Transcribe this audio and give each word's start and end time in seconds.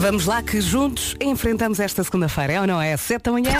Vamos 0.00 0.24
lá 0.24 0.42
que 0.42 0.62
juntos 0.62 1.14
enfrentamos 1.20 1.78
esta 1.78 2.02
segunda-feira, 2.02 2.54
é 2.54 2.60
ou 2.62 2.66
não 2.66 2.80
é? 2.80 2.96
Sete 2.96 3.24
da 3.24 3.32
manhã. 3.32 3.50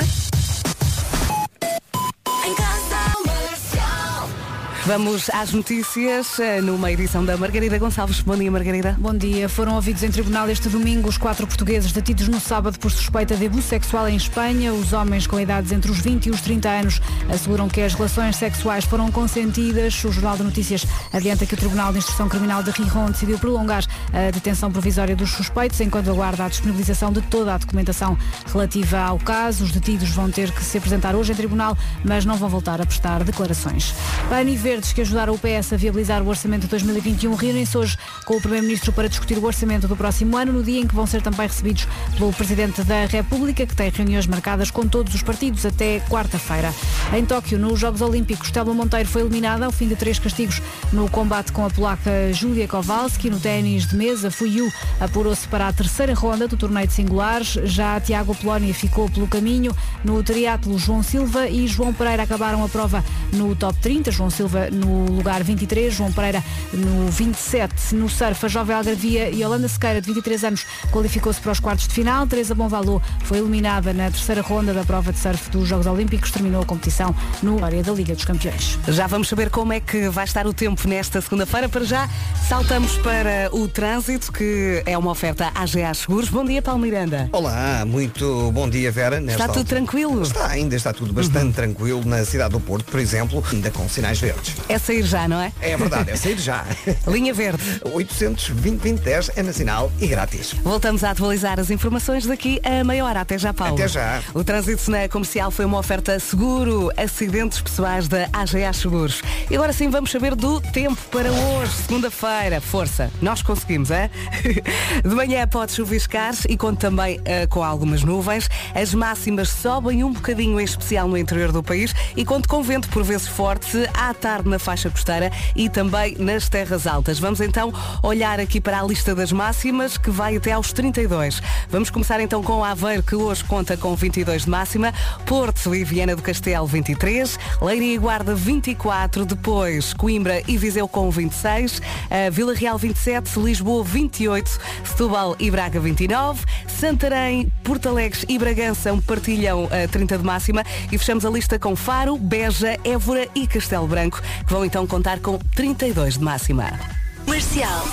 Vamos 4.90 5.30
às 5.30 5.52
notícias 5.52 6.40
eh, 6.40 6.60
numa 6.60 6.90
edição 6.90 7.24
da 7.24 7.36
Margarida 7.36 7.78
Gonçalves. 7.78 8.22
Bom 8.22 8.36
dia, 8.36 8.50
Margarida. 8.50 8.96
Bom 8.98 9.14
dia. 9.14 9.48
Foram 9.48 9.76
ouvidos 9.76 10.02
em 10.02 10.10
tribunal 10.10 10.50
este 10.50 10.68
domingo 10.68 11.08
os 11.08 11.16
quatro 11.16 11.46
portugueses 11.46 11.92
detidos 11.92 12.26
no 12.26 12.40
sábado 12.40 12.76
por 12.76 12.90
suspeita 12.90 13.36
de 13.36 13.46
abuso 13.46 13.68
sexual 13.68 14.08
em 14.08 14.16
Espanha. 14.16 14.72
Os 14.74 14.92
homens 14.92 15.28
com 15.28 15.38
idades 15.38 15.70
entre 15.70 15.92
os 15.92 16.00
20 16.00 16.26
e 16.26 16.30
os 16.30 16.40
30 16.40 16.68
anos 16.68 17.00
asseguram 17.32 17.68
que 17.68 17.80
as 17.80 17.94
relações 17.94 18.34
sexuais 18.34 18.84
foram 18.84 19.12
consentidas. 19.12 20.02
O 20.02 20.10
Jornal 20.10 20.36
de 20.36 20.42
Notícias 20.42 20.84
adianta 21.12 21.46
que 21.46 21.54
o 21.54 21.56
Tribunal 21.56 21.92
de 21.92 21.98
Instrução 21.98 22.28
Criminal 22.28 22.60
de 22.64 22.72
Rijon 22.72 23.12
decidiu 23.12 23.38
prolongar 23.38 23.84
a 24.12 24.32
detenção 24.32 24.72
provisória 24.72 25.14
dos 25.14 25.30
suspeitos 25.30 25.80
enquanto 25.80 26.10
aguarda 26.10 26.46
a 26.46 26.48
disponibilização 26.48 27.12
de 27.12 27.22
toda 27.22 27.54
a 27.54 27.58
documentação 27.58 28.18
relativa 28.52 28.98
ao 28.98 29.20
caso. 29.20 29.62
Os 29.62 29.70
detidos 29.70 30.10
vão 30.10 30.28
ter 30.28 30.50
que 30.50 30.64
se 30.64 30.78
apresentar 30.78 31.14
hoje 31.14 31.30
em 31.30 31.36
tribunal, 31.36 31.78
mas 32.04 32.24
não 32.24 32.34
vão 32.34 32.48
voltar 32.48 32.80
a 32.80 32.86
prestar 32.86 33.22
declarações. 33.22 33.94
PAN 34.28 34.42
e 34.42 34.56
Verdes, 34.80 34.92
que 34.94 35.00
ajudaram 35.02 35.34
o 35.34 35.38
PS 35.38 35.74
a 35.74 35.76
viabilizar 35.76 36.22
o 36.22 36.28
orçamento 36.28 36.62
de 36.62 36.68
2021, 36.68 37.34
reúnem-se 37.34 37.76
hoje 37.76 37.98
com 38.24 38.36
o 38.36 38.40
Primeiro-Ministro 38.40 38.92
para 38.92 39.08
discutir 39.08 39.36
o 39.36 39.44
orçamento 39.44 39.86
do 39.86 39.94
próximo 39.96 40.36
ano, 40.36 40.52
no 40.52 40.62
dia 40.62 40.80
em 40.80 40.86
que 40.86 40.94
vão 40.94 41.06
ser 41.06 41.20
também 41.20 41.46
recebidos 41.46 41.86
pelo 42.16 42.32
Presidente 42.32 42.82
da 42.84 43.04
República, 43.04 43.66
que 43.66 43.74
tem 43.76 43.90
reuniões 43.90 44.26
marcadas 44.26 44.70
com 44.70 44.86
todos 44.86 45.14
os 45.14 45.22
partidos 45.22 45.66
até 45.66 46.00
quarta-feira. 46.08 46.72
Em 47.14 47.24
Tóquio, 47.24 47.58
nos 47.58 47.78
Jogos 47.78 48.00
Olímpicos, 48.00 48.50
Telma 48.50 48.72
Monteiro 48.72 49.08
foi 49.08 49.22
eliminada 49.22 49.66
ao 49.66 49.72
fim 49.72 49.86
de 49.86 49.96
três 49.96 50.18
castigos 50.18 50.62
no 50.92 51.10
combate 51.10 51.52
com 51.52 51.66
a 51.66 51.70
polaca 51.70 52.32
Julia 52.32 52.66
Kowalski. 52.66 53.28
No 53.28 53.38
ténis 53.38 53.86
de 53.86 53.96
mesa, 53.96 54.30
Fuyu 54.30 54.72
apurou-se 54.98 55.46
para 55.48 55.68
a 55.68 55.72
terceira 55.72 56.14
ronda 56.14 56.48
do 56.48 56.56
torneio 56.56 56.86
de 56.86 56.94
singulares. 56.94 57.58
Já 57.64 58.00
Tiago 58.00 58.34
Polónia 58.34 58.72
ficou 58.72 59.10
pelo 59.10 59.26
caminho. 59.26 59.76
No 60.04 60.22
triatlo, 60.22 60.78
João 60.78 61.02
Silva 61.02 61.48
e 61.48 61.66
João 61.66 61.92
Pereira 61.92 62.22
acabaram 62.22 62.64
a 62.64 62.68
prova 62.68 63.04
no 63.32 63.54
top 63.54 63.78
30. 63.80 64.10
João 64.10 64.30
Silva 64.30 64.59
no 64.70 65.06
lugar 65.06 65.42
23, 65.42 65.94
João 65.94 66.12
Pereira 66.12 66.42
no 66.72 67.10
27. 67.10 67.94
No 67.94 68.08
surf, 68.08 68.44
a 68.46 68.48
jovem 68.48 68.74
Algarvia 68.76 69.30
e 69.30 69.44
Holanda 69.44 69.68
Sequeira, 69.68 70.00
de 70.00 70.06
23 70.06 70.44
anos, 70.44 70.66
qualificou-se 70.90 71.40
para 71.40 71.52
os 71.52 71.60
quartos 71.60 71.88
de 71.88 71.94
final. 71.94 72.26
Teresa 72.26 72.54
Bonvalô 72.54 73.00
foi 73.24 73.38
eliminada 73.38 73.92
na 73.92 74.10
terceira 74.10 74.42
ronda 74.42 74.72
da 74.74 74.84
prova 74.84 75.12
de 75.12 75.18
surf 75.18 75.50
dos 75.50 75.68
Jogos 75.68 75.86
Olímpicos. 75.86 76.30
Terminou 76.30 76.62
a 76.62 76.66
competição 76.66 77.14
no 77.42 77.64
área 77.64 77.82
da 77.82 77.92
Liga 77.92 78.14
dos 78.14 78.24
Campeões. 78.24 78.78
Já 78.88 79.06
vamos 79.06 79.28
saber 79.28 79.50
como 79.50 79.72
é 79.72 79.80
que 79.80 80.08
vai 80.08 80.24
estar 80.24 80.46
o 80.46 80.52
tempo 80.52 80.86
nesta 80.88 81.20
segunda-feira. 81.20 81.68
Para 81.68 81.84
já, 81.84 82.08
saltamos 82.48 82.96
para 82.98 83.48
o 83.52 83.68
trânsito, 83.68 84.32
que 84.32 84.82
é 84.86 84.96
uma 84.96 85.10
oferta 85.10 85.50
AGA 85.54 85.94
Seguros. 85.94 86.28
Bom 86.28 86.44
dia, 86.44 86.60
Paulo 86.62 86.80
Miranda. 86.80 87.28
Olá, 87.32 87.84
muito 87.86 88.50
bom 88.52 88.68
dia, 88.68 88.90
Vera. 88.90 89.20
Está 89.20 89.48
tudo 89.48 89.64
tranquilo? 89.64 90.22
Está, 90.22 90.48
ainda 90.48 90.76
está 90.76 90.92
tudo 90.92 91.12
bastante 91.12 91.54
tranquilo 91.54 92.02
na 92.04 92.24
cidade 92.24 92.52
do 92.52 92.60
Porto, 92.60 92.90
por 92.90 93.00
exemplo, 93.00 93.42
ainda 93.52 93.70
com 93.70 93.88
sinais 93.88 94.20
verdes. 94.20 94.49
É 94.68 94.78
sair 94.78 95.02
já, 95.02 95.26
não 95.26 95.40
é? 95.40 95.52
É 95.60 95.76
verdade, 95.76 96.10
é 96.10 96.16
sair 96.16 96.38
já. 96.38 96.64
Linha 97.06 97.32
Verde. 97.32 97.62
820 97.92 99.02
é 99.36 99.42
nacional 99.42 99.92
e 100.00 100.06
grátis. 100.06 100.52
Voltamos 100.62 101.04
a 101.04 101.10
atualizar 101.10 101.58
as 101.58 101.70
informações 101.70 102.26
daqui 102.26 102.60
a 102.64 102.84
meia 102.84 103.04
hora. 103.04 103.20
Até 103.20 103.38
já, 103.38 103.52
Paulo. 103.52 103.74
Até 103.74 103.88
já. 103.88 104.22
O 104.34 104.42
trânsito 104.44 104.90
na 104.90 105.08
comercial 105.08 105.50
foi 105.50 105.64
uma 105.64 105.78
oferta 105.78 106.18
seguro, 106.18 106.90
acidentes 106.96 107.60
pessoais 107.60 108.08
da 108.08 108.28
AGA 108.32 108.72
Seguros. 108.72 109.22
E 109.50 109.54
agora 109.54 109.72
sim 109.72 109.90
vamos 109.90 110.10
saber 110.10 110.34
do 110.34 110.60
tempo 110.60 111.00
para 111.10 111.30
hoje, 111.30 111.72
segunda-feira. 111.72 112.60
Força, 112.60 113.10
nós 113.20 113.42
conseguimos, 113.42 113.90
é? 113.90 114.10
De 115.04 115.14
manhã 115.14 115.46
pode 115.46 115.72
chuviscar 115.72 116.34
e 116.48 116.56
conto 116.56 116.78
também 116.78 117.20
eh, 117.24 117.46
com 117.46 117.62
algumas 117.62 118.02
nuvens. 118.02 118.48
As 118.74 118.94
máximas 118.94 119.48
sobem 119.48 120.04
um 120.04 120.12
bocadinho, 120.12 120.60
em 120.60 120.64
especial 120.64 121.08
no 121.08 121.16
interior 121.16 121.50
do 121.52 121.62
país, 121.62 121.94
e 122.16 122.24
conto 122.24 122.48
com 122.48 122.62
vento 122.62 122.88
por 122.88 123.02
vezes 123.02 123.26
forte 123.26 123.88
à 123.94 124.14
tarde 124.14 124.39
na 124.48 124.58
faixa 124.58 124.90
costeira 124.90 125.30
e 125.54 125.68
também 125.68 126.16
nas 126.18 126.48
terras 126.48 126.86
altas. 126.86 127.18
Vamos 127.18 127.40
então 127.40 127.72
olhar 128.02 128.40
aqui 128.40 128.60
para 128.60 128.80
a 128.80 128.82
lista 128.82 129.14
das 129.14 129.32
máximas 129.32 129.96
que 129.98 130.10
vai 130.10 130.36
até 130.36 130.52
aos 130.52 130.72
32. 130.72 131.42
Vamos 131.68 131.90
começar 131.90 132.20
então 132.20 132.42
com 132.42 132.64
Aveiro, 132.64 133.02
que 133.02 133.14
hoje 133.14 133.44
conta 133.44 133.76
com 133.76 133.94
22 133.94 134.44
de 134.44 134.50
máxima, 134.50 134.92
Porto 135.26 135.74
e 135.74 135.84
Viana 135.84 136.16
do 136.16 136.22
Castelo 136.22 136.66
23, 136.66 137.38
Leiria 137.60 137.94
e 137.94 137.98
Guarda 137.98 138.34
24, 138.34 139.24
depois 139.24 139.92
Coimbra 139.92 140.42
e 140.46 140.56
Viseu 140.56 140.88
com 140.88 141.10
26, 141.10 141.78
uh, 141.78 141.82
Vila 142.30 142.54
Real 142.54 142.78
27, 142.78 143.38
Lisboa 143.38 143.84
28, 143.84 144.58
Setúbal 144.84 145.36
e 145.38 145.50
Braga 145.50 145.80
29, 145.80 146.44
Santarém, 146.80 147.52
Porto 147.62 147.90
Alegre 147.90 148.24
e 148.26 148.38
Bragança 148.38 148.98
partilham 149.06 149.64
uh, 149.64 149.88
30 149.92 150.16
de 150.16 150.24
máxima 150.24 150.64
e 150.90 150.96
fechamos 150.96 151.26
a 151.26 151.30
lista 151.30 151.58
com 151.58 151.76
Faro, 151.76 152.16
Beja, 152.16 152.74
Évora 152.82 153.28
e 153.34 153.46
Castelo 153.46 153.86
Branco, 153.86 154.22
que 154.22 154.50
vão 154.50 154.64
então 154.64 154.86
contar 154.86 155.20
com 155.20 155.38
32 155.54 156.16
de 156.16 156.24
máxima. 156.24 156.99
Comercial. 157.24 157.84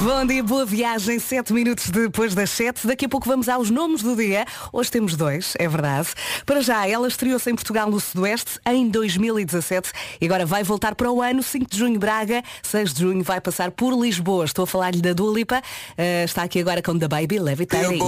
Bom 0.00 0.26
dia, 0.26 0.42
boa 0.42 0.64
viagem, 0.64 1.18
sete 1.18 1.52
minutos 1.52 1.90
depois 1.90 2.34
das 2.34 2.50
sete. 2.50 2.86
Daqui 2.86 3.06
a 3.06 3.08
pouco 3.08 3.28
vamos 3.28 3.48
aos 3.48 3.70
nomes 3.70 4.02
do 4.02 4.14
dia. 4.16 4.44
Hoje 4.72 4.90
temos 4.90 5.16
dois, 5.16 5.54
é 5.58 5.68
verdade. 5.68 6.08
Para 6.44 6.60
já, 6.60 6.86
ela 6.86 7.08
estreou-se 7.08 7.50
em 7.50 7.54
Portugal 7.54 7.90
no 7.90 7.98
Sudoeste 8.00 8.60
em 8.66 8.88
2017 8.88 9.90
e 10.20 10.26
agora 10.26 10.44
vai 10.44 10.62
voltar 10.62 10.94
para 10.94 11.10
o 11.10 11.22
ano, 11.22 11.42
5 11.42 11.70
de 11.70 11.78
junho 11.78 11.98
Braga, 11.98 12.42
6 12.62 12.94
de 12.94 13.02
junho 13.02 13.22
vai 13.22 13.40
passar 13.40 13.70
por 13.70 13.92
Lisboa. 13.98 14.44
Estou 14.44 14.64
a 14.64 14.66
falar-lhe 14.66 15.00
da 15.00 15.12
Dua 15.12 15.32
Lipa. 15.32 15.58
Uh, 15.58 16.24
está 16.24 16.42
aqui 16.42 16.60
agora 16.60 16.82
com 16.82 16.98
The 16.98 17.08
Baby 17.08 17.38
Levitating. 17.38 17.98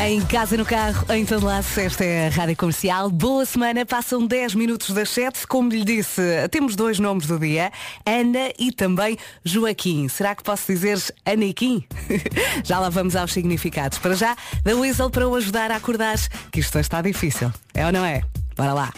Em 0.00 0.20
casa, 0.20 0.56
no 0.56 0.64
carro, 0.64 1.04
em 1.12 1.26
todo 1.26 1.44
lado, 1.44 1.66
esta 1.76 2.04
é 2.04 2.28
a 2.28 2.30
Rádio 2.30 2.56
Comercial. 2.56 3.10
Boa 3.10 3.44
semana, 3.44 3.84
passam 3.84 4.24
10 4.24 4.54
minutos 4.54 4.90
das 4.90 5.10
7. 5.10 5.44
Como 5.46 5.70
lhe 5.70 5.84
disse, 5.84 6.22
temos 6.52 6.76
dois 6.76 7.00
nomes 7.00 7.26
do 7.26 7.36
dia, 7.36 7.72
Ana 8.06 8.52
e 8.56 8.70
também 8.70 9.18
Joaquim. 9.44 10.08
Será 10.08 10.36
que 10.36 10.44
posso 10.44 10.72
dizer 10.72 10.98
Anaquim? 11.26 11.84
já 12.64 12.78
lá 12.78 12.88
vamos 12.88 13.16
aos 13.16 13.32
significados. 13.32 13.98
Para 13.98 14.14
já, 14.14 14.36
da 14.62 14.76
Weasel 14.76 15.10
para 15.10 15.28
o 15.28 15.34
ajudar 15.34 15.72
a 15.72 15.76
acordar, 15.76 16.16
que 16.52 16.60
isto 16.60 16.78
está 16.78 17.02
difícil. 17.02 17.52
É 17.74 17.84
ou 17.84 17.90
não 17.92 18.04
é? 18.04 18.22
Bora 18.56 18.72
lá. 18.72 18.92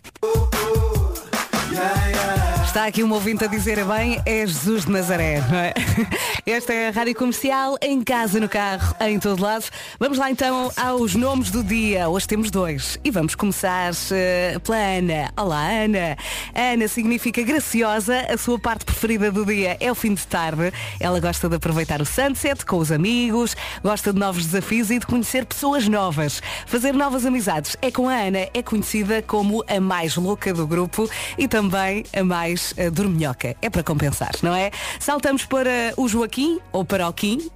Está 2.70 2.86
aqui 2.86 3.02
um 3.02 3.12
ouvinte 3.12 3.44
a 3.44 3.48
dizer 3.48 3.84
bem, 3.84 4.22
é 4.24 4.46
Jesus 4.46 4.84
de 4.84 4.92
Nazaré, 4.92 5.40
não 5.50 5.58
é? 5.58 5.74
Esta 6.46 6.72
é 6.72 6.88
a 6.88 6.90
Rádio 6.92 7.16
Comercial, 7.16 7.76
em 7.82 8.00
casa, 8.00 8.38
no 8.38 8.48
carro, 8.48 8.94
em 9.00 9.18
todo 9.18 9.42
lado. 9.42 9.64
Vamos 9.98 10.18
lá 10.18 10.30
então 10.30 10.70
aos 10.76 11.16
nomes 11.16 11.50
do 11.50 11.64
dia. 11.64 12.08
Hoje 12.08 12.28
temos 12.28 12.48
dois. 12.48 12.96
E 13.02 13.10
vamos 13.10 13.34
começar 13.34 13.92
uh, 13.92 14.60
pela 14.60 14.78
Ana. 14.78 15.32
Olá, 15.36 15.68
Ana. 15.68 16.16
Ana 16.54 16.86
significa 16.86 17.42
graciosa. 17.42 18.20
A 18.32 18.36
sua 18.38 18.56
parte 18.56 18.84
preferida 18.84 19.32
do 19.32 19.44
dia 19.44 19.76
é 19.80 19.90
o 19.90 19.94
fim 19.94 20.14
de 20.14 20.24
tarde. 20.24 20.72
Ela 21.00 21.18
gosta 21.18 21.48
de 21.48 21.56
aproveitar 21.56 22.00
o 22.00 22.06
sunset 22.06 22.64
com 22.64 22.78
os 22.78 22.92
amigos, 22.92 23.56
gosta 23.82 24.12
de 24.12 24.18
novos 24.18 24.46
desafios 24.46 24.90
e 24.90 25.00
de 25.00 25.06
conhecer 25.06 25.44
pessoas 25.44 25.88
novas. 25.88 26.40
Fazer 26.66 26.92
novas 26.92 27.26
amizades 27.26 27.76
é 27.82 27.90
com 27.90 28.08
a 28.08 28.14
Ana. 28.14 28.48
É 28.54 28.62
conhecida 28.62 29.22
como 29.22 29.64
a 29.66 29.80
mais 29.80 30.14
louca 30.14 30.54
do 30.54 30.68
grupo 30.68 31.10
e 31.36 31.48
também 31.48 32.04
a 32.16 32.22
mais 32.22 32.59
uh, 32.72 32.90
dorminhoca. 32.90 33.56
É 33.60 33.70
para 33.70 33.82
compensar, 33.82 34.32
não 34.42 34.54
é? 34.54 34.70
Saltamos 34.98 35.44
para 35.44 35.92
o 35.96 36.08
Joaquim, 36.08 36.58
ou 36.72 36.84
para 36.84 37.08
o 37.08 37.12
Kim. 37.12 37.50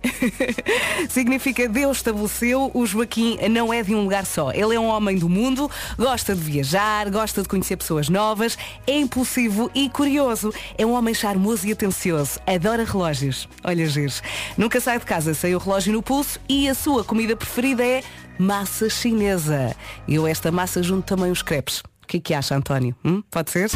Significa 1.09 1.69
Deus 1.69 1.99
estabeleceu, 1.99 2.71
o 2.75 2.87
Joaquim 2.87 3.39
não 3.49 3.73
é 3.73 3.83
de 3.83 3.95
um 3.95 4.03
lugar 4.03 4.27
só. 4.27 4.51
Ele 4.53 4.75
é 4.75 4.81
um 4.81 4.87
homem 4.87 5.19
do 5.19 5.29
mundo, 5.29 5.71
gosta 5.99 6.35
de 6.35 6.41
viajar, 6.41 7.11
gosta 7.11 7.43
de 7.43 7.49
conhecer 7.49 7.77
pessoas 7.77 8.09
novas, 8.09 8.57
é 8.87 8.99
impulsivo 8.99 9.71
e 9.75 9.89
curioso. 9.89 10.53
É 10.77 10.85
um 10.85 10.93
homem 10.93 11.15
charmoso 11.15 11.67
e 11.67 11.73
atencioso. 11.73 12.39
Adora 12.47 12.85
relógios. 12.85 13.49
Olha, 13.63 13.87
Gires. 13.87 14.23
Nunca 14.57 14.81
sai 14.81 14.99
de 14.99 15.05
casa 15.05 15.35
sem 15.35 15.55
o 15.55 15.59
relógio 15.59 15.93
no 15.93 16.03
pulso 16.03 16.39
e 16.49 16.69
a 16.69 16.75
sua 16.75 17.05
comida 17.05 17.37
preferida 17.37 17.85
é 17.85 18.03
massa 18.39 18.89
chinesa. 18.89 19.75
Eu 20.09 20.27
esta 20.27 20.51
massa 20.51 20.83
junto 20.83 21.05
também 21.05 21.31
os 21.31 21.43
crepes. 21.43 21.83
O 22.03 22.07
que 22.07 22.19
é 22.19 22.21
que 22.21 22.35
acha, 22.35 22.55
António? 22.55 22.95
Hum? 23.05 23.23
Pode 23.31 23.51
ser? 23.51 23.71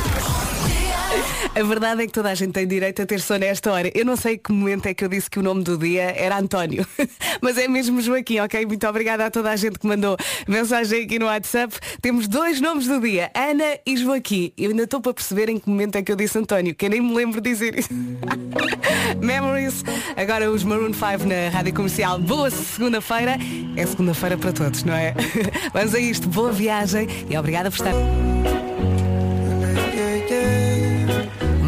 A 1.58 1.62
verdade 1.64 2.04
é 2.04 2.06
que 2.06 2.12
toda 2.12 2.30
a 2.30 2.34
gente 2.36 2.52
tem 2.52 2.68
direito 2.68 3.02
a 3.02 3.06
ter 3.06 3.20
sono 3.20 3.40
nesta 3.40 3.72
hora. 3.72 3.90
Eu 3.92 4.04
não 4.04 4.14
sei 4.14 4.38
que 4.38 4.52
momento 4.52 4.86
é 4.86 4.94
que 4.94 5.04
eu 5.04 5.08
disse 5.08 5.28
que 5.28 5.40
o 5.40 5.42
nome 5.42 5.64
do 5.64 5.76
dia 5.76 6.14
era 6.16 6.38
António, 6.38 6.86
mas 7.42 7.58
é 7.58 7.66
mesmo 7.66 8.00
Joaquim, 8.00 8.38
ok? 8.38 8.64
Muito 8.64 8.86
obrigada 8.86 9.26
a 9.26 9.30
toda 9.30 9.50
a 9.50 9.56
gente 9.56 9.76
que 9.76 9.84
mandou 9.84 10.16
mensagem 10.46 11.02
aqui 11.02 11.18
no 11.18 11.26
WhatsApp. 11.26 11.74
Temos 12.00 12.28
dois 12.28 12.60
nomes 12.60 12.86
do 12.86 13.00
dia, 13.00 13.32
Ana 13.34 13.76
e 13.84 13.96
Joaquim. 13.96 14.52
Eu 14.56 14.70
ainda 14.70 14.84
estou 14.84 15.00
para 15.00 15.12
perceber 15.12 15.48
em 15.48 15.58
que 15.58 15.68
momento 15.68 15.96
é 15.96 16.02
que 16.02 16.12
eu 16.12 16.16
disse 16.16 16.38
António, 16.38 16.76
que 16.76 16.86
eu 16.86 16.90
nem 16.90 17.00
me 17.00 17.12
lembro 17.12 17.40
de 17.40 17.50
dizer 17.50 17.76
isso. 17.76 17.88
Memories. 19.20 19.82
Agora 20.16 20.48
os 20.52 20.62
Maroon 20.62 20.92
5 20.92 21.26
na 21.26 21.48
Rádio 21.50 21.74
Comercial. 21.74 22.20
Boa 22.20 22.52
segunda-feira. 22.52 23.36
É 23.76 23.84
segunda-feira 23.84 24.38
para 24.38 24.52
todos, 24.52 24.84
não 24.84 24.94
é? 24.94 25.12
Vamos 25.74 25.92
a 25.92 25.98
isto. 25.98 26.28
Boa 26.28 26.52
viagem 26.52 27.08
e 27.28 27.36
obrigada 27.36 27.68
por 27.68 27.78
estar. 27.78 28.67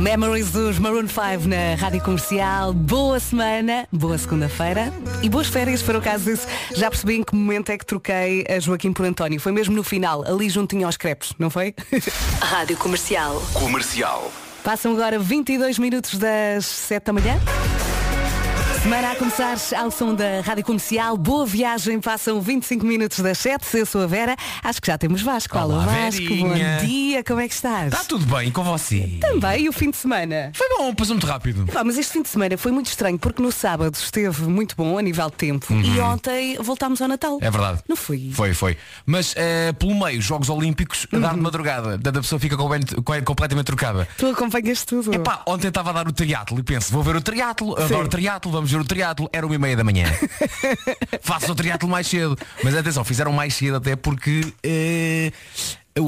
Memories 0.01 0.51
dos 0.51 0.79
Maroon 0.79 1.07
5 1.07 1.47
na 1.47 1.75
Rádio 1.79 2.01
Comercial. 2.01 2.73
Boa 2.73 3.21
semana, 3.21 3.87
boa 3.93 4.17
segunda-feira 4.17 4.91
e 5.23 5.29
boas 5.29 5.47
férias, 5.47 5.83
para 5.83 5.99
o 5.99 6.01
caso 6.01 6.25
disso. 6.25 6.47
Já 6.75 6.89
percebi 6.89 7.17
em 7.17 7.23
que 7.23 7.35
momento 7.35 7.69
é 7.69 7.77
que 7.77 7.85
troquei 7.85 8.47
a 8.49 8.59
Joaquim 8.59 8.95
por 8.95 9.05
António. 9.05 9.39
Foi 9.39 9.53
mesmo 9.53 9.77
no 9.77 9.85
final, 9.85 10.25
ali 10.27 10.49
juntinho 10.49 10.87
aos 10.87 10.97
crepes, 10.97 11.35
não 11.39 11.51
foi? 11.51 11.75
Rádio 12.41 12.79
Comercial. 12.79 13.43
Comercial. 13.53 14.33
Passam 14.65 14.93
agora 14.93 15.19
22 15.19 15.79
minutos 15.79 16.19
das 16.19 16.65
7 16.65 17.05
da 17.05 17.13
manhã. 17.13 17.39
Semana 18.83 19.13
a 19.13 19.17
começar 19.17 19.57
ao 19.79 19.91
som 19.91 20.15
da 20.15 20.41
Rádio 20.41 20.65
Comercial. 20.65 21.15
Boa 21.19 21.45
viagem, 21.45 22.01
passam 22.01 22.41
25 22.41 22.85
minutos 22.87 23.21
das 23.21 23.37
7. 23.39 23.77
Eu 23.77 23.85
sou 23.85 24.03
a 24.03 24.07
Vera. 24.07 24.35
Acho 24.65 24.81
que 24.81 24.87
já 24.87 24.97
temos 24.97 25.21
Vasco. 25.21 25.57
Alô 25.59 25.75
Olá, 25.75 25.85
Vasco, 25.85 26.23
Verinha. 26.23 26.79
bom 26.81 26.87
dia, 26.87 27.23
como 27.23 27.41
é 27.41 27.47
que 27.49 27.53
estás? 27.55 27.93
Está 27.93 28.05
tudo 28.05 28.25
bem 28.25 28.51
com 28.51 28.65
você? 28.65 29.19
Também, 29.21 29.65
e 29.65 29.69
o 29.69 29.73
fim 29.73 29.91
de 29.91 29.99
semana? 29.99 30.51
Foi 30.55 30.67
bom, 30.79 30.95
passou 30.95 31.15
muito 31.15 31.27
rápido. 31.27 31.67
Mas 31.85 31.99
este 31.99 32.13
fim 32.15 32.23
de 32.23 32.31
semana 32.31 32.57
foi 32.57 32.73
muito 32.73 32.87
estranho 32.87 33.19
porque 33.19 33.43
no 33.43 33.53
sábado 33.53 33.95
esteve 33.95 34.43
muito 34.45 34.75
bom 34.75 34.97
a 34.97 35.03
nível 35.03 35.29
de 35.29 35.37
tempo 35.37 35.67
e 35.75 36.01
ontem 36.01 36.57
voltámos 36.59 37.03
ao 37.03 37.09
Natal. 37.09 37.33
Uhum. 37.33 37.39
É 37.43 37.51
verdade. 37.51 37.81
Não 37.87 37.97
foi? 37.97 38.31
Foi, 38.33 38.55
foi. 38.55 38.79
Mas 39.05 39.35
eh, 39.37 39.73
pelo 39.75 39.95
meio, 39.95 40.23
Jogos 40.23 40.49
Olímpicos, 40.49 41.07
a 41.13 41.19
dar 41.19 41.35
de 41.35 41.41
madrugada. 41.41 41.99
Da 41.99 42.13
pessoa 42.13 42.39
fica 42.41 42.57
com- 42.57 42.69
com- 43.05 43.25
completamente 43.27 43.67
trocada. 43.67 44.09
Tu 44.17 44.27
acompanhas 44.27 44.85
tudo. 44.87 45.13
Epá, 45.15 45.43
ontem 45.47 45.69
estava 45.69 45.91
a 45.91 45.93
dar 45.93 46.09
o 46.09 46.13
triatlo 46.13 46.59
e 46.59 46.63
penso, 46.63 46.91
vou 46.93 47.03
ver 47.03 47.15
o 47.17 47.21
triatlo, 47.21 47.79
adoro 47.79 48.09
triatlo, 48.09 48.51
vamos 48.51 48.70
ver 48.71 48.81
o 48.81 48.85
triatlo, 48.85 49.29
era 49.33 49.45
uma 49.45 49.55
e 49.55 49.59
meia 49.59 49.77
da 49.77 49.85
manhã. 49.85 50.07
Faço 51.21 51.53
o 51.53 51.55
triatlo 51.55 51.89
mais 51.89 52.07
cedo. 52.07 52.37
Mas 52.63 52.75
atenção, 52.75 53.05
fizeram 53.05 53.33
mais 53.33 53.55
cedo 53.55 53.77
até 53.77 53.97
porque 53.97 54.53
eh, 54.63 55.33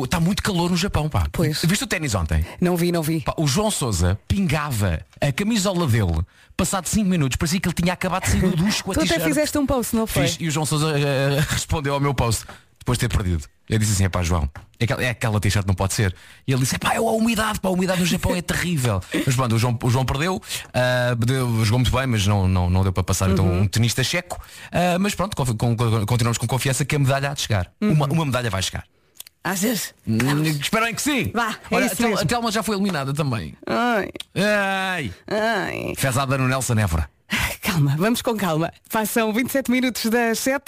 está 0.05 0.21
muito 0.21 0.43
calor 0.43 0.71
no 0.71 0.77
Japão, 0.77 1.09
pá. 1.09 1.27
Pois. 1.33 1.63
Viste 1.65 1.85
o 1.85 1.87
ténis 1.87 2.15
ontem? 2.15 2.45
Não 2.61 2.77
vi, 2.77 2.93
não 2.93 3.03
vi. 3.03 3.21
Pá, 3.21 3.35
o 3.37 3.47
João 3.47 3.71
Sousa 3.71 4.19
pingava 4.27 5.01
a 5.21 5.33
camisola 5.33 5.87
dele, 5.87 6.21
passado 6.57 6.87
5 6.87 7.09
minutos, 7.09 7.37
parecia 7.37 7.61
que 7.61 7.69
ele 7.69 7.75
tinha 7.75 7.93
acabado 7.93 8.25
de 8.25 8.31
sair 8.31 8.41
do 8.41 8.57
ducho 8.57 8.85
com 8.85 8.93
a 8.93 8.95
Tu 8.95 9.03
até 9.03 9.21
fizeste 9.21 9.57
um 9.59 9.67
post, 9.67 9.95
não 9.95 10.07
foi? 10.07 10.27
Fiz, 10.27 10.37
e 10.41 10.49
o 10.49 10.51
João 10.51 10.67
Sousa 10.67 10.99
eh, 10.99 11.45
respondeu 11.49 11.95
ao 11.95 12.01
meu 12.01 12.15
post 12.15 12.45
depois 12.83 12.99
de 12.99 13.07
ter 13.09 13.17
perdido. 13.17 13.45
Eu 13.69 13.79
disse 13.79 13.93
assim, 13.93 14.09
pá 14.11 14.23
João, 14.23 14.51
é 14.79 14.85
aquela, 14.85 15.03
é 15.05 15.09
aquela 15.11 15.41
t-shirt 15.41 15.65
não 15.67 15.75
pode 15.75 15.95
ser. 15.95 16.15
E 16.47 16.53
ele 16.53 16.61
disse, 16.63 16.77
pá, 16.79 16.93
é 16.95 16.97
a 16.97 17.01
umidade, 17.01 17.61
pá, 17.61 17.69
a 17.69 17.73
umidade 17.73 18.01
no 18.01 18.07
Japão 18.07 18.35
é 18.35 18.43
terrível. 18.43 19.01
Mas 19.25 19.35
pronto, 19.37 19.55
o 19.55 19.59
João, 19.59 19.79
o 19.83 19.91
João 19.91 20.05
perdeu, 20.05 20.43
ah, 20.75 21.15
deu- 21.17 21.65
jogou 21.65 21.79
muito 21.79 21.97
bem, 21.97 22.07
mas 22.07 22.27
não, 22.27 22.47
não, 22.49 22.69
não 22.69 22.83
deu 22.83 22.93
para 22.93 23.03
passar 23.05 23.31
então 23.31 23.47
Uhum. 23.47 23.61
um 23.63 23.67
tenista 23.69 24.03
checo. 24.03 24.39
Ah, 24.71 24.99
mas 24.99 25.15
pronto, 25.15 25.37
con- 25.37 25.77
con- 25.77 26.07
continuamos 26.07 26.39
com 26.39 26.47
confiança 26.47 26.85
que 26.85 26.97
a 26.97 26.99
medalha 26.99 27.31
há 27.31 27.35
de 27.35 27.41
chegar. 27.43 27.71
Uhum. 27.81 27.93
Uma, 27.93 28.07
uma 28.07 28.25
medalha 28.27 28.51
vai 28.51 28.63
chegar. 28.63 28.85
Achas? 29.45 29.93
Hum, 30.07 30.17
Esperem 30.61 30.95
que 30.95 31.03
sim. 31.03 31.31
Vá, 31.35 31.57
é 31.71 31.75
Olha, 31.75 31.87
isso 31.87 32.07
a 32.07 32.21
a 32.21 32.25
Telma 32.25 32.53
já 32.53 32.63
foi 32.63 32.77
eliminada 32.77 33.13
também. 33.13 33.55
Ai, 33.67 34.09
Ai, 34.37 35.13
ai. 35.29 35.95
fezada 35.97 36.37
no 36.39 36.47
Nelson 36.49 36.75
Évora. 36.79 37.09
Calma, 37.63 37.95
vamos 37.99 38.21
com 38.23 38.37
calma. 38.37 38.73
Passam 38.91 39.33
27 39.33 39.71
minutos 39.71 40.05
das 40.11 40.39
7. 40.41 40.63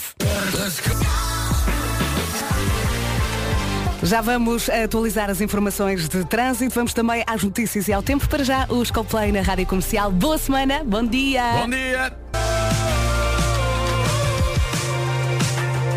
Já 4.04 4.20
vamos 4.20 4.68
atualizar 4.68 5.30
as 5.30 5.40
informações 5.40 6.06
de 6.06 6.24
trânsito. 6.26 6.74
Vamos 6.74 6.92
também 6.92 7.24
às 7.26 7.42
notícias 7.42 7.88
e 7.88 7.92
ao 7.92 8.02
tempo. 8.02 8.28
Para 8.28 8.44
já, 8.44 8.66
os 8.68 8.90
Coldplay 8.90 9.32
na 9.32 9.40
Rádio 9.40 9.66
Comercial. 9.66 10.12
Boa 10.12 10.36
semana, 10.36 10.82
bom 10.84 11.02
dia. 11.02 11.42
Bom 11.62 11.70
dia. 11.70 12.12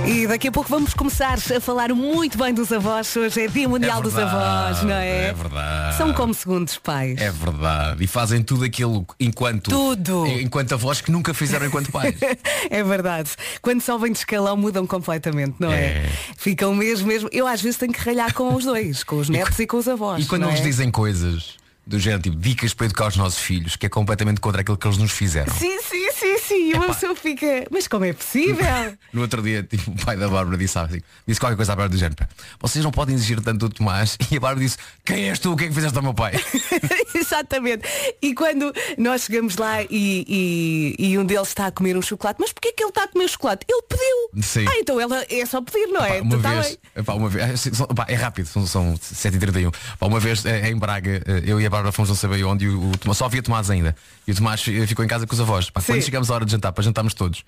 E 0.08 0.26
daqui 0.26 0.48
a 0.48 0.52
pouco 0.54 0.70
vamos 0.70 0.94
começar 0.94 1.38
a 1.38 1.60
falar 1.60 1.90
muito 1.94 2.38
bem 2.38 2.54
dos 2.54 2.72
avós. 2.72 3.14
Hoje 3.14 3.42
é 3.42 3.48
Dia 3.48 3.68
Mundial 3.68 4.00
É 4.00 4.02
dos 4.02 4.14
verdade, 4.14 4.38
Avós, 4.38 4.84
não 4.84 4.96
é? 4.96 5.28
É 5.28 5.34
verdade. 5.34 5.98
São 5.98 6.14
como 6.14 6.34
segundos 6.34 6.78
pais. 6.78 7.20
É 7.20 7.30
verdade. 7.30 8.02
E 8.02 8.08
fazem 8.08 8.42
tudo 8.42 8.64
aquilo 8.64 9.06
enquanto. 9.20 9.70
Tudo. 9.70 10.26
Enquanto 10.26 10.72
avós 10.72 11.02
que 11.02 11.12
nunca 11.12 11.34
fizeram 11.34 11.66
enquanto 11.66 11.92
pais. 11.92 12.16
É 12.70 12.84
verdade. 12.84 13.32
Quando 13.62 13.82
sobem 13.82 14.12
de 14.12 14.20
escalão 14.20 14.56
mudam 14.56 14.88
completamente, 14.88 15.56
não 15.60 15.72
é? 15.72 15.84
É. 15.84 16.10
Ficam 16.38 16.74
mesmo, 16.74 17.08
mesmo. 17.08 17.30
Eu 17.32 17.46
às 17.46 17.62
vezes 17.62 17.78
tenho 17.78 17.92
que 17.92 18.00
ralhar 18.00 18.34
com 18.34 18.54
os 18.54 18.64
dois, 18.64 19.04
com 19.04 19.18
os 19.18 19.28
netos 19.28 19.60
e, 19.60 19.68
com 19.68 19.78
os 19.78 19.88
avós. 19.88 20.24
e 20.24 20.28
quando 20.28 20.44
não 20.44 20.50
eles 20.50 20.62
é? 20.62 20.64
dizem 20.64 20.90
coisas 20.90 21.56
do 21.88 21.98
género, 21.98 22.22
tipo, 22.24 22.36
dicas 22.36 22.74
para 22.74 22.86
educar 22.86 23.08
os 23.08 23.16
nossos 23.16 23.40
filhos, 23.40 23.78
que 23.78 23.86
é 23.86 23.90
completamente 23.90 24.42
contra 24.42 24.62
aquilo 24.62 24.78
que 24.78 24.86
eles 24.86 24.98
nos 24.98 25.12
fizeram. 25.12 25.54
Sim, 25.54 25.80
sim, 25.82 26.12
sim, 26.12 26.27
sim. 26.48 26.72
E 26.72 26.74
uma 26.74 26.88
pessoa 26.88 27.16
fica. 27.16 27.68
Mas 27.72 27.88
como 27.88 28.06
é 28.06 28.14
possível? 28.14 28.58
No 29.14 29.22
outro 29.22 29.42
dia, 29.42 29.64
tipo, 29.64 29.92
o 29.92 30.06
pai 30.06 30.16
da 30.18 30.28
Bárbara 30.28 30.58
disse 30.58 30.78
assim, 30.78 31.02
disse 31.28 31.40
qualquer 31.40 31.56
coisa 31.56 31.74
à 31.74 31.76
Bárbara 31.76 31.90
do 31.90 31.98
género, 31.98 32.16
"Pá, 32.18 32.28
vocês 32.60 32.84
não 32.84 32.92
podem 32.92 33.16
exigir 33.16 33.40
tanto 33.42 33.68
do 33.68 33.74
Tomás. 33.74 34.18
E 34.32 34.38
a 34.38 34.40
Bárbara 34.40 34.64
disse, 34.66 34.78
quem 35.06 35.30
és 35.30 35.40
tu? 35.40 35.54
O 35.54 35.56
que 35.58 35.66
é 35.66 35.68
que 35.68 35.74
fizeste 35.74 35.98
ao 35.98 36.04
meu 36.04 36.14
pai? 36.14 36.34
Exatamente. 37.16 37.84
E 38.22 38.34
quando 38.34 38.74
nós 38.98 39.24
chegamos 39.24 39.56
lá 39.58 39.82
e, 39.84 39.88
e- 39.90 40.96
e 41.12 41.18
um 41.18 41.26
deles 41.26 41.48
está 41.50 41.68
a 41.68 41.72
comer 41.72 41.98
um 41.98 42.02
chocolate, 42.02 42.40
mas 42.40 42.52
porquê 42.52 42.72
que 42.74 42.84
ele 42.84 42.90
está 42.90 43.04
a 43.04 43.08
comer 43.08 43.28
chocolate? 43.30 43.66
Ele 43.70 43.82
pediu. 43.84 44.44
Sim. 44.44 44.66
Ah, 44.68 44.78
então 44.80 45.00
ela 45.00 45.26
é 45.30 45.46
só 45.46 45.62
pedir, 45.62 45.88
não 45.88 46.04
é? 46.04 46.22
Uma 46.22 46.36
Tu 46.38 46.42
tá 46.42 46.50
vez, 46.54 46.78
epá, 46.96 47.14
uma 47.14 47.30
vez 47.30 47.68
é, 47.68 47.74
são- 47.74 47.88
pá, 47.88 48.06
é 48.08 48.16
rápido, 48.16 48.46
são, 48.48 48.66
são 48.68 48.96
7h31. 48.96 49.74
Pá, 50.00 50.06
uma 50.08 50.20
vez 50.20 50.46
eh, 50.46 50.70
em 50.70 50.78
Braga, 50.78 51.22
eh, 51.26 51.44
eu 51.46 51.60
e 51.62 51.66
a 51.66 51.70
Bárbara 51.70 51.92
fomos 51.92 52.10
não 52.10 52.16
saber 52.16 52.44
onde 52.44 52.66
e 52.66 52.70
o, 52.70 52.92
o 52.92 52.98
Tomás, 52.98 53.18
só 53.18 53.26
havia 53.26 53.42
Tomás 53.42 53.70
ainda. 53.70 53.96
E 54.28 54.32
o 54.32 54.36
Tomás 54.36 54.62
fi- 54.62 54.86
ficou 54.86 55.04
em 55.04 55.08
casa 55.08 55.26
com 55.26 55.34
os 55.34 55.40
avós. 55.40 55.70
Pá, 55.70 55.82
quando 55.82 56.02
chegamos 56.02 56.30
à 56.30 56.36
hora 56.38 56.46
de 56.46 56.52
jantar, 56.52 56.72
para 56.72 56.84
jantarmos 56.84 57.14
todos, 57.14 57.44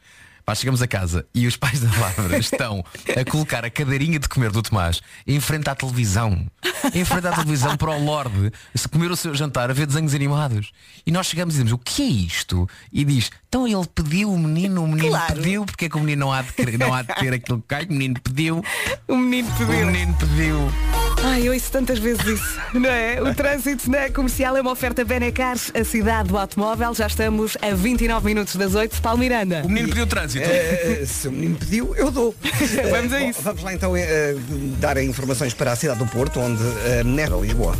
pá, 0.45 0.53
chegamos 0.55 0.81
a 0.81 0.87
casa 0.87 1.25
e 1.33 1.45
os 1.47 1.55
pais 1.57 1.79
da 1.79 1.87
Bárbara 1.89 2.37
estão 2.37 2.83
a 3.19 3.23
colocar 3.29 3.63
a 3.65 3.69
cadeirinha 3.69 4.19
de 4.19 4.27
comer 4.27 4.51
do 4.51 4.61
Tomás 4.61 5.01
em 5.27 5.39
frente 5.39 5.69
à 5.69 5.75
televisão. 5.75 6.45
Em 6.93 7.03
frente 7.05 7.27
à 7.27 7.31
televisão 7.33 7.75
para 7.77 7.91
o 7.91 8.03
Lorde 8.03 8.51
se 8.73 8.87
comer 8.87 9.11
o 9.11 9.15
seu 9.15 9.33
jantar 9.35 9.69
a 9.69 9.73
ver 9.73 9.85
desenhos 9.85 10.13
animados. 10.15 10.71
E 11.05 11.11
nós 11.11 11.27
chegamos 11.27 11.53
e 11.53 11.57
dizemos, 11.57 11.73
o 11.73 11.77
que 11.77 12.01
é 12.01 12.05
isto? 12.05 12.67
E 12.91 13.03
diz, 13.03 13.29
então 13.47 13.67
ele 13.67 13.85
pediu 13.93 14.31
o 14.31 14.39
menino, 14.39 14.83
o 14.83 14.87
menino 14.87 15.09
Claro. 15.09 15.33
pediu, 15.35 15.65
porque 15.65 15.85
é 15.85 15.89
que 15.89 15.97
o 15.97 15.99
menino 15.99 16.21
não 16.25 16.31
há 16.33 16.41
de, 16.41 16.53
querer- 16.53 16.77
não 16.79 16.93
há 16.93 17.01
de 17.01 17.13
ter 17.15 17.33
aquilo 17.33 17.59
que 17.59 17.67
cai, 17.67 17.85
o 17.85 17.91
menino 17.91 18.19
pediu. 18.21 18.63
O 19.07 19.15
menino 19.17 19.49
O 19.49 19.57
pediu. 19.57 19.85
menino 19.87 20.13
pediu. 20.17 21.08
Ai, 21.23 21.47
eu 21.47 21.53
ouço 21.53 21.69
tantas 21.71 21.99
vezes 21.99 22.25
isso, 22.25 22.59
não 22.73 22.89
é? 22.89 23.21
O 23.21 23.35
trânsito 23.35 23.89
na 23.91 24.09
comercial 24.09 24.55
é 24.55 24.61
uma 24.61 24.71
oferta 24.71 25.03
Benecars, 25.03 25.71
a 25.75 25.83
cidade 25.83 26.29
do 26.29 26.37
automóvel. 26.37 26.93
Já 26.93 27.07
estamos 27.07 27.57
a 27.61 27.73
29 27.75 28.25
minutos 28.25 28.55
das 28.55 28.73
8. 28.73 29.01
Paulo 29.01 29.19
Miranda. 29.19 29.61
O 29.65 29.67
menino 29.69 29.89
pediu 29.89 30.07
trânsito. 30.07 30.47
Eh, 30.49 31.03
se 31.05 31.27
o 31.27 31.31
menino 31.31 31.57
pediu, 31.57 31.93
eu 31.95 32.09
dou. 32.09 32.33
Vamos 32.89 33.13
a 33.13 33.19
Bom, 33.19 33.29
isso. 33.29 33.41
Vamos 33.41 33.63
lá 33.63 33.73
então 33.73 33.95
eh, 33.97 34.35
dar 34.79 34.97
informações 35.03 35.53
para 35.53 35.73
a 35.73 35.75
cidade 35.75 35.99
do 35.99 36.07
Porto, 36.07 36.39
onde 36.39 36.63
uh, 36.63 37.03
nera 37.03 37.35
Lisboa. 37.35 37.75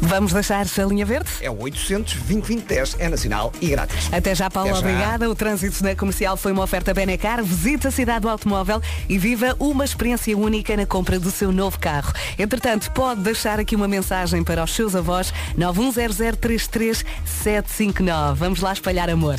Vamos 0.00 0.32
deixar 0.32 0.66
a 0.66 0.84
linha 0.84 1.06
verde? 1.06 1.28
É 1.40 1.50
o 1.50 1.60
800 1.62 2.14
2010 2.14 2.96
é 2.98 3.08
nacional 3.08 3.52
e 3.60 3.68
grátis. 3.68 4.12
Até 4.12 4.34
já, 4.34 4.50
Paulo, 4.50 4.70
Até 4.70 4.80
já. 4.80 4.86
obrigada. 4.86 5.30
O 5.30 5.34
trânsito 5.34 5.82
na 5.82 5.94
comercial 5.94 6.36
foi 6.36 6.52
uma 6.52 6.62
oferta 6.62 6.92
Benecar. 6.94 7.42
Visite 7.42 7.88
a 7.88 7.90
cidade 7.90 8.20
do 8.20 8.28
automóvel 8.28 8.80
e 9.08 9.18
viva 9.18 9.56
uma 9.58 9.84
experiência 9.84 10.36
única 10.36 10.76
na 10.76 10.84
compra 10.86 11.18
do 11.18 11.30
seu 11.30 11.50
novo 11.52 11.78
carro. 11.78 12.12
Entretanto, 12.38 12.90
pode 12.92 13.20
deixar 13.22 13.58
aqui 13.60 13.74
uma 13.74 13.88
mensagem 13.88 14.44
para 14.44 14.62
os 14.62 14.74
seus 14.74 14.94
avós 14.94 15.32
910033759. 15.58 18.34
Vamos 18.34 18.60
lá 18.60 18.72
espalhar 18.72 19.08
amor. 19.10 19.36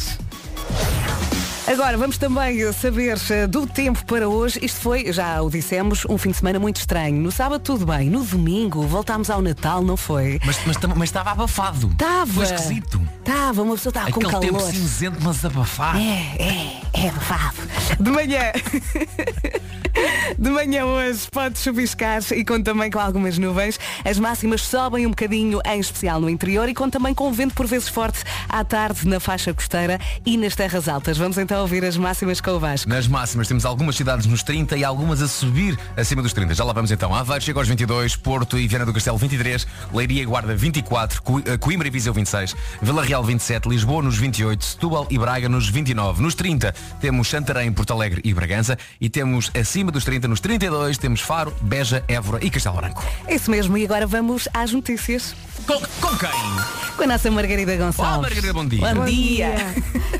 Agora, 1.68 1.98
vamos 1.98 2.18
também 2.18 2.72
saber 2.72 3.18
eh, 3.30 3.46
do 3.46 3.68
tempo 3.68 4.06
para 4.06 4.30
hoje. 4.30 4.58
Isto 4.62 4.80
foi, 4.80 5.12
já 5.12 5.42
o 5.42 5.50
dissemos, 5.50 6.06
um 6.10 6.18
fim 6.18 6.32
de 6.32 6.38
semana 6.38 6.60
muito 6.60 6.78
estranho. 6.78 7.22
No 7.22 7.30
sábado 7.30 7.62
tudo 7.62 7.86
bem, 7.86 8.10
no 8.10 8.24
domingo 8.24 8.84
voltámos 8.84 9.30
ao 9.30 9.42
Natal, 9.42 9.82
não 9.82 9.98
foi? 9.98 10.40
Mas, 10.46 10.58
mas, 10.66 10.78
mas 10.96 11.10
estava 11.10 11.32
abafado. 11.32 11.90
Estava. 11.92 12.26
Foi 12.32 12.46
esquisito. 12.46 13.02
Estava, 13.20 13.64
uma 13.64 13.76
pessoa 13.76 13.92
estava 13.92 14.12
com 14.12 14.20
Aquele 14.22 14.40
tempo 14.40 14.58
calor. 14.60 14.72
cinzento, 14.72 15.18
mas 15.22 15.44
abafado. 15.44 16.00
É, 16.00 16.36
é, 16.40 16.82
é 16.94 17.10
abafado. 17.10 17.58
De 18.00 18.12
manhã. 18.12 18.40
De 20.38 20.50
manhã 20.52 20.86
hoje 20.86 21.28
pode 21.32 21.58
chuviscar 21.58 22.22
e 22.32 22.46
conta 22.46 22.72
também 22.72 22.92
com 22.92 23.00
algumas 23.00 23.38
nuvens. 23.40 23.80
As 24.06 24.20
máximas 24.20 24.62
sobem 24.62 25.08
um 25.08 25.10
bocadinho, 25.10 25.60
em 25.66 25.80
especial 25.80 26.22
no 26.22 26.30
interior, 26.30 26.70
e 26.70 26.74
conta 26.76 26.98
também 27.00 27.14
com 27.16 27.32
vento 27.32 27.56
por 27.56 27.66
vezes 27.66 27.90
forte 27.90 28.20
à 28.48 28.64
tarde 28.64 29.08
na 29.08 29.20
faixa 29.20 29.54
costeira 29.54 30.00
e 30.26 30.38
nas 30.38 30.56
terras 30.56 30.88
altas. 30.88 31.18
Vamos 31.18 31.38
então 31.38 31.57
ouvir 31.62 31.84
as 31.86 31.98
máximas 31.98 32.40
com 32.42 32.52
o 32.52 32.60
Vasco. 32.60 32.90
Nas 32.90 33.08
máximas 33.08 33.48
temos 33.48 33.66
algumas 33.66 33.96
cidades 33.96 34.26
nos 34.26 34.44
30 34.44 34.78
e 34.78 34.84
algumas 34.84 35.22
a 35.22 35.28
subir 35.28 35.78
acima 35.96 36.22
dos 36.22 36.34
30. 36.34 36.54
Já 36.56 36.64
lá 36.64 36.74
vamos 36.74 36.92
então. 36.92 37.14
Aveiro 37.14 37.44
chega 37.44 37.60
aos 37.60 37.68
22, 37.68 38.16
Porto 38.16 38.58
e 38.58 38.68
Viana 38.68 38.86
do 38.86 38.94
Castelo 38.94 39.18
23, 39.18 39.66
Leiria 39.94 40.22
e 40.22 40.26
Guarda 40.26 40.56
24, 40.56 41.22
Co- 41.22 41.40
eh, 41.46 41.58
Coimbra 41.58 41.88
e 41.88 41.92
Viseu 41.92 42.14
26, 42.14 42.56
Vila 42.82 43.04
Real 43.04 43.24
27, 43.24 43.68
Lisboa 43.70 44.02
nos 44.04 44.18
28, 44.18 44.64
Setúbal 44.64 45.08
e 45.10 45.18
Braga 45.18 45.48
nos 45.50 45.70
29. 45.70 46.22
Nos 46.22 46.36
30 46.36 46.74
temos 47.02 47.28
Santarém, 47.30 47.72
Porto 47.72 47.94
Alegre 47.94 48.22
e 48.24 48.34
Bragança 48.34 48.78
e 49.00 49.10
temos 49.10 49.52
acima 49.60 49.92
dos 49.92 50.04
30, 50.04 50.28
nos 50.28 50.40
32 50.40 50.98
temos 50.98 51.22
Faro, 51.22 51.54
Beja, 51.62 52.04
Évora 52.08 52.44
e 52.44 52.50
Castelo 52.50 52.76
Branco. 52.78 53.04
Isso 53.28 53.50
mesmo, 53.52 53.78
e 53.78 53.84
agora 53.86 54.06
vamos 54.08 54.48
às 54.54 54.72
notícias 54.72 55.36
Com, 55.68 55.80
com 56.02 56.18
quem? 56.18 56.78
com 56.98 57.04
a 57.04 57.08
nossa 57.08 57.30
Margarida 57.30 57.76
Gonçalves. 57.76 58.00
Olá, 58.00 58.18
Margarida, 58.18 58.54
bom 58.54 58.66
dia. 58.66 58.96
Bom 58.96 59.06
dia. 59.06 59.56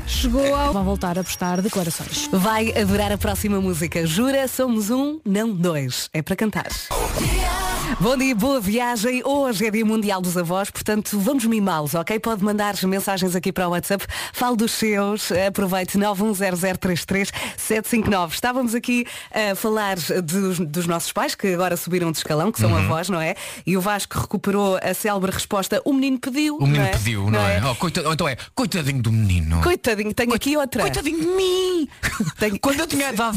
Chegou 0.06 0.54
ao... 0.54 0.72
Vão 0.72 0.84
voltar 0.84 1.18
a 1.18 1.24
prestar 1.24 1.60
declarações. 1.60 2.28
Vai 2.32 2.70
adorar 2.78 3.10
a 3.10 3.18
próxima 3.18 3.60
música. 3.60 4.06
Jura, 4.06 4.46
somos 4.46 4.90
um, 4.90 5.18
não 5.24 5.52
dois. 5.52 6.08
É 6.12 6.22
para 6.22 6.36
cantar. 6.36 6.68
Bom 8.00 8.16
dia, 8.16 8.34
boa 8.34 8.60
viagem. 8.60 9.22
Hoje 9.24 9.66
é 9.66 9.70
Dia 9.70 9.84
Mundial 9.84 10.20
dos 10.20 10.36
Avós, 10.36 10.70
portanto 10.70 11.18
vamos 11.18 11.44
mimá-los, 11.44 11.94
ok? 11.94 12.18
Pode 12.20 12.44
mandar 12.44 12.74
mensagens 12.84 13.34
aqui 13.34 13.50
para 13.52 13.66
o 13.66 13.70
WhatsApp. 13.72 14.06
Fale 14.32 14.56
dos 14.56 14.70
seus, 14.72 15.32
aproveite 15.32 15.98
910033759. 15.98 18.32
Estávamos 18.34 18.74
aqui 18.74 19.04
a 19.32 19.54
falar 19.56 19.96
dos, 20.22 20.60
dos 20.60 20.86
nossos 20.86 21.12
pais, 21.12 21.34
que 21.34 21.48
agora 21.54 21.76
subiram 21.76 22.12
de 22.12 22.18
escalão, 22.18 22.52
que 22.52 22.60
são 22.60 22.70
Uhum. 22.70 22.78
avós, 22.78 23.08
não 23.08 23.20
é? 23.20 23.34
E 23.66 23.76
o 23.76 23.80
Vasco 23.80 24.18
recuperou 24.20 24.78
a 24.82 24.94
célebre 24.94 25.32
resposta, 25.32 25.80
o 25.84 25.92
menino 25.92 26.18
pediu. 26.20 26.56
O 26.56 26.60
menino 26.66 26.78
não 26.84 26.86
é? 26.86 26.90
pediu, 26.92 27.30
não, 27.30 27.40
é? 27.40 27.60
Oh, 27.70 27.74
coita- 27.74 28.02
ou 28.06 28.12
então 28.12 28.28
é, 28.28 28.36
coitadinho 28.54 29.02
do 29.02 29.10
menino. 29.10 29.60
Coitadinho, 29.62 30.12
tenho 30.14 30.32
aqui 30.34 30.56
outra. 30.56 30.82
Coitadinho 30.82 31.20
de 31.20 31.26
mim! 31.26 31.88
Tenho- 32.38 32.58
Quando 32.68 32.78
eu 32.80 32.86
tinha 32.86 33.08
a 33.08 33.12
idade 33.12 33.36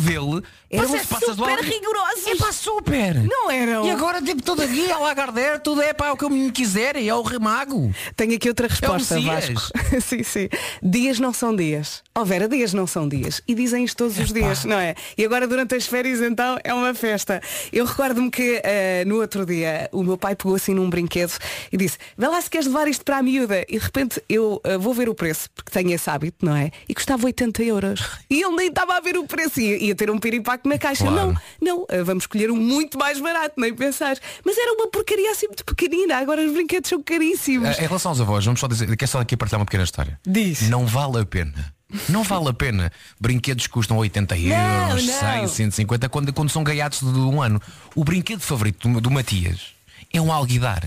Eram 0.72 0.88
vocês 0.88 1.06
passas 1.06 1.36
super 1.36 1.56
lá- 1.56 1.62
rigorosos. 1.62 2.28
É 2.28 2.36
pá, 2.36 2.52
super! 2.52 3.24
Não 3.24 3.52
eram. 3.52 3.86
E 3.86 3.92
agora 3.92 4.22
tipo 4.22 4.42
tudo 4.42 4.62
aqui, 4.62 4.90
a 4.92 4.98
Lagardère, 4.98 5.60
tudo 5.60 5.82
é 5.82 5.94
para 5.94 6.14
o 6.14 6.18
que 6.18 6.26
o 6.26 6.30
menino 6.30 6.52
quiser 6.52 6.96
e 6.96 7.10
é 7.10 7.16
o 7.16 7.22
remago. 7.22 7.92
Tenho 8.16 8.36
aqui 8.36 8.48
outra 8.48 8.68
resposta, 8.68 9.16
É 9.16 9.20
o 9.20 9.22
Messias. 9.24 9.50
Vasco. 9.54 9.72
sim, 10.02 10.24
sim. 10.24 10.50
Dias 10.82 11.20
não 11.20 11.34
são 11.34 11.56
dias. 11.56 12.02
Oh 12.16 12.24
Vera, 12.26 12.48
dias 12.48 12.74
não 12.74 12.88
são 12.88 13.08
dias. 13.08 13.42
E 13.48 13.54
dizem 13.56 13.84
isto 13.84 13.98
todos 13.98 14.18
os 14.18 14.32
dias, 14.32 14.66
não 14.66 14.78
é? 14.80 14.96
E 15.18 15.26
agora 15.26 15.48
durante 15.48 15.76
as 15.76 15.86
férias 15.86 16.22
então 16.22 16.58
é 16.64 16.74
uma 16.74 16.94
festa. 16.94 17.42
Eu 17.72 17.86
recordo-me 17.86 18.30
que 18.32 18.62
eh, 18.64 19.04
no 19.06 19.20
outro 19.20 19.46
dia 19.46 19.90
o 19.92 20.04
meu 20.04 20.18
pai 20.18 20.36
pegou 20.36 20.56
assim 20.56 20.74
num 20.74 20.90
brinquedo 20.90 21.34
e 21.72 21.78
disse, 21.78 21.98
vê 22.18 22.28
lá 22.28 22.42
se 22.42 22.50
queres 22.50 22.68
levar 22.68 22.88
isto 22.88 23.04
para 23.04 23.18
a 23.18 23.24
miúda. 23.24 23.66
E 23.68 23.78
de 23.78 23.84
repente 23.84 24.22
eu 24.30 24.62
eh, 24.64 24.78
vou 24.78 24.94
ver 24.94 25.10
o 25.10 25.16
preço, 25.16 25.50
porque 25.56 25.72
tenho 25.72 25.92
esse 25.94 26.10
hábito, 26.10 26.46
não 26.46 26.56
é? 26.56 26.72
E 26.88 26.94
custava 26.94 27.26
80 27.26 27.64
euros. 27.64 28.02
E 28.30 28.42
ele 28.42 28.56
nem 28.56 28.68
estava 28.68 28.96
a 28.96 29.02
ver 29.02 29.18
o 29.18 29.26
preço. 29.26 29.60
Ia, 29.60 29.78
ia 29.78 29.96
ter 29.96 30.10
um 30.10 30.20
piripaco 30.62 30.70
na 30.70 30.78
caixa. 30.78 31.06
Claro. 31.06 31.34
Não, 31.62 31.78
não, 31.80 31.86
eh, 31.90 32.04
vamos 32.04 32.24
escolher 32.24 32.52
um 32.52 32.56
muito 32.56 32.98
mais 32.98 33.20
barato, 33.20 33.56
nem 33.58 33.74
pensar. 33.74 34.18
Mas 34.46 34.58
era 34.58 34.74
uma 34.74 34.88
porcaria 34.90 35.32
assim 35.32 35.48
muito 35.48 35.66
pequenina. 35.66 36.18
Agora 36.18 36.42
os 36.42 36.54
brinquedos 36.54 36.90
são 36.90 37.02
caríssimos. 37.02 37.78
Eh, 37.78 37.84
Em 37.84 37.88
relação 37.88 38.12
aos 38.12 38.22
avós, 38.22 38.46
vamos 38.46 38.60
só 38.60 38.68
dizer, 38.68 38.96
quero 38.96 39.12
só 39.12 39.20
aqui 39.20 39.36
partilhar 39.36 39.60
uma 39.60 39.66
pequena 39.66 39.84
história. 39.84 40.20
Diz. 40.26 40.70
Não 40.70 40.86
vale 40.86 41.20
a 41.20 41.26
pena. 41.26 41.74
Não 42.08 42.24
vale 42.24 42.48
a 42.48 42.54
pena. 42.54 42.92
Brinquedos 43.20 43.68
custam 43.68 43.98
80 43.98 44.38
euros, 44.38 45.06
não. 45.06 45.20
100, 45.20 45.48
150, 45.48 46.08
quando, 46.10 46.32
quando 46.34 46.50
são 46.50 46.64
gaiatos 46.64 47.00
de 47.00 47.20
um 47.20 47.42
ano. 47.42 47.62
O 47.96 48.04
brinquedo 48.04 48.42
favorito 48.42 48.88
do, 48.88 49.02
do 49.02 49.12
Matias 49.12 49.74
é 50.14 50.22
um 50.22 50.32
alguidar. 50.32 50.84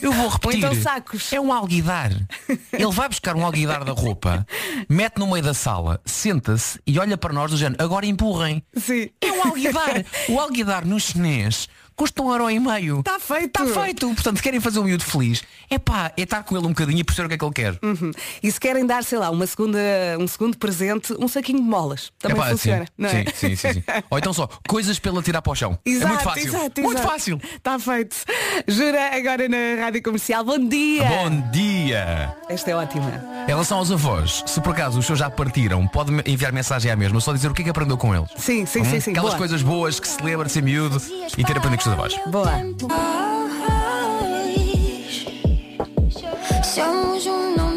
Eu 0.00 0.12
vou 0.12 0.28
repetir. 0.28 0.58
então 0.58 0.74
sacos. 0.74 1.32
É 1.32 1.40
um 1.40 1.52
alguidar. 1.52 2.12
Ele 2.72 2.86
vai 2.90 3.08
buscar 3.08 3.36
um 3.36 3.44
alguidar 3.44 3.84
da 3.84 3.92
roupa, 3.92 4.46
mete 4.88 5.18
no 5.18 5.26
meio 5.26 5.42
da 5.42 5.54
sala, 5.54 6.00
senta-se 6.04 6.80
e 6.86 6.98
olha 6.98 7.16
para 7.16 7.32
nós 7.32 7.50
do 7.50 7.56
género, 7.56 7.82
agora 7.82 8.06
empurrem. 8.06 8.62
Sim. 8.76 9.10
É 9.20 9.32
um 9.32 9.42
alguidar. 9.46 10.04
o 10.28 10.40
alguidar 10.40 10.84
no 10.84 10.98
chinês 10.98 11.68
custa 11.96 12.22
um 12.22 12.30
euro 12.30 12.50
e 12.50 12.58
meio. 12.58 13.02
Tá 13.02 13.18
feito. 13.20 13.62
Está 13.62 13.82
feito. 13.82 14.08
Portanto, 14.14 14.42
querem 14.42 14.60
fazer 14.60 14.78
o 14.78 14.84
miúdo 14.84 15.04
feliz. 15.04 15.42
É 15.70 15.78
pá, 15.78 16.12
é 16.16 16.22
estar 16.22 16.42
com 16.42 16.56
ele 16.56 16.66
um 16.66 16.70
bocadinho 16.70 16.98
e 17.00 17.04
perceber 17.04 17.26
o 17.26 17.28
que 17.28 17.34
é 17.34 17.38
que 17.38 17.44
ele 17.44 17.52
quer. 17.52 17.78
Uhum. 17.82 18.10
E 18.42 18.50
se 18.50 18.60
querem 18.60 18.84
dar, 18.86 19.02
sei 19.04 19.18
lá, 19.18 19.30
uma 19.30 19.46
segunda, 19.46 19.78
um 20.18 20.26
segundo 20.26 20.56
presente, 20.58 21.14
um 21.18 21.26
saquinho 21.28 21.58
de 21.58 21.64
molas. 21.64 22.12
Também 22.18 22.36
Epá, 22.38 22.50
funciona. 22.50 22.84
sim, 22.84 22.90
não 22.98 23.08
sim, 23.10 23.16
é? 23.16 23.24
sim, 23.34 23.56
sim, 23.56 23.72
sim. 23.74 23.84
Ou 24.10 24.18
então 24.18 24.32
só, 24.32 24.48
coisas 24.68 24.98
pela 24.98 25.22
tirar 25.22 25.40
para 25.42 25.52
o 25.52 25.54
chão. 25.54 25.78
Exato, 25.84 26.06
é 26.06 26.08
muito 26.08 26.22
fácil. 26.24 26.48
Exato, 26.48 26.80
muito 26.82 26.98
exato. 26.98 27.12
fácil. 27.12 27.40
Está 27.56 27.78
feito. 27.78 28.16
Jura 28.68 29.16
agora 29.16 29.48
na 29.48 29.84
Rádio 29.84 30.02
Comercial. 30.02 30.44
Bom 30.44 30.58
dia. 30.68 31.04
Bom 31.04 31.50
dia! 31.50 32.34
Esta 32.48 32.70
é 32.70 32.76
ótima. 32.76 33.24
Em 33.44 33.48
relação 33.48 33.78
aos 33.78 33.90
avós, 33.90 34.42
se 34.46 34.60
por 34.60 34.70
acaso 34.72 34.98
os 34.98 35.06
seus 35.06 35.18
já 35.18 35.28
partiram, 35.30 35.86
pode 35.86 36.12
enviar 36.30 36.52
mensagem 36.52 36.90
à 36.90 36.96
mesma, 36.96 37.20
só 37.20 37.32
dizer 37.32 37.50
o 37.50 37.54
que 37.54 37.62
é 37.62 37.64
que 37.64 37.70
aprendeu 37.70 37.96
com 37.96 38.14
eles. 38.14 38.28
Sim, 38.36 38.64
sim, 38.66 38.80
Hum? 38.80 38.84
sim, 38.84 39.00
sim. 39.00 39.10
Aquelas 39.10 39.30
Boa. 39.30 39.38
coisas 39.38 39.62
boas 39.62 40.00
que 40.00 40.08
se 40.08 40.22
lembra 40.22 40.46
de 40.46 40.52
ser 40.52 40.62
miúdo 40.62 41.00
e 41.36 41.44
ter 41.44 41.56
aprendido 41.56 41.83
com 41.84 41.90
os 41.90 41.92
avós. 41.92 42.20
Boa. 42.26 42.50
Somos 46.62 47.26
um 47.26 47.56
dá. 47.56 47.73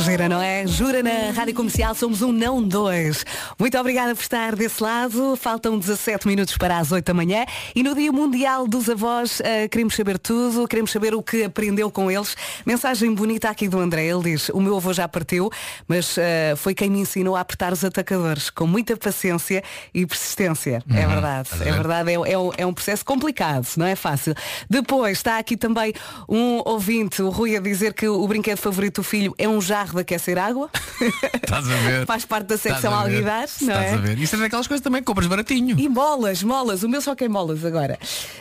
É 0.00 0.02
gira, 0.02 0.28
não 0.30 0.40
é? 0.40 0.66
Jura 0.66 1.02
na 1.02 1.30
Rádio 1.34 1.54
Comercial, 1.54 1.94
somos 1.94 2.22
um 2.22 2.32
não 2.32 2.62
dois. 2.62 3.22
Muito 3.58 3.76
obrigada 3.78 4.14
por 4.14 4.22
estar 4.22 4.56
desse 4.56 4.82
lado. 4.82 5.36
Faltam 5.36 5.78
17 5.78 6.26
minutos 6.26 6.56
para 6.56 6.78
as 6.78 6.90
8 6.90 7.04
da 7.04 7.12
manhã. 7.12 7.44
E 7.74 7.82
no 7.82 7.94
Dia 7.94 8.10
Mundial 8.10 8.66
dos 8.66 8.88
Avós, 8.88 9.40
eh, 9.44 9.68
queremos 9.68 9.94
saber 9.94 10.18
tudo, 10.18 10.66
queremos 10.66 10.90
saber 10.90 11.14
o 11.14 11.22
que 11.22 11.44
aprendeu 11.44 11.90
com 11.90 12.10
eles. 12.10 12.34
Mensagem 12.64 13.14
bonita 13.14 13.50
aqui 13.50 13.68
do 13.68 13.78
André. 13.78 14.06
Ele 14.06 14.22
diz, 14.22 14.48
o 14.48 14.58
meu 14.60 14.76
avô 14.78 14.90
já 14.94 15.06
partiu, 15.06 15.50
mas 15.86 16.16
eh, 16.16 16.54
foi 16.56 16.74
quem 16.74 16.88
me 16.88 17.00
ensinou 17.00 17.36
a 17.36 17.40
apertar 17.40 17.70
os 17.72 17.84
atacadores, 17.84 18.48
com 18.48 18.66
muita 18.66 18.96
paciência 18.96 19.62
e 19.92 20.06
persistência. 20.06 20.82
É 20.90 21.06
verdade, 21.06 21.42
Estás 21.48 21.60
a 21.60 21.64
é 21.64 21.68
ver? 21.70 21.76
verdade. 21.76 22.10
É, 22.10 22.14
é 22.32 22.38
um- 22.38 22.50
é 22.56 22.64
um 22.66 22.72
processo 22.72 23.04
complicado, 23.04 23.66
não 23.76 23.84
é 23.86 23.94
fácil. 23.94 24.34
Depois 24.68 25.18
está 25.18 25.38
aqui 25.38 25.56
também 25.58 25.92
um 26.26 26.62
ouvinte, 26.64 27.20
o 27.20 27.28
Rui, 27.28 27.54
a 27.54 27.60
dizer 27.60 27.92
que 27.92 28.08
o 28.08 28.26
brinquedo 28.26 28.58
favorito 28.58 29.02
do 29.02 29.04
filho 29.04 29.34
é 29.36 29.46
um 29.48 29.60
jarro 29.60 29.89
de 29.94 30.00
aquecer 30.00 30.38
água. 30.38 30.70
Estás 31.34 31.68
a 31.68 31.76
ver? 31.76 32.06
Faz 32.06 32.24
parte 32.24 32.46
da 32.46 32.58
secção 32.58 32.94
alguidar, 32.94 33.46
não 33.60 33.68
Estás 33.68 33.92
é? 33.92 33.94
a 33.94 33.96
ver? 33.96 34.18
Isso 34.18 34.36
é 34.36 34.38
daquelas 34.38 34.66
coisas 34.66 34.82
também 34.82 35.00
que 35.00 35.06
compras 35.06 35.26
baratinho. 35.26 35.78
E 35.78 35.88
molas, 35.88 36.42
molas. 36.42 36.82
O 36.82 36.88
meu 36.88 37.00
só 37.00 37.14
quer 37.14 37.28
molas 37.28 37.64
agora. 37.64 37.98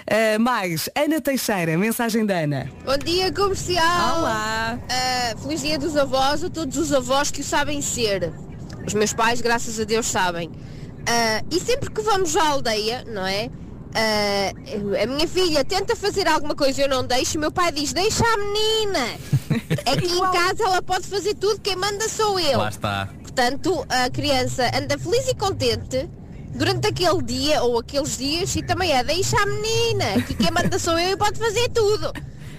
Ah, 0.07 0.39
mais, 0.39 0.89
Ana 0.95 1.21
Teixeira, 1.21 1.77
mensagem 1.77 2.25
da 2.25 2.39
Ana. 2.39 2.69
Bom 2.85 2.97
dia 2.97 3.31
comercial. 3.31 4.19
Olá. 4.19 4.79
Ah, 4.89 5.35
feliz 5.41 5.61
dia 5.61 5.77
dos 5.77 5.95
avós 5.95 6.43
a 6.43 6.49
todos 6.49 6.77
os 6.77 6.93
avós 6.93 7.31
que 7.31 7.41
o 7.41 7.43
sabem 7.43 7.81
ser. 7.81 8.31
Os 8.85 8.93
meus 8.93 9.13
pais, 9.13 9.41
graças 9.41 9.79
a 9.79 9.83
Deus, 9.83 10.05
sabem. 10.07 10.51
Ah, 11.07 11.43
e 11.51 11.59
sempre 11.59 11.89
que 11.89 12.01
vamos 12.01 12.35
à 12.35 12.47
aldeia, 12.47 13.03
não 13.07 13.25
é? 13.25 13.49
Ah, 13.93 14.51
a 15.01 15.07
minha 15.07 15.27
filha 15.27 15.65
tenta 15.65 15.95
fazer 15.95 16.27
alguma 16.27 16.55
coisa 16.55 16.81
e 16.81 16.83
eu 16.83 16.89
não 16.89 17.03
deixo, 17.03 17.37
o 17.37 17.41
meu 17.41 17.51
pai 17.51 17.71
diz, 17.71 17.93
deixa 17.93 18.23
a 18.23 18.37
menina. 18.37 19.05
Aqui 19.91 20.05
em 20.05 20.31
casa 20.31 20.63
ela 20.63 20.81
pode 20.81 21.07
fazer 21.07 21.33
tudo, 21.35 21.59
quem 21.61 21.75
manda 21.75 22.07
sou 22.07 22.39
eu. 22.39 22.59
Lá 22.59 22.69
está. 22.69 23.09
Portanto, 23.21 23.85
a 23.89 24.09
criança 24.09 24.69
anda 24.75 24.97
feliz 24.97 25.27
e 25.27 25.35
contente 25.35 26.09
durante 26.53 26.87
aquele 26.87 27.21
dia 27.21 27.63
ou 27.63 27.79
aqueles 27.79 28.17
dias 28.17 28.55
e 28.55 28.61
também 28.61 28.91
é 28.91 29.03
deixa 29.03 29.37
a 29.41 29.45
menina, 29.45 30.21
que 30.25 30.33
quem 30.33 30.51
manda 30.51 30.77
sou 30.77 30.97
eu 30.99 31.11
e 31.11 31.17
pode 31.17 31.39
fazer 31.39 31.69
tudo. 31.69 32.11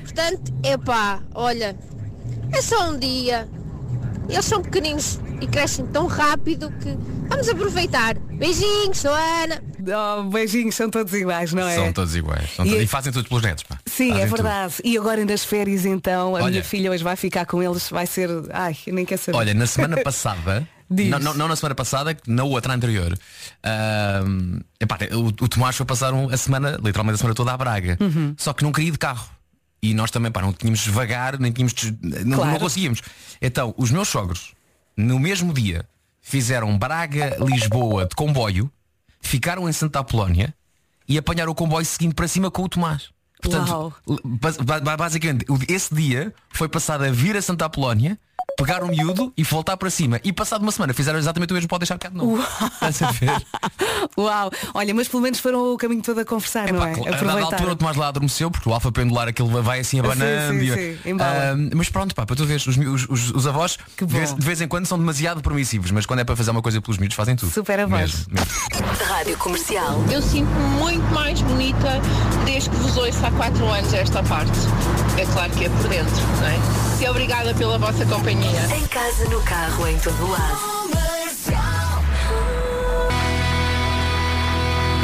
Portanto, 0.03 0.53
epá, 0.65 1.23
olha, 1.35 1.77
é 2.53 2.63
só 2.63 2.91
um 2.91 2.99
dia. 2.99 3.49
Eles 4.31 4.45
são 4.45 4.63
pequeninos 4.63 5.19
e 5.41 5.47
crescem 5.47 5.87
tão 5.87 6.07
rápido 6.07 6.71
que 6.81 6.97
vamos 7.29 7.49
aproveitar. 7.49 8.15
Beijinhos, 8.19 8.99
sou 8.99 9.11
Ana. 9.13 9.63
Oh, 10.19 10.23
beijinhos, 10.25 10.75
são 10.75 10.89
todos 10.89 11.13
iguais, 11.13 11.53
não 11.53 11.67
é? 11.67 11.75
São 11.75 11.93
todos 11.93 12.15
iguais. 12.15 12.51
São 12.55 12.65
E- 12.65 12.69
todos- 12.71 12.85
E, 12.85 12.87
fazem 12.87 13.13
tudo 13.13 13.29
pelos 13.29 13.43
netos. 13.43 13.65
Pá. 13.65 13.79
Sim, 13.87 14.11
Fazem 14.11 14.23
é 14.25 14.27
tudo. 14.27 14.37
verdade. 14.43 14.75
E 14.85 14.97
agora 14.97 15.25
nas 15.25 15.45
férias 15.45 15.85
então, 15.85 16.37
a 16.37 16.41
Olha. 16.43 16.51
minha 16.51 16.65
filha 16.65 16.91
hoje 16.91 17.03
vai 17.05 17.17
ficar 17.17 17.45
com 17.47 17.63
eles, 17.63 17.89
vai 17.91 18.07
ser. 18.07 18.29
Ai, 18.53 18.77
nem 18.87 19.05
quero 19.05 19.21
saber. 19.21 19.37
Olha, 19.39 19.53
na 19.55 19.67
semana 19.67 19.97
passada, 20.05 20.67
não, 20.89 21.19
não, 21.19 21.35
não 21.35 21.49
na 21.49 21.57
semana 21.57 21.75
passada, 21.75 22.17
na 22.27 22.45
outra 22.45 22.73
anterior, 22.75 23.17
ahm, 23.65 24.61
epá, 24.81 24.99
o, 25.13 25.27
o 25.27 25.49
Tomás 25.49 25.77
foi 25.77 25.87
passar 25.87 26.13
um- 26.13 26.31
a 26.31 26.37
semana, 26.37 26.79
literalmente 26.83 27.15
a 27.17 27.19
semana 27.19 27.35
toda 27.35 27.53
à 27.53 27.57
Braga. 27.57 27.97
Uhum. 28.01 28.35
Só 28.37 28.53
que 28.53 28.63
não 28.63 28.73
queria 28.73 28.89
ir 28.89 28.93
de 28.93 28.99
carro. 28.99 29.29
E 29.83 29.95
nós 29.95 30.11
também, 30.11 30.31
pá, 30.31 30.43
não 30.43 30.53
tínhamos 30.53 30.87
vagar, 30.87 31.39
nem 31.39 31.51
tínhamos. 31.53 31.75
Não, 32.03 32.37
Claro. 32.39 32.53
não 32.53 32.59
conseguíamos. 32.59 33.01
Então, 33.41 33.75
os 33.79 33.91
meus 33.91 34.09
sogros, 34.09 34.53
no 34.97 35.19
mesmo 35.19 35.53
dia, 35.55 35.89
fizeram 36.21 36.77
Braga-Lisboa 36.77 38.07
de 38.07 38.15
comboio, 38.15 38.71
ficaram 39.21 39.69
em 39.69 39.73
Santa 39.73 40.01
Apolónia 40.01 40.55
e 41.09 41.17
apanharam 41.17 41.53
o 41.53 41.55
comboio 41.55 41.85
seguindo 41.87 42.15
para 42.15 42.29
cima 42.29 42.51
com 42.51 42.63
o 42.63 42.69
Tomás. 42.69 43.09
Portanto, 43.43 43.95
ba- 44.85 44.97
basicamente, 44.99 45.47
esse 45.67 45.95
dia 45.95 46.35
foi 46.51 46.69
passado 46.69 47.05
a 47.05 47.11
vir 47.11 47.37
a 47.37 47.43
Santa 47.43 47.65
Apolónia, 47.65 48.19
pegar 48.57 48.83
o 48.83 48.89
miúdo 48.89 49.33
e 49.37 49.43
voltar 49.43 49.77
para 49.77 49.91
cima. 49.91 50.21
E 50.25 50.33
passado 50.33 50.63
uma 50.63 50.73
semana 50.73 50.93
fizeram 50.95 51.19
exatamente 51.19 51.51
o 51.51 51.55
mesmo, 51.55 51.69
pode 51.69 51.81
deixar 51.81 51.99
cá 51.99 52.09
de 52.09 52.17
novo. 52.17 52.43
Estás 52.73 53.03
a 53.03 53.11
ver? 53.13 53.31
Uau! 54.19 54.51
Olha, 54.75 54.95
mas 54.95 55.09
pelo 55.09 55.23
menos 55.23 55.39
foram 55.41 55.73
o 55.75 55.77
caminho 55.77 56.03
todo 56.03 56.21
a 56.21 56.25
conversar, 56.25 56.73
não 56.73 56.81
Pá, 56.81 56.89
é? 56.91 56.93
a 56.93 57.17
dada 57.17 57.41
altura 57.45 57.73
o 57.73 57.77
Tomás 57.77 57.97
lá 57.97 58.09
adormeceu, 58.09 58.51
porque 58.51 58.69
o 58.69 58.73
alfa 58.75 58.91
pendular 58.93 59.29
aquele 59.29 59.49
vai 59.63 59.81
assim 59.81 60.01
abanando. 60.01 60.53
sim, 60.53 60.59
e- 60.67 60.97
sim. 61.05 61.17
Ah, 61.21 61.55
mas 61.75 61.89
pronto, 61.89 62.15
pá, 62.15 62.27
para 62.27 62.37
tu 62.37 62.45
veres, 62.45 62.67
os, 62.67 62.77
os, 62.77 63.07
os- 63.09 63.31
os 63.31 63.47
avós 63.47 63.79
Que 63.97 64.05
de 64.05 64.13
vez, 64.13 64.35
de 64.35 64.45
vez 64.45 64.61
em 64.61 64.69
quando 64.69 64.87
são 64.87 64.99
demasiado 64.99 65.41
permissivos, 65.43 65.91
mas 65.91 66.07
quando 66.07 66.21
é 66.21 66.25
para 66.25 66.37
fazer 66.37 66.51
uma 66.51 66.63
coisa 66.63 66.81
pelos 66.81 66.99
miúdos 66.99 67.17
fazem 67.17 67.37
tudo. 67.37 67.51
Super 67.53 67.81
avós. 67.81 68.01
Mesmo, 68.01 68.27
mesmo. 68.33 69.05
Rádio 69.05 69.37
Comercial. 69.39 70.05
Eu 70.11 70.23
sinto-me 70.23 70.69
muito 70.81 71.05
mais 71.15 71.41
bonita 71.43 72.01
desde 72.45 72.71
que 72.71 72.77
vos 72.77 72.97
ouço 72.97 73.25
há 73.25 73.31
4 73.31 73.65
anos 73.67 73.93
esta 73.95 74.23
parte. 74.23 74.51
É 75.19 75.25
claro 75.27 75.51
que 75.53 75.65
é 75.65 75.69
por 75.69 75.89
dentro, 75.89 76.15
não 76.41 76.47
é? 76.47 76.90
E 77.01 77.09
obrigada 77.09 77.55
pela 77.55 77.79
vossa 77.79 78.05
companhia. 78.05 78.61
Em 78.77 78.87
casa, 78.89 79.25
no 79.31 79.43
carro, 79.43 79.89
em 79.89 79.99
todo 79.99 80.31
lado. 80.31 80.81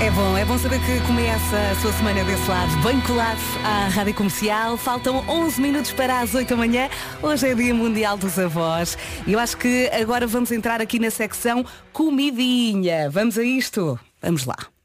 É 0.02 0.10
bom, 0.10 0.36
é 0.36 0.44
bom 0.44 0.58
saber 0.58 0.78
que 0.80 1.00
começa 1.06 1.56
a 1.72 1.74
sua 1.80 1.90
semana 1.94 2.22
desse 2.22 2.46
lado, 2.48 2.76
bem 2.82 3.00
colado 3.00 3.40
à 3.64 3.88
Rádio 3.88 4.12
Comercial. 4.12 4.76
Faltam 4.76 5.24
11 5.26 5.60
minutos 5.60 5.92
para 5.92 6.20
as 6.20 6.34
8 6.34 6.50
da 6.50 6.56
manhã. 6.56 6.90
Hoje 7.22 7.48
é 7.48 7.54
Dia 7.54 7.72
Mundial 7.72 8.18
dos 8.18 8.38
Avós. 8.38 8.98
E 9.26 9.32
eu 9.32 9.38
acho 9.38 9.56
que 9.56 9.88
agora 9.88 10.26
vamos 10.26 10.52
entrar 10.52 10.82
aqui 10.82 10.98
na 10.98 11.10
secção 11.10 11.64
Comidinha. 11.94 13.08
Vamos 13.08 13.38
a 13.38 13.42
isto? 13.42 13.98
Vamos 14.20 14.44
lá. 14.44 14.75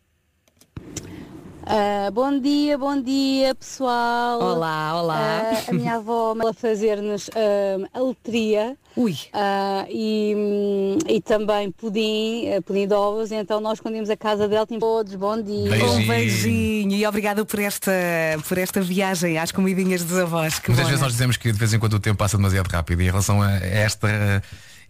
Ah, 1.66 2.10
bom 2.12 2.40
dia, 2.40 2.78
bom 2.78 3.02
dia 3.02 3.54
pessoal. 3.54 4.42
Olá, 4.42 5.02
olá. 5.02 5.52
Ah, 5.54 5.70
a 5.70 5.74
minha 5.74 5.96
avó 5.96 6.36
ela 6.40 6.54
fazer-nos 6.54 7.30
ah, 7.36 7.88
a 7.94 8.02
letria. 8.02 8.76
Ui. 8.96 9.16
Ah, 9.32 9.86
e, 9.90 10.98
e 11.08 11.22
também 11.22 11.72
pudim, 11.72 12.46
pudim 12.66 12.88
de 12.88 12.94
ovos, 12.94 13.32
então 13.32 13.62
nós 13.62 13.80
quando 13.80 13.96
íamos 13.96 14.10
à 14.10 14.18
casa 14.18 14.48
dela 14.48 14.66
tínhamos 14.66 14.84
todos, 14.84 15.16
bom 15.16 15.42
dia. 15.42 15.70
Beijinho. 15.70 15.92
Um 15.92 16.08
beijinho 16.08 16.92
e 16.94 17.06
obrigada 17.06 17.46
por 17.46 17.60
esta, 17.60 17.92
por 18.48 18.58
esta 18.58 18.82
viagem 18.82 19.38
às 19.38 19.52
comidinhas 19.52 20.04
dos 20.04 20.18
avós. 20.18 20.60
Que 20.60 20.70
Muitas 20.70 20.86
bom, 20.86 20.90
vezes 20.90 21.00
não 21.00 21.06
é? 21.06 21.08
nós 21.08 21.14
dizemos 21.14 21.38
que 21.38 21.52
de 21.52 21.58
vez 21.58 21.74
em 21.74 21.80
quando 21.80 21.94
o 21.94 22.00
tempo 22.00 22.18
passa 22.18 22.38
demasiado 22.38 22.68
rápido 22.68 23.02
e 23.02 23.06
em 23.06 23.10
relação 23.10 23.42
a 23.42 23.52
esta 23.58 24.42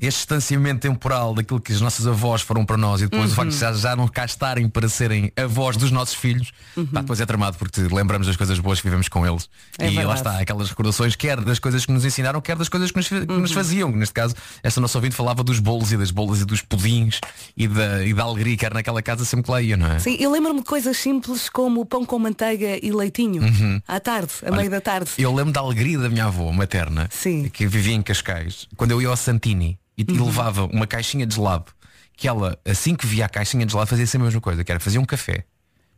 este 0.01 0.17
distanciamento 0.17 0.79
temporal 0.81 1.33
daquilo 1.35 1.61
que 1.61 1.71
os 1.71 1.79
nossos 1.79 2.07
avós 2.07 2.41
foram 2.41 2.65
para 2.65 2.75
nós 2.75 3.01
e 3.01 3.03
depois 3.05 3.25
Uhum. 3.25 3.31
o 3.31 3.35
facto 3.35 3.49
de 3.51 3.57
já, 3.57 3.71
já 3.73 3.95
não 3.95 4.07
cá 4.07 4.25
estarem 4.25 4.67
para 4.67 4.89
serem 4.89 5.31
avós 5.37 5.77
dos 5.77 5.91
nossos 5.91 6.15
filhos, 6.15 6.51
Uhum. 6.75 6.85
pá, 6.87 7.01
depois 7.01 7.21
é 7.21 7.25
tramado 7.25 7.57
porque 7.57 7.79
lembramos 7.81 8.25
das 8.27 8.35
coisas 8.35 8.57
boas 8.59 8.79
que 8.81 8.87
vivemos 8.87 9.07
com 9.07 9.25
eles. 9.25 9.47
É 9.77 9.85
e 9.85 9.89
lá 9.95 10.01
verdade. 10.13 10.17
está, 10.19 10.39
aquelas 10.39 10.69
recordações, 10.69 11.15
quer 11.15 11.39
das 11.41 11.59
coisas 11.59 11.85
que 11.85 11.91
nos 11.91 12.03
ensinaram, 12.03 12.41
quer 12.41 12.55
das 12.55 12.67
coisas 12.67 12.89
que 12.91 12.97
nos, 12.97 13.07
que 13.07 13.15
Uhum. 13.15 13.39
nos 13.39 13.51
faziam. 13.51 13.91
Neste 13.91 14.13
caso, 14.13 14.33
esta 14.63 14.81
nossa 14.81 14.97
ouvinte 14.97 15.15
falava 15.15 15.43
dos 15.43 15.59
bolos 15.59 15.91
e 15.91 15.97
das 15.97 16.09
bolas 16.11 16.41
e 16.41 16.45
dos 16.45 16.61
pudins 16.61 17.19
e 17.55 17.67
da, 17.67 18.03
e 18.03 18.13
da 18.13 18.23
alegria 18.23 18.57
que 18.57 18.65
era 18.65 18.73
naquela 18.73 19.01
casa 19.01 19.23
sempre 19.23 19.45
que 19.45 19.51
lá 19.51 19.61
ia, 19.61 19.77
não 19.77 19.87
é? 19.91 19.99
Sim, 19.99 20.17
eu 20.19 20.31
lembro-me 20.31 20.61
de 20.61 20.65
coisas 20.65 20.97
simples 20.97 21.47
como 21.49 21.85
pão 21.85 22.05
com 22.05 22.17
manteiga 22.17 22.79
e 22.83 22.91
leitinho. 22.91 23.41
À 23.87 23.99
tarde, 23.99 24.31
a 24.43 24.47
Olha, 24.47 24.57
meio 24.57 24.69
da 24.71 24.81
tarde. 24.81 25.11
Eu 25.17 25.33
lembro 25.33 25.51
da 25.53 25.59
alegria 25.59 25.97
da 25.99 26.09
minha 26.09 26.25
avó 26.25 26.51
materna, 26.51 27.09
que 27.53 27.67
vivia 27.67 27.93
em 27.93 28.01
Cascais, 28.01 28.67
quando 28.75 28.91
eu 28.91 29.01
ia 29.01 29.07
ao 29.09 29.15
Santini 29.17 29.77
e, 30.07 30.13
e 30.13 30.19
Uhum. 30.19 30.25
levava 30.25 30.65
uma 30.65 30.87
caixinha 30.87 31.25
de 31.25 31.35
gelado, 31.35 31.65
que 32.15 32.27
ela, 32.27 32.57
assim 32.65 32.95
que 32.95 33.05
via 33.07 33.25
a 33.25 33.29
caixinha 33.29 33.65
de 33.65 33.71
gelado, 33.71 33.89
fazia 33.89 34.05
sempre 34.07 34.23
a 34.23 34.27
mesma 34.27 34.41
coisa, 34.41 34.63
que 34.63 34.71
era 34.71 34.79
fazia 34.79 34.99
um 35.01 35.05
café, 35.05 35.45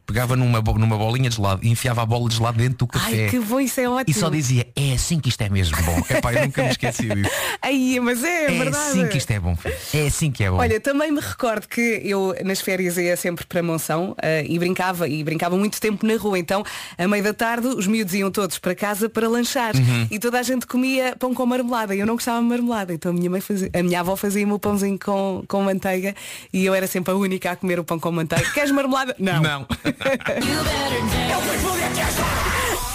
pegava 0.05 0.36
numa, 0.36 0.62
numa 0.62 0.98
bolinha 0.98 1.29
de 1.29 1.36
gelado 1.36 1.62
e 1.63 1.69
enfiava 1.69 2.01
a 2.01 2.05
bola 2.05 2.27
de 2.29 2.36
gelado 2.36 2.57
dentro 2.57 2.77
do 2.77 2.88
café. 2.88 3.24
Ai, 3.25 3.29
que 3.29 3.39
bom, 3.39 3.60
isso 3.60 3.79
é 3.79 3.89
ótimo. 3.89 4.05
E 4.07 4.13
só 4.13 4.29
dizia, 4.29 4.67
é 4.75 4.93
assim 4.93 5.19
que 5.19 5.29
isto 5.29 5.41
é 5.41 5.50
mesmo 5.50 5.77
bom. 5.83 5.98
Epá, 6.10 6.33
eu 6.33 6.45
nunca 6.45 6.63
me 6.63 6.69
esqueci 6.69 7.07
disso. 7.07 7.29
Ai, 7.62 8.00
mas 8.01 8.24
é, 8.24 8.45
É 8.45 8.57
verdade. 8.57 8.75
assim 8.75 9.07
que 9.07 9.17
isto 9.17 9.31
é 9.31 9.39
bom. 9.39 9.57
É 9.93 10.07
assim 10.07 10.31
que 10.31 10.43
é 10.43 10.50
bom. 10.50 10.57
Olha, 10.57 10.79
também 10.79 11.12
me 11.12 11.19
recordo 11.19 11.67
que 11.67 12.01
eu 12.03 12.36
nas 12.43 12.62
férias 12.62 12.98
ia 12.98 13.15
sempre 13.17 13.45
para 13.45 13.63
Monção 13.63 14.15
eh, 14.22 14.45
e 14.48 14.60
brincava, 14.60 15.07
e 15.07 15.24
brincava 15.24 15.57
muito 15.57 15.79
tempo 15.79 16.05
na 16.05 16.15
rua. 16.17 16.38
Então, 16.38 16.63
a 16.98 17.07
meio 17.07 17.24
da 17.24 17.33
tarde, 17.33 17.67
os 17.67 17.88
miúdos 17.88 18.13
iam 18.13 18.29
todos 18.31 18.60
para 18.60 18.75
casa 18.75 19.10
para 19.10 19.27
lanchar. 19.27 19.75
Uhum. 19.75 20.07
E 20.12 20.19
toda 20.19 20.39
a 20.39 20.43
gente 20.43 20.67
comia 20.67 21.15
pão 21.17 21.33
com 21.33 21.45
marmelada. 21.45 21.95
Eu 21.95 22.05
não 22.05 22.15
gostava 22.15 22.39
de 22.41 22.45
marmelada. 22.48 22.93
Então 22.93 23.12
a 23.12 23.13
minha 23.13 23.29
mãe 23.29 23.41
fazia, 23.41 23.69
a 23.74 23.83
minha 23.83 24.00
avó 24.00 24.15
fazia-me 24.15 24.51
o 24.51 24.60
pãozinho 24.60 25.00
com, 25.00 25.43
com 25.48 25.62
manteiga 25.63 26.15
e 26.51 26.65
eu 26.65 26.74
era 26.74 26.88
sempre 26.88 27.13
a 27.13 27.15
única 27.15 27.51
a 27.51 27.55
comer 27.55 27.79
o 27.79 27.83
pão 27.83 28.00
com 28.00 28.12
manteiga. 28.12 28.50
Queres 28.51 28.72
marmelada? 28.72 29.15
Não. 29.19 29.41
Não. 29.41 29.67
You 30.05 30.05
better 30.07 31.00
dance. 31.13 32.52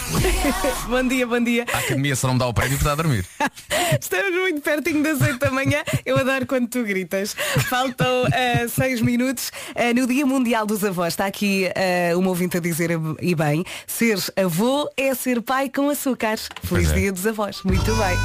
bom 0.89 1.07
dia, 1.07 1.27
bom 1.27 1.41
dia. 1.41 1.67
A 1.73 1.79
academia 1.79 2.17
só 2.17 2.29
não 2.29 2.35
me 2.35 2.41
dá 2.41 2.47
o 2.47 2.55
prémio 2.55 2.77
por 2.77 2.83
estar 2.83 2.93
a 2.93 2.95
dormir. 2.95 3.25
Estamos 4.01 4.35
muito 4.41 4.61
pertinho 4.61 5.03
das 5.03 5.21
8 5.21 5.39
da 5.39 5.51
manhã. 5.51 5.83
Eu 6.05 6.19
adoro 6.19 6.47
quando 6.47 6.69
tu 6.69 6.83
gritas. 6.85 7.35
Faltam 7.69 8.25
6 8.69 9.01
minutos. 9.01 9.51
Eh, 9.75 9.93
no 9.95 10.07
Dia 10.07 10.27
Mundial 10.27 10.67
dos 10.67 10.85
Avós, 10.85 11.15
está 11.15 11.27
aqui 11.27 11.71
eh, 11.75 12.15
uma 12.17 12.29
ouvinte 12.29 12.57
a 12.57 12.61
dizer, 12.61 12.91
e 13.21 13.35
bem, 13.35 13.65
ser 13.87 14.19
avô 14.37 14.89
é 14.97 15.15
ser 15.15 15.41
pai 15.43 15.69
com 15.69 15.89
açúcar. 15.91 16.39
Feliz 16.63 16.91
é. 16.91 16.95
Dia 16.95 17.13
dos 17.13 17.27
Avós. 17.27 17.63
Muito 17.63 17.93
bem. 17.97 18.17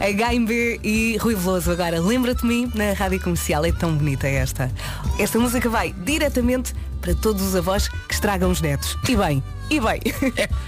HMB 0.40 0.80
e 0.82 1.16
Rui 1.18 1.34
Veloso 1.34 1.70
agora. 1.70 2.00
Lembra-te 2.00 2.42
de 2.42 2.46
mim 2.46 2.70
na 2.74 2.92
Rádio 2.92 3.20
Comercial. 3.20 3.64
É 3.64 3.72
tão 3.72 3.94
bonita 3.94 4.26
esta. 4.26 4.70
Esta 5.18 5.38
música 5.38 5.68
vai 5.68 5.92
diretamente 5.92 6.74
para 7.00 7.14
todos 7.14 7.42
os 7.42 7.56
avós 7.56 7.88
que 7.88 8.14
estragam 8.14 8.50
os 8.50 8.60
netos. 8.60 8.96
E 9.08 9.16
bem, 9.16 9.42
e 9.70 9.80
bem. 9.80 10.00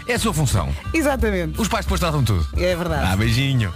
É 0.06 0.14
a 0.14 0.18
sua 0.18 0.32
função. 0.32 0.74
Exatamente. 0.92 1.60
Os 1.60 1.68
pais 1.68 1.84
depois 1.84 2.00
tratam 2.00 2.24
tudo. 2.24 2.46
É 2.56 2.74
verdade. 2.74 3.06
Ah, 3.06 3.16
beijinho. 3.16 3.72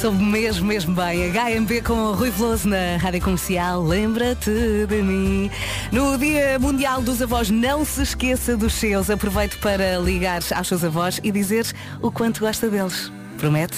Soube 0.00 0.22
mesmo, 0.22 0.66
mesmo 0.66 0.94
bem. 0.94 1.32
HMB 1.32 1.82
com 1.82 1.94
o 1.94 2.12
Rui 2.12 2.30
Veloso 2.30 2.68
na 2.68 2.96
Rádio 2.98 3.22
Comercial. 3.22 3.82
Lembra-te 3.82 4.86
de 4.86 5.02
mim. 5.02 5.50
No 5.90 6.18
Dia 6.18 6.58
Mundial 6.58 7.00
dos 7.02 7.20
Avós, 7.22 7.50
não 7.50 7.84
se 7.84 8.02
esqueça 8.02 8.56
dos 8.56 8.74
seus. 8.74 9.08
Aproveite 9.08 9.56
para 9.56 9.98
ligar 9.98 10.42
aos 10.54 10.68
seus 10.68 10.84
avós 10.84 11.18
e 11.22 11.32
dizer 11.32 11.66
o 12.02 12.10
quanto 12.12 12.40
gosta 12.40 12.68
deles. 12.68 13.10
Promete? 13.38 13.76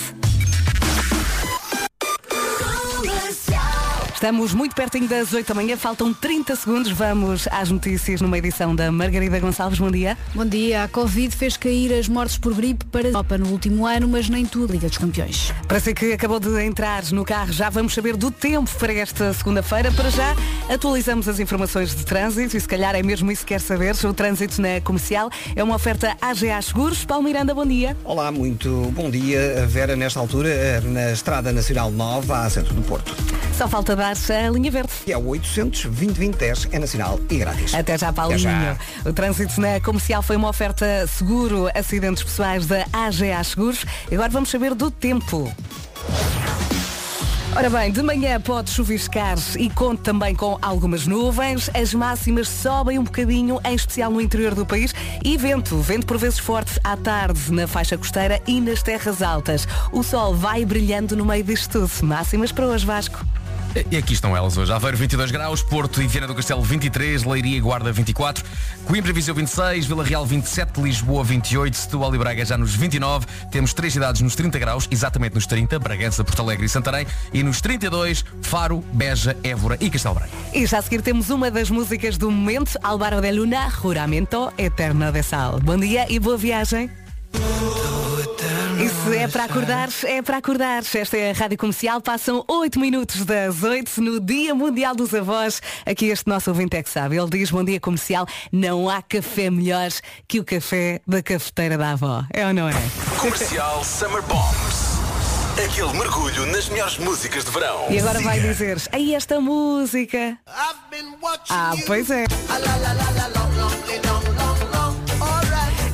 Estamos 4.19 4.53
muito 4.53 4.75
pertinho 4.75 5.07
das 5.07 5.33
8 5.33 5.47
da 5.47 5.55
manhã, 5.55 5.77
faltam 5.77 6.13
30 6.13 6.57
segundos. 6.57 6.91
Vamos 6.91 7.47
às 7.53 7.71
notícias 7.71 8.21
numa 8.21 8.37
edição 8.37 8.75
da 8.75 8.91
Margarida 8.91 9.39
Gonçalves. 9.39 9.79
Bom 9.79 9.93
dia. 9.93 10.19
Bom 10.35 10.45
dia. 10.45 10.83
A 10.83 10.89
Covid 10.89 11.37
fez 11.37 11.57
cair 11.57 11.93
as 11.93 12.09
mortes 12.09 12.37
por 12.37 12.53
gripe 12.53 12.85
para 12.87 13.07
a 13.07 13.11
Europa 13.11 13.39
no 13.39 13.47
último 13.51 13.87
ano, 13.87 14.09
mas 14.09 14.29
nem 14.29 14.45
tudo. 14.45 14.73
Liga 14.73 14.89
dos 14.89 14.99
Campeões. 14.99 15.55
Para 15.69 15.79
ser 15.79 15.95
que 15.95 16.15
acabou 16.15 16.41
de 16.41 16.49
entrar 16.65 17.05
no 17.13 17.25
carro, 17.25 17.53
já 17.53 17.71
vamos 17.71 17.95
saber 17.95 18.17
do 18.17 18.29
tempo 18.29 18.69
para 18.77 18.93
esta 18.93 19.33
segunda-feira. 19.33 19.93
Para 19.93 20.11
já, 20.11 20.35
atualizamos 20.69 21.29
as 21.29 21.39
informações 21.39 21.95
de 21.95 22.05
trânsito 22.05 22.57
e 22.57 22.61
se 22.61 22.67
calhar 22.67 22.97
é 22.97 23.03
mesmo 23.05 23.31
isso 23.31 23.43
que 23.43 23.55
quer 23.55 23.61
saber. 23.61 23.95
O 24.05 24.13
trânsito 24.13 24.61
na 24.61 24.81
comercial 24.81 25.31
é 25.55 25.63
uma 25.63 25.77
oferta 25.77 26.17
AGA 26.21 26.61
Seguros. 26.61 27.05
Paulo 27.05 27.23
Miranda, 27.23 27.55
bom 27.55 27.65
dia. 27.65 27.97
Olá, 28.03 28.33
muito 28.33 28.91
bom 28.97 29.09
dia. 29.13 29.65
Vera, 29.69 29.95
nesta 29.95 30.19
altura, 30.19 30.81
na 30.81 31.13
Estrada 31.13 31.53
Nacional 31.53 31.93
Nova, 31.93 32.41
a 32.41 32.51
centro 32.51 32.75
do 32.75 32.83
Porto. 32.83 33.15
Só 33.57 33.67
falta 33.67 33.97
dar 33.97 34.08
a 34.13 34.51
linha 34.51 34.71
verde. 34.71 34.91
Que 35.05 35.13
é 35.13 35.19
o 35.19 35.27
800 35.29 35.83
2010 35.85 36.69
é 36.73 36.79
nacional 36.79 37.19
e 37.31 37.39
grátis. 37.39 37.75
Até 37.75 37.97
já, 37.99 38.09
Até 38.09 38.17
Paulinho. 38.17 38.39
já. 38.39 38.77
O 39.05 39.13
trânsito 39.13 39.61
na 39.61 39.81
comercial 39.81 40.23
foi 40.23 40.37
uma 40.37 40.49
oferta 40.49 41.07
seguro 41.07 41.69
acidentes 41.75 42.23
pessoais 42.23 42.67
da 42.67 42.87
AGA 42.93 43.43
Seguros. 43.45 43.85
Agora 44.11 44.29
vamos 44.29 44.51
saber 44.51 44.75
do 44.75 44.91
tempo. 44.91 45.53
Ora 47.57 47.71
bem, 47.71 47.91
de 47.91 48.03
manhã 48.03 48.41
pode 48.41 48.71
chuviscar 48.71 49.37
e 49.59 49.69
conte 49.71 50.03
também 50.03 50.35
com 50.35 50.57
algumas 50.63 51.07
nuvens. 51.07 51.69
As 51.75 51.93
máximas 51.93 52.49
sobem 52.49 52.99
um 52.99 53.03
bocadinho, 53.03 53.59
em 53.65 53.75
especial 53.75 54.13
no 54.13 54.21
interior 54.21 54.55
do 54.55 54.65
país. 54.65 54.95
E 55.25 55.37
vento, 55.37 55.77
vento 55.81 56.07
por 56.07 56.19
vezes 56.19 56.39
forte 56.39 56.79
à 56.85 56.97
tarde 56.97 57.51
na 57.53 57.67
faixa 57.67 57.99
costeira 57.99 58.41
e 58.47 58.61
nas 58.61 58.83
terras 58.83 59.23
altas. 59.23 59.67
O 59.91 60.03
sol 60.05 60.35
vai 60.35 60.65
brilhando 60.65 61.17
no 61.17 61.25
meio 61.25 61.43
disto 61.43 61.81
tudo. 61.89 62.07
Máximas 62.07 62.53
para 62.53 62.67
hoje, 62.67 62.87
Vasco. 62.87 63.27
E 63.91 63.97
aqui 63.97 64.13
estão 64.13 64.37
elas 64.37 64.57
hoje. 64.57 64.73
Aveiro 64.73 64.97
22 64.97 65.31
graus, 65.31 65.63
Porto 65.63 66.03
e 66.03 66.07
Viana 66.07 66.27
do 66.27 66.35
Castelo 66.35 66.63
23, 66.63 67.25
Leiria 67.25 67.57
e 67.57 67.61
Guarda 67.61 67.93
24, 67.93 68.45
Coimbra 68.85 69.11
e 69.11 69.13
Viseu 69.13 69.35
26, 69.35 69.87
Vila 69.87 70.05
Real 70.05 70.25
27, 70.25 70.81
Lisboa 70.81 71.23
28, 71.23 71.77
Setúbal 71.77 72.15
e 72.15 72.19
Braga 72.19 72.45
já 72.45 72.57
nos 72.57 72.75
29. 72.75 73.27
Temos 73.51 73.73
três 73.73 73.93
cidades 73.93 74.21
nos 74.21 74.35
30 74.35 74.59
graus, 74.59 74.89
exatamente 74.91 75.35
nos 75.35 75.47
30, 75.47 75.79
Bragança, 75.79 76.25
Porto 76.25 76.41
Alegre 76.43 76.67
e 76.67 76.69
Santarém. 76.69 77.07
E 77.33 77.43
nos 77.43 77.61
32, 77.61 78.25
Faro, 78.43 78.83
Beja, 78.93 79.37
Évora 79.45 79.77
e 79.81 79.91
Castelo 79.91 80.15
Branco. 80.15 80.33
E 80.53 80.67
já 80.67 80.79
a 80.79 80.83
seguir 80.83 81.03
temos 81.03 81.31
uma 81.31 81.51
das 81.51 81.71
músicas 81.71 82.17
do 82.17 82.31
momento, 82.31 82.79
Álvaro 82.83 83.21
de 83.21 83.31
Luna, 83.31 83.71
Juramento 83.71 84.53
Eterno 84.57 85.13
de 85.13 85.23
Sal. 85.23 85.61
Bom 85.61 85.77
dia 85.77 86.07
e 86.11 86.19
boa 86.19 86.37
viagem. 86.37 86.91
Isso 88.79 89.13
é 89.13 89.27
para 89.27 89.45
acordar, 89.45 89.89
é 90.05 90.23
para 90.23 90.37
acordar. 90.37 90.83
Esta 90.95 91.17
é 91.17 91.31
a 91.31 91.33
Rádio 91.33 91.59
Comercial. 91.59 92.01
Passam 92.01 92.45
8 92.47 92.79
minutos 92.79 93.25
das 93.25 93.63
8 93.63 94.01
no 94.01 94.21
Dia 94.21 94.55
Mundial 94.55 94.95
dos 94.95 95.13
Avós. 95.13 95.61
Aqui 95.85 96.07
este 96.07 96.29
nosso 96.29 96.51
ouvinte 96.51 96.77
é 96.77 96.83
que 96.83 96.89
sabe. 96.89 97.17
Ele 97.17 97.29
diz, 97.29 97.51
bom 97.51 97.65
dia 97.65 97.81
comercial, 97.81 98.25
não 98.53 98.89
há 98.89 99.03
café 99.03 99.51
melhor 99.51 99.91
que 100.29 100.39
o 100.39 100.45
café 100.45 101.01
da 101.05 101.21
cafeteira 101.21 101.77
da 101.77 101.91
avó. 101.91 102.25
É 102.33 102.47
ou 102.47 102.55
não 102.55 102.69
é? 102.69 102.75
Comercial 103.19 103.83
Summer 103.83 104.23
Bombs. 104.23 104.99
Aquele 105.65 105.93
mergulho 105.99 106.47
nas 106.47 106.69
melhores 106.69 106.99
músicas 106.99 107.45
de 107.45 107.51
verão. 107.51 107.87
E 107.91 107.99
agora 107.99 108.21
vai 108.21 108.39
dizer, 108.39 108.81
aí 108.93 109.13
esta 109.13 109.41
música. 109.41 110.39
Ah, 110.47 111.75
pois 111.85 112.11
é. 112.11 112.27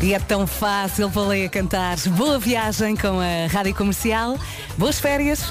E 0.04 0.12
é 0.12 0.18
tão 0.18 0.46
fácil 0.46 1.10
ler 1.26 1.46
a 1.46 1.48
cantar. 1.48 1.96
Boa 2.10 2.38
viagem 2.38 2.94
com 2.94 3.20
a 3.20 3.46
Rádio 3.50 3.74
Comercial. 3.74 4.38
Boas 4.76 5.00
férias. 5.00 5.50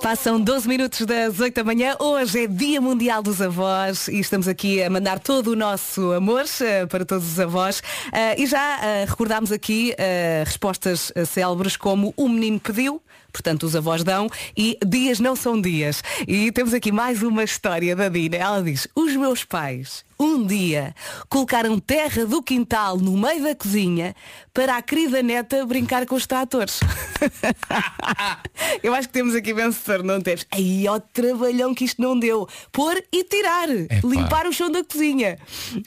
Passam 0.00 0.40
12 0.40 0.68
minutos 0.68 1.04
das 1.04 1.40
8 1.40 1.52
da 1.52 1.64
manhã. 1.64 1.96
Hoje 1.98 2.44
é 2.44 2.46
Dia 2.46 2.80
Mundial 2.80 3.24
dos 3.24 3.42
Avós 3.42 4.06
e 4.06 4.20
estamos 4.20 4.46
aqui 4.46 4.80
a 4.80 4.88
mandar 4.88 5.18
todo 5.18 5.48
o 5.48 5.56
nosso 5.56 6.12
amor 6.12 6.44
eh, 6.60 6.86
para 6.86 7.04
todos 7.04 7.26
os 7.26 7.40
avós. 7.40 7.82
Eh, 8.12 8.42
e 8.42 8.46
já 8.46 8.78
eh, 8.84 9.04
recordámos 9.08 9.50
aqui 9.50 9.92
respostas 10.46 11.12
célebres 11.26 11.76
como 11.76 12.14
o 12.16 12.28
menino 12.28 12.60
pediu, 12.60 13.02
portanto 13.32 13.64
os 13.64 13.74
avós 13.74 14.04
dão, 14.04 14.28
e 14.56 14.78
dias 14.86 15.18
não 15.18 15.34
são 15.34 15.60
dias. 15.60 16.04
E 16.28 16.52
temos 16.52 16.72
aqui 16.72 16.92
mais 16.92 17.20
uma 17.20 17.42
história 17.42 17.96
da 17.96 18.08
Dina. 18.08 18.36
Ela 18.36 18.62
diz, 18.62 18.86
os 18.94 19.16
meus 19.16 19.42
pais 19.42 20.04
um 20.22 20.46
dia 20.46 20.94
colocaram 21.28 21.78
terra 21.78 22.24
do 22.26 22.42
quintal 22.42 22.96
no 22.98 23.16
meio 23.16 23.42
da 23.44 23.54
cozinha 23.54 24.14
para 24.54 24.76
a 24.76 24.82
querida 24.82 25.22
neta 25.22 25.64
brincar 25.66 26.06
com 26.06 26.14
os 26.14 26.26
tratores. 26.26 26.80
Eu 28.82 28.94
acho 28.94 29.08
que 29.08 29.14
temos 29.14 29.34
aqui 29.34 29.52
vencedor, 29.54 30.02
não 30.02 30.20
temos. 30.20 30.46
Aí, 30.50 30.86
ó 30.88 30.98
trabalhão 30.98 31.74
que 31.74 31.84
isto 31.84 32.00
não 32.00 32.18
deu. 32.18 32.48
Pôr 32.70 33.02
e 33.12 33.24
tirar. 33.24 33.68
Limpar 34.04 34.46
o 34.46 34.52
chão 34.52 34.70
da 34.70 34.82
cozinha. 34.84 35.38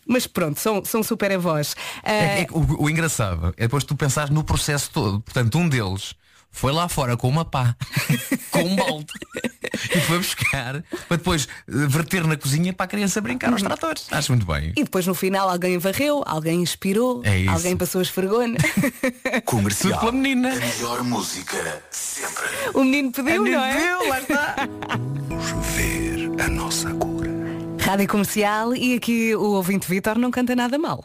Mas 0.07 0.27
pronto, 0.27 0.59
são, 0.59 0.83
são 0.85 1.03
super 1.03 1.31
avós. 1.31 1.75
Ah, 2.03 2.11
É- 2.11 2.41
é 2.41 2.47
o, 2.51 2.83
o 2.83 2.89
engraçado 2.89 3.53
é 3.57 3.63
depois 3.63 3.83
tu 3.83 3.95
pensares 3.95 4.29
no 4.29 4.43
processo 4.43 4.89
todo. 4.91 5.21
Portanto, 5.21 5.57
um 5.57 5.67
deles 5.67 6.13
foi 6.55 6.71
lá 6.71 6.87
fora 6.87 7.17
com 7.17 7.27
uma 7.27 7.43
pá, 7.43 7.75
com 8.49 8.61
um 8.63 8.75
balde, 8.77 9.07
e 9.93 9.99
foi 9.99 10.17
buscar 10.17 10.81
para 11.07 11.17
depois 11.17 11.47
eh, 11.67 11.71
verter 11.87 12.25
na 12.25 12.37
cozinha 12.37 12.71
para 12.71 12.85
a 12.85 12.87
criança 12.87 13.19
brincar 13.19 13.51
aos 13.51 13.61
tratores. 13.61 14.07
Acho 14.09 14.31
muito 14.31 14.45
bem. 14.47 14.71
E 14.77 14.83
depois 14.85 15.05
no 15.05 15.13
final 15.13 15.49
alguém 15.49 15.77
varreu, 15.77 16.23
alguém 16.25 16.61
inspirou, 16.61 17.21
É 17.25 17.45
alguém 17.47 17.75
passou 17.75 17.99
a 17.99 18.01
esfregona. 18.03 18.57
Comercial. 19.43 19.91
Tudo 19.99 19.99
pela 19.99 20.11
menina. 20.13 20.53
A 20.53 20.55
melhor 20.55 21.03
música 21.03 21.83
sempre. 21.91 22.45
o 22.73 22.83
menino 22.85 23.11
pediu, 23.11 23.43
menino 23.43 23.57
não 23.57 23.65
é? 23.65 23.73
pediu, 23.73 24.09
lá 24.09 24.21
está. 24.21 24.55
Ver 25.75 26.41
a 26.41 26.47
nossa 26.47 26.89
cor. 26.93 27.25
Rádio 27.81 28.07
Comercial 28.07 28.73
e 28.73 28.95
aqui 28.95 29.35
o 29.35 29.51
ouvinte 29.51 29.87
Vitor 29.89 30.17
não 30.17 30.31
canta 30.31 30.55
nada 30.55 30.77
mal. 30.79 31.03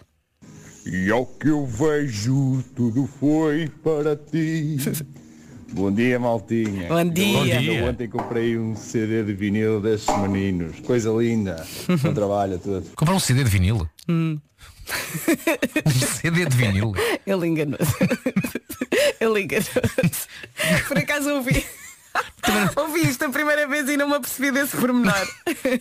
E 0.87 1.11
ao 1.11 1.27
que 1.27 1.49
eu 1.49 1.67
vejo, 1.67 2.63
tudo 2.77 3.11
foi 3.19 3.69
para 3.83 4.15
ti. 4.17 4.77
Bom 5.73 5.93
dia, 5.93 6.19
maltinha. 6.19 6.89
Bom 6.89 7.05
dia. 7.09 7.39
Bom 7.39 7.47
Eu 7.47 7.61
dia. 7.61 7.85
ontem 7.85 8.09
comprei 8.09 8.59
um 8.59 8.75
CD 8.75 9.23
de 9.23 9.33
vinil 9.33 9.81
destes 9.81 10.15
meninos. 10.19 10.81
Coisa 10.81 11.11
linda. 11.11 11.65
Bom 12.03 12.13
trabalho 12.13 12.57
a 12.57 12.59
todos. 12.59 12.89
Comprar 12.95 13.15
um 13.15 13.21
CD 13.21 13.45
de 13.45 13.51
vinil. 13.51 13.89
Hum. 14.09 14.39
um 15.87 15.91
CD 15.91 16.47
de 16.47 16.57
vinil. 16.57 16.93
Ele 17.27 17.47
enganou-se. 17.47 17.95
Ele 19.21 19.43
enganou-se. 19.43 20.27
Por 20.89 20.99
acaso 20.99 21.31
ouvi. 21.35 21.65
ouvi 22.77 23.03
isto 23.09 23.25
a 23.25 23.29
primeira 23.31 23.69
vez 23.69 23.89
e 23.89 23.97
não 23.97 24.09
me 24.09 24.15
apercebi 24.17 24.51
desse 24.51 24.77
pormenor. 24.77 25.15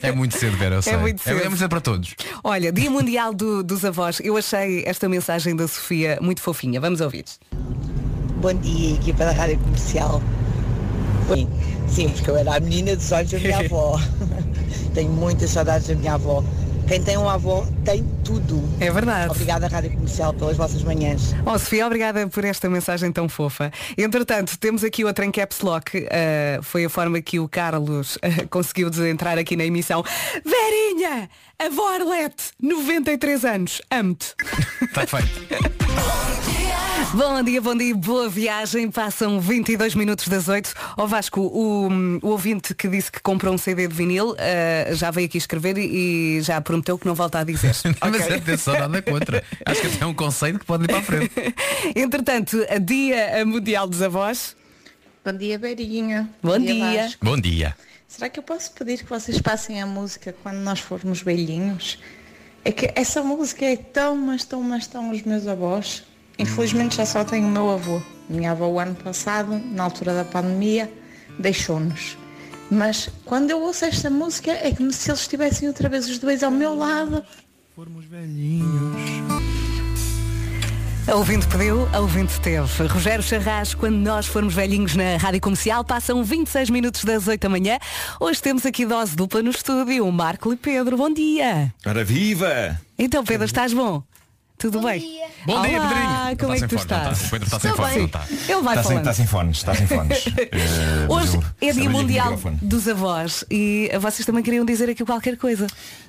É 0.03 0.11
muito 0.11 0.37
cedo, 0.37 0.55
Vera, 0.57 0.75
eu 0.75 0.81
sei. 0.83 0.95
muito 0.97 1.21
cedo. 1.21 1.39
É, 1.39 1.45
muito 1.45 1.57
cedo 1.57 1.69
para 1.69 1.81
todos. 1.81 2.15
Olha, 2.43 2.71
Dia 2.71 2.91
Mundial 2.91 3.33
do- 3.33 3.63
dos 3.63 3.83
Avós. 3.83 4.19
Eu 4.23 4.37
achei 4.37 4.83
esta 4.85 5.09
mensagem 5.09 5.55
da 5.55 5.67
Sofia 5.67 6.19
muito 6.21 6.41
fofinha. 6.41 6.79
Vamos 6.79 7.01
ouvir. 7.01 7.25
Bom 8.41 8.53
dia, 8.53 8.95
equipa 8.95 9.25
da 9.25 9.31
Rádio 9.33 9.59
Comercial. 9.59 10.21
Sim, 11.89 12.09
porque 12.09 12.29
eu 12.29 12.37
era 12.37 12.55
a 12.55 12.59
menina 12.61 12.95
dos 12.95 13.11
olhos 13.11 13.29
da 13.29 13.37
minha 13.37 13.59
avó. 13.65 13.99
Tenho 14.95 15.11
muitas 15.11 15.49
saudades 15.49 15.89
da 15.89 15.95
minha 15.95 16.13
avó. 16.13 16.41
Quem 16.87 17.03
tem 17.03 17.17
uma 17.17 17.33
avó 17.33 17.67
tem 17.85 18.03
tudo. 18.23 18.63
É 18.79 18.89
verdade. 18.89 19.29
Obrigada, 19.29 19.67
Rádio 19.67 19.91
Comercial, 19.91 20.33
pelas 20.33 20.57
vossas 20.57 20.81
manhãs. 20.81 21.35
Oh, 21.45 21.59
Sofia, 21.59 21.85
obrigada 21.85 22.27
por 22.27 22.43
esta 22.43 22.67
mensagem 22.69 23.11
tão 23.11 23.27
fofa. 23.29 23.71
Entretanto, 23.97 24.57
temos 24.57 24.83
aqui 24.83 25.03
outra 25.03 25.25
em 25.25 25.31
Caps 25.31 25.59
Lock. 25.59 25.97
Uh, 25.97 26.63
foi 26.63 26.85
a 26.85 26.89
forma 26.89 27.21
que 27.21 27.39
o 27.39 27.47
Carlos 27.47 28.15
uh, 28.15 28.47
conseguiu 28.49 28.89
entrar 29.05 29.37
aqui 29.37 29.55
na 29.55 29.65
emissão. 29.65 30.03
Verinha! 30.43 31.29
Avó 31.61 31.89
Arlete, 31.93 32.53
93 32.61 33.43
anos. 33.43 33.81
Amo-te. 33.91 34.33
Está 34.81 35.05
feito. 35.05 35.27
Bom 37.13 37.43
dia, 37.43 37.61
bom 37.61 37.75
dia, 37.75 37.93
boa 37.93 38.29
viagem. 38.29 38.89
Passam 38.89 39.41
22 39.41 39.93
minutos 39.93 40.29
das 40.29 40.47
8. 40.47 40.73
Ó 40.95 41.05
Vasco, 41.05 41.41
o, 41.41 41.89
o 42.21 42.29
ouvinte 42.29 42.73
que 42.73 42.87
disse 42.87 43.11
que 43.11 43.19
comprou 43.21 43.53
um 43.53 43.57
CD 43.57 43.89
de 43.89 43.93
vinil 43.93 44.29
uh, 44.31 44.95
já 44.95 45.11
veio 45.11 45.27
aqui 45.27 45.37
escrever 45.37 45.77
e, 45.77 46.37
e 46.37 46.41
já 46.41 46.61
prometeu 46.61 46.97
que 46.97 47.05
não 47.05 47.13
volta 47.13 47.39
a 47.39 47.43
dizer. 47.43 47.75
Mas 48.01 48.21
Ok? 48.21 48.35
atenção, 48.37 48.73
nada 48.79 49.01
contra. 49.01 49.43
Acho 49.65 49.81
que 49.81 49.87
até 49.87 50.03
é 50.03 50.07
um 50.07 50.13
conceito 50.13 50.59
que 50.59 50.65
pode 50.65 50.85
ir 50.85 50.87
para 50.87 50.99
a 50.99 51.01
frente. 51.03 51.31
Entretanto, 51.93 52.65
a 52.69 52.77
Dia 52.77 53.43
Mundial 53.45 53.85
dos 53.85 54.01
Avós. 54.01 54.55
Bom 55.25 55.33
dia, 55.33 55.59
Beirinha. 55.59 56.29
Bom 56.41 56.57
dia. 56.57 57.03
Vasco. 57.03 57.25
Bom 57.25 57.37
dia. 57.37 57.75
Será 58.09 58.27
que 58.27 58.39
eu 58.39 58.43
posso 58.43 58.71
pedir 58.71 58.97
que 58.97 59.05
vocês 59.09 59.39
passem 59.39 59.79
a 59.79 59.85
música 59.85 60.35
quando 60.41 60.57
nós 60.57 60.79
formos 60.79 61.21
velhinhos? 61.21 61.99
É 62.65 62.71
que 62.71 62.91
essa 62.95 63.21
música 63.21 63.63
é 63.63 63.77
tão, 63.77 64.15
mas 64.15 64.43
tão, 64.43 64.63
mas 64.63 64.87
tão 64.87 65.11
os 65.11 65.21
meus 65.21 65.45
avós. 65.45 66.03
Infelizmente 66.39 66.95
já 66.95 67.05
só 67.05 67.23
tenho 67.23 67.47
o 67.47 67.51
meu 67.51 67.69
avô. 67.69 68.01
Minha 68.27 68.51
avó 68.51 68.67
o 68.67 68.79
ano 68.79 68.95
passado, 68.95 69.59
na 69.59 69.83
altura 69.83 70.15
da 70.15 70.25
pandemia, 70.25 70.91
deixou-nos. 71.37 72.17
Mas 72.71 73.11
quando 73.25 73.51
eu 73.51 73.61
ouço 73.61 73.85
esta 73.85 74.09
música 74.09 74.53
é 74.53 74.73
como 74.73 74.91
se 74.91 75.11
eles 75.11 75.21
estivessem 75.21 75.67
outra 75.67 75.87
vez 75.87 76.09
os 76.09 76.17
dois 76.17 76.41
ao 76.41 76.49
meu 76.49 76.73
lado. 76.73 77.23
A 81.09 81.15
ouvinte 81.15 81.47
pediu, 81.47 81.87
a 81.91 81.99
ouvinte 81.99 82.39
teve. 82.39 82.83
Rogério 82.87 83.23
Charras, 83.23 83.73
quando 83.73 83.95
nós 83.95 84.27
formos 84.27 84.53
velhinhos 84.53 84.95
na 84.95 85.17
Rádio 85.17 85.41
Comercial, 85.41 85.83
passam 85.83 86.23
26 86.23 86.69
minutos 86.69 87.03
das 87.03 87.27
8 87.27 87.41
da 87.41 87.49
manhã. 87.49 87.79
Hoje 88.19 88.41
temos 88.41 88.65
aqui 88.65 88.85
dose 88.85 89.15
dupla 89.15 89.41
no 89.41 89.49
estúdio. 89.49 90.05
O 90.05 90.11
Marco 90.11 90.53
e 90.53 90.55
Pedro, 90.55 90.97
bom 90.97 91.11
dia. 91.11 91.73
Ora 91.85 92.03
viva! 92.03 92.79
Então, 92.97 93.23
Pedro, 93.23 93.45
estás 93.45 93.73
bom? 93.73 94.03
Tudo 94.57 94.81
bem? 94.81 94.99
Bom 95.45 95.61
dia, 95.61 95.79
Olá, 95.79 95.87
Pedrinho. 95.89 96.37
como 96.37 96.53
é 96.53 96.59
que 96.59 96.67
tu 96.67 96.77
sem 96.77 96.87
fone, 96.87 97.01
não 97.01 97.11
estás? 97.13 97.17
está. 97.21 97.27
O 97.27 97.29
Pedro 97.31 97.45
está 97.45 97.59
sem 97.59 97.71
Estou 97.71 97.85
fone, 97.85 97.89
bem. 97.89 97.99
não 97.99 98.05
está. 98.05 98.53
Ele 98.53 98.61
vai 98.61 98.75
Está 98.77 98.83
sem, 98.83 98.83
falando. 98.83 98.99
está 98.99 99.13
sem 99.13 99.25
fones, 99.27 99.57
está 99.57 99.75
sem 99.75 99.87
fones. 99.87 100.25
Eh, 100.51 101.07
Hoje 101.07 101.39
eu 101.61 101.69
é 101.69 101.71
Dia 101.73 101.89
Mundial 101.89 102.37
dos 102.61 102.87
Avós 102.87 103.45
e 103.49 103.89
vocês 104.01 104.25
também 104.25 104.43
queriam 104.43 104.65
dizer 104.65 104.89
aqui 104.89 105.03
qualquer 105.05 105.37
coisa. 105.37 105.65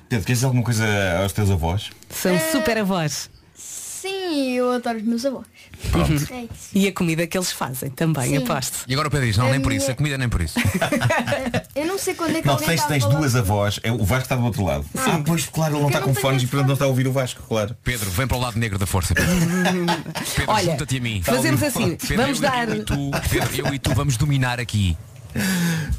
Pedro, 0.09 0.25
queres 0.25 0.37
dizer 0.39 0.45
alguma 0.45 0.63
coisa 0.63 0.85
aos 1.23 1.31
teus 1.33 1.49
avós? 1.49 1.89
São 2.09 2.37
super 2.51 2.77
avós. 2.77 3.29
Sim, 4.31 4.51
eu 4.53 4.71
adoro 4.71 4.97
os 4.97 5.03
meus 5.03 5.25
avós. 5.25 5.45
Pronto. 5.91 6.11
É 6.11 6.15
isso. 6.43 6.49
E 6.73 6.87
a 6.87 6.93
comida 6.93 7.27
que 7.27 7.37
eles 7.37 7.51
fazem 7.51 7.89
também, 7.89 8.29
Sim. 8.29 8.37
aposto. 8.37 8.85
E 8.87 8.93
agora 8.93 9.07
o 9.07 9.11
Pedro 9.11 9.27
diz, 9.27 9.35
não, 9.37 9.47
A 9.47 9.51
nem 9.51 9.59
por 9.59 9.69
minha- 9.69 9.81
isso, 9.81 9.91
a 9.91 9.95
comida 9.95 10.17
nem 10.17 10.29
por 10.29 10.41
isso. 10.41 10.57
Eu 11.75 11.85
não 11.85 11.97
sei 11.97 12.13
quando 12.13 12.35
é 12.37 12.41
que 12.41 12.47
Não, 12.47 12.53
alguém 12.53 12.69
tens, 12.69 12.83
tens 12.85 13.03
falar- 13.03 13.15
duas 13.19 13.35
avós. 13.35 13.79
É, 13.83 13.91
o 13.91 14.03
Vasco 14.03 14.23
está 14.23 14.35
do 14.35 14.43
outro 14.43 14.63
lado. 14.63 14.85
Ah, 14.97 15.21
pois 15.25 15.45
claro, 15.47 15.73
ele 15.75 15.81
não 15.81 15.87
está 15.89 15.99
eu 15.99 16.03
com 16.05 16.11
tenho 16.13 16.21
fones 16.21 16.43
e 16.43 16.47
portanto 16.47 16.67
não 16.67 16.73
está 16.73 16.85
a 16.85 16.87
ouvir 16.87 17.07
o 17.07 17.11
Vasco, 17.11 17.41
claro. 17.47 17.75
Pedro, 17.83 18.09
vem 18.09 18.27
para 18.27 18.37
o 18.37 18.39
lado 18.39 18.57
negro 18.57 18.77
da 18.79 18.85
força. 18.85 19.13
Pedro, 19.13 19.31
Pedro 20.35 20.51
Olha, 20.51 20.71
junta-te 20.71 20.97
a 20.97 21.01
mim. 21.01 21.21
fazemos 21.23 21.63
assim, 21.63 21.95
Pedro, 21.95 22.17
vamos 22.23 22.37
eu, 22.41 22.49
dar- 22.49 22.69
Eu 22.69 22.75
e, 22.75 22.83
tu, 22.83 23.11
Pedro, 23.29 23.49
eu 23.67 23.73
e 23.73 23.79
tu 23.79 23.93
vamos 23.93 24.17
dominar 24.17 24.59
aqui. 24.59 24.97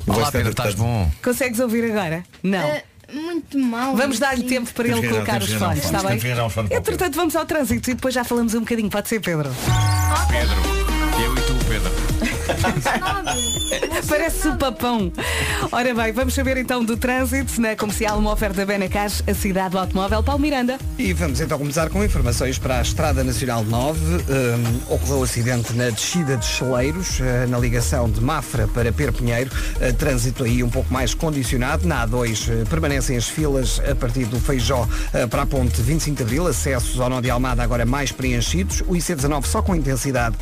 O 0.06 0.10
Olá 0.10 0.18
Vasco 0.20 0.32
Pedro, 0.32 0.50
está- 0.50 0.62
estás 0.68 0.74
bom? 0.74 1.10
Consegues 1.22 1.58
ouvir 1.60 1.90
agora? 1.90 2.22
Não. 2.42 2.58
Ah, 2.58 2.82
muito 3.12 3.58
mal. 3.58 3.94
Vamos 3.96 4.18
dar-lhe 4.18 4.44
tempo 4.44 4.72
para 4.72 4.88
ele 4.88 5.08
colocar 5.08 5.42
os 5.42 5.52
fones, 5.52 5.84
está 5.84 6.02
bem? 6.02 6.18
Entretanto, 6.70 7.14
vamos 7.14 7.36
ao 7.36 7.44
trânsito 7.44 7.90
e 7.90 7.94
depois 7.94 8.14
já 8.14 8.24
falamos 8.24 8.54
um 8.54 8.60
bocadinho. 8.60 8.90
Pode 8.90 9.08
ser, 9.08 9.20
Pedro? 9.20 9.50
Pedro, 10.28 10.56
eu 11.22 11.34
e 11.34 11.40
tu, 11.42 11.54
Pedro. 11.68 11.92
Parece 14.08 14.48
o 14.48 14.56
papão. 14.56 15.12
Ora 15.70 15.94
bem, 15.94 16.12
vamos 16.12 16.34
saber 16.34 16.56
então 16.56 16.84
do 16.84 16.96
trânsito 16.96 17.60
na 17.60 17.74
comercial, 17.76 18.18
uma 18.18 18.32
oferta 18.32 18.64
Benacas, 18.64 19.22
a 19.26 19.34
cidade 19.34 19.70
do 19.70 19.78
automóvel. 19.78 20.22
Paulo 20.22 20.40
Miranda. 20.40 20.78
E 20.98 21.12
vamos 21.12 21.40
então 21.40 21.58
começar 21.58 21.88
com 21.90 22.04
informações 22.04 22.58
para 22.58 22.78
a 22.78 22.82
Estrada 22.82 23.24
Nacional 23.24 23.64
9. 23.64 24.00
Um, 24.00 24.94
ocorreu 24.94 25.22
acidente 25.22 25.72
na 25.72 25.90
descida 25.90 26.36
de 26.36 26.44
Cheleiros, 26.44 27.20
eh, 27.20 27.46
na 27.46 27.58
ligação 27.58 28.10
de 28.10 28.20
Mafra 28.20 28.68
para 28.68 28.92
Perpinheiro. 28.92 29.50
Eh, 29.80 29.92
trânsito 29.92 30.44
aí 30.44 30.62
um 30.62 30.70
pouco 30.70 30.92
mais 30.92 31.14
condicionado. 31.14 31.86
Na 31.86 32.06
A2 32.06 32.48
eh, 32.48 32.64
permanecem 32.68 33.16
as 33.16 33.28
filas 33.28 33.80
a 33.88 33.94
partir 33.94 34.26
do 34.26 34.38
Feijó 34.38 34.86
para 35.30 35.42
a 35.42 35.46
ponte 35.46 35.80
25 35.80 36.16
de 36.16 36.22
Abril. 36.22 36.46
Acessos 36.46 37.00
ao 37.00 37.08
Nó 37.08 37.20
de 37.20 37.30
Almada 37.30 37.62
agora 37.62 37.86
mais 37.86 38.12
preenchidos. 38.12 38.82
O 38.82 38.92
IC19 38.94 39.46
só 39.46 39.62
com 39.62 39.74
intensidade 39.74 40.36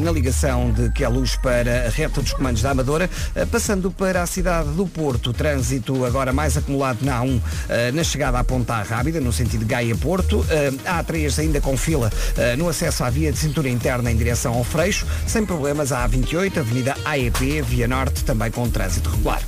na 0.00 0.10
ligação 0.10 0.70
de 0.70 0.90
Queluz 0.90 1.36
para 1.36 1.65
a 1.68 1.88
reta 1.88 2.20
dos 2.20 2.32
comandos 2.32 2.62
da 2.62 2.70
Amadora. 2.70 3.08
Eh, 3.34 3.44
passando 3.46 3.90
para 3.90 4.22
a 4.22 4.26
cidade 4.26 4.70
do 4.70 4.86
Porto, 4.86 5.32
trânsito 5.32 6.04
agora 6.04 6.32
mais 6.32 6.56
acumulado 6.56 7.04
na 7.04 7.20
A1 7.20 7.40
eh, 7.68 7.92
na 7.92 8.04
chegada 8.04 8.38
à 8.38 8.44
Ponta 8.44 8.82
Rábida, 8.82 9.20
no 9.20 9.32
sentido 9.32 9.60
de 9.60 9.66
Gaia-Porto. 9.66 10.44
Eh, 10.48 10.72
a 10.84 11.02
A3 11.02 11.38
ainda 11.38 11.60
com 11.60 11.76
fila 11.76 12.10
no 12.58 12.68
acesso 12.68 13.04
à 13.04 13.10
via 13.10 13.32
de 13.32 13.38
cintura 13.38 13.68
interna 13.68 14.10
em 14.10 14.16
direção 14.16 14.54
ao 14.54 14.64
Freixo. 14.64 15.06
Sem 15.26 15.44
problemas 15.44 15.92
a 15.92 16.08
A28, 16.08 16.58
Avenida 16.58 16.96
AEP, 17.04 17.62
Via 17.62 17.88
Norte, 17.88 18.24
também 18.24 18.50
com 18.50 18.68
trânsito 18.68 19.10
regular. 19.10 19.42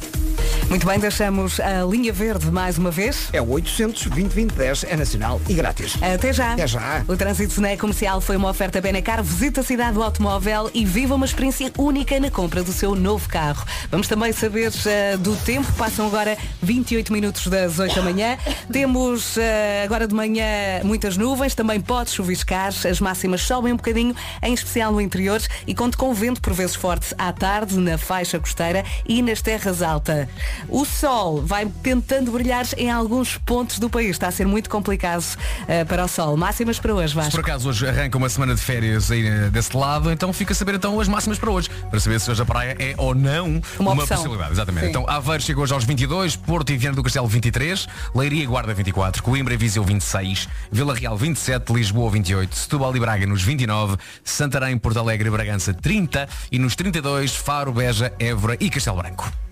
Muito 0.68 0.86
bem, 0.86 0.98
deixamos 0.98 1.58
a 1.60 1.82
linha 1.84 2.12
verde 2.12 2.50
mais 2.50 2.76
uma 2.76 2.90
vez. 2.90 3.30
É 3.32 3.40
o 3.40 3.48
800 3.48 4.06
2010 4.08 4.84
é 4.84 4.96
nacional 4.96 5.40
e 5.48 5.54
grátis. 5.54 5.94
Até 6.02 6.30
já. 6.30 6.52
Até 6.52 6.66
já. 6.66 7.04
O 7.08 7.16
trânsito 7.16 7.58
na 7.60 7.74
comercial 7.76 8.20
foi 8.20 8.36
uma 8.36 8.50
oferta 8.50 8.78
Benacar. 8.78 9.22
Visita 9.22 9.62
a 9.62 9.64
cidade 9.64 9.94
do 9.94 10.02
automóvel 10.02 10.70
e 10.74 10.84
viva 10.84 11.14
uma 11.14 11.24
experiência 11.24 11.72
única 11.78 12.07
na 12.16 12.30
compra 12.30 12.62
do 12.64 12.72
seu 12.72 12.94
novo 12.94 13.28
carro. 13.28 13.64
Vamos 13.90 14.08
também 14.08 14.32
saber 14.32 14.72
eh, 14.86 15.16
do 15.18 15.36
tempo. 15.36 15.70
Passam 15.74 16.06
agora 16.06 16.36
28 16.62 17.12
minutos 17.12 17.46
das 17.46 17.78
8 17.78 17.94
da 17.94 18.02
manhã. 18.02 18.38
Temos 18.72 19.36
eh, 19.36 19.82
agora 19.84 20.08
de 20.08 20.14
manhã 20.14 20.80
muitas 20.82 21.16
nuvens. 21.18 21.54
Também 21.54 21.80
pode 21.80 22.10
chuviscar. 22.10 22.68
As 22.68 23.00
máximas 23.00 23.42
sobem 23.42 23.72
um 23.72 23.76
bocadinho, 23.76 24.16
em 24.42 24.54
especial 24.54 24.90
no 24.90 25.00
interior. 25.00 25.40
E 25.66 25.74
conto 25.74 25.98
com 25.98 26.12
vento 26.14 26.40
por 26.40 26.54
vezes 26.54 26.74
forte 26.74 27.14
à 27.18 27.30
tarde 27.32 27.76
na 27.78 27.98
faixa 27.98 28.38
costeira 28.40 28.84
e 29.06 29.20
nas 29.22 29.42
terras 29.42 29.82
altas. 29.82 30.26
O 30.68 30.84
sol 30.84 31.42
vai 31.44 31.70
tentando 31.82 32.32
brilhar 32.32 32.64
em 32.76 32.90
alguns 32.90 33.36
pontos 33.36 33.78
do 33.78 33.90
país. 33.90 34.10
Está 34.10 34.28
a 34.28 34.32
ser 34.32 34.46
muito 34.46 34.70
complicado 34.70 35.24
eh, 35.68 35.84
para 35.84 36.04
o 36.04 36.08
sol. 36.08 36.36
Máximas 36.36 36.78
para 36.78 36.94
hoje, 36.94 37.10
Se 37.10 37.14
Vasco. 37.14 37.30
por 37.32 37.40
acaso 37.40 37.68
hoje 37.68 37.86
arranca 37.86 38.16
uma 38.16 38.28
semana 38.28 38.54
de 38.54 38.60
férias 38.60 39.10
aí 39.10 39.50
desse 39.50 39.76
lado, 39.76 40.10
então 40.10 40.32
fica 40.32 40.52
a 40.52 40.56
saber 40.56 40.74
então 40.74 40.98
as 40.98 41.08
máximas 41.08 41.38
para 41.38 41.50
hoje, 41.50 41.68
para 41.90 41.97
saber 42.00 42.20
se 42.20 42.30
hoje 42.30 42.42
a 42.42 42.44
praia 42.44 42.76
é 42.78 42.94
ou 42.96 43.14
não 43.14 43.60
Uma 43.78 43.92
uma, 43.92 44.06
possibilidade. 44.06 44.52
Exatamente. 44.52 44.84
Sim. 44.84 44.90
Então 44.90 45.08
Aveiro 45.08 45.42
chegou 45.42 45.64
hoje 45.64 45.72
aos 45.72 45.84
22, 45.84 46.36
Porto 46.36 46.70
e 46.70 46.76
Viana 46.76 46.96
do 46.96 47.02
Castelo 47.02 47.26
23, 47.26 47.86
Leiria 48.14 48.42
e 48.42 48.46
Guarda 48.46 48.74
24, 48.74 49.22
Coimbra 49.22 49.54
e 49.54 49.56
Viseu 49.56 49.84
26, 49.84 50.48
Vila 50.70 50.94
Real 50.94 51.16
27, 51.16 51.72
Lisboa 51.72 52.10
28, 52.10 52.54
Setúbal 52.54 52.96
e 52.96 53.00
Braga 53.00 53.26
nos 53.26 53.42
29, 53.42 53.96
Santarém, 54.22 54.76
Porto 54.78 54.98
Alegre 54.98 55.28
e 55.28 55.30
Bragança 55.30 55.74
30 55.74 56.28
e 56.52 56.58
nos 56.58 56.74
32 56.74 57.34
Faro, 57.34 57.72
Beja, 57.72 58.12
Évora 58.18 58.56
e 58.60 58.70
Castelo 58.70 58.96
Branco. 58.96 59.47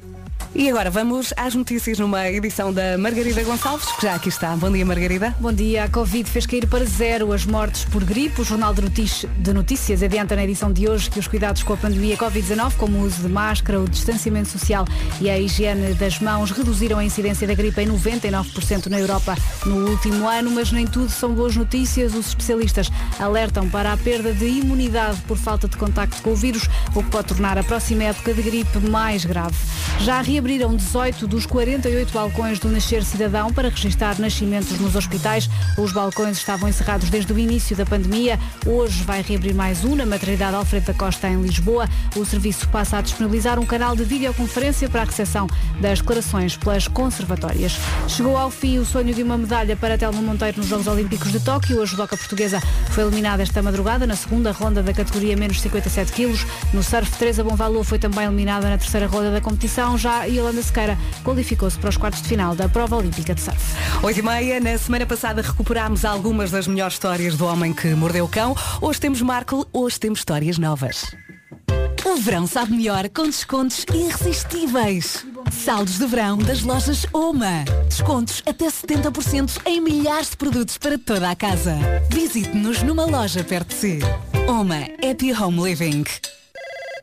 E 0.59 0.71
agora 0.71 0.91
vamos 0.91 1.35
às 1.37 1.55
notícias 1.55 1.99
numa 1.99 2.31
edição 2.31 2.73
da 2.73 2.97
Margarida 2.97 3.45
Gonçalves, 3.45 3.93
que 3.93 4.07
já 4.07 4.15
aqui 4.15 4.31
está. 4.31 4.57
Bom 4.57 4.73
dia, 4.73 4.87
Margarida. 4.87 5.37
Bom 5.39 5.53
dia. 5.53 5.85
A 5.85 5.89
Covid 5.91 6.31
fez 6.31 6.47
cair 6.47 6.67
para 6.67 6.83
zero 6.87 7.31
as 7.35 7.45
mortes 7.45 7.85
por 7.85 8.03
gripe. 8.03 8.41
O 8.41 8.45
Jornal 8.45 8.73
de 8.73 9.53
Notícias, 9.53 10.03
adianta 10.03 10.35
na 10.35 10.43
edição 10.45 10.73
de 10.73 10.89
hoje 10.89 11.11
que 11.11 11.19
os 11.19 11.29
cuidados 11.29 11.63
com 11.63 11.75
a 11.75 11.77
pandemia 11.77 12.17
Covid-19, 12.17 12.73
como 12.79 12.97
o 12.97 13.03
uso 13.03 13.21
de 13.21 13.29
máscara, 13.29 13.79
o 13.79 13.87
distanciamento 13.87 14.49
social 14.49 14.87
e 15.21 15.29
a 15.29 15.39
higiene 15.39 15.93
das 15.93 16.21
mãos, 16.21 16.51
reduziram 16.51 16.99
a 16.99 17.05
incidência 17.05 17.47
da 17.47 17.53
gripe 17.53 17.83
em 17.83 17.89
99% 17.89 18.87
na 18.87 18.99
Europa 18.99 19.37
no 19.67 19.91
último 19.91 20.27
ano, 20.27 20.51
mas 20.51 20.73
nem 20.73 20.87
tudo 20.87 21.11
são 21.11 21.35
boas 21.35 21.55
notícias. 21.55 22.15
Os 22.15 22.29
especialistas 22.29 22.91
alertam 23.21 23.69
para 23.69 23.93
a 23.93 23.97
perda 23.99 24.33
de 24.33 24.47
imunidade 24.47 25.21
por 25.29 25.37
falta 25.37 25.69
de 25.69 25.77
contacto 25.77 26.23
com 26.23 26.31
o 26.31 26.35
vírus, 26.37 26.67
o 26.95 27.03
que 27.03 27.11
pode 27.11 27.29
tornar 27.29 27.59
a 27.59 27.63
próxima 27.63 28.05
época 28.05 28.33
de 28.33 28.41
gripe 28.41 28.79
mais 28.79 29.23
grave. 29.27 29.55
Já 30.01 30.21
reabriram 30.47 30.77
18 30.77 31.27
dos 31.27 31.45
48 31.45 32.13
balcões 32.13 32.61
do 32.61 32.69
Nascer 32.69 33.03
Cidadão 33.03 33.53
para 33.53 33.69
registrar 33.69 34.17
nascimentos 34.21 34.79
nos 34.79 34.95
hospitais. 34.95 35.51
Os 35.77 35.91
balcões 35.91 36.39
estavam 36.39 36.69
encerrados 36.69 37.11
desde 37.11 37.33
o 37.33 37.39
início 37.39 37.75
da 37.75 37.85
pandemia. 37.85 38.39
Hoje 38.65 39.03
vai 39.03 39.23
reabrir 39.23 39.53
mais 39.53 39.85
um 39.85 39.97
na 39.97 40.07
maternidade 40.07 40.55
Alfredo 40.55 40.87
da 40.87 40.95
Costa 40.95 41.29
em 41.29 41.43
Lisboa. 41.43 41.89
O 42.15 42.25
serviço 42.25 42.69
passa 42.69 42.99
a 42.99 43.01
disponibilizar 43.01 43.59
um 43.59 43.67
canal 43.67 43.97
de 43.97 44.05
videoconferência 44.05 44.89
para 44.89 45.03
a 45.03 45.05
recepção 45.05 45.49
das 45.81 45.99
declarações 45.99 46.57
pelas 46.57 46.87
conservatórias. 46.87 47.77
Chegou 48.07 48.37
ao 48.37 48.49
fim 48.49 48.79
o 48.79 48.85
sonho 48.85 49.13
de 49.13 49.25
uma 49.25 49.37
medalha 49.37 49.75
para 49.75 49.99
Telmo 49.99 50.23
Monteiro 50.23 50.59
nos 50.59 50.69
Jogos 50.69 50.87
Olímpicos 50.87 51.33
de 51.33 51.41
Tóquio. 51.41 51.83
A 51.83 51.87
judoca 51.87 52.17
portuguesa 52.17 52.61
foi 52.93 53.03
eliminada 53.03 53.43
esta 53.43 53.61
madrugada 53.61 54.07
na 54.07 54.15
segunda 54.15 54.53
ronda 54.53 54.81
da 54.81 54.95
categoria 54.95 55.37
menos 55.37 55.61
57 55.61 56.13
quilos. 56.13 56.47
No 56.73 56.85
surf, 56.85 57.11
Teresa 57.19 57.43
Bonvalor 57.43 57.83
foi 57.83 57.99
também 57.99 58.27
eliminada 58.27 58.71
na 58.71 58.79
terceira 58.79 59.09
ronda 59.09 59.33
da 59.33 59.41
competição. 59.41 59.99
Já 59.99 60.29
Yolanda 60.37 60.63
Sequeira 60.63 60.99
qualificou-se 61.25 61.79
para 61.79 61.91
os 61.91 61.97
quartos 61.97 62.23
de 62.23 62.29
final 62.29 62.55
da 62.55 62.69
prova 62.69 62.97
olímpica 62.97 63.35
de 63.35 63.41
surf. 63.41 63.59
8 64.03 64.19
e 64.19 64.23
meia, 64.23 64.61
na 64.61 64.77
semana 64.79 65.07
passada 65.07 65.43
recuperámos 65.43 66.05
algumas 66.05 66.51
das 66.51 66.67
melhores 66.67 66.95
histórias 66.95 67.37
do 67.37 67.47
homem 67.47 67.73
que 67.73 67.89
mordeu 67.95 68.25
o 68.25 68.29
cão. 68.29 68.55
Hoje 68.81 69.01
temos 69.01 69.23
Marco, 69.23 69.67
hoje 69.73 69.99
temos 69.99 70.21
histórias 70.21 70.59
novas. 70.59 71.15
O 72.05 72.17
verão 72.19 72.47
sabe 72.47 72.73
melhor 72.73 73.09
com 73.09 73.25
descontos 73.25 73.85
irresistíveis. 73.93 75.27
Saldos 75.51 75.99
de 75.99 76.07
verão 76.07 76.39
das 76.39 76.63
lojas 76.63 77.05
Oma. 77.13 77.65
Descontos 77.89 78.43
até 78.47 78.67
70% 78.67 79.61
em 79.67 79.81
milhares 79.81 80.31
de 80.31 80.37
produtos 80.37 80.79
para 80.79 80.97
toda 80.99 81.31
a 81.31 81.37
casa. 81.37 81.77
Visite-nos 82.11 82.83
numa 82.83 83.05
loja 83.05 83.43
perto 83.43 83.69
de 83.69 83.75
si. 83.75 83.99
Oma 84.49 84.89
Happy 85.03 85.33
Home 85.33 85.63
Living. 85.63 86.05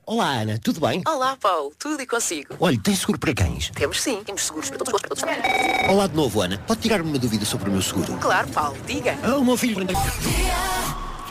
Olá 0.05 0.31
Ana, 0.41 0.59
tudo 0.61 0.81
bem? 0.81 1.01
Olá, 1.07 1.37
Paulo. 1.39 1.71
Tudo 1.79 2.01
e 2.01 2.05
consigo? 2.05 2.55
Olha, 2.59 2.77
tem 2.77 2.93
seguro 2.93 3.17
para 3.17 3.33
cães? 3.33 3.71
Temos 3.73 4.01
sim. 4.01 4.21
Temos 4.25 4.43
seguros 4.45 4.69
para 4.69 4.79
todos 4.79 4.93
os 4.95 5.01
gostos. 5.01 5.23
Para 5.23 5.35
todos. 5.35 5.89
Olá 5.95 6.07
de 6.07 6.15
novo 6.15 6.41
Ana, 6.41 6.57
pode 6.67 6.81
tirar-me 6.81 7.09
uma 7.09 7.17
dúvida 7.17 7.45
sobre 7.45 7.69
o 7.69 7.71
meu 7.71 7.81
seguro? 7.81 8.13
Claro, 8.17 8.49
Paulo. 8.49 8.77
Diga. 8.85 9.17
Ah, 9.23 9.37
o 9.37 9.45
meu 9.45 9.55
filho... 9.55 9.77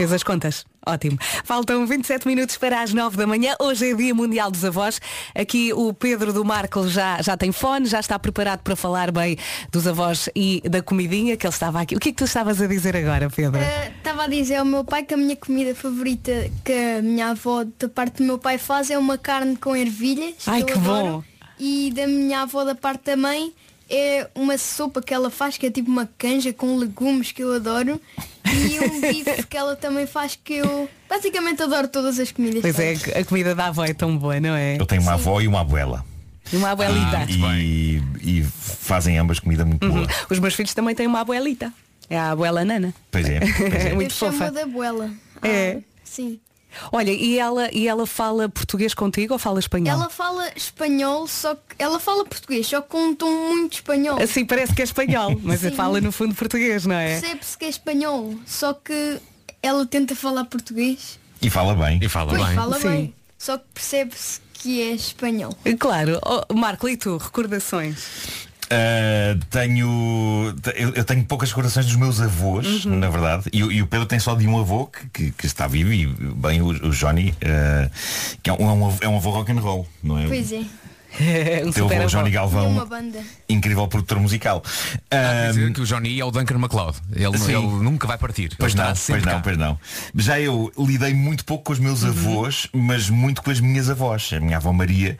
Fez 0.02 0.12
as 0.12 0.24
contas? 0.24 0.64
Ótimo. 0.84 1.16
Faltam 1.44 1.86
27 1.86 2.26
minutos 2.26 2.56
para 2.56 2.82
as 2.82 2.92
9 2.92 3.16
da 3.16 3.24
manhã. 3.24 3.54
Hoje 3.60 3.92
é 3.92 3.94
Dia 3.94 4.12
Mundial 4.12 4.50
dos 4.50 4.64
Avós. 4.64 5.00
Aqui 5.32 5.72
o 5.72 5.94
Pedro 5.94 6.32
do 6.32 6.44
Marco 6.44 6.88
já, 6.88 7.22
já 7.22 7.36
tem 7.36 7.52
fone, 7.52 7.86
já 7.86 8.00
está 8.00 8.18
preparado 8.18 8.62
para 8.62 8.74
falar 8.74 9.12
bem 9.12 9.38
dos 9.70 9.86
avós 9.86 10.28
e 10.34 10.60
da 10.68 10.82
comidinha 10.82 11.36
que 11.36 11.46
ele 11.46 11.54
estava 11.54 11.80
aqui. 11.80 11.94
O 11.94 12.00
que 12.00 12.08
é 12.08 12.12
que 12.12 12.18
tu 12.18 12.24
estavas 12.24 12.60
a 12.60 12.66
dizer 12.66 12.96
agora, 12.96 13.30
Pedro? 13.30 13.60
Estava 13.96 14.24
a 14.24 14.26
dizer 14.26 14.56
ao 14.56 14.64
meu 14.64 14.82
pai 14.82 15.04
que 15.04 15.14
a 15.14 15.16
minha 15.16 15.36
comida 15.36 15.72
favorita 15.72 16.50
que 16.64 16.72
a 16.72 17.00
minha 17.00 17.28
avó 17.28 17.62
da 17.78 17.88
parte 17.88 18.16
do 18.16 18.24
meu 18.24 18.38
pai 18.38 18.58
faz 18.58 18.90
é 18.90 18.98
uma 18.98 19.16
carne 19.16 19.56
com 19.56 19.76
ervilhas. 19.76 20.34
Ai, 20.48 20.64
que 20.64 20.72
adoro. 20.72 21.06
bom. 21.06 21.24
E 21.60 21.92
da 21.94 22.08
minha 22.08 22.40
avó 22.40 22.64
da 22.64 22.74
parte 22.74 23.04
da 23.04 23.16
mãe 23.16 23.52
é 23.88 24.28
uma 24.34 24.58
sopa 24.58 25.00
que 25.00 25.14
ela 25.14 25.30
faz 25.30 25.56
que 25.56 25.66
é 25.66 25.70
tipo 25.70 25.88
uma 25.88 26.10
canja 26.18 26.52
com 26.52 26.76
legumes 26.76 27.30
que 27.30 27.44
eu 27.44 27.54
adoro. 27.54 28.00
E 28.52 28.80
um 28.80 29.00
bife 29.00 29.42
que 29.46 29.56
ela 29.56 29.74
também 29.76 30.06
faz 30.06 30.38
que 30.42 30.54
eu 30.54 30.88
basicamente 31.08 31.62
adoro 31.62 31.88
todas 31.88 32.18
as 32.18 32.30
comidas. 32.32 32.60
Pois 32.62 32.78
é, 32.78 33.18
a 33.20 33.24
comida 33.24 33.54
da 33.54 33.66
avó 33.66 33.84
é 33.84 33.94
tão 33.94 34.16
boa, 34.16 34.38
não 34.40 34.54
é? 34.54 34.76
Eu 34.78 34.86
tenho 34.86 35.02
uma 35.02 35.14
avó 35.14 35.40
e 35.40 35.48
uma 35.48 35.60
abuela. 35.60 36.04
E 36.52 36.56
uma 36.56 36.70
abuelita. 36.70 37.18
Ah, 37.18 37.56
e, 37.58 38.02
e 38.20 38.42
fazem 38.42 39.16
ambas 39.18 39.38
comida 39.40 39.64
muito 39.64 39.86
Uhum. 39.86 39.92
boa. 39.92 40.06
Os 40.28 40.38
meus 40.38 40.54
filhos 40.54 40.74
também 40.74 40.94
têm 40.94 41.06
uma 41.06 41.20
abuelita. 41.20 41.72
É 42.10 42.18
a 42.18 42.32
abuela 42.32 42.64
Nana. 42.64 42.92
Pois 43.10 43.26
é, 43.28 43.40
pois 43.40 43.74
é. 43.74 43.88
É 43.90 43.94
muito 43.94 44.10
eu 44.12 44.16
chamo 44.16 44.32
fofa. 44.38 44.50
da 44.50 44.62
abuela. 44.64 45.10
É. 45.42 45.76
Ah, 45.78 45.82
sim. 46.04 46.38
Olha, 46.90 47.10
e 47.10 47.38
ela, 47.38 47.68
e 47.72 47.88
ela 47.88 48.06
fala 48.06 48.48
português 48.48 48.94
contigo 48.94 49.32
ou 49.32 49.38
fala 49.38 49.58
espanhol? 49.58 49.98
Ela 49.98 50.10
fala 50.10 50.50
espanhol, 50.56 51.26
só 51.26 51.54
que 51.54 51.76
ela 51.78 51.98
fala 51.98 52.24
português, 52.24 52.66
só 52.66 52.80
com 52.82 52.98
um 53.08 53.14
tom 53.14 53.30
muito 53.30 53.74
espanhol. 53.74 54.20
Assim 54.20 54.44
parece 54.44 54.74
que 54.74 54.82
é 54.82 54.84
espanhol, 54.84 55.38
mas 55.42 55.60
Sim. 55.60 55.70
fala 55.72 56.00
no 56.00 56.12
fundo 56.12 56.34
português, 56.34 56.86
não 56.86 56.94
é? 56.94 57.20
Percebe-se 57.20 57.58
que 57.58 57.64
é 57.64 57.68
espanhol, 57.68 58.34
só 58.46 58.72
que 58.74 59.18
ela 59.62 59.86
tenta 59.86 60.14
falar 60.14 60.44
português. 60.44 61.18
E 61.40 61.50
fala 61.50 61.74
bem. 61.74 61.98
E 62.02 62.08
fala 62.08 62.34
Pois 62.34 62.54
fala 62.54 62.78
bem. 62.78 63.14
Só 63.36 63.58
que 63.58 63.64
percebe-se 63.74 64.40
que 64.54 64.80
é 64.80 64.92
espanhol. 64.92 65.56
Claro. 65.78 66.20
Oh, 66.24 66.54
Marco, 66.54 66.88
e 66.88 66.96
tu? 66.96 67.16
Recordações? 67.16 68.48
Uh, 68.72 69.38
tenho 69.50 70.54
eu, 70.76 70.90
eu 70.94 71.04
tenho 71.04 71.22
poucas 71.24 71.50
recordações 71.50 71.84
dos 71.84 71.96
meus 71.96 72.20
avós 72.22 72.84
Uhum. 72.86 72.96
na 72.98 73.10
verdade 73.10 73.44
e, 73.52 73.62
o- 73.62 73.70
e 73.70 73.82
o 73.82 73.86
Pedro 73.86 74.06
tem 74.06 74.18
só 74.18 74.34
de 74.34 74.46
um 74.46 74.58
avô 74.58 74.86
que, 74.86 75.06
que- 75.10 75.30
que 75.32 75.46
está 75.46 75.66
vivo 75.66 75.92
e 75.92 76.06
bem 76.06 76.62
o, 76.62 76.68
o 76.68 76.90
Johnny 76.90 77.30
uh, 77.30 77.90
que 78.42 78.48
é 78.48 78.52
um, 78.52 78.56
é 78.70 78.72
um 78.72 78.86
avô- 78.86 78.98
é 79.02 79.08
um 79.08 79.16
avô 79.16 79.30
rock 79.30 79.52
and 79.52 79.60
roll 79.60 79.86
não 80.02 80.18
é 80.18 80.26
Pois 80.26 80.52
é. 80.52 80.62
É 81.20 81.62
Teu 81.72 81.86
avô 81.86 82.06
Johnny 82.06 82.30
Galvão 82.30 82.70
uma 82.70 82.86
banda. 82.86 83.20
incrível 83.48 83.86
produtor 83.86 84.18
musical 84.18 84.62
Quer 85.10 85.48
Um, 85.50 85.52
dizer 85.52 85.72
que 85.72 85.80
o 85.80 85.84
Johnny 85.84 86.18
é 86.20 86.24
o 86.24 86.30
Duncan 86.30 86.58
MacLeod. 86.58 86.96
Ele, 87.14 87.38
Sim. 87.38 87.52
ele 87.56 87.82
nunca 87.84 88.06
vai 88.06 88.16
partir. 88.18 88.50
Pois 88.58 88.74
não, 88.74 88.86
pois 88.86 89.08
não, 89.22 89.32
cá. 89.32 89.40
pois 89.40 89.56
não. 89.58 89.78
Já 90.14 90.40
eu 90.40 90.72
lidei 90.78 91.12
muito 91.14 91.44
pouco 91.44 91.64
com 91.64 91.72
os 91.72 91.78
meus 91.78 92.04
avós, 92.04 92.66
mas 92.72 93.10
muito 93.10 93.42
com 93.42 93.50
as 93.50 93.60
minhas 93.60 93.90
avós, 93.90 94.30
a 94.32 94.40
minha 94.40 94.56
avó 94.56 94.72
Maria 94.72 95.18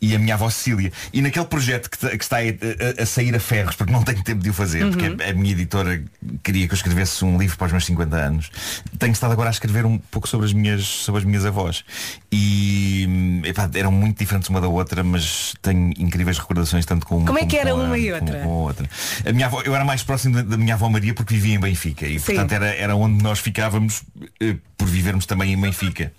e 0.00 0.14
a 0.14 0.18
minha 0.18 0.34
avó 0.34 0.48
Cecília. 0.48 0.92
E 1.12 1.20
naquele 1.20 1.44
projeto 1.46 1.90
que, 1.90 1.98
que 2.16 2.24
está 2.24 2.38
a, 2.38 2.40
a- 2.40 3.02
a 3.02 3.06
sair 3.06 3.34
a 3.34 3.40
ferros, 3.40 3.76
porque 3.76 3.92
não 3.92 4.02
tenho 4.02 4.22
tempo 4.22 4.42
de 4.42 4.50
o 4.50 4.54
fazer, 4.54 4.84
Uhum. 4.84 4.92
porque 4.92 5.22
a, 5.22 5.30
a 5.30 5.32
minha 5.34 5.52
editora 5.52 6.02
queria 6.42 6.66
que 6.66 6.72
eu 6.72 6.76
escrevesse 6.76 7.24
um 7.24 7.36
livro 7.38 7.56
para 7.58 7.66
os 7.66 7.72
meus 7.72 7.84
50 7.84 8.16
anos. 8.16 8.50
Tenho 8.98 9.12
estado 9.12 9.32
agora 9.32 9.50
a 9.50 9.52
escrever 9.52 9.84
um 9.84 9.98
pouco 9.98 10.28
sobre 10.28 10.46
as 10.46 10.52
minhas, 10.52 10.84
sobre 10.86 11.20
as 11.20 11.24
minhas 11.26 11.44
avós. 11.44 11.84
E 12.32 13.06
hum, 13.08 13.42
epá, 13.44 13.68
eram 13.74 13.92
muito 13.92 14.18
diferentes 14.18 14.48
uma 14.48 14.60
da 14.60 14.68
outra, 14.68 15.04
mas 15.04 15.33
tenho 15.62 15.92
incríveis 15.98 16.38
recordações 16.38 16.84
tanto 16.86 17.06
com 17.06 17.18
uma 17.18 17.26
Como 17.26 17.38
é 17.38 17.46
que 17.46 17.56
era 17.56 17.70
com 17.72 17.80
a- 17.80 17.84
uma 17.84 17.98
e 17.98 18.12
outra? 18.12 18.40
com 18.40 18.50
a 18.50 18.52
outra. 18.54 18.88
A 19.26 19.32
minha 19.32 19.46
avó, 19.46 19.62
eu 19.62 19.74
era 19.74 19.84
mais 19.84 20.02
próximo 20.02 20.42
da, 20.42 20.56
minha 20.56 20.74
avó 20.74 20.88
Maria 20.88 21.14
porque 21.14 21.34
vivia 21.34 21.54
em 21.54 21.60
Benfica 21.60 22.06
e 22.06 22.18
portanto 22.20 22.52
era, 22.52 22.66
era 22.74 22.94
onde 22.96 23.22
nós 23.22 23.38
ficávamos 23.38 24.02
eh, 24.40 24.56
por 24.76 24.88
vivermos 24.88 25.24
também 25.26 25.52
em 25.52 25.60
Benfica. 25.60 26.12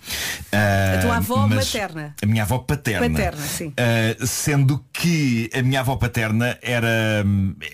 A 0.51 1.01
tua 1.01 1.13
Ah, 1.15 1.17
avó 1.17 1.47
materna? 1.47 2.15
A 2.21 2.25
minha 2.25 2.43
avó 2.43 2.59
paterna. 2.59 3.09
Paterna, 3.09 3.41
sim. 3.45 3.73
Ah, 3.77 4.25
sendo 4.25 4.83
que 4.93 5.49
a 5.53 5.61
minha 5.61 5.81
avó 5.81 5.95
paterna 5.97 6.57
era, 6.61 7.25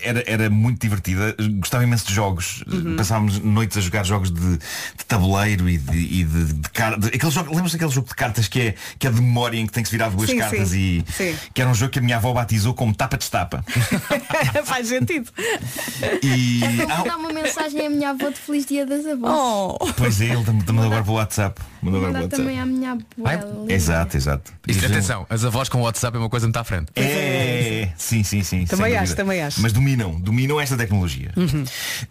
era, 0.02 0.22
era 0.26 0.50
muito 0.50 0.80
divertida, 0.80 1.34
gostava 1.60 1.84
imenso 1.84 2.06
de 2.06 2.14
jogos. 2.14 2.64
Uhum. 2.70 2.96
Passávamos 2.96 3.38
noites 3.38 3.76
a 3.76 3.80
jogar 3.80 4.04
jogos 4.04 4.30
de, 4.30 4.40
de 4.58 5.04
tabuleiro 5.06 5.68
e 5.68 5.78
de, 5.78 5.96
e 5.98 6.24
de, 6.24 6.44
de 6.54 6.68
car- 6.70 6.98
de- 6.98 7.08
aquele 7.08 7.30
jogo, 7.32 7.50
Lembras 7.54 7.72
daquele 7.72 7.90
jogo 7.90 8.08
de 8.08 8.14
cartas 8.14 8.48
que 8.48 8.60
é, 8.60 8.74
que 8.98 9.06
é 9.06 9.10
de 9.10 9.20
memória 9.20 9.58
em 9.58 9.66
que 9.66 9.72
tem 9.72 9.82
que 9.82 9.88
se 9.88 9.94
virar 9.96 10.10
duas 10.10 10.28
Sim, 10.28 10.38
cartas 10.38 10.68
sim. 10.70 11.04
e 11.08 11.12
Sim. 11.12 11.31
Que 11.54 11.60
era 11.60 11.70
um 11.70 11.74
jogo 11.74 11.92
que 11.92 11.98
a 11.98 12.02
minha 12.02 12.16
avó 12.16 12.32
batizou 12.32 12.74
como 12.74 12.94
tapa 12.94 13.16
de 13.16 13.24
estapa. 13.24 13.64
Faz 14.64 14.88
sentido. 14.88 15.30
E 16.22 16.60
Vou 16.76 16.88
mandar 16.88 17.16
uma 17.16 17.32
mensagem 17.32 17.86
à 17.86 17.90
minha 17.90 18.10
avó 18.10 18.28
de 18.30 18.36
Feliz 18.36 18.66
Dia 18.66 18.86
das 18.86 19.04
Avós. 19.06 19.32
Oh. 19.32 19.78
Pois 19.96 20.20
é, 20.20 20.26
ele 20.26 20.44
também 20.44 20.62
mandou 20.66 20.84
agora 20.86 21.02
para 21.02 21.12
o 21.12 21.14
WhatsApp. 21.14 21.60
Mandou 21.82 22.00
agora 22.00 22.12
para 22.18 22.24
o 22.26 22.28
também 22.28 22.58
WhatsApp. 22.58 22.60
à 22.62 22.66
minha 22.66 22.92
abuela. 22.92 23.72
Exato, 23.72 24.16
exato. 24.16 24.52
Isto, 24.66 24.86
atenção, 24.86 25.26
as 25.28 25.44
avós 25.44 25.68
com 25.68 25.78
o 25.78 25.82
WhatsApp 25.82 26.16
é 26.16 26.20
uma 26.20 26.28
coisa 26.30 26.46
muito 26.46 26.56
à 26.56 26.64
frente. 26.64 26.86
É, 26.96 27.88
sim, 27.96 28.22
sim, 28.22 28.42
sim. 28.42 28.64
Também 28.66 28.92
acho, 28.96 29.06
dúvida. 29.12 29.16
também 29.16 29.42
acho. 29.42 29.60
Mas 29.60 29.72
dominam, 29.72 30.20
dominam 30.20 30.60
esta 30.60 30.76
tecnologia. 30.76 31.32
Uhum. 31.36 31.64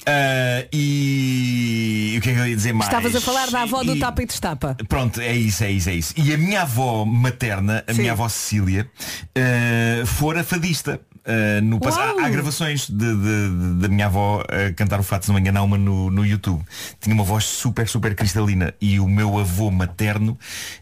Ah, 0.05 0.65
e 0.73 2.15
o 2.17 2.21
que 2.21 2.29
é 2.29 2.33
que 2.33 2.39
eu 2.39 2.47
ia 2.47 2.55
dizer 2.55 2.73
mais? 2.73 2.89
Estavas 2.89 3.15
a 3.15 3.21
falar 3.21 3.49
da 3.49 3.61
avó 3.63 3.83
do 3.83 3.95
E- 3.95 3.99
tapa 3.99 4.21
e 4.21 4.25
destapa. 4.25 4.75
Pronto, 4.87 5.21
é 5.21 5.33
isso, 5.35 5.63
é 5.63 5.71
isso, 5.71 5.89
é 5.89 5.93
isso. 5.93 6.13
E 6.17 6.33
a 6.33 6.37
minha 6.37 6.61
avó 6.63 7.05
materna, 7.05 7.83
a 7.87 7.93
Sim. 7.93 8.01
minha 8.01 8.11
avó 8.11 8.27
Cecília, 8.27 8.89
eh, 9.35 10.03
fora 10.05 10.43
fadista. 10.43 10.99
Eh, 11.23 11.61
no 11.61 11.79
pass- 11.79 11.97
há, 11.97 12.25
há 12.25 12.29
gravações 12.29 12.89
de, 12.89 12.95
de- 12.95 13.15
de- 13.15 13.81
da 13.81 13.87
minha 13.87 14.07
avó 14.07 14.43
a 14.49 14.73
cantar 14.73 14.99
o 14.99 15.03
fato, 15.03 15.23
se 15.25 15.29
não 15.29 15.35
me 15.35 15.41
engano, 15.41 15.59
há 15.59 15.61
uma 15.61 15.77
no, 15.77 16.09
no 16.09 16.25
YouTube. 16.25 16.63
Tinha 16.99 17.13
uma 17.13 17.23
voz 17.23 17.43
super, 17.45 17.87
super 17.87 18.15
cristalina 18.15 18.73
e 18.81 18.99
o 18.99 19.07
meu 19.07 19.37
avô 19.37 19.69
materno 19.69 20.37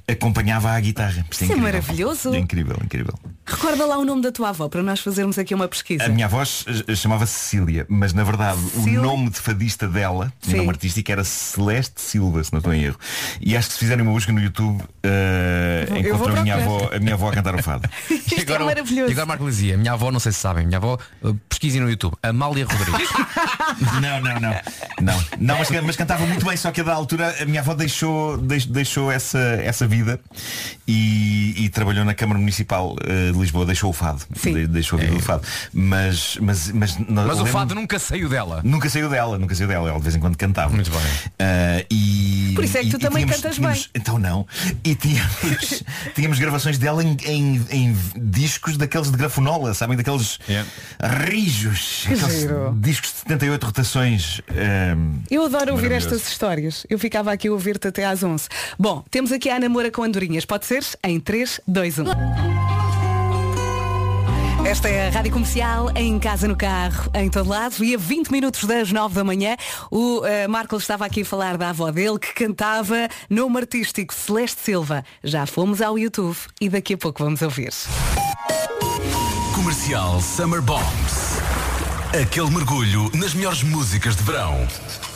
acompanhava 0.07 0.71
a 0.71 0.79
guitarra. 0.79 1.25
Isto 1.29 1.33
Isso 1.33 1.43
é 1.43 1.45
incrível. 1.47 1.63
maravilhoso. 1.63 2.33
É 2.33 2.37
incrível, 2.39 2.77
incrível. 2.83 3.13
Recorda 3.45 3.85
lá 3.85 3.97
o 3.97 4.05
nome 4.05 4.21
da 4.21 4.31
tua 4.31 4.49
avó 4.49 4.69
para 4.69 4.81
nós 4.83 4.99
fazermos 4.99 5.37
aqui 5.37 5.53
uma 5.53 5.67
pesquisa. 5.67 6.05
A 6.05 6.09
minha 6.09 6.25
avó 6.25 6.43
ch- 6.45 6.65
chamava-se 6.95 7.33
Cecília, 7.33 7.85
mas 7.89 8.13
na 8.13 8.23
verdade 8.23 8.59
Cecília? 8.61 8.99
o 8.99 9.03
nome 9.03 9.29
de 9.29 9.39
fadista 9.39 9.87
dela, 9.87 10.31
o 10.47 10.51
nome 10.55 10.69
artístico 10.69 11.11
era 11.11 11.23
Celeste 11.23 11.99
Silva, 12.01 12.43
se 12.43 12.51
não 12.53 12.59
estou 12.59 12.73
em 12.73 12.83
erro. 12.83 12.97
E 13.41 13.57
acho 13.57 13.67
que 13.67 13.73
se 13.73 13.79
fizerem 13.79 14.03
uma 14.03 14.11
busca 14.13 14.31
no 14.31 14.39
YouTube, 14.39 14.81
eh, 15.03 15.85
vou 15.89 15.97
encontram 15.99 16.37
a 16.37 16.41
minha, 16.43 16.55
avó, 16.55 16.89
a 16.93 16.99
minha 16.99 17.13
avó 17.15 17.29
a 17.29 17.33
cantar 17.33 17.55
o 17.55 17.61
fado. 17.63 17.89
E 18.09 18.41
agora, 18.41 18.65
maravilhoso. 18.65 19.09
E 19.09 19.11
agora 19.11 19.25
Marco 19.25 19.45
dizia, 19.45 19.77
minha 19.77 19.93
avó, 19.93 20.11
não 20.11 20.19
sei 20.19 20.28
se 20.31 20.39
sabem, 20.39 20.65
minha 20.65 20.77
avó, 20.77 20.97
uh, 21.23 21.33
pesquisem 21.49 21.81
no 21.81 21.89
YouTube, 21.89 22.15
Amália 22.23 22.65
Rodrigues. 22.65 23.09
Não, 24.01 24.19
não, 24.21 24.39
não. 24.39 24.55
Não, 25.01 25.25
não 25.39 25.57
mas, 25.59 25.69
mas 25.69 25.95
cantava 25.95 26.25
muito 26.25 26.43
bem, 26.45 26.57
só 26.57 26.71
que 26.71 26.81
a 26.81 26.83
da 26.83 26.93
altura 26.93 27.35
a 27.39 27.45
minha 27.45 27.61
avó 27.61 27.73
deixou, 27.75 28.35
deix- 28.37 28.65
deixou 28.65 29.11
essa, 29.11 29.37
essa 29.37 29.87
vida 29.87 30.19
e, 30.87 31.53
e 31.65 31.69
trabalhou 31.69 32.03
na 32.03 32.13
Câmara 32.13 32.39
Municipal 32.39 32.95
eh, 33.03 33.31
de 33.31 33.37
Lisboa, 33.37 33.65
deixou 33.65 33.89
o 33.91 33.93
fado. 33.93 34.21
De- 34.43 34.67
deixou 34.67 34.97
a 34.97 35.01
vida 35.01 35.13
do 35.15 35.21
fado. 35.21 35.43
Mas, 35.71 36.37
mas, 36.41 36.71
mas, 36.71 36.97
Mas 36.97 37.25
o 37.25 37.29
lembro- 37.37 37.45
fado 37.47 37.75
nunca 37.75 37.99
saiu 37.99 38.27
dela. 38.27 38.61
Nunca 38.63 38.89
saiu 38.89 39.07
dela, 39.09 39.37
nunca 39.37 39.53
saiu 39.55 39.67
dela. 39.67 39.87
Ela 39.89 39.97
de 39.97 40.03
vez 40.03 40.15
em 40.15 40.19
quando 40.19 40.35
cantava. 40.35 40.73
Muito 40.73 40.89
bem. 40.91 41.01
e, 41.91 42.53
Por 42.55 42.63
isso 42.63 42.77
é 42.77 42.81
que 42.83 42.89
tu 42.89 42.97
e 42.97 42.99
também 42.99 43.23
tínhamos- 43.25 43.35
cantas 43.41 43.55
tínhamos- 43.55 43.79
bem. 43.79 43.89
Então 44.01 44.17
não. 44.17 44.47
E 44.83 44.95
tínhamos, 44.95 45.83
tínhamos 46.15 46.39
gravações 46.39 46.77
dela 46.77 47.03
em, 47.03 47.15
em- 47.25 47.65
em 47.69 47.97
discos 48.15 48.77
daqueles 48.77 49.11
de 49.11 49.17
grafonola, 49.17 49.73
sabem? 49.73 49.95
Daqueles 49.95 50.18
rijos. 51.01 52.03
Que 52.07 52.13
Aqueles 52.13 52.39
giro. 52.41 52.73
discos 52.79 53.11
de 53.11 53.17
78 53.19 53.65
rotações. 53.65 54.41
ehm, 54.49 55.21
Eu 55.29 55.45
adoro 55.45 55.71
ouvir 55.73 55.91
estas 55.91 56.27
histórias. 56.29 56.85
Eu 56.89 56.97
ficava 56.99 57.31
aqui 57.31 57.47
a 57.47 57.51
ouvir-te 57.51 57.87
até 57.87 58.05
às 58.05 58.23
11. 58.23 58.47
Bom, 58.77 59.03
temos 59.09 59.31
aqui 59.31 59.49
a 59.49 59.59
namora 59.59 59.91
com 59.91 60.03
andorinhas. 60.03 60.45
Pode 60.45 60.65
ser? 60.65 60.83
Em 61.03 61.19
3, 61.19 61.61
2, 61.67 61.99
1. 61.99 62.03
Esta 64.65 64.87
é 64.89 65.07
a 65.07 65.09
Rádio 65.09 65.31
Comercial, 65.31 65.89
em 65.95 66.19
casa, 66.19 66.47
no 66.47 66.55
carro, 66.55 67.09
em 67.15 67.27
todo 67.29 67.49
lado. 67.49 67.83
E 67.83 67.95
a 67.95 67.97
20 67.97 68.29
minutos 68.29 68.65
das 68.65 68.91
9 68.91 69.15
da 69.15 69.23
manhã, 69.23 69.55
o 69.89 70.23
eh, 70.25 70.47
Marco 70.47 70.75
estava 70.77 71.05
aqui 71.05 71.21
a 71.21 71.25
falar 71.25 71.57
da 71.57 71.69
avó 71.69 71.89
dele, 71.89 72.19
que 72.19 72.33
cantava 72.33 73.07
nome 73.29 73.57
artístico 73.57 74.13
Celeste 74.13 74.61
Silva. 74.61 75.03
Já 75.23 75.45
fomos 75.47 75.81
ao 75.81 75.97
YouTube 75.97 76.37
e 76.61 76.69
daqui 76.69 76.93
a 76.93 76.97
pouco 76.97 77.23
vamos 77.23 77.41
ouvir. 77.41 77.71
Comercial 79.59 80.21
Summer 80.21 80.61
Bombs. 80.61 81.37
Aquele 82.13 82.49
mergulho 82.49 83.11
nas 83.13 83.33
melhores 83.33 83.61
músicas 83.61 84.15
de 84.15 84.23
verão. 84.23 84.65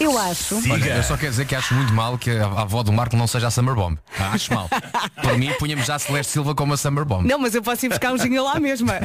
Eu 0.01 0.17
acho. 0.17 0.56
Olha, 0.69 0.97
eu 0.97 1.03
só 1.03 1.15
quero 1.15 1.32
dizer 1.32 1.45
que 1.45 1.56
acho 1.56 1.73
muito 1.73 1.93
mal 1.93 2.17
que 2.17 2.29
a 2.29 2.43
avó 2.47 2.84
do 2.84 2.91
Marco 2.91 3.15
não 3.15 3.25
seja 3.25 3.47
a 3.47 3.51
Summer 3.51 3.73
Bomb. 3.73 3.97
Acho 4.19 4.53
mal. 4.53 4.67
Para 5.15 5.38
mim, 5.38 5.49
punhamos 5.58 5.86
já 5.86 5.95
a 5.95 5.99
Celeste 5.99 6.34
Silva 6.34 6.53
como 6.53 6.73
a 6.73 6.77
Summer 6.77 7.06
Bomb. 7.06 7.25
Não, 7.25 7.39
mas 7.39 7.56
eu 7.56 7.63
posso 7.63 7.86
ir 7.86 7.89
buscar 7.89 8.12
um 8.12 8.17
jingle 8.17 8.43
lá 8.43 8.60
mesma. 8.60 8.95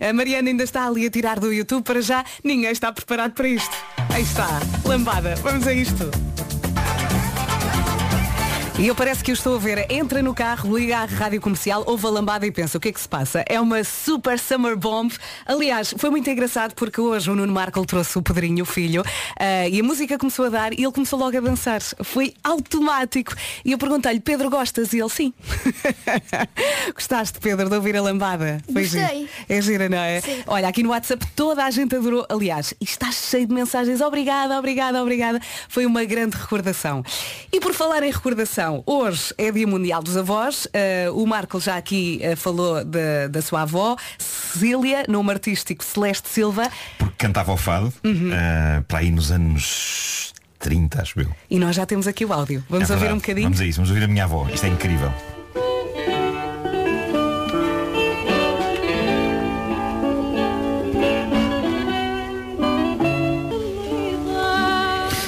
A 0.00 0.12
Mariana 0.14 0.48
ainda 0.48 0.64
está 0.64 0.86
ali 0.86 1.04
a 1.06 1.10
tirar 1.10 1.38
do 1.38 1.52
YouTube 1.52 1.84
para 1.84 2.00
já. 2.00 2.24
Ninguém 2.42 2.70
está 2.70 2.90
preparado 2.90 3.32
para 3.32 3.46
isto. 3.46 3.76
Aí 4.08 4.22
está, 4.22 4.48
lambada. 4.86 5.34
Vamos 5.42 5.66
a 5.66 5.74
isto. 5.74 6.10
E 8.76 8.88
eu 8.88 8.94
parece 8.94 9.22
que 9.22 9.30
eu 9.30 9.34
estou 9.34 9.54
a 9.54 9.58
ver, 9.58 9.86
entra 9.88 10.20
no 10.20 10.34
carro, 10.34 10.76
liga 10.76 10.98
à 10.98 11.04
rádio 11.04 11.40
comercial, 11.40 11.84
ouve 11.86 12.06
a 12.06 12.10
lambada 12.10 12.44
e 12.44 12.50
pensa, 12.50 12.76
o 12.76 12.80
que 12.80 12.88
é 12.88 12.92
que 12.92 13.00
se 13.00 13.08
passa? 13.08 13.44
É 13.48 13.60
uma 13.60 13.84
super 13.84 14.36
summer 14.36 14.76
bomb. 14.76 15.12
Aliás, 15.46 15.94
foi 15.96 16.10
muito 16.10 16.28
engraçado 16.28 16.74
porque 16.74 17.00
hoje 17.00 17.30
o 17.30 17.36
Nuno 17.36 17.52
Marco 17.52 17.86
trouxe 17.86 18.18
o 18.18 18.22
Pedrinho, 18.22 18.64
o 18.64 18.66
filho, 18.66 19.04
ah, 19.38 19.68
e 19.68 19.78
a 19.78 19.82
música 19.82 20.18
começou 20.18 20.46
a 20.46 20.48
dar 20.48 20.72
e 20.72 20.82
ele 20.82 20.90
começou 20.90 21.16
logo 21.16 21.36
a 21.36 21.40
dançar. 21.40 21.80
Foi 22.02 22.34
automático. 22.42 23.32
E 23.64 23.70
eu 23.70 23.78
perguntei-lhe, 23.78 24.18
Pedro, 24.18 24.50
gostas? 24.50 24.92
E 24.92 24.98
ele, 24.98 25.08
sim. 25.08 25.32
Gostaste, 26.92 27.38
Pedro, 27.38 27.68
de 27.70 27.76
ouvir 27.76 27.96
a 27.96 28.02
lambada? 28.02 28.60
Foi 28.72 28.82
Gostei. 28.82 29.18
giro. 29.18 29.28
É 29.48 29.62
gira, 29.62 29.88
não 29.88 29.98
é? 29.98 30.20
Sim. 30.20 30.42
Olha, 30.48 30.66
aqui 30.66 30.82
no 30.82 30.90
WhatsApp 30.90 31.24
toda 31.36 31.64
a 31.64 31.70
gente 31.70 31.94
adorou. 31.94 32.26
Aliás, 32.28 32.74
está 32.80 33.12
cheio 33.12 33.46
de 33.46 33.54
mensagens. 33.54 34.00
Obrigada, 34.00 34.58
obrigada, 34.58 35.00
obrigada. 35.00 35.40
Foi 35.68 35.86
uma 35.86 36.04
grande 36.04 36.36
recordação. 36.36 37.04
E 37.52 37.60
por 37.60 37.72
falar 37.72 38.02
em 38.02 38.10
recordação, 38.10 38.63
hoje 38.86 39.34
é 39.38 39.50
Dia 39.50 39.66
Mundial 39.66 40.02
dos 40.02 40.16
Avós. 40.16 40.66
Uh, 40.66 41.22
o 41.22 41.26
Marco 41.26 41.58
já 41.60 41.76
aqui 41.76 42.20
uh, 42.22 42.36
falou 42.36 42.84
da- 42.84 43.28
da 43.30 43.42
sua 43.42 43.62
avó, 43.62 43.96
Cecília, 44.18 45.04
nome 45.08 45.30
artístico 45.32 45.84
Celeste 45.84 46.28
Silva. 46.28 46.70
Porque 46.98 47.14
cantava 47.18 47.52
o 47.52 47.56
fado, 47.56 47.92
Uhum. 48.04 48.30
eh, 48.32 48.82
para 48.86 48.98
aí 48.98 49.10
nos 49.10 49.30
anos 49.32 50.32
30, 50.58 51.02
acho 51.02 51.20
eu. 51.20 51.28
E 51.50 51.58
nós 51.58 51.74
já 51.76 51.84
temos 51.86 52.06
aqui 52.06 52.24
o 52.24 52.32
áudio. 52.32 52.62
Vamos 52.68 52.90
É 52.90 52.94
ouvir 52.94 53.12
um 53.12 53.16
bocadinho? 53.16 53.46
Vamos 53.46 53.60
a 53.60 53.66
isso, 53.66 53.76
vamos 53.76 53.90
ouvir 53.90 54.04
a 54.04 54.08
minha 54.08 54.24
avó. 54.24 54.46
Isto 54.52 54.66
é 54.66 54.68
incrível. 54.68 55.12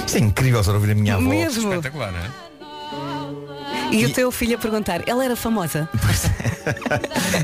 Isto 0.07 0.17
é 0.17 0.21
incrível 0.21 0.63
só 0.65 0.73
ouvir 0.73 0.93
a 0.93 0.95
minha 0.95 1.15
avó. 1.15 1.23
Mesmo. 1.29 1.71
Espetacular, 1.71 2.13
não 2.13 2.21
é? 2.21 2.46
E 3.93 4.05
o 4.05 4.13
teu 4.13 4.31
filho 4.31 4.57
a 4.57 4.59
perguntar, 4.59 5.03
ela 5.09 5.25
era 5.25 5.37
famosa? 5.37 5.89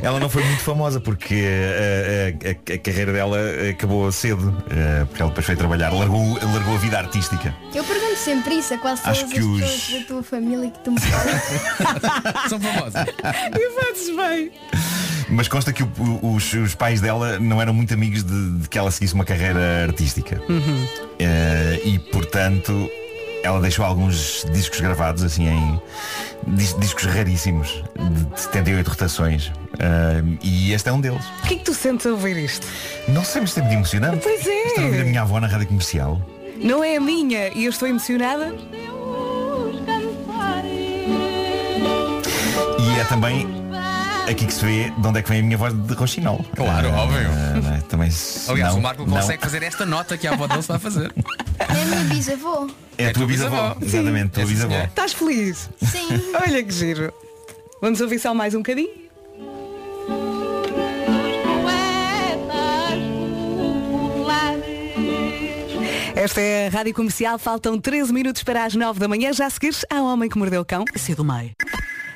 Ela 0.02 0.18
não 0.18 0.28
foi 0.28 0.42
muito 0.42 0.62
famosa 0.62 0.98
porque 1.00 1.35
eh, 1.46 2.35
a, 2.44 2.72
a- 2.72 2.74
a 2.74 2.78
carreira 2.78 3.12
dela 3.12 3.38
acabou 3.70 4.11
cedo, 4.11 4.52
eh, 4.68 5.05
porque 5.05 5.22
ela 5.22 5.31
depois 5.31 5.46
foi 5.46 5.55
trabalhar, 5.55 5.90
largou, 5.92 6.35
largou 6.42 6.74
a 6.74 6.78
vida 6.78 6.98
artística. 6.98 7.55
Eu 7.72 7.85
pergunto 7.85 8.16
sempre 8.16 8.57
isso 8.57 8.74
a 8.74 8.78
quase 8.78 9.02
Acho 9.05 9.20
todas 9.20 9.33
que 9.33 9.38
as 9.38 9.44
os- 9.46 9.61
pessoas 9.61 10.00
da 10.00 10.07
tua 10.09 10.22
família 10.24 10.70
que 10.70 10.78
tu 10.81 10.90
me 10.90 10.98
falas. 11.00 12.48
São 12.48 12.61
famosas. 12.61 13.07
e 13.07 13.81
fazes 13.81 14.16
bem. 14.16 14.50
Mas 15.28 15.46
consta 15.46 15.72
que 15.72 15.85
o- 15.85 16.35
os, 16.35 16.52
os 16.55 16.74
pais 16.74 17.00
dela 17.00 17.38
não 17.38 17.62
eram 17.62 17.72
muito 17.72 17.94
amigos 17.94 18.24
de, 18.24 18.50
de 18.59 18.68
que 18.68 18.76
ela 18.76 18.90
seguisse 18.90 19.14
uma 19.14 19.24
carreira 19.24 19.85
artística. 19.85 20.40
Eh, 21.18 21.81
e 21.85 21.98
portanto 22.11 22.90
ela 23.42 23.61
deixou 23.61 23.85
alguns 23.85 24.46
discos 24.52 24.81
gravados 24.81 25.22
assim 25.22 25.48
em 25.48 25.81
dis- 26.46 26.76
discos 26.78 27.05
raríssimos 27.05 27.83
de 28.35 28.40
78 28.40 28.88
rotações 28.88 29.52
Eh, 29.78 30.22
e 30.42 30.72
este 30.74 30.90
é 30.90 30.92
um 30.92 31.00
deles 31.00 31.24
O 31.42 31.46
que 31.48 31.55
é 31.55 31.57
que 31.57 31.64
tu 31.64 31.72
sentes 31.74 32.05
a 32.07 32.11
ouvir 32.11 32.37
isto? 32.37 32.66
não 33.09 33.24
sei 33.24 33.40
mas 33.40 33.57
é 33.57 33.62
muito 33.62 33.74
emocionante 33.74 34.18
Pois 34.22 34.46
é. 34.46 34.66
estar 34.66 34.83
a 34.83 34.85
ouvir 34.85 35.00
a 35.00 35.05
minha 35.05 35.22
avó 35.22 35.40
na 35.40 35.46
rádio 35.46 35.66
comercial 35.66 36.20
Não 36.59 36.85
é 36.85 36.96
a 36.96 37.00
minha 37.00 37.48
e 37.55 37.64
eu 37.64 37.70
estou 37.70 37.88
emocionada? 37.88 38.55
e 42.78 43.00
é 43.00 43.05
também 43.05 43.62
aqui 44.33 44.47
que 44.47 44.53
se 44.55 44.64
vê 44.64 44.90
de 44.90 45.07
onde 45.07 45.18
é 45.18 45.23
que 45.23 45.29
vem 45.29 45.40
a 45.40 45.42
minha 45.42 45.57
voz 45.57 45.73
de 45.75 45.95
Rochinol 45.95 46.45
Claro, 46.57 46.88
Eh, 46.88 46.92
óbvio. 46.92 47.62
não 47.62 47.75
é? 47.75 47.81
também 47.83 48.11
se 48.11 48.51
Aliás, 48.51 48.73
não- 48.73 48.81
o 48.81 48.83
Marco 48.83 49.07
não- 49.07 49.16
consegue 49.16 49.42
fazer 49.42 49.62
esta 49.62 49.87
nota 49.87 50.16
que 50.18 50.27
a 50.27 50.33
avó 50.33 50.47
dele 50.47 50.61
está 50.61 50.77
a 50.77 50.79
fazer. 50.79 51.12
É 51.59 51.64
a 51.64 51.75
minha 51.87 52.05
bisavó. 52.14 52.66
é 52.99 53.07
a 53.09 53.12
tua 53.12 53.27
bisavó 53.27 53.77
exatamente 53.81 54.29
tua 54.31 54.42
É, 54.42 54.47
bisavó. 54.47 54.75
Estás 54.83 55.12
feliz? 55.12 55.71
Sim. 55.83 56.09
Olha 56.35 56.62
que 56.62 56.73
giro. 56.73 57.12
Vamos 57.81 58.01
ouvir 58.01 58.18
só 58.18 58.33
mais 58.35 58.55
um 58.55 58.59
bocadinho? 58.59 58.90
Esta 66.14 66.40
é 66.40 66.66
a 66.68 66.71
Rádio 66.71 66.95
Comercial, 66.95 67.38
faltam 67.38 67.79
13 67.81 68.12
minutos 68.12 68.42
para 68.42 68.64
as 68.64 68.75
9 68.75 69.01
da 69.01 69.09
manhã. 69.09 69.33
Já 69.33 69.47
a 69.47 69.51
seguir, 69.51 69.75
um 69.92 70.05
homem 70.05 70.29
que 70.29 70.38
mordeu 70.38 70.61
o 70.61 70.64
cão. 70.64 70.85
Cedo 70.97 71.25
meio. 71.25 71.51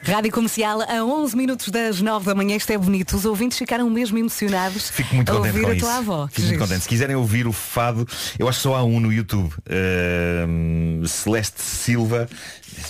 Rádio 0.07 0.31
Comercial, 0.31 0.83
a 0.83 1.05
11 1.05 1.37
minutos 1.37 1.69
das 1.69 2.01
9 2.01 2.25
da 2.27 2.35
manhã. 2.35 2.57
Isto 2.57 2.71
é 2.71 2.79
bonito. 2.79 3.17
Os 3.17 3.25
ouvintes 3.25 3.59
ficaram 3.59 3.91
mesmo 3.91 4.17
emocionados 4.17 4.89
Fico 4.91 5.15
muito 5.15 5.31
a 5.31 5.35
contente 5.37 5.55
ouvir 5.57 5.67
a 5.71 5.75
isso. 5.75 5.85
tua 5.85 5.97
avó. 5.97 6.29
Fico 6.31 6.47
muito 6.47 6.61
contente. 6.61 6.83
Se 6.83 6.89
quiserem 6.89 7.17
ouvir 7.17 7.47
o 7.47 7.53
fado, 7.53 8.07
eu 8.39 8.49
acho 8.49 8.59
que 8.59 8.63
só 8.63 8.77
há 8.77 8.85
um 8.85 9.01
no 9.01 9.13
YouTube. 9.13 9.53
Ahm, 9.69 11.05
Celeste 11.07 11.61
Silva. 11.61 12.29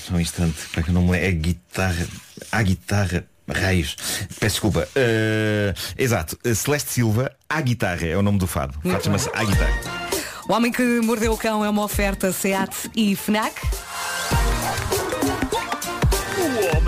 Só 0.07 0.15
um 0.15 0.21
instante, 0.21 0.57
para 0.73 0.83
que 0.83 0.91
eu 0.91 0.95
não 0.95 1.03
me 1.03 1.13
lembro. 1.13 1.27
É 1.27 1.33
guitarra. 1.33 2.07
A 2.53 2.63
guitarra. 2.63 3.25
Raios. 3.49 3.97
Peço 4.41 4.55
desculpa. 4.55 4.87
Ah, 4.97 5.75
exato. 5.97 6.37
Celeste 6.55 6.93
Silva, 6.93 7.33
a 7.49 7.61
guitarra 7.61 8.07
é 8.07 8.17
o 8.17 8.23
nome 8.23 8.39
do 8.39 8.47
fado. 8.47 8.79
O 8.85 8.91
fado 8.91 9.05
chama-se 9.05 9.31
A 9.33 9.45
Guitarra. 9.45 9.81
O 10.49 10.53
homem 10.53 10.71
que 10.71 10.83
mordeu 11.01 11.33
o 11.33 11.37
cão 11.39 11.65
é 11.65 11.71
uma 11.71 11.83
oferta 11.85 12.31
SEAT 12.33 12.91
e 12.95 13.17
FNAC. 13.17 13.55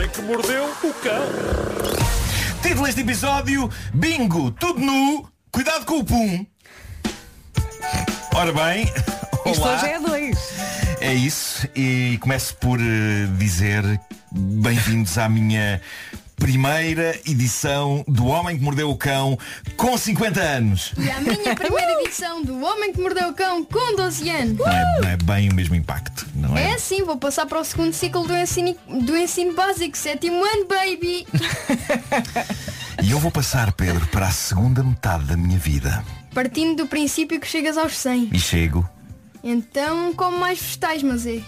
Homem 0.08 0.12
que 0.12 0.22
mordeu 0.22 0.64
o 0.64 0.94
cão. 0.94 1.22
Título 2.62 2.86
deste 2.86 3.00
episódio, 3.02 3.70
bingo, 3.92 4.50
tudo 4.52 4.80
nu, 4.80 5.28
cuidado 5.50 5.84
com 5.84 5.98
o 5.98 6.04
pum. 6.04 6.46
Ora 8.34 8.52
bem, 8.52 8.84
Isto 9.46 9.62
olá. 9.62 9.74
hoje 9.76 9.86
é 9.86 10.00
dois. 10.00 10.38
É 11.00 11.12
isso, 11.14 11.68
e 11.76 12.18
começo 12.20 12.56
por 12.56 12.78
eh, 12.80 13.26
dizer 13.38 13.82
bem-vindos 14.32 15.16
à 15.18 15.28
minha 15.28 15.80
primeira 16.38 17.18
edição 17.26 18.04
do 18.06 18.26
Homem 18.26 18.56
que 18.56 18.64
Mordeu 18.64 18.90
o 18.90 18.96
Cão 18.96 19.38
com 19.76 19.96
50 19.96 20.40
anos. 20.40 20.92
E 20.96 21.10
a 21.10 21.20
minha 21.20 21.54
primeira 21.54 22.02
edição 22.02 22.42
do 22.42 22.60
Homem 22.62 22.92
que 22.92 23.00
Mordeu 23.00 23.28
o 23.28 23.34
Cão 23.34 23.64
com 23.64 23.96
12 23.96 24.30
anos. 24.30 24.58
Não 24.58 24.68
é, 24.68 25.00
não 25.00 25.08
é 25.08 25.16
bem 25.16 25.50
o 25.50 25.54
mesmo 25.54 25.74
impacto, 25.74 26.26
não 26.34 26.56
é? 26.56 26.70
É 26.70 26.74
assim, 26.74 27.02
vou 27.02 27.16
passar 27.16 27.46
para 27.46 27.60
o 27.60 27.64
segundo 27.64 27.92
ciclo 27.92 28.26
do 28.26 28.36
ensino, 28.36 28.76
do 29.04 29.16
ensino 29.16 29.54
básico, 29.54 29.96
sétimo 29.96 30.42
ano, 30.44 30.66
baby. 30.66 31.26
E 33.00 33.12
eu 33.12 33.20
vou 33.20 33.30
passar, 33.30 33.72
Pedro, 33.72 34.04
para 34.08 34.26
a 34.26 34.30
segunda 34.30 34.82
metade 34.82 35.24
da 35.24 35.36
minha 35.36 35.56
vida. 35.56 36.04
Partindo 36.34 36.82
do 36.82 36.88
princípio 36.88 37.40
que 37.40 37.46
chegas 37.46 37.78
aos 37.78 37.96
100. 37.96 38.30
E 38.32 38.40
chego. 38.40 38.88
Então, 39.42 40.12
como 40.14 40.36
mais 40.36 40.60
vegetais, 40.60 41.02
mas 41.02 41.24
é. 41.24 41.40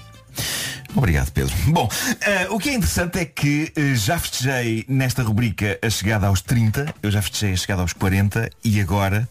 Obrigado, 0.95 1.31
Pedro. 1.31 1.55
Bom, 1.69 1.89
eh, 2.21 2.49
o 2.51 2.59
que 2.59 2.71
é 2.71 2.75
interessante 2.75 3.19
é 3.19 3.25
que 3.25 3.73
eh, 3.77 3.95
já 3.95 4.19
festejei 4.19 4.85
nesta 4.89 5.23
rubrica 5.23 5.79
a 5.83 5.89
chegada 5.89 6.27
aos 6.27 6.43
30, 6.43 6.95
eu 7.03 7.11
já 7.11 7.23
festejei 7.23 7.55
a 7.55 7.57
chegada 7.57 7.83
aos 7.83 7.93
40 7.93 8.51
e 8.65 8.81
agora 8.81 9.29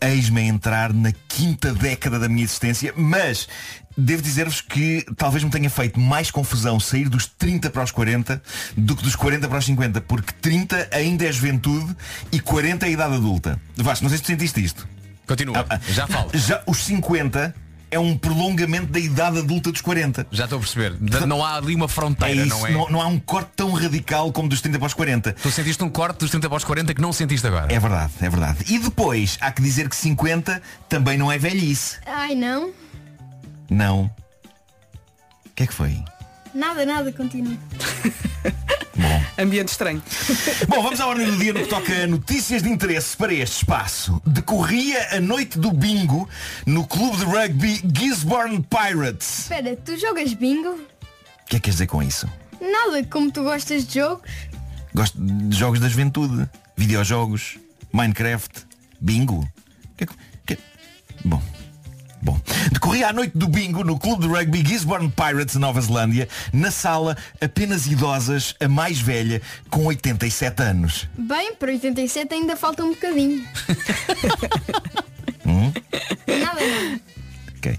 eis-me 0.00 0.40
a 0.40 0.44
entrar 0.44 0.92
na 0.92 1.12
quinta 1.28 1.72
década 1.72 2.18
da 2.18 2.28
minha 2.28 2.44
existência, 2.44 2.92
mas 2.96 3.48
devo 3.96 4.22
dizer-vos 4.22 4.60
que 4.60 5.04
talvez 5.16 5.44
me 5.44 5.50
tenha 5.50 5.70
feito 5.70 6.00
mais 6.00 6.30
confusão 6.30 6.80
sair 6.80 7.08
dos 7.08 7.26
30 7.26 7.70
para 7.70 7.84
os 7.84 7.90
40 7.90 8.42
do 8.76 8.96
que 8.96 9.02
dos 9.02 9.14
40 9.14 9.48
para 9.48 9.58
os 9.58 9.64
50, 9.64 10.00
porque 10.02 10.32
30 10.40 10.88
ainda 10.92 11.24
é 11.26 11.32
juventude 11.32 11.94
e 12.32 12.40
40 12.40 12.86
é 12.86 12.90
idade 12.90 13.14
adulta. 13.14 13.60
Vasco, 13.76 14.04
não 14.04 14.08
sei 14.08 14.18
se 14.18 14.24
tu 14.24 14.26
sentiste 14.28 14.62
isto. 14.62 14.88
Continua, 15.26 15.66
já 15.88 16.06
falo. 16.06 16.30
Já 16.34 16.62
os 16.66 16.78
50 16.84 17.54
é 17.94 17.98
um 17.98 18.16
prolongamento 18.16 18.86
da 18.92 18.98
idade 18.98 19.38
adulta 19.38 19.70
dos 19.70 19.80
40. 19.80 20.26
Já 20.32 20.44
estou 20.44 20.56
a 20.58 20.60
perceber. 20.60 20.94
De- 21.00 21.24
Não 21.26 21.44
há 21.44 21.56
ali 21.56 21.74
uma 21.74 21.88
fronteira, 21.88 22.42
É 22.42 22.46
isso, 22.46 22.58
não 22.58 22.66
é? 22.66 22.70
não, 22.72 22.88
não 22.90 23.00
há 23.00 23.06
um 23.06 23.18
corte 23.18 23.50
tão 23.56 23.72
radical 23.72 24.32
como 24.32 24.48
dos 24.48 24.60
30 24.60 24.78
para 24.78 24.86
os 24.86 24.94
40. 24.94 25.32
Tu 25.34 25.50
sentiste 25.50 25.82
um 25.84 25.88
corte 25.88 26.18
dos 26.18 26.30
30 26.30 26.48
para 26.48 26.56
os 26.56 26.64
40 26.64 26.92
que 26.94 27.00
não 27.00 27.12
sentiste 27.12 27.46
agora. 27.46 27.72
É 27.72 27.78
verdade, 27.78 28.12
é 28.20 28.28
verdade. 28.28 28.64
E 28.72 28.78
depois, 28.78 29.38
há 29.40 29.50
que 29.52 29.62
dizer 29.62 29.88
que 29.88 29.96
50 29.96 30.60
também 30.88 31.16
não 31.16 31.30
é 31.30 31.38
velhice. 31.38 31.98
Ai 32.06 32.34
não, 32.34 32.72
Não. 33.70 34.04
O 35.46 35.50
que 35.54 35.62
é 35.62 35.66
que 35.66 35.72
foi? 35.74 36.02
nada, 36.54 36.84
nada, 36.84 37.12
continua. 37.12 37.56
Ambiente 39.38 39.68
estranho. 39.68 40.02
Bom, 40.68 40.82
vamos 40.82 41.00
à 41.00 41.06
ordem 41.06 41.26
do 41.26 41.36
dia 41.36 41.52
no 41.52 41.60
que 41.62 41.66
toca 41.68 41.92
a 41.92 42.06
notícias 42.06 42.62
de 42.62 42.68
interesse 42.70 43.16
para 43.16 43.32
este 43.34 43.56
espaço. 43.58 44.20
Decorria 44.24 45.16
a 45.16 45.20
noite 45.20 45.58
do 45.58 45.72
bingo 45.72 46.28
no 46.66 46.86
clube 46.86 47.16
de 47.18 47.24
rugby 47.24 47.82
Gisborne 47.96 48.64
Pirates. 48.68 49.40
Espera, 49.40 49.76
tu 49.76 49.98
jogas 49.98 50.32
bingo? 50.34 50.70
O 50.70 50.76
que 51.46 51.56
é 51.56 51.58
que 51.58 51.60
queres 51.60 51.74
dizer 51.76 51.86
com 51.88 52.02
isso? 52.02 52.28
Nada, 52.60 53.04
como 53.10 53.30
tu 53.30 53.42
gostas 53.42 53.86
de 53.86 53.94
jogos? 53.98 54.30
Gosto 54.94 55.18
de 55.20 55.56
jogos 55.56 55.80
da 55.80 55.88
juventude, 55.88 56.48
videojogos, 56.76 57.58
Minecraft, 57.92 58.64
bingo. 59.00 59.46
Que- 59.96 60.06
que- 60.46 60.58
Bom. 61.24 61.42
Bom, 62.24 62.40
decorria 62.72 63.08
a 63.08 63.12
noite 63.12 63.36
do 63.36 63.46
bingo 63.46 63.84
no 63.84 63.98
clube 63.98 64.22
de 64.22 64.28
rugby 64.28 64.66
Gisborne 64.66 65.10
Pirates, 65.10 65.56
Nova 65.56 65.78
Zelândia, 65.78 66.26
na 66.54 66.70
sala 66.70 67.16
apenas 67.38 67.86
idosas, 67.86 68.54
a 68.58 68.66
mais 68.66 68.98
velha, 68.98 69.42
com 69.68 69.84
87 69.84 70.62
anos. 70.62 71.06
Bem, 71.18 71.54
para 71.54 71.70
87 71.70 72.32
ainda 72.32 72.56
falta 72.56 72.82
um 72.82 72.90
bocadinho. 72.90 73.44
Hum? 75.46 75.70
Nada, 76.26 76.60
nada. 76.60 77.00
Ok. 77.64 77.78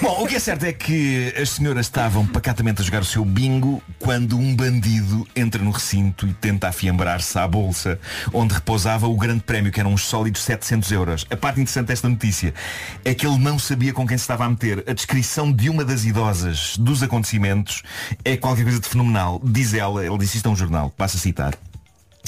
Bom, 0.00 0.22
o 0.22 0.26
que 0.26 0.36
é 0.36 0.38
certo 0.38 0.64
é 0.64 0.72
que 0.72 1.34
as 1.36 1.50
senhoras 1.50 1.84
estavam 1.84 2.26
pacatamente 2.26 2.80
a 2.80 2.84
jogar 2.84 3.02
o 3.02 3.04
seu 3.04 3.22
bingo 3.22 3.82
quando 3.98 4.38
um 4.38 4.56
bandido 4.56 5.28
entra 5.36 5.62
no 5.62 5.70
recinto 5.70 6.26
e 6.26 6.32
tenta 6.32 6.68
afiambrar-se 6.68 7.38
à 7.38 7.46
bolsa 7.46 8.00
onde 8.32 8.54
repousava 8.54 9.06
o 9.06 9.16
grande 9.16 9.42
prémio, 9.42 9.70
que 9.70 9.78
eram 9.78 9.92
uns 9.92 10.04
sólidos 10.06 10.42
700 10.42 10.92
euros. 10.92 11.26
A 11.28 11.36
parte 11.36 11.60
interessante 11.60 11.88
desta 11.88 12.08
notícia 12.08 12.54
é 13.04 13.12
que 13.12 13.26
ele 13.26 13.36
não 13.36 13.58
sabia 13.58 13.92
com 13.92 14.06
quem 14.06 14.16
se 14.16 14.22
estava 14.22 14.46
a 14.46 14.48
meter. 14.48 14.84
A 14.88 14.94
descrição 14.94 15.52
de 15.52 15.68
uma 15.68 15.84
das 15.84 16.06
idosas 16.06 16.78
dos 16.78 17.02
acontecimentos 17.02 17.82
é 18.24 18.38
qualquer 18.38 18.62
coisa 18.62 18.80
de 18.80 18.88
fenomenal. 18.88 19.38
Diz 19.44 19.74
ela, 19.74 20.02
ele 20.02 20.16
disse 20.16 20.38
isto 20.38 20.48
a 20.48 20.52
um 20.52 20.56
jornal, 20.56 20.88
passo 20.96 21.18
a 21.18 21.20
citar. 21.20 21.54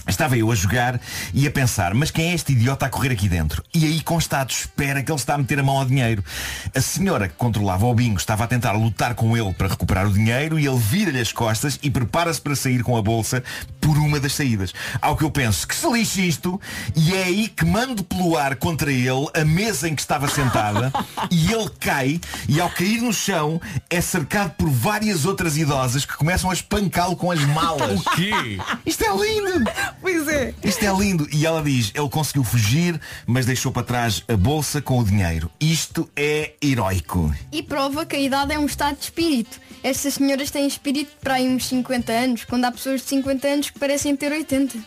Estava 0.06 0.36
eu 0.36 0.50
a 0.50 0.54
jogar 0.54 1.00
e 1.32 1.46
a 1.46 1.50
pensar, 1.50 1.94
mas 1.94 2.10
quem 2.10 2.30
é 2.30 2.34
este 2.34 2.52
idiota 2.52 2.86
a 2.86 2.88
correr 2.88 3.12
aqui 3.12 3.28
dentro? 3.28 3.62
E 3.72 3.86
aí 3.86 4.00
constado, 4.00 4.50
espera 4.50 5.02
que 5.02 5.10
ele 5.10 5.18
está 5.18 5.34
a 5.34 5.38
meter 5.38 5.60
a 5.60 5.62
mão 5.62 5.78
ao 5.78 5.84
dinheiro. 5.84 6.24
A 6.74 6.80
senhora 6.80 7.28
que 7.28 7.34
controlava 7.34 7.86
o 7.86 7.94
bingo 7.94 8.18
estava 8.18 8.44
a 8.44 8.46
tentar 8.48 8.72
lutar 8.72 9.14
com 9.14 9.36
ele 9.36 9.52
para 9.54 9.68
recuperar 9.68 10.06
o 10.06 10.12
dinheiro 10.12 10.58
e 10.58 10.66
ele 10.66 10.78
vira-lhe 10.78 11.20
as 11.20 11.32
costas 11.32 11.78
e 11.82 11.90
prepara-se 11.90 12.40
para 12.40 12.56
sair 12.56 12.82
com 12.82 12.96
a 12.96 13.02
bolsa 13.02 13.44
por 13.80 13.96
uma 13.96 14.18
das 14.18 14.34
saídas. 14.34 14.74
Ao 15.00 15.16
que 15.16 15.24
eu 15.24 15.30
penso, 15.30 15.66
que 15.68 15.74
se 15.74 15.88
lixe 15.88 16.26
isto, 16.26 16.60
e 16.96 17.14
é 17.14 17.24
aí 17.24 17.48
que 17.48 17.64
mando 17.64 18.02
pelo 18.02 18.36
ar 18.36 18.56
contra 18.56 18.90
ele 18.90 19.28
a 19.34 19.44
mesa 19.44 19.88
em 19.88 19.94
que 19.94 20.02
estava 20.02 20.26
sentada 20.28 20.92
e 21.30 21.52
ele 21.52 21.70
cai 21.78 22.20
e 22.48 22.60
ao 22.60 22.68
cair 22.70 23.00
no 23.00 23.12
chão 23.12 23.60
é 23.88 24.00
cercado 24.00 24.50
por 24.58 24.68
várias 24.68 25.24
outras 25.24 25.56
idosas 25.56 26.04
que 26.04 26.16
começam 26.16 26.50
a 26.50 26.54
espancá-lo 26.54 27.16
com 27.16 27.30
as 27.30 27.40
malas. 27.40 28.00
O 28.00 28.10
quê? 28.16 28.58
Isto 28.84 29.04
é 29.04 29.10
lindo! 29.10 29.70
Pois 30.00 30.26
é. 30.28 30.54
Isto 30.64 30.84
é 30.84 30.92
lindo. 30.96 31.28
E 31.32 31.44
ela 31.46 31.62
diz, 31.62 31.90
ele 31.94 32.08
conseguiu 32.08 32.42
fugir, 32.44 33.00
mas 33.26 33.46
deixou 33.46 33.70
para 33.72 33.82
trás 33.82 34.22
a 34.28 34.36
bolsa 34.36 34.80
com 34.82 34.98
o 34.98 35.04
dinheiro. 35.04 35.50
Isto 35.60 36.08
é 36.16 36.52
heroico. 36.62 37.34
E 37.52 37.62
prova 37.62 38.04
que 38.06 38.16
a 38.16 38.20
idade 38.20 38.52
é 38.52 38.58
um 38.58 38.66
estado 38.66 38.96
de 38.96 39.04
espírito. 39.04 39.60
Estas 39.82 40.14
senhoras 40.14 40.50
têm 40.50 40.66
espírito 40.66 41.10
para 41.20 41.34
aí 41.34 41.48
uns 41.48 41.66
50 41.66 42.12
anos, 42.12 42.44
quando 42.44 42.64
há 42.64 42.72
pessoas 42.72 43.00
de 43.02 43.08
50 43.08 43.46
anos 43.48 43.70
que 43.70 43.78
parecem 43.78 44.14
ter 44.16 44.30
80. 44.32 44.78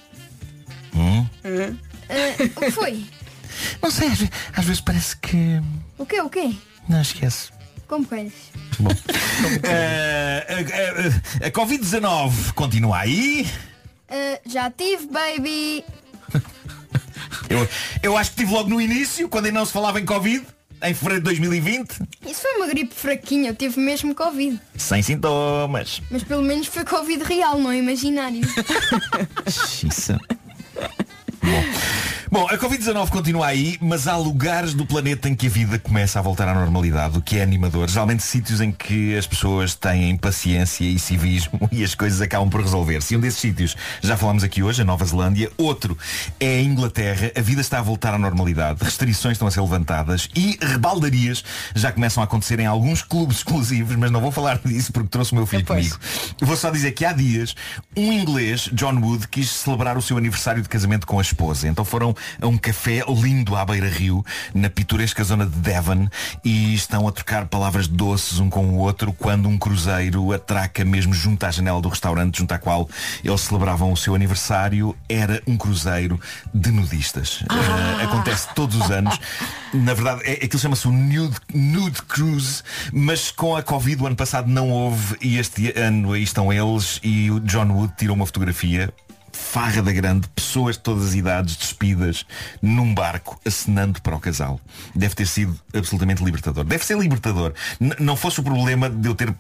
Hum? 0.96 1.26
Ah, 1.44 2.44
o 2.56 2.60
que 2.62 2.72
foi? 2.72 3.04
Não 3.82 3.90
sei, 3.92 4.08
às 4.10 4.18
ve- 4.20 4.30
às 4.56 4.66
vezes 4.66 4.82
parece 4.82 5.16
que. 5.18 5.62
O 5.98 6.06
quê? 6.06 6.22
O 6.22 6.30
quê? 6.30 6.52
Não 6.88 7.02
esquece. 7.02 7.50
Como 7.88 8.06
queres? 8.06 8.34
A, 9.64 11.44
a- 11.44 11.48
a 11.48 11.52
Covid-19 11.52 12.54
continua 12.54 13.00
aí. 13.00 13.48
Ah, 14.10 14.40
já 14.46 14.70
tive, 14.72 15.08
baby. 15.08 15.84
Eu, 17.50 17.68
eu 18.02 18.18
acho 18.18 18.32
que 18.32 18.38
tive 18.38 18.52
logo 18.54 18.70
no 18.70 18.82
início, 18.82 19.30
quando 19.30 19.46
ainda 19.46 19.60
não 19.60 19.66
se 19.66 19.72
falava 19.72 20.00
em 20.00 20.06
Covid, 20.06 20.44
em 20.84 20.94
fevereiro 20.96 21.22
de 21.22 21.26
2020, 21.26 21.92
Isso 22.26 22.42
foi 22.42 22.56
uma 22.56 22.66
gripe 22.68 22.94
fraquinha, 22.96 23.52
eu 23.52 23.56
tive 23.56 23.80
mesmo 23.80 24.16
Covid. 24.16 24.60
sem 24.78 25.02
sintomas. 25.04 26.02
Mas 26.10 26.24
pelo 26.24 26.42
menos 26.42 26.66
foi 26.68 26.84
Covid 26.84 27.24
real, 27.24 27.60
não 27.60 27.72
é 27.72 27.78
imaginário. 27.78 28.42
Bom. 31.44 31.64
Bom, 32.36 32.48
a 32.50 32.58
Covid-19 32.58 33.12
continua 33.12 33.48
aí, 33.48 33.78
mas 33.80 34.10
há 34.10 34.18
lugares 34.18 34.74
do 34.74 34.86
planeta 34.86 35.30
em 35.30 35.34
que 35.34 35.48
a 35.48 35.50
vida 35.50 35.80
começa 35.80 36.20
a 36.20 36.22
voltar 36.22 36.50
à 36.50 36.54
normalidade, 36.54 37.18
o 37.18 37.22
que 37.22 37.38
é 37.38 37.42
animador. 37.42 37.88
Geralmente 37.88 38.24
sítios 38.24 38.60
em 38.60 38.74
que 38.74 39.16
as 39.16 39.26
pessoas 39.26 39.74
têm 39.74 40.18
paciência 40.18 40.84
e 40.84 41.00
civismo 41.00 41.58
e 41.72 41.82
as 41.82 41.96
coisas 41.96 42.20
acabam 42.20 42.50
por 42.50 42.60
resolver-se. 42.60 43.14
E 43.14 43.18
um 43.18 43.22
desses 43.22 43.40
sítios, 43.40 43.78
já 44.02 44.18
falamos 44.18 44.44
aqui 44.44 44.62
hoje, 44.62 44.82
a 44.82 44.86
Nova 44.86 45.06
Zelândia. 45.06 45.50
Outro 45.58 45.98
é 46.38 46.58
a 46.58 46.62
Inglaterra. 46.62 47.32
A 47.38 47.40
vida 47.40 47.62
está 47.62 47.80
a 47.80 47.82
voltar 47.82 48.14
à 48.14 48.18
normalidade. 48.18 48.84
Restrições 48.84 49.36
estão 49.36 49.48
a 49.48 49.52
ser 49.52 49.62
levantadas 49.62 50.28
e 50.36 50.60
rebaldarias 50.62 51.42
já 51.74 51.90
começam 51.90 52.22
a 52.22 52.26
acontecer 52.26 52.60
em 52.60 52.66
alguns 52.66 53.02
clubes 53.02 53.38
exclusivos, 53.48 53.96
mas 53.96 54.12
não 54.12 54.20
vou 54.20 54.30
falar 54.30 54.60
disso 54.60 54.92
porque 54.92 55.08
trouxe 55.08 55.32
o 55.32 55.36
meu 55.36 55.46
filho 55.46 55.66
comigo. 55.66 55.98
Eu 56.42 56.46
Vou 56.46 56.58
só 56.58 56.70
dizer 56.70 56.92
que 56.92 57.06
há 57.06 57.14
dias 57.14 57.56
um 57.96 58.12
inglês, 58.12 58.70
John 58.74 59.00
Wood, 59.00 59.30
quis 59.30 59.50
celebrar 59.50 59.98
o 59.98 60.02
seu 60.02 60.18
aniversário 60.18 60.62
de 60.62 60.68
casamento 60.68 61.08
com 61.08 61.18
a 61.18 61.22
esposa. 61.22 61.70
Então 61.70 61.86
foram 61.86 62.14
a 62.42 62.48
um 62.48 62.58
café 62.58 63.04
lindo 63.08 63.56
à 63.56 63.66
beira-rio, 63.66 64.24
na 64.54 64.70
pitoresca 64.70 65.24
zona 65.24 65.46
de 65.46 65.56
Devon, 65.58 66.08
e 66.44 66.74
estão 66.74 67.08
a 67.08 67.12
trocar 67.12 67.46
palavras 67.48 67.88
doces 67.88 68.40
um 68.40 68.50
com 68.50 68.66
o 68.68 68.78
outro 68.78 69.14
quando 69.14 69.48
um 69.48 69.58
cruzeiro 69.58 70.32
atraca 70.32 70.84
mesmo 70.86 71.14
junto 71.14 71.46
à 71.46 71.52
janela 71.52 71.82
do 71.82 71.90
restaurante 71.90 72.38
junto 72.38 72.52
à 72.54 72.58
qual 72.58 72.90
eles 73.24 73.42
celebravam 73.42 73.92
o 73.92 73.98
seu 73.98 74.16
aniversário. 74.16 74.96
Era 75.08 75.42
um 75.48 75.58
cruzeiro 75.58 76.20
de 76.54 76.72
nudistas. 76.72 77.44
Eh, 77.50 78.04
acontece 78.04 78.48
todos 78.54 78.76
os 78.76 78.92
anos. 78.92 79.20
Na 79.74 79.94
verdade, 79.94 80.22
é, 80.24 80.34
aquilo 80.46 80.60
chama-se 80.60 80.88
o 80.88 80.92
nude, 80.92 81.38
nude 81.54 82.02
Cruise, 82.04 82.64
mas 82.94 83.32
com 83.32 83.56
a 83.56 83.64
Covid 83.64 84.04
o 84.04 84.08
ano 84.08 84.16
passado 84.16 84.48
não 84.48 84.70
houve 84.70 85.16
e 85.22 85.38
este 85.38 85.78
ano 85.78 86.14
aí 86.14 86.24
estão 86.24 86.52
eles 86.52 87.00
e 87.04 87.30
o 87.32 87.40
John 87.40 87.72
Wood 87.72 87.94
tirou 87.98 88.16
uma 88.16 88.26
fotografia 88.26 88.94
farra 89.36 89.82
da 89.82 89.92
grande, 89.92 90.28
pessoas 90.30 90.76
de 90.78 90.82
todas 90.84 91.10
as 91.10 91.14
idades 91.14 91.56
despidas 91.56 92.26
num 92.62 92.94
barco, 92.94 93.40
acenando 93.46 94.02
para 94.02 94.16
o 94.16 94.20
casal. 94.20 94.60
Deve 94.96 95.14
ter 95.14 95.28
sido 95.28 95.60
absolutamente 95.74 96.24
libertador. 96.24 96.64
Deve 96.64 96.86
ser 96.86 96.98
libertador. 96.98 97.54
N- 97.80 97.96
não 98.00 98.16
fosse 98.16 98.40
o 98.40 98.44
problema 98.44 98.90
de 98.90 99.08
eu 99.08 99.14
ter 99.16 99.34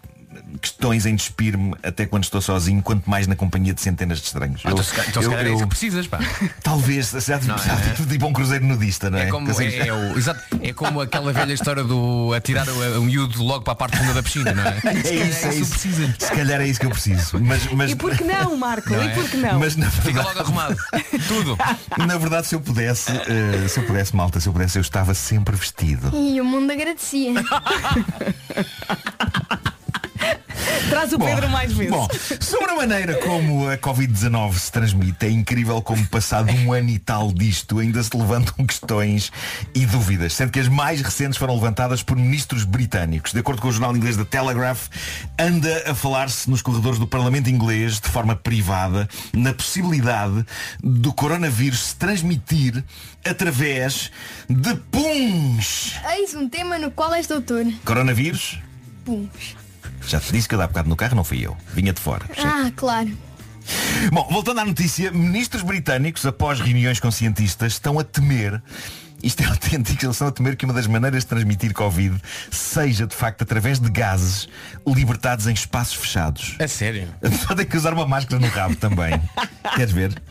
questões 0.61 1.05
em 1.05 1.15
despir-me 1.15 1.73
até 1.83 2.05
quando 2.05 2.23
estou 2.23 2.41
sozinho, 2.41 2.81
quanto 2.81 3.09
mais 3.09 3.27
na 3.27 3.35
companhia 3.35 3.73
de 3.73 3.81
centenas 3.81 4.19
de 4.19 4.25
estranhos. 4.27 4.61
Ah, 4.63 4.71
então 4.71 4.83
se 4.83 4.91
calhar- 4.91 5.09
então 5.09 5.23
se 5.23 5.29
calhar 5.29 5.45
é 5.45 5.49
isso 5.49 5.63
que 5.63 5.67
precisas, 5.69 6.07
pá. 6.07 6.19
Talvez, 6.63 7.11
já 7.11 7.37
de, 7.37 7.51
é? 7.51 8.05
de 8.05 8.17
para 8.19 8.27
um 8.27 8.33
cruzeiro 8.33 8.65
nudista, 8.65 9.09
não 9.09 9.17
é? 9.17 9.27
É 9.27 9.31
como, 9.31 9.47
Consegues- 9.47 9.73
é, 9.75 9.87
é 9.87 9.93
o- 9.93 10.17
exato, 10.17 10.41
é 10.61 10.73
como 10.73 11.01
aquela 11.01 11.31
velha 11.33 11.53
história 11.53 11.83
do 11.83 12.33
atirar 12.33 12.67
o, 12.69 12.99
o 12.99 13.03
miúdo 13.03 13.43
logo 13.43 13.63
para 13.63 13.73
a 13.73 13.75
parte 13.75 13.97
funda 13.97 14.13
da 14.13 14.23
piscina, 14.23 14.53
não 14.53 14.63
é? 14.63 14.79
É 14.83 15.27
isso, 15.27 15.47
é 15.47 15.55
isso. 15.55 15.75
Se 16.19 16.31
calhar 16.31 16.61
é 16.61 16.67
isso 16.67 16.79
que 16.79 16.85
eu 16.85 16.91
preciso. 16.91 17.39
Mas, 17.39 17.65
mas, 17.71 17.91
E 17.91 17.95
por 17.95 18.15
que 18.15 18.23
não, 18.23 18.57
Marco? 18.57 18.89
Não 18.89 19.03
e 19.03 19.07
é? 19.07 19.13
por 19.13 19.29
que 19.29 19.37
não? 19.37 19.59
Mas 19.59 19.75
na 19.75 19.89
Fica 19.91 20.03
verdade, 20.23 20.27
logo 20.27 20.39
arrumado. 20.39 20.75
Tudo. 21.27 21.57
na 22.05 22.17
verdade, 22.17 22.47
se 22.47 22.55
eu 22.55 22.61
pudesse, 22.61 23.11
eh, 23.11 23.67
se 23.67 23.79
eu 23.79 23.83
pudesse, 23.85 24.15
malta, 24.15 24.39
se 24.39 24.47
eu 24.47 24.53
pudesse, 24.53 24.77
eu 24.77 24.81
estava 24.81 25.13
sempre 25.13 25.55
vestido. 25.55 26.11
E 26.15 26.39
o 26.39 26.45
mundo 26.45 26.71
agradecia. 26.71 27.33
Traz 30.89 31.13
o 31.13 31.19
Pedro 31.19 31.49
mais 31.49 31.73
vezes. 31.73 31.91
Bom, 31.91 32.07
sobre 32.39 32.71
a 32.71 32.75
maneira 32.75 33.15
como 33.15 33.69
a 33.69 33.77
Covid-19 33.77 34.53
se 34.53 34.71
transmite, 34.71 35.25
é 35.25 35.29
incrível 35.29 35.81
como 35.81 36.05
passado 36.07 36.51
um 36.51 36.71
ano 36.71 36.89
e 36.89 36.99
tal 36.99 37.31
disto 37.31 37.79
ainda 37.79 38.01
se 38.03 38.15
levantam 38.15 38.53
questões 38.65 39.31
e 39.73 39.85
dúvidas, 39.85 40.33
sendo 40.33 40.51
que 40.51 40.59
as 40.59 40.67
mais 40.67 41.01
recentes 41.01 41.37
foram 41.37 41.55
levantadas 41.55 42.03
por 42.03 42.15
ministros 42.15 42.63
britânicos. 42.63 43.33
De 43.33 43.39
acordo 43.39 43.61
com 43.61 43.67
o 43.67 43.71
jornal 43.71 43.95
inglês 43.95 44.15
da 44.15 44.25
Telegraph, 44.25 44.87
anda 45.39 45.91
a 45.91 45.95
falar-se 45.95 46.49
nos 46.49 46.61
corredores 46.61 46.99
do 46.99 47.07
Parlamento 47.07 47.49
inglês, 47.49 47.99
de 47.99 48.09
forma 48.09 48.35
privada, 48.35 49.07
na 49.33 49.53
possibilidade 49.53 50.45
do 50.83 51.11
coronavírus 51.13 51.79
se 51.87 51.95
transmitir 51.95 52.83
através 53.25 54.11
de 54.47 54.75
puns. 54.91 55.95
Eis 56.15 56.35
um 56.35 56.47
tema 56.47 56.77
no 56.77 56.91
qual 56.91 57.13
és 57.13 57.27
doutor. 57.27 57.65
Coronavírus? 57.83 58.59
Puns. 59.03 59.64
Já 60.07 60.19
te 60.19 60.31
disse 60.31 60.47
que 60.47 60.55
eu 60.55 60.59
dá 60.59 60.67
bocado 60.67 60.89
no 60.89 60.95
carro, 60.95 61.15
não 61.15 61.23
fui 61.23 61.45
eu. 61.45 61.55
Vinha 61.73 61.93
de 61.93 61.99
fora. 61.99 62.25
Ah, 62.37 62.71
claro. 62.75 63.11
Bom, 64.11 64.27
voltando 64.31 64.59
à 64.59 64.65
notícia, 64.65 65.11
ministros 65.11 65.63
britânicos, 65.63 66.25
após 66.25 66.59
reuniões 66.59 66.99
com 66.99 67.09
cientistas, 67.09 67.73
estão 67.73 67.97
a 67.97 68.03
temer, 68.03 68.61
isto 69.25 69.41
é 69.41 69.47
autêntico, 69.49 70.05
eles 70.05 70.15
estão 70.15 70.27
a 70.27 70.31
temer 70.31 70.55
que 70.55 70.65
uma 70.65 70.73
das 70.73 70.87
maneiras 70.87 71.23
de 71.23 71.27
transmitir 71.27 71.73
Covid 71.73 72.15
seja, 72.51 73.07
de 73.07 73.15
facto, 73.15 73.41
através 73.41 73.79
de 73.79 73.89
gases 73.89 74.47
libertados 74.85 75.47
em 75.47 75.53
espaços 75.53 75.95
fechados. 75.95 76.55
É 76.59 76.67
sério? 76.67 77.07
Só 77.45 77.55
tem 77.55 77.65
que 77.65 77.75
usar 77.75 77.93
uma 77.93 78.05
máscara 78.05 78.39
no 78.39 78.47
rabo 78.47 78.75
também. 78.75 79.19
Queres 79.75 79.91
ver? 79.91 80.13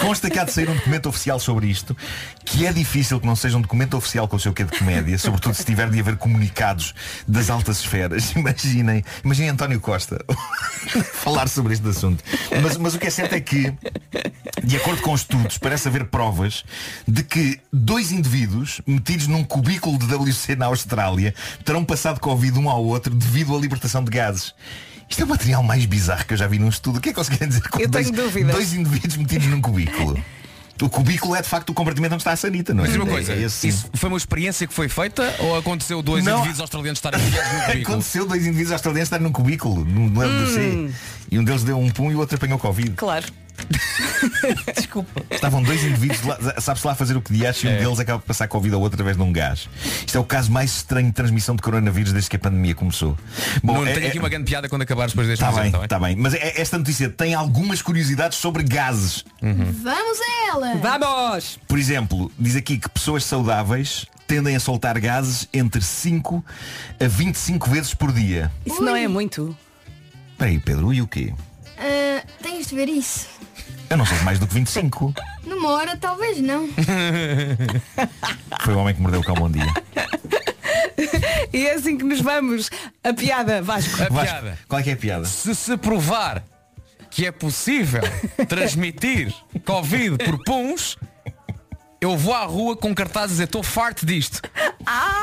Consta 0.00 0.30
que 0.30 0.38
há 0.38 0.44
de 0.44 0.52
sair 0.52 0.68
um 0.68 0.74
documento 0.74 1.08
oficial 1.08 1.40
sobre 1.40 1.66
isto, 1.66 1.96
que 2.44 2.66
é 2.66 2.72
difícil 2.72 3.18
que 3.18 3.26
não 3.26 3.34
seja 3.34 3.56
um 3.56 3.62
documento 3.62 3.96
oficial 3.96 4.28
com 4.28 4.36
o 4.36 4.40
seu 4.40 4.52
quê 4.52 4.62
de 4.64 4.78
comédia, 4.78 5.16
sobretudo 5.18 5.54
se 5.54 5.64
tiver 5.64 5.88
de 5.88 5.98
haver 5.98 6.16
comunicados 6.18 6.94
das 7.26 7.48
altas 7.48 7.80
esferas. 7.80 8.32
Imaginem, 8.36 9.02
imaginem 9.24 9.48
António 9.50 9.80
Costa 9.80 10.22
falar 11.14 11.48
sobre 11.48 11.72
este 11.72 11.88
assunto. 11.88 12.22
Mas, 12.62 12.76
mas 12.76 12.94
o 12.94 12.98
que 12.98 13.06
é 13.06 13.10
certo 13.10 13.34
é 13.34 13.40
que, 13.40 13.72
de 14.62 14.76
acordo 14.76 15.00
com 15.00 15.14
estudos, 15.14 15.56
parece 15.56 15.88
haver 15.88 16.04
provas 16.04 16.43
de 17.06 17.22
que 17.22 17.60
dois 17.72 18.10
indivíduos 18.12 18.80
metidos 18.86 19.26
num 19.26 19.44
cubículo 19.44 19.98
de 19.98 20.06
WC 20.14 20.56
na 20.56 20.66
Austrália 20.66 21.34
terão 21.64 21.84
passado 21.84 22.20
Covid 22.20 22.58
um 22.58 22.68
ao 22.68 22.84
outro 22.84 23.14
devido 23.14 23.54
à 23.56 23.58
libertação 23.60 24.02
de 24.04 24.10
gases. 24.10 24.54
Isto 25.08 25.22
é 25.22 25.24
o 25.24 25.28
material 25.28 25.62
mais 25.62 25.84
bizarro 25.84 26.24
que 26.24 26.32
eu 26.32 26.36
já 26.38 26.46
vi 26.46 26.58
num 26.58 26.68
estudo. 26.68 26.98
O 26.98 27.00
que 27.00 27.10
é 27.10 27.12
que 27.12 27.18
eles 27.18 27.28
querem 27.28 27.48
dizer 27.48 27.68
com 27.68 27.78
Eu 27.78 27.88
dois, 27.88 28.06
tenho 28.10 28.16
dúvidas. 28.24 28.54
dois 28.54 28.72
indivíduos 28.72 29.16
metidos 29.16 29.46
num 29.48 29.60
cubículo? 29.60 30.22
O 30.82 30.88
cubículo 30.88 31.36
é 31.36 31.40
de 31.42 31.48
facto 31.48 31.70
o 31.70 31.74
compartimento 31.74 32.14
onde 32.14 32.22
está 32.22 32.32
a 32.32 32.36
sanita, 32.36 32.74
não 32.74 32.84
é? 32.84 32.88
Diz 32.88 32.96
uma 32.96 33.06
coisa, 33.06 33.32
É 33.32 33.42
esse, 33.42 33.56
sim. 33.58 33.68
isso 33.68 33.88
foi 33.94 34.08
uma 34.08 34.18
experiência 34.18 34.66
que 34.66 34.74
foi 34.74 34.88
feita 34.88 35.32
ou 35.38 35.56
aconteceu 35.56 36.02
dois 36.02 36.24
Não. 36.24 36.32
indivíduos 36.38 36.60
australianos 36.60 36.98
estarem 36.98 37.20
no 37.20 37.30
cubículo? 37.30 37.82
Aconteceu 37.94 38.26
dois 38.26 38.42
indivíduos 38.44 38.72
australianos 38.72 39.06
estarem 39.06 39.24
num 39.24 39.32
cubículo, 39.32 39.84
num 39.84 40.08
no 40.08 40.20
Hum. 40.20 40.44
WC. 40.88 40.94
E 41.30 41.38
um 41.38 41.44
deles 41.44 41.62
deu 41.62 41.78
um 41.78 41.90
pum 41.90 42.10
e 42.10 42.16
o 42.16 42.18
outro 42.18 42.34
apanhou 42.36 42.58
Covid. 42.58 42.90
Claro. 42.96 43.24
Desculpa. 44.76 45.22
Estavam 45.30 45.62
dois 45.62 45.82
indivíduos 45.84 46.22
lá, 46.22 46.60
sabe-se 46.60 46.86
lá 46.86 46.94
fazer 46.94 47.16
o 47.16 47.22
que 47.22 47.32
diacho 47.32 47.66
e 47.66 47.68
um 47.68 47.72
É. 47.72 47.78
deles 47.78 47.98
acaba 48.00 48.18
de 48.18 48.24
passar 48.26 48.48
Covid 48.48 48.74
ao 48.74 48.80
outro 48.80 48.96
através 48.96 49.16
de 49.16 49.22
um 49.22 49.32
gás. 49.32 49.68
Isto 50.06 50.16
é 50.16 50.20
o 50.20 50.24
caso 50.24 50.50
mais 50.50 50.76
estranho 50.76 51.06
de 51.08 51.12
transmissão 51.12 51.54
de 51.56 51.62
coronavírus 51.62 52.12
desde 52.12 52.28
que 52.30 52.36
a 52.36 52.38
pandemia 52.38 52.74
começou. 52.74 53.16
Não 53.62 53.86
é- 53.86 53.92
tenho 53.92 54.06
é- 54.06 54.08
aqui 54.08 54.18
uma 54.18 54.28
grande 54.28 54.44
piada 54.50 54.68
quando 54.68 54.82
acabares 54.82 55.12
depois 55.12 55.28
deste 55.28 55.44
Está 55.44 55.60
bem, 55.60 55.70
tá 55.70 55.78
bem? 55.78 55.84
está 55.84 55.98
bem. 55.98 56.16
Mas 56.16 56.34
é- 56.34 56.60
esta 56.60 56.78
notícia 56.78 57.08
tem 57.08 57.34
algumas 57.34 57.80
curiosidades 57.82 58.38
sobre 58.38 58.62
gases. 58.62 59.24
Vamos 59.40 60.18
a 60.20 60.48
ela. 60.52 60.74
Vamos! 60.76 61.58
Por 61.68 61.78
exemplo, 61.78 62.30
diz 62.38 62.56
aqui 62.56 62.78
que 62.78 62.88
pessoas 62.88 63.24
saudáveis 63.24 64.06
tendem 64.26 64.56
a 64.56 64.60
soltar 64.60 64.98
gases 65.00 65.48
entre 65.52 65.80
5 65.82 66.44
a 67.00 67.06
25 67.06 67.68
vezes 67.70 67.94
por 67.94 68.10
dia. 68.12 68.50
Isso 68.64 68.80
não 68.82 68.96
é 68.96 69.06
muito. 69.06 69.56
Espera 70.32 70.50
aí, 70.50 70.58
Pedro, 70.58 70.92
e 70.92 71.00
o 71.02 71.06
quê? 71.06 71.32
Ah, 71.78 72.24
tens 72.42 72.68
de 72.68 72.74
ver 72.74 72.88
isso. 72.88 73.28
Eu 73.90 73.96
não 73.96 74.06
sei 74.06 74.18
mais 74.20 74.38
do 74.38 74.46
que 74.46 74.54
25. 74.54 75.14
Numa 75.44 75.70
hora 75.70 75.96
talvez 75.96 76.40
não. 76.40 76.68
Foi 78.62 78.74
o 78.74 78.78
homem 78.78 78.94
que 78.94 79.00
mordeu 79.00 79.20
o 79.20 79.24
cão 79.24 79.34
bom 79.34 79.50
dia. 79.50 79.72
E 81.52 81.66
é 81.66 81.74
assim 81.74 81.96
que 81.96 82.04
nos 82.04 82.20
vamos. 82.20 82.70
A 83.02 83.12
piada, 83.12 83.62
Vasco. 83.62 84.02
A 84.02 84.08
Vasco, 84.08 84.40
piada. 84.40 84.58
Qual 84.66 84.80
é 84.80 84.82
que 84.82 84.90
é 84.90 84.94
a 84.94 84.96
piada? 84.96 85.24
Se 85.24 85.54
se 85.54 85.76
provar 85.76 86.42
que 87.10 87.26
é 87.26 87.30
possível 87.30 88.02
transmitir 88.48 89.32
Covid 89.64 90.18
por 90.18 90.42
puns, 90.44 90.96
eu 92.04 92.16
vou 92.16 92.34
à 92.34 92.44
rua 92.44 92.76
com 92.76 92.94
cartazes 92.94 93.30
a 93.30 93.32
dizer 93.32 93.44
estou 93.44 93.62
farto 93.62 94.04
disto. 94.06 94.40
Ah! 94.86 95.22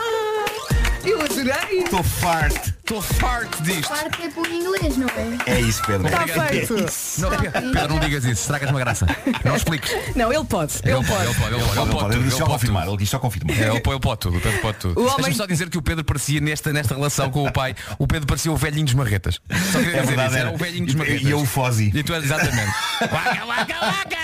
Eu 1.03 1.19
adorei! 1.19 1.79
Estou 1.79 2.03
farto. 2.03 2.73
Estou 2.82 3.01
farto 3.01 3.63
disto. 3.63 3.88
Parte 3.88 4.21
é 4.23 4.29
por 4.29 4.45
inglês, 4.47 4.97
não 4.97 5.07
é? 5.07 5.38
É 5.55 5.59
isso, 5.61 5.82
Pedro. 5.88 6.05
Está 6.07 6.23
É 6.23 6.49
feito. 6.49 6.75
isso. 6.86 7.21
Não, 7.21 7.29
Pedro, 7.29 7.51
Pedro, 7.71 7.88
não 7.88 7.99
digas 7.99 8.23
isso, 8.25 8.41
estragas 8.41 8.69
uma 8.69 8.79
graça. 8.79 9.07
Não 9.43 9.55
expliques. 9.55 9.91
Não, 10.15 10.32
ele 10.32 10.43
pode. 10.45 10.73
Ele, 10.84 10.91
Ele 10.93 11.05
pode, 11.07 11.23
ele 11.25 11.34
pode, 11.34 11.55
ele 11.55 11.55
pode, 11.55 11.55
Ele 11.55 11.55
ele 11.55 11.73
pode, 11.73 11.91
pode 11.91 12.15
ele 12.17 12.29
só 12.32 12.38
ele 12.38 12.45
confirmar, 12.45 12.86
só 13.07 13.19
confirmar. 13.19 13.57
É, 13.57 13.69
ele 13.69 13.79
pode, 13.79 13.95
ele 13.95 13.99
pode 14.01 14.19
tudo, 14.19 14.38
o 14.38 14.41
Pedro 14.41 14.59
pode 14.59 14.77
tudo. 14.77 14.91
O 14.99 15.03
Deixa-me 15.03 15.23
homem- 15.23 15.34
só 15.38 15.45
dizer 15.47 15.69
que 15.69 15.77
o 15.77 15.82
Pedro 15.82 16.03
parecia 16.03 16.39
nesta, 16.41 16.71
nesta 16.73 16.93
relação 16.93 17.32
com 17.32 17.47
o 17.47 17.51
pai, 17.51 17.73
o 17.97 18.05
Pedro 18.05 18.27
parecia 18.27 18.51
o 18.51 18.57
velhinho 18.57 18.86
dos 18.86 18.93
marretas. 18.93 19.39
Só 19.71 19.79
queria 19.79 19.97
É 19.97 20.01
dizer 20.01 20.07
verdade, 20.07 20.29
isso, 20.29 20.38
era 20.38 20.47
era. 20.49 20.55
o 20.55 20.57
velhinho 20.59 20.86
dos 20.86 20.93
E- 20.93 20.97
marretas. 20.97 21.21
e 21.23 21.32
eu 21.32 21.39
o 21.39 21.45
Fozzy. 21.45 21.91
E 21.95 22.03
tu 22.03 22.13
és 22.13 22.23
exatamente. 22.25 22.71
Waka, 23.01 23.45
waka, 23.45 23.86
waka. 23.86 24.21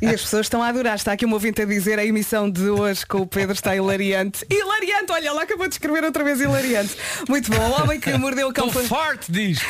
E 0.00 0.06
as 0.06 0.20
pessoas 0.20 0.46
estão 0.46 0.62
a 0.62 0.68
adorar. 0.68 0.94
Está 0.96 1.12
aqui 1.12 1.24
um 1.26 1.32
ouvinte 1.32 1.59
a 1.60 1.64
dizer 1.64 1.98
a 1.98 2.04
emissão 2.04 2.50
de 2.50 2.68
hoje 2.68 3.04
com 3.06 3.18
o 3.18 3.26
Pedro 3.26 3.52
está 3.54 3.74
hilariante. 3.76 4.44
Hilariante, 4.50 5.12
olha, 5.12 5.32
lá 5.32 5.42
acabou 5.42 5.68
de 5.68 5.74
escrever 5.74 6.04
outra 6.04 6.24
vez 6.24 6.40
hilariante. 6.40 6.96
Muito 7.28 7.50
bom. 7.50 7.60
O 7.70 7.82
homem 7.82 8.00
que 8.00 8.12
mordeu 8.18 8.48
o 8.48 8.52
cão 8.52 8.66
Estou 8.66 8.82
foi. 8.82 8.88
farto 8.88 9.30
disto. 9.32 9.64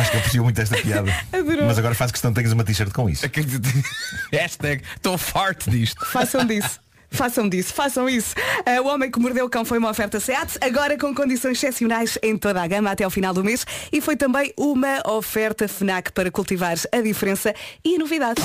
Acho 0.00 0.10
que 0.10 0.16
aprecio 0.16 0.42
muito 0.42 0.60
esta 0.60 0.76
piada. 0.78 1.12
Adorou. 1.32 1.66
Mas 1.66 1.78
agora 1.78 1.94
faz 1.94 2.10
questão 2.10 2.30
de 2.30 2.36
tenhas 2.36 2.52
uma 2.52 2.64
t-shirt 2.64 2.92
com 2.92 3.08
isso. 3.08 3.24
Hashtag 4.32 4.82
estou 4.96 5.16
farto 5.18 5.70
disto. 5.70 6.04
Façam 6.06 6.44
disso. 6.44 6.80
Façam 7.12 7.48
disso, 7.48 7.72
façam 7.74 8.08
isso. 8.08 8.34
Ah, 8.64 8.80
o 8.80 8.86
Homem 8.86 9.10
que 9.10 9.20
Mordeu 9.20 9.44
o 9.44 9.50
Cão 9.50 9.64
foi 9.64 9.78
uma 9.78 9.90
oferta 9.90 10.18
SEAT, 10.18 10.58
agora 10.60 10.98
com 10.98 11.14
condições 11.14 11.58
excepcionais 11.58 12.18
em 12.22 12.36
toda 12.36 12.62
a 12.62 12.66
gama 12.66 12.90
até 12.90 13.04
ao 13.04 13.10
final 13.10 13.34
do 13.34 13.44
mês 13.44 13.66
e 13.92 14.00
foi 14.00 14.16
também 14.16 14.52
uma 14.56 15.02
oferta 15.08 15.68
FNAC 15.68 16.10
para 16.12 16.30
cultivar 16.30 16.74
a 16.90 17.00
diferença 17.00 17.54
e 17.84 17.96
a 17.96 17.98
novidade. 17.98 18.40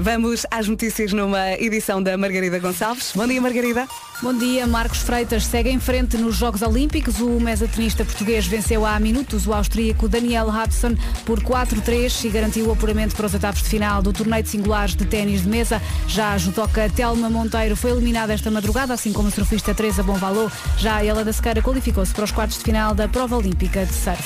Vamos 0.00 0.46
às 0.50 0.66
notícias 0.66 1.12
numa 1.12 1.52
edição 1.52 2.02
da 2.02 2.16
Margarida 2.16 2.58
Gonçalves. 2.58 3.12
Bom 3.14 3.26
dia, 3.26 3.38
Margarida. 3.38 3.86
Bom 4.22 4.32
dia, 4.32 4.66
Marcos 4.66 4.98
Freitas 4.98 5.44
segue 5.44 5.68
em 5.68 5.78
frente 5.78 6.16
nos 6.16 6.36
Jogos 6.36 6.62
Olímpicos. 6.62 7.20
O 7.20 7.38
mesatenista 7.38 8.02
português 8.02 8.46
venceu 8.46 8.86
há 8.86 8.98
minutos 8.98 9.46
o 9.46 9.52
austríaco 9.52 10.08
Daniel 10.08 10.48
Hudson 10.48 10.94
por 11.26 11.42
4-3 11.42 12.24
e 12.24 12.28
garantiu 12.30 12.66
o 12.66 12.72
apuramento 12.72 13.14
para 13.14 13.26
os 13.26 13.34
etapas 13.34 13.62
de 13.62 13.68
final 13.68 14.00
do 14.00 14.10
torneio 14.10 14.42
de 14.42 14.48
singulares 14.48 14.94
de 14.94 15.04
ténis 15.04 15.42
de 15.42 15.48
mesa. 15.48 15.82
Já 16.06 16.32
a 16.32 16.38
judoca 16.38 16.88
Telma 16.88 17.28
Monteiro 17.28 17.76
foi 17.76 17.90
eliminada 17.90 18.32
esta 18.32 18.50
madrugada, 18.50 18.94
assim 18.94 19.12
como 19.12 19.28
a 19.28 19.30
surfista 19.30 19.74
Teresa 19.74 20.02
Bonvalot. 20.02 20.50
Já 20.78 20.96
a 20.96 21.04
Ela 21.04 21.24
da 21.24 21.32
Sequeira 21.32 21.60
qualificou-se 21.62 22.12
para 22.12 22.24
os 22.24 22.32
quartos 22.32 22.56
de 22.58 22.64
final 22.64 22.94
da 22.94 23.06
prova 23.06 23.36
olímpica 23.36 23.84
de 23.84 23.92
surf. 23.92 24.22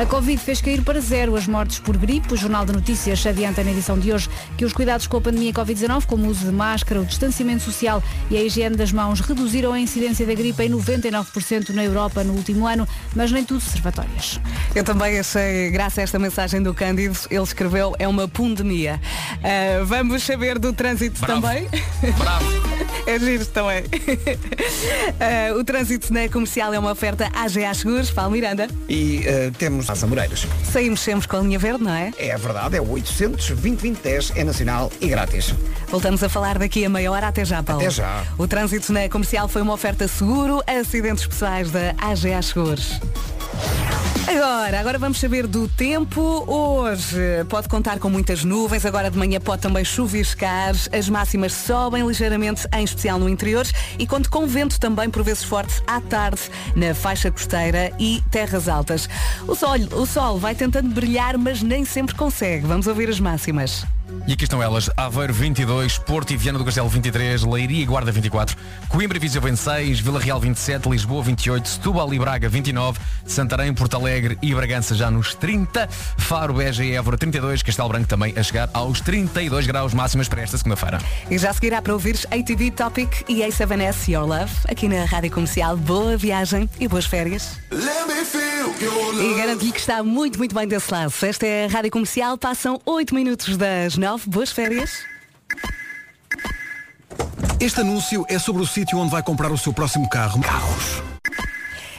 A 0.00 0.06
Covid 0.06 0.38
fez 0.38 0.60
cair 0.60 0.82
para 0.82 1.00
zero 1.00 1.36
as 1.36 1.46
mortes 1.46 1.78
por 1.78 1.96
gripe. 1.96 2.32
O 2.32 2.36
Jornal 2.36 2.64
de 2.64 2.72
Notícias 2.72 3.26
adianta 3.26 3.62
na 3.62 3.72
edição 3.72 3.98
de 3.98 4.12
hoje 4.12 4.28
que 4.56 4.64
os 4.64 4.72
cuidados 4.72 5.06
com 5.12 5.18
a 5.18 5.20
pandemia 5.20 5.52
Covid-19, 5.52 6.06
como 6.06 6.24
o 6.24 6.30
uso 6.30 6.46
de 6.46 6.52
máscara, 6.52 6.98
o 6.98 7.04
distanciamento 7.04 7.62
social 7.62 8.02
e 8.30 8.36
a 8.38 8.42
higiene 8.42 8.76
das 8.76 8.92
mãos, 8.92 9.20
reduziram 9.20 9.74
a 9.74 9.78
incidência 9.78 10.24
da 10.26 10.32
gripe 10.32 10.62
em 10.62 10.70
99% 10.70 11.68
na 11.68 11.84
Europa 11.84 12.24
no 12.24 12.32
último 12.32 12.66
ano, 12.66 12.88
mas 13.14 13.30
nem 13.30 13.44
tudo 13.44 13.60
servatórias. 13.60 14.40
Eu 14.74 14.82
também 14.82 15.18
achei 15.18 15.70
graça 15.70 16.00
a 16.00 16.04
esta 16.04 16.18
mensagem 16.18 16.62
do 16.62 16.72
Cândido. 16.72 17.14
Ele 17.30 17.42
escreveu, 17.42 17.94
é 17.98 18.08
uma 18.08 18.26
pandemia. 18.26 18.98
Ah, 19.44 19.84
vamos 19.84 20.22
saber 20.22 20.58
do 20.58 20.72
trânsito 20.72 21.20
Bravo. 21.20 21.42
também. 21.42 21.68
Bravo. 22.16 22.46
É 23.04 23.18
giro 23.18 23.44
também. 23.46 23.82
Ah, 25.18 25.54
o 25.58 25.64
trânsito 25.64 26.12
na 26.12 26.28
comercial 26.28 26.72
é 26.72 26.78
uma 26.78 26.92
oferta 26.92 27.28
AGA 27.34 27.72
Seguros. 27.74 28.10
Paulo 28.10 28.30
Miranda. 28.30 28.68
E 28.88 29.22
eh, 29.24 29.50
temos 29.58 29.88
nos 29.88 30.04
Amoreiras. 30.04 30.46
Saímos 30.64 31.00
sempre 31.00 31.28
com 31.28 31.36
a 31.36 31.40
linha 31.40 31.58
verde, 31.58 31.84
não 31.84 31.92
é? 31.92 32.12
É 32.16 32.36
verdade, 32.36 32.76
é 32.76 32.80
o 32.80 32.90
800 32.90 33.50
2010 33.50 34.32
é 34.36 34.44
nacional 34.44 34.90
e 35.02 35.08
grátis. 35.08 35.52
Voltamos 35.88 36.22
a 36.22 36.28
falar 36.28 36.58
daqui 36.58 36.84
a 36.84 36.88
meia 36.88 37.10
hora. 37.10 37.28
Até 37.28 37.44
já, 37.44 37.62
Paulo. 37.62 37.82
Até 37.82 37.90
já. 37.90 38.22
O 38.38 38.46
trânsito 38.46 38.92
na 38.92 39.08
comercial 39.08 39.48
foi 39.48 39.60
uma 39.60 39.74
oferta 39.74 40.06
seguro, 40.08 40.62
acidentes 40.66 41.26
pessoais 41.26 41.70
da 41.70 41.94
AGA 41.98 42.40
Seguros. 42.40 43.00
Agora, 44.26 44.78
agora 44.78 44.98
vamos 44.98 45.18
saber 45.18 45.46
do 45.46 45.68
tempo. 45.68 46.44
Hoje 46.46 47.44
pode 47.48 47.68
contar 47.68 47.98
com 47.98 48.08
muitas 48.08 48.44
nuvens, 48.44 48.86
agora 48.86 49.10
de 49.10 49.18
manhã 49.18 49.40
pode 49.40 49.60
também 49.60 49.84
chuviscar. 49.84 50.72
As 50.92 51.08
máximas 51.08 51.52
sobem 51.52 52.06
ligeiramente, 52.06 52.66
em 52.72 52.84
especial 52.84 53.18
no 53.18 53.28
interior, 53.28 53.66
e 53.98 54.06
conto 54.06 54.30
com 54.30 54.46
vento 54.46 54.78
também, 54.78 55.10
por 55.10 55.22
vezes 55.24 55.42
forte, 55.42 55.82
à 55.86 56.00
tarde, 56.00 56.40
na 56.76 56.94
faixa 56.94 57.30
costeira 57.30 57.92
e 57.98 58.22
terras 58.30 58.68
altas. 58.68 59.08
O 59.46 59.54
sol, 59.54 59.74
o 59.92 60.06
sol 60.06 60.38
vai 60.38 60.54
tentando 60.54 60.88
brilhar, 60.94 61.36
mas 61.36 61.60
nem 61.60 61.84
sempre 61.84 62.14
consegue. 62.14 62.64
Vamos 62.66 62.86
ouvir 62.86 63.08
as 63.08 63.18
máximas. 63.18 63.84
E 64.26 64.32
aqui 64.32 64.44
estão 64.44 64.62
elas, 64.62 64.88
Aveiro 64.96 65.32
22, 65.32 65.98
Porto 65.98 66.32
e 66.32 66.36
Viana 66.36 66.58
do 66.58 66.64
Castelo 66.64 66.88
23, 66.88 67.42
Leiria 67.42 67.82
e 67.82 67.84
Guarda 67.84 68.12
24, 68.12 68.56
Coimbra 68.88 69.16
e 69.16 69.20
Viseu 69.20 69.42
26, 69.42 70.00
Vila 70.00 70.20
Real 70.20 70.38
27, 70.38 70.88
Lisboa 70.88 71.22
28, 71.22 71.68
Setúbal 71.68 72.14
e 72.14 72.18
Braga 72.18 72.48
29, 72.48 73.00
Santarém, 73.26 73.74
Porto 73.74 73.96
Alegre 73.96 74.38
e 74.40 74.54
Bragança 74.54 74.94
já 74.94 75.10
nos 75.10 75.34
30, 75.34 75.88
Faro, 76.18 76.54
Beja 76.54 76.84
e 76.84 76.92
Évora 76.92 77.18
32, 77.18 77.62
Castelo 77.62 77.88
Branco 77.88 78.06
também 78.06 78.32
a 78.36 78.42
chegar 78.42 78.70
aos 78.72 79.00
32 79.00 79.66
graus 79.66 79.92
máximas 79.92 80.28
para 80.28 80.42
esta 80.42 80.56
segunda-feira. 80.56 80.98
E 81.30 81.36
já 81.36 81.52
seguirá 81.52 81.82
para 81.82 81.92
ouvires 81.92 82.24
ATV 82.26 82.70
Topic 82.70 83.24
e 83.28 83.40
A7S 83.40 84.08
Your 84.12 84.26
Love, 84.26 84.52
aqui 84.68 84.88
na 84.88 85.04
Rádio 85.04 85.30
Comercial. 85.30 85.76
Boa 85.76 86.16
viagem 86.16 86.70
e 86.78 86.86
boas 86.86 87.06
férias. 87.06 87.58
E 89.20 89.34
garanto-lhe 89.34 89.72
que 89.72 89.80
está 89.80 90.02
muito, 90.02 90.38
muito 90.38 90.54
bem 90.54 90.66
desse 90.66 90.92
lado. 90.92 91.12
Esta 91.22 91.46
é 91.46 91.64
a 91.64 91.68
Rádio 91.68 91.90
Comercial, 91.90 92.38
passam 92.38 92.80
8 92.84 93.14
minutos 93.14 93.56
das 93.56 93.96
9. 94.02 94.28
Boas 94.28 94.50
férias. 94.50 95.04
Este 97.60 97.82
anúncio 97.82 98.26
é 98.28 98.36
sobre 98.36 98.60
o 98.60 98.66
sítio 98.66 98.98
onde 98.98 99.12
vai 99.12 99.22
comprar 99.22 99.52
o 99.52 99.56
seu 99.56 99.72
próximo 99.72 100.08
carro. 100.08 100.40
Carros. 100.40 101.11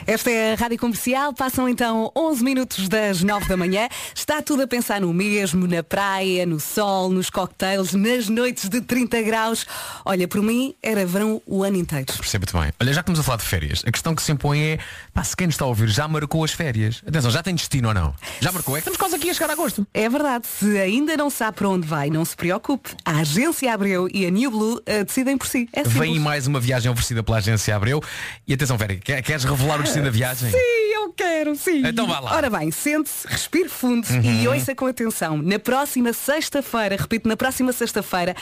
Esta 0.06 0.30
é 0.30 0.52
a 0.52 0.56
Rádio 0.56 0.78
Comercial, 0.78 1.32
passam 1.32 1.66
então 1.66 2.12
11 2.14 2.44
minutos 2.44 2.88
das 2.90 3.22
9 3.22 3.48
da 3.48 3.56
manhã. 3.56 3.88
Está 4.14 4.42
tudo 4.42 4.62
a 4.62 4.66
pensar 4.66 5.00
no 5.00 5.14
mesmo, 5.14 5.66
na 5.66 5.82
praia, 5.82 6.44
no 6.44 6.60
sol, 6.60 7.08
nos 7.08 7.30
cocktails, 7.30 7.94
nas 7.94 8.28
noites 8.28 8.68
de 8.68 8.82
30 8.82 9.22
graus. 9.22 9.64
Olha, 10.04 10.28
por 10.28 10.42
mim 10.42 10.74
era 10.82 11.06
verão 11.06 11.40
o 11.46 11.64
ano 11.64 11.78
inteiro. 11.78 12.12
Percebe-te 12.18 12.52
bem. 12.52 12.70
Olha, 12.78 12.92
já 12.92 13.02
que 13.02 13.10
estamos 13.10 13.18
a 13.20 13.22
falar 13.22 13.38
de 13.38 13.44
férias, 13.44 13.82
a 13.86 13.90
questão 13.90 14.14
que 14.14 14.22
se 14.22 14.30
impõe 14.30 14.60
é, 14.62 14.78
pá, 15.14 15.24
se 15.24 15.34
quem 15.34 15.46
nos 15.46 15.54
está 15.54 15.64
a 15.64 15.68
ouvir 15.68 15.88
já 15.88 16.06
marcou 16.06 16.44
as 16.44 16.52
férias. 16.52 17.00
Atenção, 17.06 17.30
já 17.30 17.42
tem 17.42 17.54
destino 17.54 17.88
ou 17.88 17.94
não? 17.94 18.14
Já 18.40 18.52
marcou? 18.52 18.76
É 18.76 18.80
que 18.82 18.88
estamos 18.90 18.98
quase 18.98 19.16
aqui 19.16 19.30
a 19.30 19.34
chegar 19.34 19.48
a 19.48 19.52
agosto. 19.54 19.86
É 19.94 20.06
verdade, 20.06 20.46
se 20.46 20.78
ainda 20.78 21.16
não 21.16 21.30
sabe 21.30 21.56
para 21.56 21.68
onde 21.68 21.86
vai, 21.88 22.10
não 22.10 22.26
se 22.26 22.36
preocupe. 22.36 22.90
A 23.06 23.20
Agência 23.20 23.72
Abreu 23.72 24.06
e 24.12 24.26
a 24.26 24.30
New 24.30 24.50
Blue 24.50 24.74
uh, 24.76 25.04
decidem 25.06 25.38
por 25.38 25.46
si. 25.46 25.66
É. 25.72 25.82
Vem 25.82 26.18
mais 26.20 26.46
uma 26.46 26.60
viagem 26.60 26.92
oferecida 26.92 27.22
pela 27.22 27.38
Agência 27.38 27.74
Abreu. 27.74 28.02
E 28.46 28.52
atenção, 28.52 28.76
Vera, 28.76 28.96
quer- 28.96 29.22
queres 29.22 29.44
revelar 29.44 29.80
o 29.80 29.86
da 30.02 30.10
viagem? 30.10 30.50
Sim, 30.50 30.56
eu 30.94 31.12
quero, 31.12 31.54
sim. 31.56 31.82
Então 31.86 32.06
vá 32.06 32.20
lá. 32.20 32.34
Ora 32.34 32.50
bem, 32.50 32.70
sente-se, 32.70 33.26
respire 33.28 33.68
fundo 33.68 34.06
Uhum. 34.08 34.42
e 34.42 34.48
ouça 34.48 34.74
com 34.74 34.86
atenção. 34.86 35.36
Na 35.38 35.58
próxima 35.58 36.12
sexta-feira, 36.12 36.96
repito, 36.98 37.28
na 37.28 37.36
próxima 37.36 37.72
sexta-feira, 37.72 38.34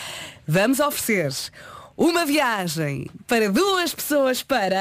vamos 0.46 0.80
oferecer 0.80 1.30
uma 1.96 2.24
viagem 2.24 3.06
para 3.26 3.50
duas 3.50 3.94
pessoas 3.94 4.42
para. 4.42 4.80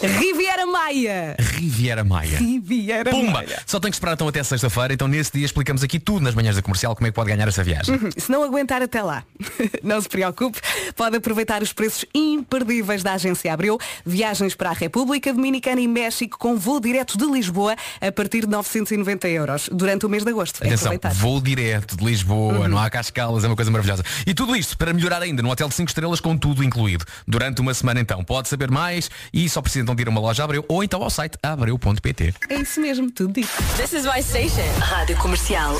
Riviera 0.00 0.64
Maia. 0.64 1.36
Riviera 1.38 2.04
Maia. 2.04 2.38
Riviera 2.38 3.10
Pumba! 3.10 3.32
Maia. 3.32 3.60
Só 3.66 3.80
tem 3.80 3.90
que 3.90 3.96
esperar 3.96 4.12
então 4.12 4.28
até 4.28 4.42
sexta-feira, 4.44 4.94
então 4.94 5.08
nesse 5.08 5.32
dia 5.32 5.44
explicamos 5.44 5.82
aqui 5.82 5.98
tudo 5.98 6.22
nas 6.22 6.34
manhãs 6.34 6.54
da 6.54 6.62
comercial 6.62 6.94
como 6.94 7.08
é 7.08 7.10
que 7.10 7.14
pode 7.14 7.30
ganhar 7.30 7.48
essa 7.48 7.64
viagem. 7.64 7.94
Uhum. 7.96 8.10
Se 8.16 8.30
não 8.30 8.44
aguentar 8.44 8.80
até 8.80 9.02
lá, 9.02 9.24
não 9.82 10.00
se 10.00 10.08
preocupe, 10.08 10.60
pode 10.94 11.16
aproveitar 11.16 11.62
os 11.62 11.72
preços 11.72 12.04
imperdíveis 12.14 13.02
da 13.02 13.14
Agência 13.14 13.52
Abreu. 13.52 13.78
Viagens 14.06 14.54
para 14.54 14.70
a 14.70 14.72
República 14.72 15.32
Dominicana 15.32 15.80
e 15.80 15.88
México 15.88 16.38
com 16.38 16.56
voo 16.56 16.78
direto 16.78 17.18
de 17.18 17.24
Lisboa 17.24 17.74
a 18.00 18.12
partir 18.12 18.42
de 18.42 18.48
990 18.48 19.28
euros 19.28 19.68
durante 19.72 20.06
o 20.06 20.08
mês 20.08 20.22
de 20.22 20.30
agosto. 20.30 20.62
É 20.62 20.68
Atenção, 20.68 20.92
voo 21.14 21.40
direto 21.40 21.96
de 21.96 22.04
Lisboa, 22.04 22.68
não 22.68 22.78
há 22.78 22.88
cascalas, 22.88 23.42
é 23.42 23.48
uma 23.48 23.56
coisa 23.56 23.70
maravilhosa. 23.70 24.04
E 24.24 24.32
tudo 24.32 24.54
isto 24.54 24.78
para 24.78 24.92
melhorar 24.92 25.22
ainda 25.22 25.42
no 25.42 25.50
hotel 25.50 25.68
de 25.68 25.74
5 25.74 25.88
estrelas 25.88 26.20
com 26.20 26.36
tudo 26.36 26.62
incluído. 26.62 27.04
Durante 27.26 27.60
uma 27.60 27.74
semana 27.74 28.00
então. 28.00 28.22
Pode 28.22 28.48
saber 28.48 28.70
mais 28.70 29.10
e 29.32 29.48
só 29.48 29.60
precisa 29.60 29.87
de 29.94 30.02
ir 30.02 30.08
a 30.08 30.10
uma 30.10 30.20
loja 30.20 30.44
Abreu 30.44 30.64
ou 30.68 30.82
então 30.82 31.02
ao 31.02 31.10
site 31.10 31.38
abreu.pt. 31.42 32.34
É 32.48 32.54
isso 32.56 32.80
mesmo, 32.80 33.10
tudo 33.10 33.32
dito. 33.32 33.48
This 33.76 33.92
is 33.92 34.04
my 34.04 34.22
station. 34.22 34.66
Rádio 34.80 35.16
Comercial. 35.16 35.74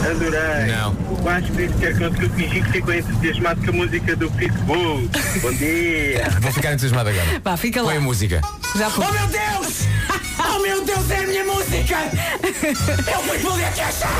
Adorei. 0.00 0.72
Não. 0.72 0.92
O 1.10 1.16
Vasco 1.22 1.52
disse 1.52 1.74
que 1.74 1.94
conseguiu 1.94 2.30
fingir 2.30 2.64
que 2.64 2.72
ficou 2.72 2.94
entusiasmado 2.94 3.60
com 3.64 3.70
a 3.70 3.74
música 3.74 4.16
do 4.16 4.30
Pitbull. 4.30 5.08
Bom 5.42 5.52
dia. 5.52 6.30
Vou 6.40 6.52
ficar 6.52 6.72
entusiasmado 6.72 7.10
agora. 7.10 7.40
Vá, 7.42 7.56
fica 7.56 7.82
lá. 7.82 7.88
Põe 7.88 7.96
a 7.98 8.00
música. 8.00 8.40
Já 8.76 8.90
foi. 8.90 9.04
Oh 9.06 9.12
meu 9.12 9.26
Deus! 9.28 9.84
Oh 10.36 10.58
meu 10.58 10.84
Deus, 10.84 11.10
é 11.10 11.18
a 11.18 11.26
minha 11.26 11.44
música! 11.44 11.96
Eu 12.42 13.22
fui 13.22 13.38
poder 13.38 13.72
que 13.72 13.80
achar! 13.80 14.10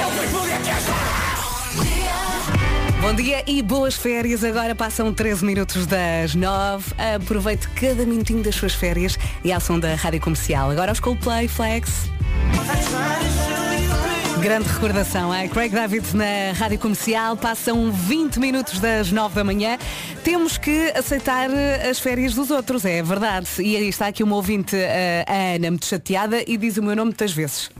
Eu 0.00 0.10
fui 0.10 0.28
poder 0.28 0.52
achar! 0.52 1.25
Bom 3.00 3.14
dia 3.14 3.44
e 3.46 3.62
boas 3.62 3.94
férias. 3.94 4.42
Agora 4.42 4.74
passam 4.74 5.12
13 5.12 5.44
minutos 5.44 5.86
das 5.86 6.34
9. 6.34 6.94
Aproveite 7.16 7.68
cada 7.68 8.04
minutinho 8.06 8.42
das 8.42 8.54
suas 8.54 8.74
férias 8.74 9.18
e 9.44 9.52
à 9.52 9.60
som 9.60 9.78
da 9.78 9.94
Rádio 9.94 10.20
Comercial. 10.20 10.70
Agora 10.70 10.92
os 10.92 10.98
Coldplay 10.98 11.46
Flex. 11.46 12.10
Grande 14.40 14.68
recordação, 14.68 15.32
é? 15.32 15.48
Craig 15.48 15.72
David 15.72 16.14
na 16.14 16.52
Rádio 16.56 16.78
Comercial, 16.78 17.36
passam 17.36 17.90
20 17.90 18.38
minutos 18.38 18.80
das 18.80 19.10
9 19.10 19.34
da 19.34 19.44
manhã. 19.44 19.78
Temos 20.22 20.56
que 20.58 20.92
aceitar 20.94 21.50
eh, 21.50 21.88
as 21.88 21.98
férias 21.98 22.34
dos 22.34 22.50
outros, 22.50 22.84
é 22.84 23.02
verdade. 23.02 23.48
E 23.58 23.76
aí 23.76 23.88
está 23.88 24.08
aqui 24.08 24.22
uma 24.22 24.36
ouvinte, 24.36 24.76
eh, 24.76 25.24
a 25.26 25.56
Ana, 25.56 25.70
muito 25.70 25.86
chateada 25.86 26.42
e 26.46 26.56
diz 26.56 26.76
o 26.76 26.82
meu 26.82 26.94
nome 26.94 27.10
muitas 27.10 27.32
vezes. 27.32 27.70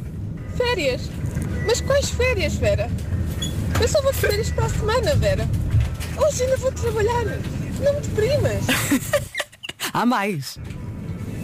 Férias? 0.56 1.02
Mas 1.66 1.80
quais 1.80 2.10
férias, 2.10 2.54
Vera? 2.54 2.90
Eu 3.80 3.88
só 3.88 4.00
vou 4.02 4.12
de 4.12 4.18
férias 4.18 4.50
para 4.50 4.66
a 4.66 4.68
semana, 4.70 5.14
Vera. 5.16 5.48
Hoje 6.16 6.42
ainda 6.44 6.56
vou 6.56 6.72
trabalhar. 6.72 7.24
Não 7.80 7.94
me 7.94 8.00
deprimas. 8.00 8.64
Há 9.92 10.06
mais. 10.06 10.58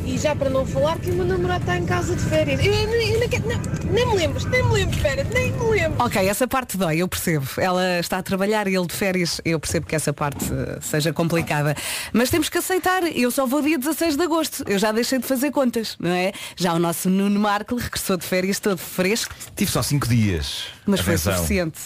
E 0.05 0.19
já 0.19 0.35
para 0.35 0.51
não 0.51 0.67
falar 0.67 0.99
que 0.99 1.11
o 1.11 1.15
meu 1.15 1.25
namorado 1.25 1.61
está 1.63 1.79
em 1.79 1.87
casa 1.87 2.17
de 2.17 2.23
férias. 2.25 2.65
Eu, 2.65 2.73
eu, 2.73 2.91
eu 2.91 3.21
não 3.21 3.29
quero- 3.29 3.47
não, 3.49 3.93
nem 3.93 4.05
me 4.09 4.17
lembro, 4.17 4.49
nem 4.49 4.63
me 4.65 4.73
lembro, 4.73 4.99
Vera, 4.99 5.23
nem 5.33 5.53
me 5.53 5.65
lembro. 5.71 6.05
Ok, 6.05 6.27
essa 6.29 6.49
parte 6.49 6.77
dói, 6.77 6.97
eu 6.99 7.07
percebo. 7.07 7.47
Ela 7.57 8.01
está 8.01 8.19
a 8.19 8.23
trabalhar 8.23 8.67
e 8.67 8.75
ele 8.75 8.87
de 8.87 8.95
férias, 8.95 9.41
eu 9.45 9.61
percebo 9.61 9.87
que 9.87 9.95
essa 9.95 10.13
parte 10.13 10.45
eh, 10.53 10.79
seja 10.81 11.13
complicada. 11.13 11.77
Mas 12.13 12.31
temos 12.31 12.49
que 12.49 12.59
aceitar, 12.59 13.05
eu 13.17 13.31
só 13.31 13.47
vou 13.47 13.63
dia 13.63 13.79
16 13.79 14.17
de 14.17 14.23
agosto. 14.25 14.65
Eu 14.67 14.79
já 14.79 14.91
deixei 14.91 15.21
de 15.21 15.27
fazer 15.27 15.53
contas, 15.53 15.97
não 16.01 16.11
é? 16.11 16.33
Já 16.57 16.73
o 16.73 16.81
nosso 16.81 17.09
Nuno 17.09 17.39
Marco 17.39 17.77
regressou 17.77 18.17
de 18.17 18.25
férias 18.27 18.59
todo 18.59 18.79
fresco, 18.79 19.33
Tive 19.55 19.71
só 19.71 19.83
5 19.83 20.09
dias. 20.09 20.65
mas 20.85 20.99
foi 21.01 21.17
suficiente. 21.17 21.79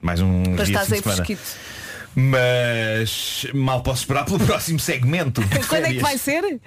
Mais 0.00 0.20
um 0.20 0.42
Para 0.42 0.64
dia 0.64 0.64
de 0.64 0.70
estás 0.72 0.92
aí 0.92 1.02
fresquito. 1.02 1.42
Mas 2.14 3.46
mal 3.54 3.82
posso 3.82 4.02
esperar 4.02 4.24
pelo 4.24 4.38
próximo 4.44 4.78
segmento. 4.78 5.42
Quando 5.68 5.84
é 5.84 5.92
que 5.92 6.00
vai 6.00 6.18
ser? 6.18 6.60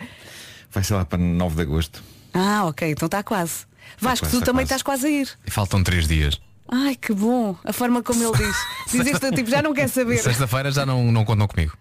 Vai 0.72 0.84
ser 0.84 0.94
lá 0.96 1.06
para 1.06 1.18
9 1.18 1.56
de 1.56 1.62
agosto. 1.62 2.04
Ah, 2.34 2.66
ok, 2.66 2.92
então 2.92 3.06
está 3.08 3.22
quase. 3.24 3.66
Vasco, 4.00 4.26
quase, 4.26 4.32
tu 4.32 4.40
está 4.40 4.46
também 4.46 4.66
quase. 4.66 4.74
estás 4.76 4.82
quase 4.84 5.08
a 5.08 5.10
ir. 5.10 5.30
Faltam 5.48 5.84
3 5.84 6.08
dias. 6.08 6.42
Ai, 6.70 6.96
que 6.96 7.14
bom. 7.14 7.58
A 7.66 7.74
forma 7.74 8.02
como 8.02 8.24
ele 8.24 8.38
diz. 8.38 8.56
Diz 8.90 9.06
isto, 9.08 9.32
tipo, 9.32 9.50
já 9.50 9.62
não 9.62 9.74
quer 9.74 9.90
saber. 9.90 10.18
Sexta-feira 10.20 10.72
já 10.72 10.86
não, 10.86 11.12
não 11.12 11.26
contam 11.26 11.48
comigo. 11.48 11.78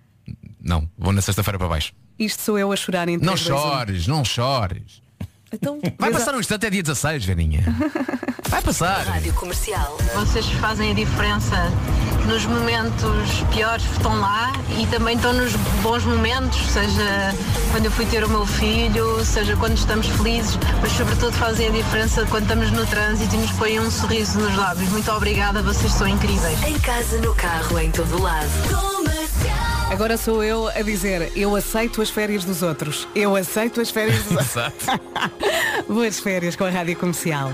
Não, 0.60 0.88
vou 0.98 1.12
na 1.12 1.22
sexta-feira 1.22 1.58
para 1.58 1.68
baixo. 1.68 1.92
Isto 2.18 2.42
sou 2.42 2.58
eu 2.58 2.72
a 2.72 2.76
chorar 2.76 3.08
em 3.08 3.16
Não 3.16 3.36
chores, 3.36 4.06
não 4.08 4.24
chores. 4.24 5.00
Então, 5.52 5.78
Vai 5.98 6.10
passar 6.10 6.34
um 6.34 6.40
instante 6.40 6.66
até 6.66 6.70
dia 6.70 6.82
16, 6.82 7.24
Veninha. 7.24 7.62
Vai 8.48 8.62
passar. 8.62 9.04
Rádio 9.04 9.32
Comercial. 9.34 9.98
Vocês 10.14 10.46
fazem 10.60 10.90
a 10.92 10.94
diferença 10.94 11.56
nos 12.26 12.44
momentos 12.46 13.42
piores, 13.52 13.84
estão 13.92 14.20
lá 14.20 14.52
e 14.78 14.86
também 14.86 15.16
estão 15.16 15.32
nos 15.32 15.52
bons 15.82 16.04
momentos, 16.04 16.58
seja 16.70 17.34
quando 17.72 17.86
eu 17.86 17.90
fui 17.90 18.06
ter 18.06 18.22
o 18.24 18.28
meu 18.28 18.46
filho, 18.46 19.24
seja 19.24 19.56
quando 19.56 19.76
estamos 19.76 20.06
felizes, 20.06 20.56
mas 20.80 20.92
sobretudo 20.92 21.32
fazem 21.32 21.68
a 21.68 21.70
diferença 21.70 22.24
quando 22.26 22.42
estamos 22.42 22.70
no 22.70 22.86
trânsito 22.86 23.34
e 23.34 23.38
nos 23.38 23.50
põem 23.52 23.80
um 23.80 23.90
sorriso 23.90 24.38
nos 24.38 24.54
lábios. 24.56 24.88
Muito 24.90 25.10
obrigada, 25.10 25.62
vocês 25.62 25.92
são 25.92 26.06
incríveis. 26.06 26.62
Em 26.62 26.78
casa, 26.78 27.18
no 27.18 27.34
carro, 27.34 27.78
em 27.78 27.90
todo 27.90 28.22
lado. 28.22 28.48
Agora 29.90 30.16
sou 30.16 30.42
eu 30.42 30.68
a 30.68 30.82
dizer, 30.82 31.32
eu 31.36 31.54
aceito 31.56 32.00
as 32.00 32.08
férias 32.08 32.44
dos 32.44 32.62
outros. 32.62 33.08
Eu 33.12 33.34
aceito 33.34 33.80
as 33.80 33.90
férias 33.90 34.22
dos 34.22 34.36
outros. 34.56 34.86
Boas 35.88 36.20
férias 36.20 36.54
com 36.54 36.64
a 36.64 36.70
Rádio 36.70 36.96
Comercial. 36.96 37.52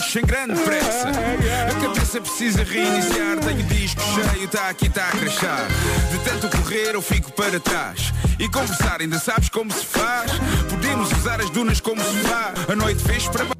Sem 0.00 0.24
grande 0.24 0.60
pressa. 0.62 1.10
A 1.68 1.80
cabeça 1.80 2.20
precisa 2.20 2.62
reiniciar, 2.62 3.38
tenho 3.38 3.62
disco 3.64 4.00
cheio, 4.00 4.48
tá 4.48 4.68
aqui, 4.68 4.88
tá 4.88 5.08
a 5.08 5.10
crachar. 5.10 5.66
De 6.10 6.18
tanto 6.18 6.56
correr 6.56 6.94
eu 6.94 7.02
fico 7.02 7.32
para 7.32 7.58
trás. 7.60 8.12
E 8.38 8.48
conversar, 8.48 9.00
ainda 9.00 9.18
sabes 9.18 9.48
como 9.48 9.72
se 9.72 9.84
faz? 9.84 10.30
Podemos 10.70 11.10
usar 11.12 11.40
as 11.40 11.50
dunas 11.50 11.80
como 11.80 12.02
se 12.02 12.16
faz. 12.20 12.70
A 12.70 12.76
noite 12.76 13.02
fez 13.02 13.28
para 13.28 13.46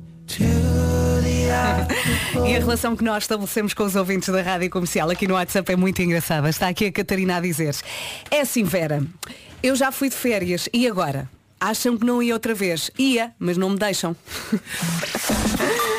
E 2.47 2.57
a 2.57 2.59
relação 2.59 2.97
que 2.97 3.05
nós 3.05 3.25
estabelecemos 3.25 3.75
com 3.75 3.85
os 3.85 3.95
ouvintes 3.95 4.29
da 4.29 4.43
rádio 4.43 4.71
comercial 4.71 5.11
aqui 5.11 5.29
no 5.29 5.35
WhatsApp 5.35 5.73
é 5.73 5.77
muito 5.77 6.01
engraçada. 6.01 6.49
Está 6.49 6.69
aqui 6.69 6.87
a 6.87 6.93
Catarina 6.93 7.37
a 7.37 7.41
dizer. 7.41 7.75
É 8.31 8.41
assim, 8.41 8.65
Vera, 8.65 9.03
eu 9.63 9.77
já 9.77 9.93
fui 9.93 10.09
de 10.09 10.17
férias 10.17 10.69
e 10.73 10.87
agora? 10.89 11.29
Acham 11.61 11.97
que 11.97 12.05
não 12.05 12.23
ia 12.23 12.35
outra 12.35 12.55
vez? 12.55 12.91
Ia, 12.99 13.33
mas 13.39 13.57
não 13.57 13.71
me 13.71 13.79
deixam. 13.79 14.17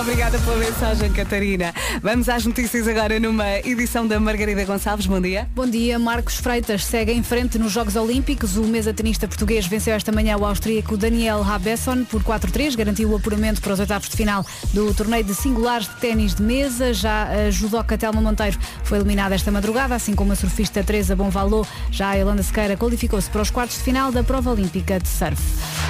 Obrigada 0.00 0.38
pela 0.40 0.56
mensagem, 0.58 1.10
Catarina. 1.10 1.72
Vamos 2.02 2.28
às 2.28 2.44
notícias 2.44 2.86
agora 2.86 3.18
numa 3.18 3.58
edição 3.60 4.06
da 4.06 4.20
Margarida 4.20 4.62
Gonçalves. 4.62 5.06
Bom 5.06 5.18
dia. 5.18 5.48
Bom 5.54 5.66
dia, 5.66 5.98
Marcos 5.98 6.36
Freitas 6.36 6.84
segue 6.84 7.12
em 7.12 7.22
frente 7.22 7.58
nos 7.58 7.72
Jogos 7.72 7.96
Olímpicos. 7.96 8.58
O 8.58 8.64
mesa 8.64 8.92
tenista 8.92 9.26
português 9.26 9.66
venceu 9.66 9.94
esta 9.94 10.12
manhã 10.12 10.36
o 10.36 10.44
austríaco 10.44 10.98
Daniel 10.98 11.40
Rabesson 11.40 12.04
por 12.04 12.22
4-3, 12.22 12.76
garantiu 12.76 13.10
o 13.10 13.16
apuramento 13.16 13.62
para 13.62 13.72
os 13.72 13.80
oitavos 13.80 14.10
de 14.10 14.16
final 14.16 14.44
do 14.74 14.92
torneio 14.92 15.24
de 15.24 15.34
singulares 15.34 15.88
de 15.88 15.94
ténis 15.96 16.34
de 16.34 16.42
mesa. 16.42 16.92
Já 16.92 17.28
a 17.28 17.50
judoca 17.50 17.96
Telma 17.96 18.20
Monteiro 18.20 18.58
foi 18.84 18.98
eliminada 18.98 19.34
esta 19.34 19.50
madrugada, 19.50 19.94
assim 19.94 20.14
como 20.14 20.30
a 20.30 20.36
surfista 20.36 20.84
Teresa 20.84 21.16
Bonvalô. 21.16 21.66
Já 21.90 22.10
a 22.10 22.14
Yolanda 22.14 22.42
Sequeira 22.42 22.76
qualificou-se 22.76 23.30
para 23.30 23.40
os 23.40 23.50
quartos 23.50 23.78
de 23.78 23.82
final 23.84 24.12
da 24.12 24.22
prova 24.22 24.50
olímpica 24.50 25.00
de 25.00 25.08
surf. 25.08 25.42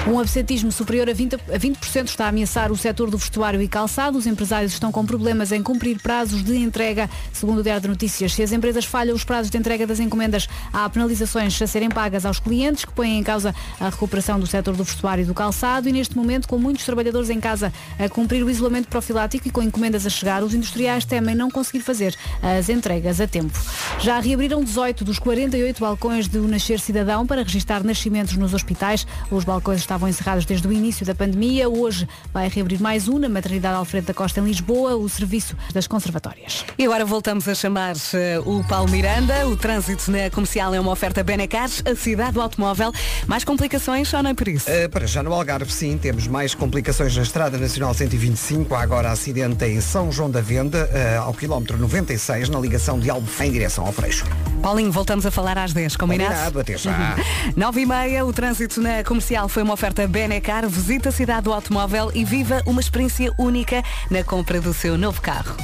Um 0.07 0.17
absentismo 0.17 0.71
superior 0.71 1.09
a 1.09 1.13
20%, 1.13 1.39
a 1.53 1.59
20% 1.59 2.05
está 2.05 2.25
a 2.25 2.29
ameaçar 2.29 2.71
o 2.71 2.77
setor 2.77 3.11
do 3.11 3.17
vestuário 3.17 3.61
e 3.61 3.67
calçado. 3.97 4.17
Os 4.17 4.27
empresários 4.27 4.73
estão 4.73 4.91
com 4.91 5.03
problemas 5.03 5.51
em 5.51 5.63
cumprir 5.63 5.99
prazos 5.99 6.43
de 6.43 6.55
entrega. 6.55 7.09
Segundo 7.33 7.59
o 7.59 7.63
Diário 7.63 7.81
de 7.81 7.87
Notícias, 7.87 8.33
se 8.33 8.43
as 8.43 8.51
empresas 8.51 8.85
falham 8.85 9.15
os 9.15 9.23
prazos 9.23 9.49
de 9.49 9.57
entrega 9.57 9.87
das 9.87 9.99
encomendas, 9.99 10.47
há 10.71 10.87
penalizações 10.87 11.59
a 11.59 11.65
serem 11.65 11.89
pagas 11.89 12.25
aos 12.25 12.39
clientes, 12.39 12.85
que 12.85 12.91
põem 12.91 13.17
em 13.17 13.23
causa 13.23 13.55
a 13.79 13.89
recuperação 13.89 14.39
do 14.39 14.45
setor 14.45 14.75
do 14.75 14.83
vestuário 14.83 15.23
e 15.23 15.25
do 15.25 15.33
calçado. 15.33 15.89
E 15.89 15.91
neste 15.91 16.15
momento, 16.15 16.47
com 16.47 16.59
muitos 16.59 16.85
trabalhadores 16.85 17.31
em 17.31 17.39
casa 17.39 17.73
a 17.97 18.07
cumprir 18.07 18.43
o 18.43 18.49
isolamento 18.49 18.87
profilático 18.87 19.47
e 19.47 19.51
com 19.51 19.63
encomendas 19.63 20.05
a 20.05 20.09
chegar, 20.09 20.43
os 20.43 20.53
industriais 20.53 21.03
temem 21.03 21.33
não 21.33 21.49
conseguir 21.49 21.81
fazer 21.81 22.15
as 22.41 22.69
entregas 22.69 23.19
a 23.19 23.27
tempo. 23.27 23.57
Já 23.99 24.19
reabriram 24.19 24.63
18 24.63 25.03
dos 25.03 25.17
48 25.17 25.79
balcões 25.79 26.27
do 26.27 26.47
Nascer 26.47 26.79
Cidadão 26.79 27.25
para 27.25 27.41
registrar 27.41 27.83
nascimentos 27.83 28.35
nos 28.37 28.53
hospitais. 28.53 29.07
Os 29.31 29.43
balcões 29.43 29.79
estavam 29.79 30.07
encerrados 30.07 30.45
desde 30.45 30.67
o 30.67 30.71
início 30.71 31.05
da 31.05 31.15
pandemia. 31.15 31.67
Hoje 31.67 32.07
vai 32.31 32.47
reabrir 32.47 32.79
mais 32.79 33.07
um 33.07 33.17
na 33.17 33.29
maternidade 33.29 33.86
Alfredo 33.87 34.07
da 34.07 34.13
Costa 34.13 34.41
em 34.41 34.43
Lisboa, 34.43 34.97
o 34.97 35.07
serviço 35.07 35.55
das 35.73 35.87
conservatórias. 35.87 36.65
E 36.77 36.83
agora 36.83 37.05
voltamos 37.05 37.47
a 37.47 37.55
chamar 37.55 37.95
eh, 38.13 38.37
o 38.45 38.61
Paulo 38.65 38.91
Miranda. 38.91 39.47
O 39.47 39.55
trânsito 39.55 40.11
na 40.11 40.29
comercial 40.29 40.75
é 40.75 40.79
uma 40.79 40.91
oferta 40.91 41.23
Benecar, 41.23 41.69
a 41.89 41.95
cidade 41.95 42.33
do 42.33 42.41
automóvel. 42.41 42.91
Mais 43.27 43.45
complicações 43.45 44.13
ou 44.13 44.21
nem 44.21 44.35
por 44.35 44.49
isso? 44.49 44.69
Uh, 44.69 44.89
para 44.89 45.07
já 45.07 45.23
no 45.23 45.33
Algarve, 45.33 45.71
sim, 45.71 45.97
temos 45.97 46.27
mais 46.27 46.53
complicações 46.53 47.15
na 47.15 47.23
Estrada 47.23 47.57
Nacional 47.57 47.93
125. 47.93 48.75
Há 48.75 48.81
agora 48.81 49.09
acidente 49.09 49.63
em 49.63 49.79
São 49.79 50.11
João 50.11 50.29
da 50.29 50.41
Venda, 50.41 50.89
uh, 50.91 51.21
ao 51.21 51.33
quilómetro 51.33 51.77
96, 51.77 52.49
na 52.49 52.59
ligação 52.59 52.99
de 52.99 53.09
Albufeira 53.09 53.47
em 53.47 53.53
direção 53.53 53.85
ao 53.85 53.93
Freixo. 53.93 54.25
Paulinho, 54.61 54.91
voltamos 54.91 55.25
a 55.25 55.31
falar 55.31 55.57
às 55.57 55.71
10, 55.71 55.95
combinado? 55.95 56.29
Combinado, 56.31 56.59
até 56.59 56.77
já. 56.77 57.15
9 57.55 57.81
e 57.81 57.85
meia, 57.85 58.25
o 58.25 58.33
trânsito 58.33 58.81
na 58.81 59.01
comercial 59.01 59.47
foi 59.47 59.63
uma 59.63 59.73
oferta 59.73 60.05
Benecar. 60.05 60.67
Visita 60.67 61.07
a 61.07 61.11
cidade 61.11 61.43
do 61.43 61.53
automóvel 61.53 62.11
e 62.13 62.25
viva 62.25 62.61
uma 62.65 62.81
experiência 62.81 63.31
única 63.37 63.76
na 64.09 64.23
compra 64.23 64.59
do 64.61 64.73
seu 64.73 64.97
novo 64.97 65.21
carro. 65.21 65.55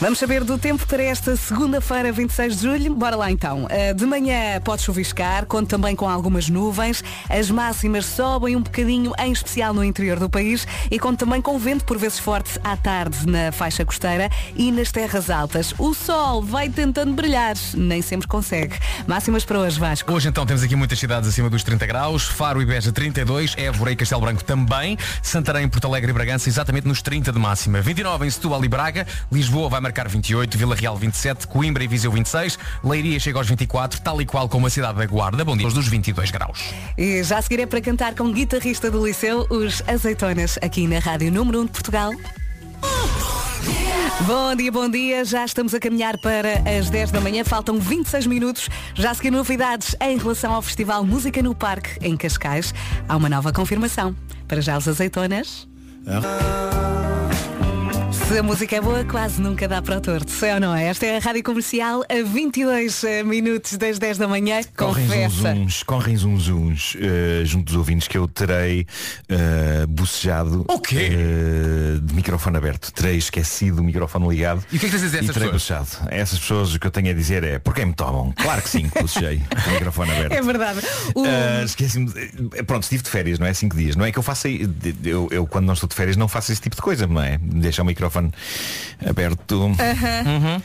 Vamos 0.00 0.20
saber 0.20 0.44
do 0.44 0.56
tempo 0.56 0.86
para 0.86 1.02
esta 1.02 1.34
segunda-feira, 1.34 2.12
26 2.12 2.60
de 2.60 2.62
julho. 2.62 2.94
Bora 2.94 3.16
lá 3.16 3.32
então. 3.32 3.64
Uh, 3.64 3.92
De 3.96 4.06
manhã 4.06 4.60
pode 4.62 4.82
chuviscar, 4.82 5.44
conto 5.44 5.68
também 5.68 5.96
com 5.96 6.08
algumas 6.08 6.48
nuvens. 6.48 7.02
As 7.28 7.50
máximas 7.50 8.06
sobem 8.06 8.54
um 8.54 8.62
bocadinho, 8.62 9.12
em 9.18 9.32
especial 9.32 9.74
no 9.74 9.82
interior 9.82 10.20
do 10.20 10.30
país, 10.30 10.68
e 10.88 11.00
conto 11.00 11.18
também 11.18 11.42
com 11.42 11.58
vento 11.58 11.84
por 11.84 11.98
vezes 11.98 12.20
forte 12.20 12.60
à 12.62 12.76
tarde 12.76 13.26
na 13.26 13.50
faixa 13.50 13.84
costeira 13.84 14.30
e 14.54 14.70
nas 14.70 14.92
terras 14.92 15.30
altas. 15.30 15.74
O 15.76 15.92
sol 15.92 16.42
vai 16.42 16.68
tentando 16.68 17.12
brilhar, 17.12 17.56
nem 17.74 18.00
sempre 18.00 18.28
consegue. 18.28 18.76
Máximas 19.04 19.44
para 19.44 19.58
hoje, 19.58 19.80
Vasco. 19.80 20.12
Hoje 20.12 20.28
então 20.28 20.46
temos 20.46 20.62
aqui 20.62 20.76
muitas 20.76 21.00
cidades 21.00 21.28
acima 21.28 21.50
dos 21.50 21.64
30 21.64 21.84
graus, 21.86 22.22
Faro 22.22 22.62
e 22.62 22.64
Beja 22.64 22.92
32, 22.92 23.54
Évora 23.56 23.90
e 23.90 23.96
Castelo 23.96 24.20
Branco 24.20 24.44
também, 24.44 24.96
Santarém, 25.20 25.68
Porto 25.68 25.86
Alegre 25.86 26.12
e 26.12 26.14
Bragança 26.14 26.48
exatamente 26.48 26.86
nos 26.86 27.02
30 27.02 27.32
de 27.32 27.38
máxima, 27.40 27.80
29 27.80 28.26
em 28.26 28.30
Setúbal 28.30 28.64
e 28.64 28.68
Braga, 28.68 29.04
Lisboa 29.32 29.68
vai 29.68 29.87
marcar 29.88 30.06
28, 30.06 30.58
Vila 30.58 30.74
Real 30.74 30.94
27, 30.96 31.46
Coimbra 31.46 31.82
e 31.82 31.88
Viseu 31.88 32.12
26, 32.12 32.58
Leiria 32.84 33.18
chega 33.18 33.38
aos 33.38 33.48
24, 33.48 33.98
tal 34.02 34.20
e 34.20 34.26
qual 34.26 34.46
como 34.46 34.66
a 34.66 34.70
cidade 34.70 34.98
da 34.98 35.06
Guarda, 35.06 35.42
bom 35.42 35.56
dia, 35.56 35.66
os 35.66 35.72
dos 35.72 35.88
22 35.88 36.30
graus. 36.30 36.74
E 36.96 37.22
já 37.22 37.38
a 37.38 37.42
seguir 37.42 37.60
é 37.60 37.66
para 37.66 37.80
cantar 37.80 38.14
com 38.14 38.24
o 38.24 38.32
guitarrista 38.32 38.90
do 38.90 39.06
Liceu, 39.06 39.46
os 39.48 39.82
Azeitonas, 39.88 40.58
aqui 40.60 40.86
na 40.86 40.98
Rádio 40.98 41.32
Número 41.32 41.62
1 41.62 41.64
de 41.64 41.70
Portugal. 41.72 42.12
Bom 44.26 44.54
dia, 44.54 44.70
bom 44.70 44.90
dia. 44.90 45.24
Já 45.24 45.44
estamos 45.44 45.72
a 45.72 45.80
caminhar 45.80 46.18
para 46.18 46.58
as 46.78 46.90
10 46.90 47.10
da 47.12 47.20
manhã. 47.20 47.44
Faltam 47.44 47.78
26 47.78 48.26
minutos. 48.26 48.68
Já 48.94 49.12
a 49.12 49.14
seguir 49.14 49.30
novidades 49.30 49.96
em 50.02 50.18
relação 50.18 50.52
ao 50.52 50.60
Festival 50.60 51.04
Música 51.04 51.40
no 51.40 51.54
Parque, 51.54 51.90
em 52.02 52.16
Cascais. 52.16 52.74
Há 53.08 53.16
uma 53.16 53.28
nova 53.28 53.52
confirmação. 53.52 54.14
Para 54.46 54.60
já 54.60 54.76
os 54.76 54.86
azeitonas. 54.86 55.66
Se 58.28 58.36
a 58.38 58.42
música 58.42 58.76
é 58.76 58.80
boa, 58.80 59.02
quase 59.06 59.40
nunca 59.40 59.66
dá 59.66 59.80
para 59.80 59.96
o 59.96 60.00
torto. 60.02 60.30
Sei 60.30 60.52
ou 60.52 60.60
não 60.60 60.74
é? 60.74 60.84
Esta 60.88 61.06
é 61.06 61.16
a 61.16 61.18
Rádio 61.18 61.42
Comercial 61.42 62.02
a 62.10 62.22
22 62.22 63.02
minutos 63.24 63.78
das 63.78 63.98
10 63.98 64.18
da 64.18 64.28
manhã. 64.28 64.60
Correm 64.76 65.06
Confessa. 65.06 65.28
zunzuns, 65.54 65.82
correm 65.82 66.14
zunzuns 66.16 66.96
eh, 67.00 67.42
junto 67.46 67.64
dos 67.68 67.76
ouvintes 67.76 68.06
que 68.06 68.18
eu 68.18 68.28
terei 68.28 68.86
eh, 69.30 69.86
bocejado 69.88 70.62
O 70.68 70.78
quê? 70.78 71.08
eh, 71.10 71.98
de 72.02 72.14
microfone 72.14 72.58
aberto. 72.58 72.92
Terei 72.92 73.16
esquecido 73.16 73.80
o 73.80 73.82
microfone 73.84 74.28
ligado. 74.28 74.62
E 74.70 74.76
o 74.76 74.78
que 74.78 74.84
é 74.86 74.88
que 74.90 74.94
tens 74.98 75.02
a 75.02 75.06
dizer 75.06 75.18
a 75.18 75.20
E 75.20 75.24
essas 75.24 75.34
terei 75.34 75.50
pessoas? 75.50 75.78
bocejado. 75.88 76.10
A 76.12 76.14
essas 76.14 76.38
pessoas 76.38 76.74
o 76.74 76.78
que 76.78 76.86
eu 76.86 76.90
tenho 76.90 77.10
a 77.10 77.14
dizer 77.14 77.42
é 77.44 77.58
por 77.58 77.74
quem 77.74 77.86
me 77.86 77.94
tomam? 77.94 78.32
Claro 78.36 78.60
que 78.60 78.68
sim, 78.68 78.90
que 78.90 79.00
bocejei 79.00 79.40
com 79.64 79.70
o 79.70 79.72
microfone 79.72 80.10
aberto. 80.10 80.32
É 80.32 80.42
verdade. 80.42 80.80
O- 81.14 81.24
Ah, 81.24 81.64
Esqueci-me. 81.64 82.12
Pronto, 82.66 82.82
estive 82.82 83.02
de 83.02 83.08
férias, 83.08 83.38
não 83.38 83.46
é? 83.46 83.54
Cinco 83.54 83.74
dias. 83.74 83.96
Não 83.96 84.04
é 84.04 84.12
que 84.12 84.18
eu 84.18 84.22
faça. 84.22 84.48
Eu, 84.50 85.28
eu, 85.30 85.46
quando 85.46 85.64
não 85.64 85.72
estou 85.72 85.88
de 85.88 85.94
férias 85.94 86.14
não 86.16 86.28
faço 86.28 86.52
esse 86.52 86.60
tipo 86.60 86.76
de 86.76 86.82
coisa, 86.82 87.06
não 87.06 87.22
é? 87.22 87.38
Deixar 87.40 87.82
o 87.82 87.86
microfone 87.86 88.17
aberto. 89.08 89.72
Aham. 89.78 90.62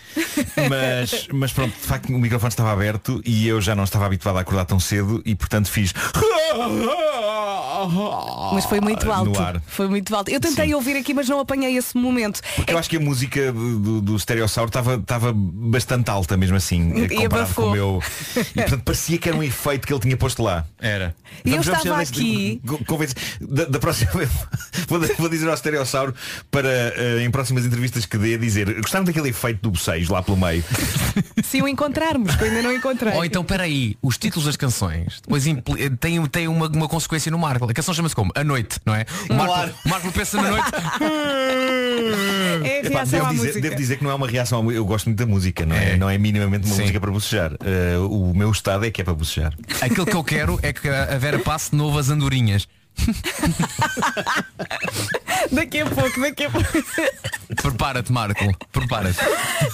Mas, 0.70 1.28
mas 1.32 1.52
pronto, 1.52 1.74
de 1.74 1.88
facto 1.88 2.10
o 2.10 2.20
microfone 2.20 2.50
estava 2.50 2.72
aberto 2.72 3.22
e 3.26 3.48
eu 3.48 3.62
já 3.62 3.76
não 3.76 3.84
estava 3.84 4.06
habituado 4.06 4.38
a 4.38 4.42
acordar 4.42 4.66
tão 4.66 4.80
cedo 4.80 5.22
e 5.26 5.36
portanto 5.36 5.70
fiz. 5.70 5.94
Mas 8.54 8.66
foi 8.66 8.80
muito 8.82 9.06
no 9.06 9.12
alto. 9.12 9.40
ar. 9.40 9.62
Foi 9.68 9.88
muito 9.88 10.16
alto. 10.16 10.30
Eu 10.30 10.40
tentei 10.40 10.74
ouvir 10.74 10.98
aqui, 10.98 11.14
mas 11.14 11.28
não 11.28 11.40
apanhei 11.40 11.78
esse 11.78 11.98
momento. 11.98 12.42
Porque 12.56 12.74
eu 12.74 12.78
acho 12.78 12.90
que 12.90 12.98
a 12.98 13.00
música 13.00 13.52
do, 13.52 14.02
do, 14.02 14.20
Stereossauro 14.20 14.70
estava, 14.70 14.96
estava 14.96 15.32
bastante 15.34 16.10
alta 16.10 16.38
mesmo 16.38 16.56
assim, 16.56 16.94
E 16.98 17.04
eh, 17.06 17.08
comparado 17.10 17.54
com 17.54 17.64
o 17.64 17.72
meu. 17.72 18.04
E 18.36 18.62
portanto 18.62 18.84
parecia 18.84 19.18
que 19.18 19.30
era 19.30 19.38
um 19.38 19.44
efeito 19.44 19.86
que 19.88 19.94
ele 19.94 20.00
tinha 20.00 20.18
posto 20.18 20.44
lá. 20.44 20.66
Era. 20.80 21.16
E 21.44 21.54
eu 21.54 21.62
estava 21.62 22.02
aqui. 22.02 22.62
Da, 23.42 23.66
da 23.66 23.80
próxima 23.80 24.12
vez 24.12 24.30
vou, 24.88 25.00
vou 25.18 25.30
dizer 25.30 25.50
ao 25.50 25.58
Stereossauro 25.58 26.14
para 26.50 26.70
eh, 26.70 27.24
em 27.24 27.32
próximas 27.32 27.66
entrevistas 27.66 28.06
que 28.06 28.18
dê 28.18 28.38
dizer 28.38 28.74
gostaram 28.82 29.04
daquele 29.06 29.30
efeito 29.30 29.62
do 29.62 29.72
bocejo 29.72 30.12
lá 30.14 30.22
pelo 30.22 30.38
meio. 30.38 30.64
Se 31.44 31.62
o 31.62 31.68
encontrarmos, 31.68 32.36
que 32.36 32.44
eu 32.44 32.48
ainda 32.48 32.62
não 32.62 32.74
encontrei. 32.74 33.14
Ou 33.14 33.26
então, 33.26 33.44
peraí, 33.44 33.98
os 34.02 34.18
títulos 34.18 34.46
das 34.46 34.56
canções 34.56 35.22
depois 35.22 35.46
impli- 35.48 35.90
têm, 35.98 36.26
têm 36.28 36.48
uma, 36.48 36.68
uma 36.68 36.88
consequência 36.88 37.32
no 37.32 37.38
Marco. 37.38 37.66
A 37.74 37.76
canção 37.76 37.92
chama-se 37.92 38.14
como? 38.16 38.32
A 38.36 38.44
Noite, 38.44 38.80
não 38.86 38.94
é? 38.94 39.04
O 39.28 39.34
Marco, 39.34 39.52
Claro. 39.54 39.74
o 39.84 39.90
Marco 39.90 40.12
pensa 40.12 40.40
na 40.40 40.52
noite. 40.52 40.68
É 42.64 42.82
a 42.82 42.86
Epá, 42.86 43.04
devo, 43.04 43.26
à 43.26 43.30
dizer, 43.32 43.62
devo 43.62 43.76
dizer 43.76 43.98
que 43.98 44.04
não 44.04 44.12
é 44.12 44.14
uma 44.14 44.28
reação 44.28 44.70
à 44.70 44.74
Eu 44.74 44.86
gosto 44.86 45.08
muito 45.08 45.18
da 45.18 45.26
música, 45.26 45.66
não 45.66 45.76
é, 45.76 45.98
não 45.98 46.10
é 46.10 46.18
minimamente 46.18 46.66
uma 46.68 46.76
Sim. 46.76 46.82
música 46.82 47.00
para 47.00 47.12
bocejar. 47.12 47.54
Eh, 47.66 47.98
o 47.98 48.32
meu 48.36 48.52
estado 48.52 48.86
é 48.86 48.92
que 48.92 49.02
é 49.02 49.04
para 49.04 49.14
bocejar. 49.14 49.54
Aquilo 49.82 50.06
que 50.06 50.16
eu 50.16 50.24
quero 50.24 50.60
é 50.62 50.72
que 50.72 50.88
a 50.88 51.18
Vera 51.18 51.40
passe 51.40 51.72
de 51.72 51.78
novo 51.78 51.98
as 51.98 52.10
andorinhas. 52.10 52.68
Daqui 55.52 55.82
a 55.82 55.86
pouco, 55.86 56.22
daqui 56.22 56.46
a 56.46 56.50
pouco. 56.50 56.68
Prepara-te, 57.56 58.12
Marco. 58.12 58.56
Prepara-te. 58.72 59.20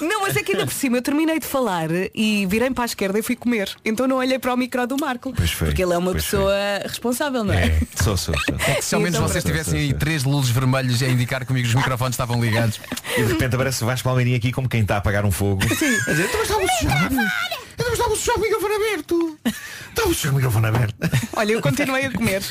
Não, 0.01 0.22
mas 0.22 0.36
é 0.36 0.43
que 0.43 0.53
ainda 0.53 0.65
por 0.65 0.74
cima 0.74 0.97
eu 0.97 1.01
terminei 1.01 1.39
de 1.39 1.45
falar 1.45 1.89
e 2.13 2.45
virei 2.47 2.70
para 2.72 2.84
a 2.84 2.86
esquerda 2.86 3.20
e 3.20 3.22
fui 3.22 3.36
comer. 3.36 3.70
Então 3.86 4.07
não 4.07 4.17
olhei 4.17 4.39
para 4.39 4.53
o 4.53 4.57
micro 4.57 4.86
do 4.88 4.97
Marco. 4.97 5.34
Pois 5.36 5.51
foi, 5.51 5.67
Porque 5.67 5.84
ele 5.84 5.93
é 5.93 5.97
uma 5.97 6.13
pessoa 6.13 6.53
responsável, 6.84 7.43
não 7.43 7.53
é? 7.53 7.67
É, 7.67 7.80
sou, 8.03 8.17
sou, 8.17 8.36
sou. 8.36 8.55
É 8.67 8.76
que 8.76 8.86
se 8.86 8.95
ao 8.95 9.01
menos 9.01 9.15
Então, 9.15 9.28
vocês 9.28 9.43
tivessem 9.43 9.80
aí 9.80 9.93
três 9.93 10.24
luzes 10.24 10.51
vermelhos 10.51 11.01
a 11.01 11.07
indicar 11.07 11.45
comigo 11.45 11.67
que 11.67 11.70
os 11.70 11.76
microfones 11.76 12.13
estavam 12.13 12.41
ligados. 12.41 12.80
E 13.17 13.24
de 13.24 13.32
repente 13.32 13.55
aparece 13.55 13.84
Vasco 13.84 14.03
Palmeirinho 14.03 14.38
aqui 14.38 14.51
como 14.51 14.67
quem 14.67 14.82
está 14.82 14.95
a 14.95 14.97
apagar 14.97 15.26
um 15.26 15.32
fogo. 15.32 15.61
Sim. 15.76 15.97
A 16.07 16.11
dizer, 16.11 16.26
então 16.26 16.39
mas 16.39 16.49
está. 16.49 17.68
Então 17.80 17.88
mas 17.89 17.93
está 17.93 18.05
a 18.05 18.09
bocejar 18.09 18.36
com 18.36 18.41
o 18.41 18.43
microfone 18.43 18.75
aberto. 18.75 19.39
Então 19.45 19.53
Está 19.89 20.07
o 20.09 20.13
seu 20.13 20.34
microfone 20.34 20.67
aberto. 20.67 20.95
Olha, 21.36 21.51
eu 21.53 21.61
continuei 21.61 22.05
a 22.05 22.11
comer. 22.11 22.43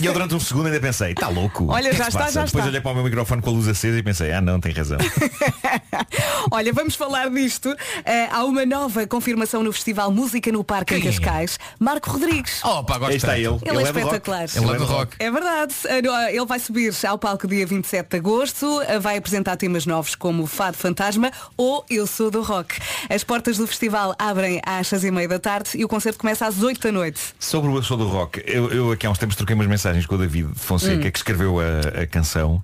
E 0.00 0.06
eu 0.06 0.12
durante 0.12 0.34
um 0.34 0.40
segundo 0.40 0.66
ainda 0.66 0.80
pensei, 0.80 1.12
está 1.12 1.28
louco. 1.28 1.66
Olha, 1.70 1.88
é 1.88 1.92
já 1.92 2.08
está, 2.08 2.20
passa? 2.20 2.32
já 2.32 2.44
Depois 2.44 2.62
está. 2.62 2.68
olhei 2.68 2.80
para 2.80 2.90
o 2.90 2.94
meu 2.94 3.04
microfone 3.04 3.42
com 3.42 3.50
a 3.50 3.52
luz 3.52 3.68
acesa 3.68 3.98
e 3.98 4.02
pensei, 4.02 4.32
ah 4.32 4.40
não, 4.40 4.58
tem 4.60 4.72
razão. 4.72 4.98
Olha, 6.50 6.72
vamos 6.72 6.94
falar 6.94 7.30
disto. 7.30 7.74
Eh, 8.04 8.28
há 8.30 8.44
uma 8.44 8.64
nova 8.66 9.06
confirmação 9.06 9.62
no 9.62 9.72
Festival 9.72 10.10
Música 10.10 10.50
no 10.50 10.64
Parque 10.64 10.94
em 10.94 11.00
Quem 11.00 11.08
é? 11.08 11.12
Cascais. 11.12 11.58
Marco 11.78 12.10
Rodrigues. 12.10 12.60
Oh, 12.64 12.82
pá, 12.84 12.98
gosto 12.98 13.14
está 13.14 13.28
tanto. 13.28 13.38
ele. 13.38 13.46
Ele, 13.64 13.82
é 13.82 13.86
rock. 13.86 13.98
espetacular. 13.98 14.46
Ele 14.54 14.70
é 14.70 14.74
do 14.78 14.84
rock. 14.84 15.16
É 15.18 15.30
verdade. 15.30 15.74
Eh, 15.86 16.36
Ele 16.36 16.46
vai 16.46 16.58
subir 16.58 16.92
ao 17.06 17.18
palco 17.18 17.46
dia 17.46 17.66
27 17.66 18.08
de 18.10 18.16
agosto, 18.16 18.80
eh, 18.82 18.98
vai 18.98 19.16
apresentar 19.16 19.56
temas 19.56 19.86
novos 19.86 20.14
como 20.14 20.46
Fado 20.46 20.76
Fantasma 20.76 21.30
ou 21.56 21.84
Eu 21.88 22.06
Sou 22.06 22.30
do 22.30 22.42
Rock. 22.42 22.76
As 23.08 23.22
portas 23.24 23.56
do 23.56 23.66
festival 23.66 24.14
abrem 24.18 24.51
às 24.64 24.86
6 24.88 25.04
e 25.04 25.10
meia 25.10 25.28
da 25.28 25.38
tarde 25.38 25.70
e 25.74 25.84
o 25.84 25.88
concerto 25.88 26.18
começa 26.18 26.46
às 26.46 26.62
8 26.62 26.80
da 26.80 26.92
noite. 26.92 27.20
Sobre 27.38 27.70
o 27.70 27.76
Eu 27.76 27.82
Sou 27.82 27.96
do 27.96 28.06
Rock, 28.08 28.42
eu, 28.46 28.70
eu 28.70 28.92
aqui 28.92 29.06
há 29.06 29.10
uns 29.10 29.18
tempos 29.18 29.36
troquei 29.36 29.54
umas 29.54 29.66
mensagens 29.66 30.06
com 30.06 30.14
o 30.14 30.18
David 30.18 30.48
Fonseca, 30.56 30.92
Hum. 31.06 31.10
que 31.10 31.18
escreveu 31.18 31.58
a, 31.60 32.02
a 32.02 32.06
canção, 32.06 32.62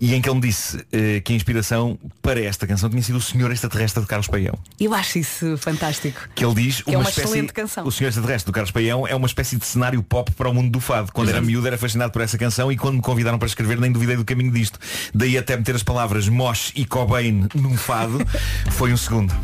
e 0.00 0.14
em 0.14 0.20
que 0.20 0.28
ele 0.28 0.36
me 0.36 0.40
disse 0.42 0.84
eh, 0.92 1.20
que 1.20 1.32
a 1.32 1.36
inspiração 1.36 1.98
para 2.22 2.40
esta 2.40 2.66
canção 2.66 2.88
tinha 2.90 3.02
sido 3.02 3.18
o 3.18 3.22
Senhor 3.22 3.50
Extraterrestre 3.50 4.02
de 4.02 4.08
Carlos 4.08 4.28
Paião. 4.28 4.58
Eu 4.78 4.94
acho 4.94 5.18
isso 5.18 5.56
fantástico. 5.58 6.20
Que 6.34 6.44
ele 6.44 6.54
diz 6.54 6.82
Que 6.82 6.94
é 6.94 6.98
uma 6.98 7.08
espécie, 7.08 7.28
excelente 7.28 7.52
canção. 7.52 7.86
O 7.86 7.92
Senhor 7.92 8.08
Extraterrestre 8.08 8.50
do 8.50 8.54
Carlos 8.54 8.70
Paião 8.70 9.06
é 9.06 9.14
uma 9.14 9.26
espécie 9.26 9.56
de 9.56 9.64
cenário 9.66 10.02
pop 10.02 10.30
para 10.32 10.48
o 10.48 10.54
mundo 10.54 10.70
do 10.70 10.80
fado. 10.80 11.10
Quando 11.12 11.28
era 11.30 11.40
miúdo 11.40 11.66
era 11.66 11.78
fascinado 11.78 12.12
por 12.12 12.22
essa 12.22 12.36
canção 12.38 12.70
e 12.70 12.76
quando 12.76 12.96
me 12.96 13.02
convidaram 13.02 13.38
para 13.38 13.46
escrever 13.48 13.78
nem 13.78 13.90
duvidei 13.90 14.16
do 14.16 14.24
caminho 14.24 14.52
disto. 14.52 14.78
Daí 15.14 15.36
até 15.38 15.56
meter 15.56 15.74
as 15.74 15.82
palavras 15.82 16.28
Mosh 16.28 16.72
e 16.74 16.84
Cobain 16.84 17.46
num 17.54 17.76
fado 17.76 18.18
foi 18.72 18.92
um 18.92 18.96
segundo, 18.96 19.34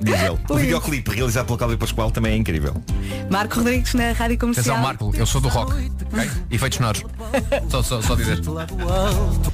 diz 0.00 0.20
ele. 0.20 0.38
O 0.48 0.56
videoclipe 0.56 1.10
realizado 1.10 1.39
pelo 1.44 1.58
Cláudio 1.58 1.78
Pascoal 1.78 2.10
também 2.10 2.32
é 2.32 2.36
incrível. 2.36 2.74
Marco 3.30 3.56
Rodrigues 3.56 3.94
na 3.94 4.12
Rádio 4.12 4.38
Comercial. 4.38 4.64
Atenção, 4.76 4.82
Marco, 4.82 5.12
eu 5.16 5.26
sou 5.26 5.40
do 5.40 5.48
rock. 5.48 5.72
ok? 6.12 6.30
Efeitos 6.50 6.76
sonoros. 6.78 7.04
Só, 7.68 7.82
só, 7.82 8.00
só 8.02 8.14
dizer. 8.14 8.40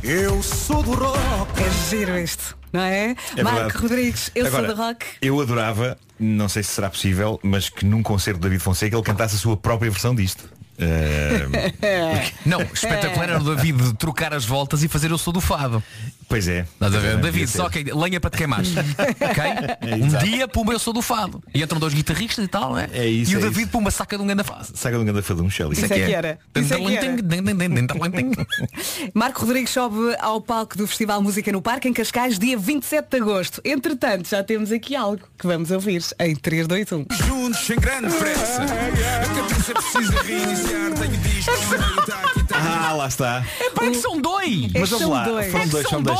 Eu 0.02 0.42
sou 0.42 0.82
do 0.82 0.92
rock. 0.94 1.62
É 1.62 1.70
giro 1.90 2.18
isto, 2.18 2.56
não 2.72 2.80
é? 2.80 3.14
É 3.36 3.42
Marco 3.42 3.58
verdade. 3.60 3.78
Rodrigues, 3.82 4.30
eu 4.34 4.46
Agora, 4.46 4.66
sou 4.66 4.76
do 4.76 4.82
rock. 4.82 5.06
Eu 5.20 5.40
adorava, 5.40 5.98
não 6.18 6.48
sei 6.48 6.62
se 6.62 6.70
será 6.70 6.88
possível, 6.90 7.38
mas 7.42 7.68
que 7.68 7.84
num 7.84 8.02
concerto 8.02 8.38
de 8.40 8.44
David 8.44 8.62
Fonseca 8.62 8.96
ele 8.96 9.02
cantasse 9.04 9.34
a 9.36 9.38
sua 9.38 9.56
própria 9.56 9.90
versão 9.90 10.14
disto. 10.14 10.48
Eh, 10.78 12.32
Não, 12.44 12.60
espetacular 12.60 13.30
era 13.30 13.40
o 13.40 13.54
David 13.56 13.94
trocar 13.94 14.34
as 14.34 14.44
voltas 14.44 14.82
e 14.82 14.88
fazer 14.88 15.10
eu 15.10 15.16
sou 15.16 15.32
do 15.32 15.40
fado. 15.40 15.82
Pois 16.28 16.48
é. 16.48 16.60
Estás 16.60 16.94
a 16.94 16.98
ver? 16.98 17.14
É, 17.14 17.16
David, 17.16 17.48
só 17.48 17.68
que 17.68 17.84
lenha 17.84 18.20
para 18.20 18.30
te 18.30 18.38
queimares. 18.38 18.70
ok? 18.76 19.92
Um 20.00 20.06
exato. 20.06 20.24
dia, 20.24 20.48
pumba, 20.48 20.72
eu 20.72 20.78
sou 20.78 20.92
do 20.92 21.02
fado. 21.02 21.42
E 21.54 21.62
entram 21.62 21.78
dois 21.78 21.94
guitarristas 21.94 22.44
e 22.44 22.48
tal, 22.48 22.74
né? 22.74 22.88
É 22.92 23.06
isso, 23.06 23.32
E 23.32 23.36
o 23.36 23.38
é 23.38 23.42
David, 23.42 23.62
isso. 23.62 23.70
pumba, 23.70 23.90
saca 23.90 24.16
de 24.16 24.22
um 24.22 24.26
grande 24.26 24.44
fado. 24.44 24.66
Saga 24.74 24.96
de 24.96 25.02
um 25.02 25.06
grande 25.06 25.22
fadum, 25.22 25.48
Shelly. 25.50 25.72
Isso 25.74 25.84
é 25.84 25.88
que 25.88 26.12
era. 26.12 26.38
Isso 26.54 26.74
é 26.74 26.78
que 26.80 26.96
era. 26.96 27.06
Marco 29.14 29.40
Rodrigues 29.40 29.70
sobe 29.70 30.16
ao 30.20 30.40
palco 30.40 30.76
do 30.76 30.86
Festival 30.86 31.20
Música 31.22 31.50
no 31.52 31.62
Parque 31.62 31.88
em 31.88 31.92
Cascais 31.92 32.38
dia 32.38 32.56
27 32.58 33.08
de 33.10 33.16
agosto. 33.16 33.60
Entretanto, 33.64 34.28
já 34.28 34.42
temos 34.42 34.72
aqui 34.72 34.94
algo 34.96 35.20
que 35.38 35.46
vamos 35.46 35.70
ouvir 35.70 36.02
em 36.20 36.34
3, 36.34 36.66
2, 36.66 36.92
1. 36.92 37.06
Juntos, 37.26 37.60
sem 37.60 37.76
grande 37.78 38.14
pressa. 38.16 38.62
A 38.62 39.34
cabeça 39.34 39.72
precisa 39.74 40.22
reiniciar. 40.22 40.92
Tenho 40.94 41.16
discos, 41.18 41.58
cheio, 41.58 41.80
aqui, 41.80 42.42
Ah, 42.58 42.92
lá 42.92 43.06
está. 43.08 43.44
É 43.60 43.70
para 43.70 43.90
que 43.90 43.96
são 43.96 44.20
dois! 44.20 44.72
Mas 44.72 44.88
são 44.88 44.98
vamos 44.98 45.14
lá, 45.14 45.24
dois. 45.24 45.50
foram 45.52 45.64
É 45.64 45.68
dois, 45.68 45.88
são 45.88 46.02
dois. 46.02 46.18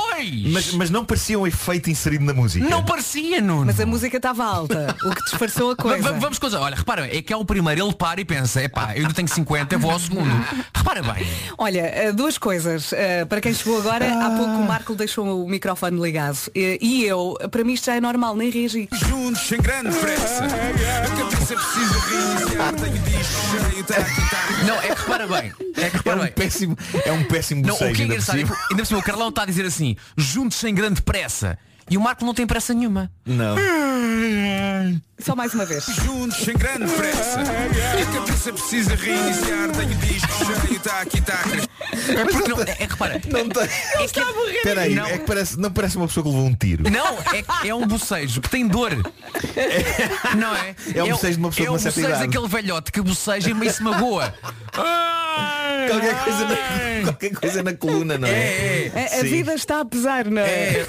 Mas, 0.52 0.72
mas 0.72 0.90
não 0.90 1.04
parecia 1.04 1.38
um 1.38 1.46
efeito 1.46 1.90
inserido 1.90 2.24
na 2.24 2.32
música. 2.34 2.68
Não 2.68 2.84
parecia, 2.84 3.40
Nuno. 3.40 3.66
Mas 3.66 3.80
a 3.80 3.86
música 3.86 4.16
estava 4.16 4.44
alta, 4.44 4.94
o 5.04 5.10
que 5.14 5.22
disfarçou 5.24 5.70
a 5.72 5.76
coisa. 5.76 6.12
va- 6.12 6.18
Vamos 6.18 6.38
coisa. 6.38 6.60
Olha, 6.60 6.76
repara 6.76 7.02
bem, 7.02 7.18
é 7.18 7.22
que 7.22 7.32
é 7.32 7.36
o 7.36 7.44
primeiro, 7.44 7.84
ele 7.86 7.94
para 7.94 8.20
e 8.20 8.24
pensa, 8.24 8.62
epá, 8.62 8.94
eu 8.94 9.02
ainda 9.02 9.14
tenho 9.14 9.28
50, 9.28 9.74
eu 9.74 9.78
vou 9.78 9.90
ao 9.90 9.98
segundo. 10.00 10.30
Repara 10.74 11.02
bem. 11.02 11.26
Olha, 11.58 11.80
eh, 11.80 12.12
duas 12.12 12.38
coisas. 12.38 12.92
Eh, 12.92 13.24
Para 13.24 13.40
quem 13.40 13.52
chegou 13.54 13.78
agora, 13.78 14.06
há 14.06 14.30
pouco 14.30 14.52
o 14.52 14.66
Marco 14.66 14.94
deixou 14.94 15.44
o 15.44 15.48
microfone 15.48 16.00
ligado. 16.00 16.38
Eh, 16.54 16.78
E 16.80 17.04
eu, 17.04 17.36
para 17.50 17.64
mim 17.64 17.72
isto 17.74 17.86
já 17.86 17.94
é 17.96 18.00
normal, 18.00 18.36
nem 18.36 18.50
reagi. 18.50 18.88
Juntos, 18.92 19.42
sem 19.42 19.60
grande 19.60 19.94
pressa. 19.96 20.44
A 20.44 21.16
cabeça 21.16 21.54
precisa 21.54 21.98
reiniciar. 22.08 22.74
Tenho 22.74 22.98
discos, 22.98 23.36
cheio, 23.50 23.84
aqui, 24.00 24.64
Não, 24.66 24.74
é 24.76 24.94
que 24.94 25.00
repara 25.00 25.26
bem. 25.26 25.52
É 25.58 25.72
que 25.74 25.80
É 25.80 25.88
repara 25.88 26.16
um 26.26 26.34
bem. 26.34 26.34
péssimo, 26.34 26.78
é 27.04 27.12
um 27.12 27.24
péssimo 27.24 27.62
Não, 27.62 27.68
o 27.74 27.78
bocejo, 27.78 27.94
que 27.94 28.00
é 28.00 28.02
ainda 28.04 28.14
engraçado, 28.14 28.36
é 28.38 28.40
ainda 28.42 28.82
por 28.82 28.86
cima 28.86 29.00
o 29.00 29.02
Carlão 29.02 29.28
está 29.28 29.42
a 29.42 29.46
dizer 29.46 29.66
assim, 29.66 29.96
juntos 30.16 30.58
sem 30.58 30.74
grande 30.74 31.02
pressa. 31.02 31.58
E 31.88 31.96
o 31.96 32.00
Marco 32.00 32.24
não 32.24 32.34
tem 32.34 32.44
pressa 32.48 32.74
nenhuma. 32.74 33.08
Não. 33.24 33.54
Só 35.20 35.36
mais 35.36 35.54
uma 35.54 35.64
vez. 35.64 35.84
Juntos, 35.86 36.36
sem 36.38 36.56
grande 36.56 36.92
pressa. 36.92 37.40
A 37.40 38.12
cabeça 38.12 38.52
precisa 38.52 38.94
reiniciar. 38.96 39.70
Tenho 39.70 39.94
discos, 39.94 40.66
cheio, 40.66 40.80
tá 40.80 41.00
aqui, 41.00 41.20
tá 41.20 41.38
É 42.08 42.24
porque 42.24 42.48
não, 42.48 42.58
é, 42.60 42.70
é 42.70 42.74
que 42.74 42.82
repara. 42.86 43.22
Não 43.30 43.48
tem. 43.48 43.62
É 43.62 44.08
que, 44.08 44.20
Espera 44.56 44.80
aí, 44.80 44.96
não, 44.96 45.06
é 45.06 45.18
que 45.18 45.26
parece, 45.26 45.56
não 45.60 45.70
parece 45.70 45.96
uma 45.96 46.08
pessoa 46.08 46.24
que 46.24 46.30
levou 46.30 46.46
um 46.46 46.54
tiro. 46.56 46.90
não, 46.90 47.18
é, 47.62 47.68
é 47.68 47.74
um 47.74 47.86
bocejo 47.86 48.40
que 48.40 48.50
tem 48.50 48.66
dor. 48.66 48.90
Não 50.36 50.56
é? 50.56 50.74
É 50.92 51.04
um 51.04 51.06
o- 51.06 51.10
bocejo 51.12 51.34
de 51.34 51.38
uma 51.38 51.50
pessoa 51.50 51.64
é 51.64 51.66
com 51.68 51.72
uma 51.72 51.76
o 51.76 51.80
certa 51.80 52.00
bocejo 52.00 52.08
idade. 52.08 52.26
daquele 52.26 52.48
velhote 52.48 52.90
que 52.90 53.00
boceja 53.00 53.48
e 53.50 53.70
se 53.72 53.82
magoa. 53.82 54.34
Qualquer 55.88 56.24
coisa, 56.24 56.44
na, 56.44 56.56
qualquer 57.04 57.30
coisa 57.34 57.62
na 57.62 57.72
coluna, 57.74 58.18
não 58.18 58.26
é? 58.28 58.32
É, 58.86 58.92
A, 58.94 59.04
a 59.04 59.08
Sim. 59.20 59.26
vida 59.28 59.54
está 59.54 59.80
a 59.80 59.84
pesar, 59.84 60.24
não 60.26 60.42
é? 60.42 60.80
é. 60.80 60.86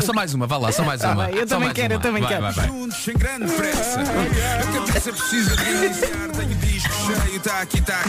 Só 0.02 0.12
mais 0.12 0.32
uma, 0.34 0.46
vá 0.46 0.56
lá, 0.58 0.72
só 0.72 0.84
mais 0.84 1.00
Tá 1.00 1.12
uma. 1.12 1.26
bem, 1.26 1.36
eu 1.36 1.48
Só 1.48 1.56
também 1.56 1.72
quero, 1.72 1.94
eu 1.94 1.98
uma. 1.98 2.02
também 2.02 2.22
Vai, 2.22 2.30
quero. 2.32 2.42
vai, 2.44 2.52
vai. 2.52 2.66
Juntos, 2.66 2.96
sem 2.98 3.14
grande 3.16 3.52
pressa. 3.52 4.00
A 4.60 4.86
cabeça 4.86 5.12
precisa 5.12 5.54
reiniciar. 5.56 6.30
Tenho 6.36 6.54
discos, 6.56 6.96
cheio, 7.26 7.40
tá 7.40 7.60
aqui, 7.60 7.80
tá 7.82 8.00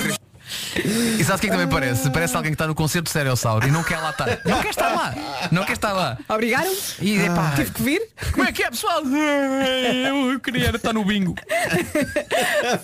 E 0.75 1.23
sabe 1.23 1.37
o 1.37 1.39
que 1.41 1.47
é 1.47 1.49
que 1.49 1.55
também 1.55 1.67
parece? 1.67 2.09
Parece 2.09 2.35
alguém 2.35 2.51
que 2.51 2.55
está 2.55 2.67
no 2.67 2.75
concerto 2.75 3.05
de 3.05 3.09
Stereossauro 3.09 3.67
e 3.67 3.71
não 3.71 3.83
quer 3.83 3.97
lá 3.99 4.11
estar. 4.11 4.39
Não 4.45 4.61
quer 4.61 4.69
estar 4.69 4.89
lá. 4.93 5.15
Não 5.51 5.63
quer 5.65 5.73
estar 5.73 5.93
lá. 5.93 6.17
Obrigaram? 6.27 6.71
E 7.01 7.17
epá, 7.17 7.53
Tive 7.55 7.71
que 7.71 7.81
vir? 7.81 8.01
como 8.31 8.47
é 8.47 8.51
que 8.51 8.63
é 8.63 8.69
pessoal? 8.69 9.01
Eu 9.05 10.39
queria 10.39 10.69
estar 10.69 10.93
no 10.93 11.03
bingo. 11.03 11.35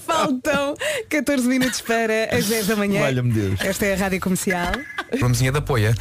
Faltam 0.05 0.75
14 1.09 1.47
minutos 1.47 1.81
para 1.81 2.35
as 2.35 2.45
10 2.45 2.67
da 2.67 2.75
manhã. 2.75 3.01
Valha-me 3.01 3.31
Deus. 3.31 3.59
Esta 3.61 3.85
é 3.85 3.93
a 3.93 3.97
Rádio 3.97 4.19
Comercial. 4.19 4.71
Promesinha 5.19 5.51
de 5.51 5.59
apoio. 5.59 5.93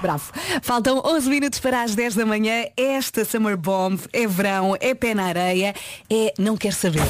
Bravo. 0.00 0.32
Faltam 0.62 1.02
11 1.04 1.28
minutos 1.28 1.60
para 1.60 1.82
as 1.82 1.94
10 1.94 2.14
da 2.14 2.26
manhã. 2.26 2.64
Esta 2.76 3.24
Summer 3.24 3.56
Bomb 3.56 4.00
é 4.12 4.26
verão, 4.26 4.76
é 4.80 4.94
pé 4.94 5.14
na 5.14 5.24
areia, 5.24 5.74
é 6.10 6.32
não 6.38 6.56
quer 6.56 6.72
saber. 6.72 7.02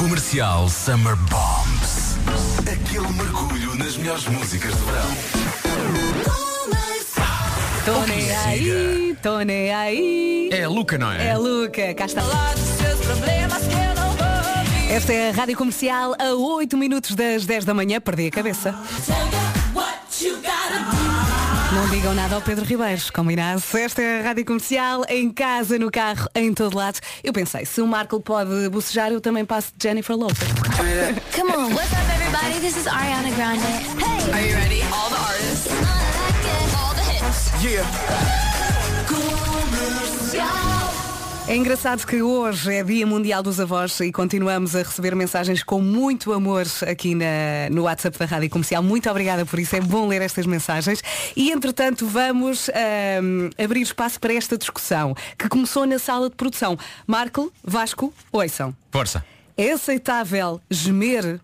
Comercial 0.00 0.66
Summer 0.70 1.14
Bombs. 1.14 2.16
Aquele 2.60 3.06
mergulho 3.12 3.74
nas 3.74 3.98
melhores 3.98 4.26
músicas 4.28 4.74
de 4.74 4.82
verão. 4.82 5.10
Tô 7.84 8.06
nem 8.06 8.34
aí, 8.34 9.16
tô 9.22 9.40
nem 9.40 9.74
aí. 9.74 10.48
É 10.52 10.66
Luca, 10.66 10.96
não 10.96 11.12
é? 11.12 11.28
É 11.28 11.36
Luca, 11.36 11.92
cá 11.92 12.06
está. 12.06 12.22
Esta 14.90 15.12
é 15.12 15.28
a 15.28 15.32
Rádio 15.34 15.58
Comercial 15.58 16.16
a 16.18 16.32
8 16.32 16.78
minutos 16.78 17.14
das 17.14 17.44
10 17.44 17.66
da 17.66 17.74
manhã. 17.74 18.00
Perdi 18.00 18.28
a 18.28 18.30
cabeça. 18.30 18.74
Não 21.72 21.88
digam 21.88 22.12
nada 22.14 22.34
ao 22.34 22.42
Pedro 22.42 22.64
Ribeiros, 22.64 23.10
combinado? 23.10 23.62
Esta 23.74 24.02
é 24.02 24.20
a 24.20 24.22
Rádio 24.24 24.44
Comercial, 24.44 25.04
em 25.08 25.30
casa, 25.30 25.78
no 25.78 25.88
carro, 25.90 26.28
em 26.34 26.52
todo 26.52 26.76
lado. 26.76 26.98
Eu 27.22 27.32
pensei, 27.32 27.64
se 27.64 27.80
o 27.80 27.86
Marco 27.86 28.20
pode 28.20 28.68
bocejar, 28.68 29.12
eu 29.12 29.20
também 29.20 29.44
passo 29.44 29.72
de 29.76 29.88
Jennifer 29.88 30.16
Lopez. 30.16 30.38
Come 31.36 31.52
on, 31.52 31.72
what's 31.72 31.92
up, 31.92 32.10
everybody? 32.12 32.58
This 32.60 32.76
is 32.76 32.86
Ariana 32.86 33.30
Grande. 33.36 33.62
Hey, 33.62 34.32
are 34.32 34.48
you 34.48 34.56
ready? 34.56 34.82
All 34.92 35.10
the 35.10 35.16
artists, 35.16 35.68
all 36.76 36.94
the 36.94 37.02
hits. 37.02 37.52
Yeah. 37.62 38.40
É 41.50 41.56
engraçado 41.56 42.06
que 42.06 42.22
hoje 42.22 42.72
é 42.72 42.84
Dia 42.84 43.04
Mundial 43.04 43.42
dos 43.42 43.58
Avós 43.58 43.98
e 43.98 44.12
continuamos 44.12 44.76
a 44.76 44.84
receber 44.84 45.16
mensagens 45.16 45.64
com 45.64 45.80
muito 45.80 46.32
amor 46.32 46.64
aqui 46.88 47.12
na, 47.12 47.68
no 47.72 47.82
WhatsApp 47.82 48.16
da 48.16 48.24
Rádio 48.24 48.48
Comercial. 48.48 48.80
Muito 48.84 49.10
obrigada 49.10 49.44
por 49.44 49.58
isso, 49.58 49.74
é 49.74 49.80
bom 49.80 50.06
ler 50.06 50.22
estas 50.22 50.46
mensagens. 50.46 51.02
E 51.34 51.50
entretanto 51.50 52.06
vamos 52.06 52.68
ahm, 52.68 53.50
abrir 53.58 53.80
espaço 53.80 54.20
para 54.20 54.32
esta 54.32 54.56
discussão 54.56 55.12
que 55.36 55.48
começou 55.48 55.84
na 55.86 55.98
sala 55.98 56.30
de 56.30 56.36
produção. 56.36 56.78
Marco, 57.04 57.52
Vasco, 57.64 58.14
ouçam. 58.30 58.72
Força. 58.92 59.24
É 59.56 59.72
aceitável 59.72 60.60
gemer 60.70 61.40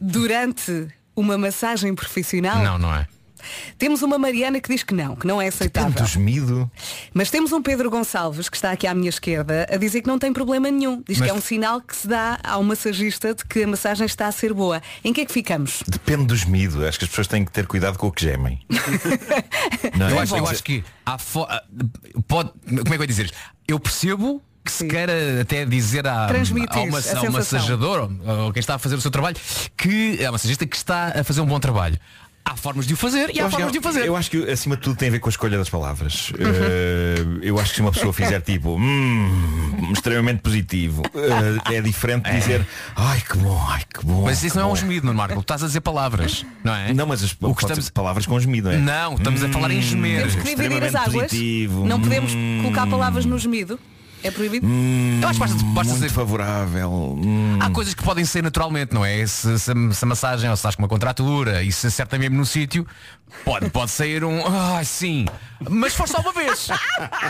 durante 0.00 0.88
uma 1.14 1.36
massagem 1.36 1.94
profissional? 1.94 2.64
Não, 2.64 2.78
não 2.78 2.94
é. 2.94 3.06
Temos 3.78 4.02
uma 4.02 4.18
Mariana 4.18 4.60
que 4.60 4.68
diz 4.72 4.82
que 4.82 4.94
não, 4.94 5.14
que 5.16 5.26
não 5.26 5.40
é 5.40 5.48
aceitável. 5.48 5.92
Tanto 5.92 6.08
gemido. 6.08 6.70
Mas 7.12 7.30
temos 7.30 7.52
um 7.52 7.62
Pedro 7.62 7.90
Gonçalves, 7.90 8.48
que 8.48 8.56
está 8.56 8.70
aqui 8.72 8.86
à 8.86 8.94
minha 8.94 9.08
esquerda, 9.08 9.66
a 9.70 9.76
dizer 9.76 10.02
que 10.02 10.08
não 10.08 10.18
tem 10.18 10.32
problema 10.32 10.70
nenhum. 10.70 11.02
Diz 11.06 11.18
Mas- 11.18 11.26
que 11.30 11.34
é 11.34 11.38
um 11.38 11.40
sinal 11.42 11.80
que 11.80 11.94
se 11.96 12.06
dá 12.08 12.38
ao 12.44 12.62
massagista 12.62 13.34
de 13.34 13.44
que 13.44 13.62
a 13.62 13.66
massagem 13.66 14.06
está 14.06 14.26
a 14.26 14.32
ser 14.32 14.52
boa. 14.52 14.82
Em 15.04 15.12
que 15.12 15.20
é 15.22 15.24
que 15.24 15.32
ficamos? 15.32 15.82
Depende 15.86 16.26
do 16.26 16.36
gemido. 16.36 16.86
Acho 16.86 16.98
que 16.98 17.04
as 17.04 17.08
pessoas 17.10 17.26
têm 17.26 17.44
que 17.44 17.52
ter 17.52 17.66
cuidado 17.66 17.98
com 17.98 18.06
o 18.06 18.12
que 18.12 18.22
gemem. 18.22 18.60
Não 19.98 20.08
é? 20.08 20.12
Eu 20.12 20.18
acho, 20.20 20.36
eu 20.36 20.46
acho 20.46 20.62
que 20.62 20.84
há 21.04 21.18
fo- 21.18 21.46
ah, 21.48 21.62
pode, 22.26 22.50
como 22.66 22.80
é 22.80 22.84
que 22.84 22.94
eu 22.94 23.00
ia 23.00 23.06
dizer? 23.06 23.24
isto? 23.26 23.36
Eu 23.66 23.78
percebo 23.80 24.42
que 24.64 24.72
se 24.72 24.86
queira 24.86 25.12
até 25.42 25.64
dizer 25.66 26.06
à, 26.06 26.26
a 26.26 26.86
massa- 26.90 27.18
ao 27.18 27.30
massajador 27.30 28.10
ou, 28.24 28.44
ou 28.46 28.52
quem 28.52 28.60
está 28.60 28.76
a 28.76 28.78
fazer 28.78 28.94
o 28.94 29.00
seu 29.00 29.10
trabalho 29.10 29.36
que 29.76 30.16
é 30.20 30.24
a 30.26 30.32
massagista 30.32 30.66
que 30.66 30.76
está 30.76 31.08
a 31.20 31.22
fazer 31.24 31.40
um 31.42 31.46
bom 31.46 31.60
trabalho. 31.60 31.98
Há 32.46 32.56
formas 32.56 32.86
de 32.86 32.92
o 32.92 32.96
fazer 32.96 33.30
e 33.34 33.38
há 33.40 33.42
Eu 33.42 33.46
acho, 33.46 33.56
formas 33.56 33.72
de 33.72 33.78
que, 33.80 33.86
o 33.86 33.90
fazer. 33.92 34.06
eu 34.06 34.14
acho 34.16 34.30
que 34.30 34.50
acima 34.50 34.76
de 34.76 34.82
tudo 34.82 34.96
tem 34.96 35.08
a 35.08 35.12
ver 35.12 35.18
com 35.18 35.28
a 35.28 35.30
escolha 35.30 35.56
das 35.56 35.70
palavras. 35.70 36.30
Eh, 36.38 37.24
eu 37.40 37.58
acho 37.58 37.70
que 37.70 37.76
se 37.76 37.80
uma 37.80 37.90
pessoa 37.90 38.12
fizer 38.12 38.40
tipo 38.42 38.76
"Hum, 38.76 39.90
extremamente 39.94 40.40
positivo, 40.42 41.02
eh, 41.14 41.76
é 41.76 41.80
diferente 41.80 42.30
de 42.30 42.36
dizer 42.36 42.66
ai 42.94 43.20
que 43.22 43.38
bom, 43.38 43.58
ai 43.66 43.82
que 43.92 44.04
bom. 44.04 44.24
Mas 44.24 44.42
isso 44.44 44.56
não 44.56 44.64
é 44.64 44.66
um 44.66 44.70
bom." 44.70 44.76
gemido, 44.76 45.06
Nuno 45.06 45.16
Marco. 45.16 45.40
Estás 45.40 45.62
a 45.62 45.66
dizer 45.66 45.80
palavras, 45.80 46.44
não 46.62 46.74
é? 46.74 46.92
Não, 46.92 47.06
mas 47.06 47.22
as, 47.24 47.32
O 47.40 47.54
que 47.54 47.62
estamos- 47.64 47.88
palavras 47.88 48.26
com 48.26 48.38
gemido, 48.38 48.70
é? 48.70 48.76
Não, 48.76 49.14
estamos 49.14 49.42
a 49.42 49.48
falar 49.48 49.70
em 49.70 49.80
gemer. 49.80 50.18
Temos 50.28 50.34
que 50.34 50.42
dividir 50.42 50.82
as 50.82 50.92
extremamente 50.92 50.96
águas. 50.96 51.30
positivo. 51.30 51.86
Não 51.86 51.98
podemos 51.98 52.34
Hum. 52.34 52.58
colocar 52.62 52.86
palavras 52.86 53.24
no 53.24 53.38
gemido. 53.38 53.80
É 54.24 54.30
proibido? 54.30 54.66
Eu 54.66 55.28
acho 55.28 55.34
que 55.38 55.46
basta, 55.46 55.56
basta 55.66 55.92
Muito 55.92 55.94
dizer- 55.94 56.08
favorável. 56.08 56.90
Hum. 57.22 57.58
Há 57.60 57.68
coisas 57.70 57.92
que 57.92 58.02
podem 58.02 58.24
ser 58.24 58.42
naturalmente, 58.42 58.94
não 58.94 59.04
é? 59.04 59.24
Se, 59.26 59.58
se, 59.58 59.72
se 59.92 60.04
a 60.04 60.06
massagem 60.08 60.48
ou 60.48 60.56
se 60.56 60.60
estás 60.60 60.74
com 60.74 60.82
uma 60.82 60.88
contratura 60.88 61.62
e 61.62 61.70
se 61.70 61.86
acerta 61.88 62.18
mesmo 62.18 62.36
no 62.38 62.46
sítio, 62.46 62.86
pode, 63.44 63.70
pode 63.70 63.90
sair 63.90 64.24
um. 64.24 64.42
Ai 64.46 64.84
sim. 64.84 65.26
Mas 65.68 65.92
se 65.92 65.98
for 65.98 66.08
só 66.08 66.18
uma 66.18 66.32
vez. 66.32 66.68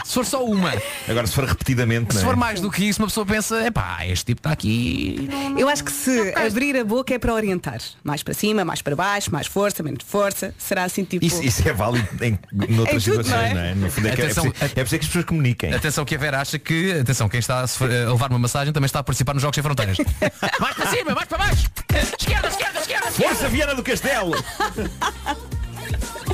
Se 0.05 0.15
for 0.15 0.25
só 0.25 0.45
uma. 0.45 0.73
Agora 1.09 1.27
se 1.27 1.35
for 1.35 1.45
repetidamente, 1.45 2.15
Se 2.15 2.21
não 2.21 2.23
é? 2.23 2.25
for 2.33 2.37
mais 2.37 2.61
do 2.61 2.71
que 2.71 2.85
isso, 2.85 3.01
uma 3.01 3.07
pessoa 3.07 3.25
pensa, 3.25 3.65
epá, 3.67 4.05
este 4.07 4.27
tipo 4.27 4.41
está 4.41 4.51
aqui. 4.51 5.29
Eu 5.57 5.69
acho 5.69 5.85
que 5.85 5.93
se 5.93 6.35
abrir 6.35 6.77
a 6.77 6.85
boca 6.85 7.15
é 7.15 7.19
para 7.19 7.33
orientar. 7.33 7.79
Mais 8.03 8.23
para 8.23 8.35
cima, 8.35 8.65
mais 8.65 8.83
para 8.83 8.97
baixo, 8.97 9.31
mais 9.33 9.47
força, 9.47 9.83
menos 9.83 10.03
força. 10.05 10.55
Será 10.59 10.85
assim 10.85 11.05
tipo. 11.05 11.25
Isso, 11.25 11.43
isso 11.43 11.67
é 11.69 11.73
válido 11.73 12.09
em 12.25 12.37
tudo, 12.37 13.01
situações, 13.01 13.29
não 13.29 13.55
não 13.55 13.61
é? 13.61 13.71
é? 13.71 13.75
No 13.75 13.91
fundo 13.91 14.09
é, 14.09 14.15
que 14.15 14.21
é, 14.23 14.25
Atenção, 14.25 14.51
preciso, 14.51 14.73
é 14.73 14.75
preciso 14.75 14.99
que 14.99 15.05
as 15.05 15.07
pessoas 15.07 15.25
comuniquem. 15.25 15.75
Atenção 15.75 16.05
que 16.05 16.15
a 16.15 16.19
Vera 16.19 16.41
acha 16.41 16.59
que, 16.59 16.93
atenção, 17.01 17.29
quem 17.29 17.41
está 17.41 17.61
a 17.61 18.13
levar 18.13 18.31
uma 18.31 18.39
massagem 18.39 18.73
também 18.73 18.87
está 18.87 18.99
a 19.01 19.05
participar 19.05 19.35
nos 19.35 19.43
Jogos 19.43 19.55
Sem 19.55 19.63
Fronteiras. 19.63 19.97
mais 20.61 20.75
para 20.75 20.87
cima, 20.91 21.15
mais 21.15 21.29
para 21.29 21.39
baixo. 21.39 21.71
Esquerda, 22.19 22.49
esquerda, 22.49 22.81
esquerda, 22.81 23.11
Força 23.13 23.49
Viana 23.49 23.75
do 23.75 23.83
Castelo! 23.83 24.33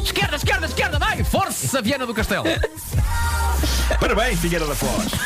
esquerda, 0.04 0.36
esquerda, 0.36 0.66
esquerda, 0.66 0.98
vai! 0.98 1.24
Força 1.24 1.82
Viana 1.82 2.06
do 2.06 2.14
Castelo! 2.14 2.44
Parabéns, 4.00 4.40
Figueira 4.40 4.66
da 4.66 4.74
Foz! 4.74 5.12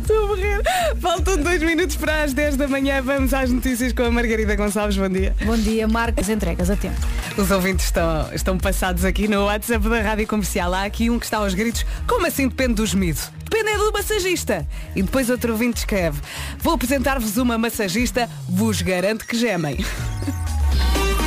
Estou 0.00 0.24
a 0.24 0.26
morrer. 0.28 0.62
Faltam 1.00 1.36
dois 1.38 1.60
minutos 1.60 1.96
para 1.96 2.22
as 2.22 2.32
10 2.32 2.56
da 2.56 2.68
manhã. 2.68 3.02
Vamos 3.02 3.34
às 3.34 3.50
notícias 3.50 3.92
com 3.92 4.04
a 4.04 4.10
Margarida 4.10 4.54
Gonçalves. 4.54 4.96
Bom 4.96 5.08
dia. 5.08 5.34
Bom 5.44 5.56
dia, 5.56 5.88
marcas 5.88 6.28
entregas 6.28 6.70
a 6.70 6.76
tempo. 6.76 6.96
Os 7.36 7.50
ouvintes 7.50 7.86
estão, 7.86 8.32
estão 8.32 8.56
passados 8.56 9.04
aqui 9.04 9.26
no 9.26 9.46
WhatsApp 9.46 9.88
da 9.88 10.00
Rádio 10.00 10.28
Comercial. 10.28 10.72
Há 10.72 10.84
aqui 10.84 11.10
um 11.10 11.18
que 11.18 11.24
está 11.24 11.38
aos 11.38 11.54
gritos. 11.54 11.84
Como 12.06 12.24
assim 12.24 12.46
depende 12.46 12.74
do 12.74 12.86
gemido? 12.86 13.20
Depende 13.42 13.70
é 13.70 13.78
do 13.78 13.92
massagista. 13.92 14.66
E 14.94 15.02
depois 15.02 15.28
outro 15.28 15.52
ouvinte 15.52 15.78
escreve. 15.78 16.20
Vou 16.58 16.74
apresentar-vos 16.74 17.36
uma 17.36 17.58
massagista. 17.58 18.30
Vos 18.48 18.82
garanto 18.82 19.26
que 19.26 19.36
gemem. 19.36 19.78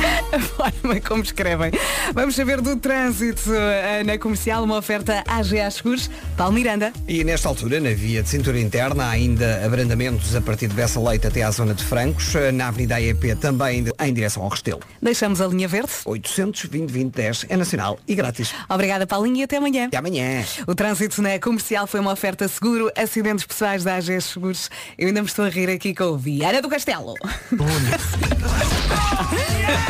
A 0.32 0.40
forma 0.40 1.00
como 1.00 1.22
escrevem. 1.22 1.72
Vamos 2.14 2.34
saber 2.34 2.60
do 2.60 2.76
trânsito 2.76 3.52
eh, 3.52 4.02
na 4.04 4.18
comercial, 4.18 4.64
uma 4.64 4.76
oferta 4.76 5.24
AGA 5.26 5.70
Seguros. 5.70 6.10
Paulo 6.36 6.54
Miranda. 6.54 6.92
E 7.08 7.24
nesta 7.24 7.48
altura, 7.48 7.80
na 7.80 7.90
via 7.90 8.22
de 8.22 8.28
cintura 8.28 8.60
interna, 8.60 9.04
há 9.04 9.10
ainda 9.10 9.64
abrandamentos 9.64 10.34
a 10.34 10.40
partir 10.40 10.68
de 10.68 10.74
Bessa 10.74 11.00
Leite 11.00 11.26
até 11.26 11.42
à 11.42 11.50
zona 11.50 11.74
de 11.74 11.84
Francos. 11.84 12.32
Na 12.54 12.68
Avenida 12.68 12.96
AEP 12.96 13.34
também 13.40 13.84
em 13.98 14.14
direção 14.14 14.42
ao 14.42 14.48
Restelo. 14.48 14.80
Deixamos 15.02 15.40
a 15.40 15.46
linha 15.46 15.68
verde. 15.68 15.90
820-2010 16.06 17.46
é 17.48 17.56
nacional 17.56 17.98
e 18.06 18.14
grátis. 18.14 18.54
Obrigada, 18.68 19.06
Paulinho, 19.06 19.38
e 19.38 19.42
até 19.42 19.56
amanhã. 19.56 19.86
Até 19.86 19.96
amanhã. 19.96 20.44
O 20.66 20.74
trânsito 20.74 21.22
na 21.22 21.38
comercial 21.38 21.86
foi 21.86 22.00
uma 22.00 22.12
oferta 22.12 22.46
seguro, 22.48 22.90
acidentes 22.96 23.44
pessoais 23.44 23.84
da 23.84 23.96
AG 23.96 24.20
Seguros. 24.20 24.70
Eu 24.98 25.08
ainda 25.08 25.20
me 25.20 25.28
estou 25.28 25.44
a 25.44 25.48
rir 25.48 25.70
aqui 25.70 25.94
com 25.94 26.04
o 26.04 26.18
Viana 26.18 26.62
do 26.62 26.68
Castelo. 26.68 27.14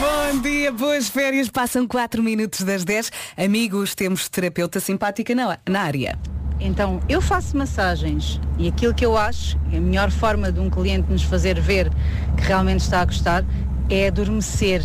Bom 0.00 0.40
dia, 0.40 0.70
boas 0.70 1.08
férias. 1.08 1.48
Passam 1.48 1.86
4 1.86 2.22
minutos 2.22 2.62
das 2.62 2.84
10. 2.84 3.10
Amigos, 3.36 3.94
temos 3.94 4.28
terapeuta 4.28 4.80
simpática 4.80 5.34
na, 5.34 5.58
na 5.68 5.82
área. 5.82 6.18
Então, 6.60 7.00
eu 7.08 7.20
faço 7.20 7.56
massagens 7.56 8.40
e 8.58 8.68
aquilo 8.68 8.92
que 8.92 9.06
eu 9.06 9.16
acho, 9.16 9.56
a 9.72 9.80
melhor 9.80 10.10
forma 10.10 10.50
de 10.50 10.58
um 10.60 10.68
cliente 10.68 11.10
nos 11.10 11.22
fazer 11.22 11.60
ver 11.60 11.90
que 12.36 12.42
realmente 12.42 12.80
está 12.80 13.00
a 13.00 13.04
gostar 13.04 13.44
é 13.88 14.08
adormecer. 14.08 14.82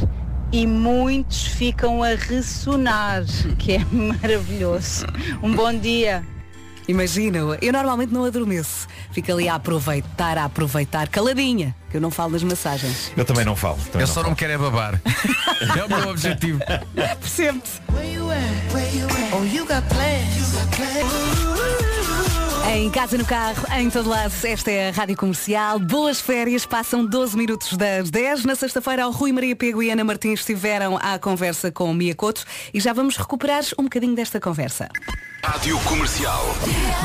E 0.51 0.67
muitos 0.67 1.47
ficam 1.47 2.03
a 2.03 2.09
ressonar, 2.09 3.23
que 3.57 3.73
é 3.73 3.85
maravilhoso. 3.91 5.05
Um 5.41 5.53
bom 5.53 5.73
dia. 5.73 6.23
Imagina, 6.87 7.39
eu 7.61 7.73
normalmente 7.73 8.13
não 8.13 8.25
adormeço. 8.25 8.87
Fico 9.11 9.31
ali 9.31 9.47
a 9.47 9.55
aproveitar, 9.55 10.37
a 10.37 10.45
aproveitar, 10.45 11.07
caladinha, 11.07 11.75
que 11.89 11.97
eu 11.97 12.01
não 12.01 12.11
falo 12.11 12.31
nas 12.31 12.43
massagens. 12.43 13.11
Eu 13.15 13.25
também 13.25 13.45
não 13.45 13.55
falo. 13.55 13.77
também 13.77 14.01
Eu 14.01 14.07
não 14.07 14.13
só 14.13 14.23
não 14.23 14.31
me 14.31 14.35
quero 14.35 14.53
é 14.53 14.57
babar. 14.57 15.01
é 15.05 15.83
o 15.83 15.89
meu 15.89 16.09
objetivo. 16.09 16.59
Percebo-te. 17.19 17.81
Em 22.71 22.89
casa, 22.89 23.17
no 23.17 23.25
carro, 23.25 23.65
em 23.77 23.89
todo 23.89 24.09
lado, 24.09 24.33
esta 24.43 24.71
é 24.71 24.89
a 24.89 24.91
Rádio 24.91 25.17
Comercial. 25.17 25.77
Boas 25.79 26.21
férias, 26.21 26.65
passam 26.65 27.05
12 27.05 27.37
minutos 27.37 27.75
das 27.75 28.09
10. 28.09 28.45
Na 28.45 28.55
sexta-feira, 28.55 29.07
o 29.07 29.11
Rui 29.11 29.33
Maria 29.33 29.55
Pego 29.55 29.83
e 29.83 29.91
Ana 29.91 30.03
Martins 30.03 30.39
estiveram 30.39 30.97
à 30.97 31.19
conversa 31.19 31.71
com 31.71 31.91
o 31.91 31.93
Mia 31.93 32.15
Couto 32.15 32.45
e 32.73 32.79
já 32.79 32.93
vamos 32.93 33.17
recuperar 33.17 33.63
um 33.77 33.83
bocadinho 33.83 34.15
desta 34.15 34.39
conversa. 34.39 34.87
Rádio 35.43 35.77
Comercial. 35.81 36.41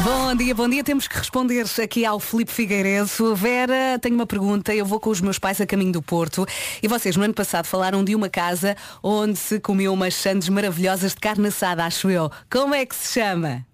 Bom 0.04 0.36
dia, 0.36 0.54
bom 0.54 0.68
dia. 0.68 0.84
Temos 0.84 1.08
que 1.08 1.18
responder 1.18 1.66
aqui 1.82 2.06
ao 2.06 2.20
Filipe 2.20 2.52
Figueiredo. 2.52 3.34
Vera, 3.34 3.98
tenho 4.00 4.14
uma 4.14 4.26
pergunta. 4.26 4.72
Eu 4.72 4.86
vou 4.86 5.00
com 5.00 5.10
os 5.10 5.20
meus 5.20 5.40
pais 5.40 5.60
a 5.60 5.66
caminho 5.66 5.92
do 5.92 6.00
Porto 6.00 6.46
e 6.80 6.86
vocês 6.86 7.16
no 7.16 7.24
ano 7.24 7.34
passado 7.34 7.66
falaram 7.66 8.04
de 8.04 8.14
uma 8.14 8.28
casa 8.28 8.76
onde 9.02 9.36
se 9.36 9.58
comeu 9.58 9.92
umas 9.92 10.14
sandes 10.14 10.48
maravilhosas 10.48 11.14
de 11.14 11.20
carne 11.20 11.48
assada, 11.48 11.84
acho 11.84 12.08
eu. 12.08 12.30
Como 12.48 12.74
é 12.74 12.86
que 12.86 12.94
se 12.94 13.14
chama? 13.14 13.67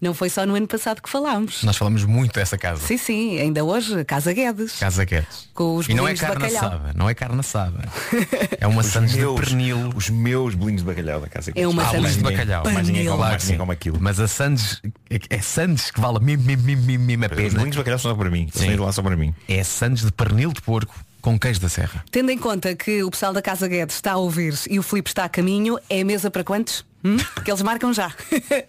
Não 0.00 0.12
foi 0.14 0.28
só 0.28 0.44
no 0.46 0.54
ano 0.54 0.66
passado 0.66 1.00
que 1.02 1.08
falámos. 1.08 1.62
Nós 1.62 1.76
falamos 1.76 2.04
muito 2.04 2.32
dessa 2.34 2.56
casa. 2.58 2.86
Sim, 2.86 2.96
sim, 2.96 3.38
ainda 3.38 3.64
hoje, 3.64 4.04
Casa 4.04 4.32
Guedes. 4.32 4.78
Casa 4.78 5.04
Guedes. 5.04 5.48
Com 5.54 5.76
os 5.76 5.88
E 5.88 5.94
não 5.94 6.06
é 6.08 6.14
bolinhos 6.14 6.20
de 6.20 6.26
carne 6.26 6.40
bacalhau. 6.40 6.66
assada. 6.66 6.92
Não 6.94 7.08
é 7.10 7.14
carne 7.14 7.40
assada. 7.40 7.88
É 8.60 8.66
uma 8.66 8.80
Os 8.80 8.86
sandes 8.86 9.12
de 9.14 9.20
pernil. 9.34 9.90
Os 9.94 10.08
meus 10.10 10.54
bolinhos 10.54 10.82
de 10.82 10.86
bacalhau 10.88 11.20
da 11.20 11.28
casa. 11.28 11.52
É 11.54 11.66
uma 11.66 11.82
Ah, 11.82 11.90
sandes 11.90 12.10
de 12.12 12.16
de 12.18 12.22
bacalhau. 12.24 12.64
Mais 12.64 12.86
ninguém, 12.86 13.04
come, 13.06 13.16
Claro 13.16 13.30
mais 13.32 13.42
que 13.42 13.46
ninguém 13.48 13.54
sim. 13.56 13.58
come 13.60 13.72
aquilo. 13.72 13.98
Mas 14.00 14.20
a 14.20 14.28
Sandes 14.28 14.80
é, 15.10 15.18
é 15.30 15.40
Sandes 15.40 15.90
que 15.90 16.00
vale 16.00 16.18
mesmo, 16.20 16.44
mesmo, 16.44 16.62
mesmo, 16.64 16.82
mesmo, 16.84 17.04
mesmo 17.04 17.24
a 17.24 17.26
Os 17.28 17.34
pena. 17.34 17.50
bolinhos 17.50 17.70
de 17.72 17.78
bacalhau 17.78 17.98
são 17.98 18.10
só 18.12 18.16
para 18.16 18.30
mim. 18.30 18.48
Sim. 18.52 18.70
Sim. 18.70 18.76
lá 18.76 18.92
só 18.92 19.02
para 19.02 19.16
mim. 19.16 19.34
É 19.48 19.62
Sandes 19.64 20.04
de 20.04 20.12
pernil 20.12 20.52
de 20.52 20.60
porco 20.62 20.94
com 21.24 21.38
queijo 21.38 21.58
da 21.58 21.70
serra. 21.70 22.04
Tendo 22.10 22.30
em 22.30 22.36
conta 22.36 22.74
que 22.74 23.02
o 23.02 23.10
pessoal 23.10 23.32
da 23.32 23.40
Casa 23.40 23.66
Guedes 23.66 23.96
está 23.96 24.12
a 24.12 24.16
ouvir 24.18 24.54
e 24.68 24.78
o 24.78 24.82
Filipe 24.82 25.08
está 25.08 25.24
a 25.24 25.28
caminho, 25.28 25.78
é 25.88 26.04
mesa 26.04 26.30
para 26.30 26.44
quantos? 26.44 26.84
Hum? 27.02 27.16
Porque 27.34 27.50
eles 27.50 27.62
marcam 27.62 27.94
já. 27.94 28.12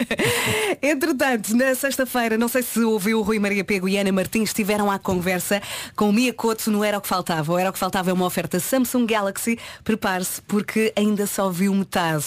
Entretanto, 0.82 1.54
na 1.54 1.76
sexta-feira, 1.76 2.38
não 2.38 2.48
sei 2.48 2.64
se 2.64 2.80
ouviu 2.80 3.20
o 3.20 3.24
Rui 3.24 3.40
Maria 3.40 3.62
Pego 3.66 3.90
e 3.90 3.98
Ana 3.98 4.10
Martins, 4.10 4.50
estiveram 4.52 4.90
à 4.90 4.98
conversa 4.98 5.62
com 5.98 6.10
o 6.10 6.14
Mia 6.14 6.32
Couto 6.32 6.72
no 6.72 6.82
Era 6.82 6.98
o 6.98 7.02
que 7.02 7.10
Faltava. 7.10 7.52
O 7.52 7.60
Era 7.60 7.70
o 7.70 7.74
que 7.74 7.80
Faltava 7.80 8.10
é 8.10 8.14
uma 8.14 8.26
oferta 8.26 8.58
Samsung 8.58 9.06
Galaxy. 9.06 9.60
Prepare-se 9.84 10.42
porque 10.44 10.94
ainda 10.96 11.28
só 11.28 11.50
viu 11.50 11.76
metade. 11.76 12.24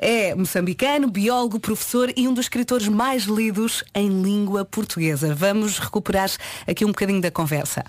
É 0.00 0.34
moçambicano, 0.34 1.08
biólogo, 1.08 1.60
professor 1.60 2.12
e 2.16 2.26
um 2.26 2.34
dos 2.34 2.46
escritores 2.46 2.88
mais 2.88 3.24
lidos 3.26 3.84
em 3.94 4.08
língua 4.08 4.64
portuguesa. 4.64 5.32
Vamos 5.36 5.78
recuperar 5.78 6.32
aqui 6.66 6.84
um 6.84 6.88
bocadinho 6.88 7.20
da 7.20 7.30
conversa. 7.30 7.84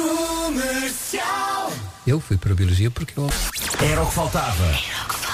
Comercial. 0.00 1.72
Eu 2.06 2.20
fui 2.20 2.38
para 2.38 2.52
a 2.52 2.54
Biologia 2.54 2.90
porque 2.90 3.18
eu... 3.18 3.28
Era 3.80 4.02
o 4.02 4.06
que 4.06 4.14
faltava. 4.14 4.64
Comercial. 4.64 5.29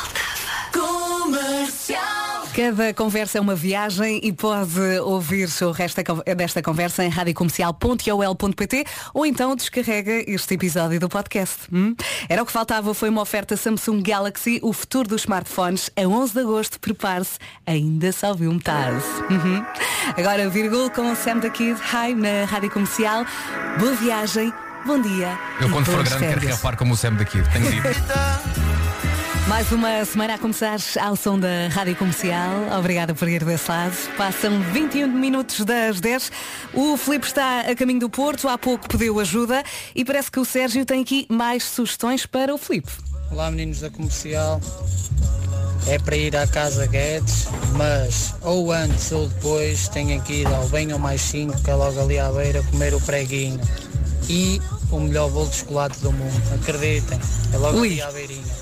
Cada 2.57 2.95
conversa 2.95 3.37
é 3.37 3.41
uma 3.41 3.55
viagem 3.55 4.19
e 4.23 4.33
pode 4.33 4.81
ouvir 5.05 5.47
o 5.61 5.71
resto 5.73 6.01
desta 6.35 6.63
conversa 6.63 7.05
em 7.05 7.11
radiocomercial.ol.pt 7.11 8.85
ou 9.13 9.27
então 9.27 9.55
descarrega 9.55 10.25
este 10.27 10.55
episódio 10.55 10.99
do 10.99 11.07
podcast. 11.07 11.65
hum? 11.71 11.95
Era 12.27 12.43
o 12.43 12.47
que 12.47 12.53
faltava, 12.53 12.95
foi 12.95 13.11
uma 13.11 13.21
oferta 13.21 13.59
Samsung 13.59 14.01
Galaxy, 14.03 14.59
o 14.63 14.73
futuro 14.73 15.07
dos 15.07 15.21
smartphones, 15.21 15.91
a 15.95 16.09
11 16.09 16.33
de 16.33 16.41
agosto. 16.41 16.81
Prepare-se, 16.81 17.39
ainda 17.67 18.11
só 18.11 18.33
viu 18.33 18.51
metade. 18.51 19.05
Uhum. 19.29 19.63
Agora, 20.17 20.49
vírgula 20.49 20.89
com 20.89 21.13
o 21.13 21.15
Sam 21.15 21.41
da 21.41 21.51
Kid, 21.51 21.79
hi, 21.79 22.15
na 22.15 22.47
Rádio 22.47 22.71
Comercial. 22.71 23.27
Boa 23.79 23.93
viagem, 23.97 24.51
bom 24.87 24.99
dia. 24.99 25.39
Eu 25.61 25.69
quando 25.69 25.85
for 25.85 26.03
grande 26.03 26.21
quero 26.21 26.41
férias. 26.41 26.57
rapar 26.57 26.79
como 26.79 26.95
o 26.95 26.97
Sam 26.97 27.17
daqui. 27.17 27.43
Tenho 27.53 27.71
dito. 27.71 27.87
Mais 29.49 29.71
uma 29.71 30.05
semana 30.05 30.35
a 30.35 30.39
começar 30.39 30.77
ao 31.01 31.15
som 31.15 31.39
da 31.39 31.69
Rádio 31.71 31.95
Comercial. 31.95 32.51
Obrigada 32.79 33.15
por 33.15 33.29
ir 33.29 33.45
desse 33.45 33.71
lado. 33.71 33.95
Passam 34.17 34.61
21 34.73 35.07
minutos 35.07 35.65
das 35.65 36.01
10. 36.01 36.33
O 36.75 36.97
Filipe 36.97 37.27
está 37.27 37.61
a 37.61 37.75
caminho 37.77 38.01
do 38.01 38.11
Porto. 38.11 38.49
Há 38.49 38.59
pouco 38.59 38.89
pediu 38.89 39.21
ajuda 39.21 39.63
e 39.95 40.05
parece 40.05 40.33
que 40.33 40.41
o 40.41 40.45
Sérgio 40.45 40.85
tem 40.85 41.03
aqui 41.03 41.27
mais 41.29 41.63
sugestões 41.63 42.27
para 42.27 42.53
o 42.53 42.59
Filipe. 42.59 42.91
Olá 43.31 43.49
meninos 43.51 43.81
da 43.81 43.89
comercial. 43.91 44.61
é 45.87 45.99
para 46.01 46.17
ir 46.17 46.37
à 46.37 46.47
Casa 46.49 46.85
Guedes, 46.87 47.47
mas 47.77 48.35
ou 48.43 48.73
antes 48.73 49.13
ou 49.13 49.29
depois 49.29 49.87
tenho 49.89 50.21
que 50.23 50.41
ir 50.41 50.47
ao 50.49 50.69
bem 50.69 50.93
ou 50.93 50.99
mais 50.99 51.21
5, 51.21 51.63
que 51.63 51.71
é 51.71 51.75
logo 51.75 52.01
ali 52.01 52.19
à 52.19 52.31
beira, 52.33 52.63
comer 52.65 52.93
o 52.95 53.01
preguinho. 53.01 53.61
E 54.29 54.61
o 54.91 54.99
melhor 54.99 55.31
bolo 55.31 55.49
de 55.49 55.57
chocolate 55.57 56.01
do 56.01 56.11
mundo, 56.13 56.43
acreditem, 56.61 57.21
é 57.53 57.57
logo 57.57 57.79
Ui. 57.79 57.93
ali 57.93 58.03
à 58.03 58.11
beirinha. 58.11 58.56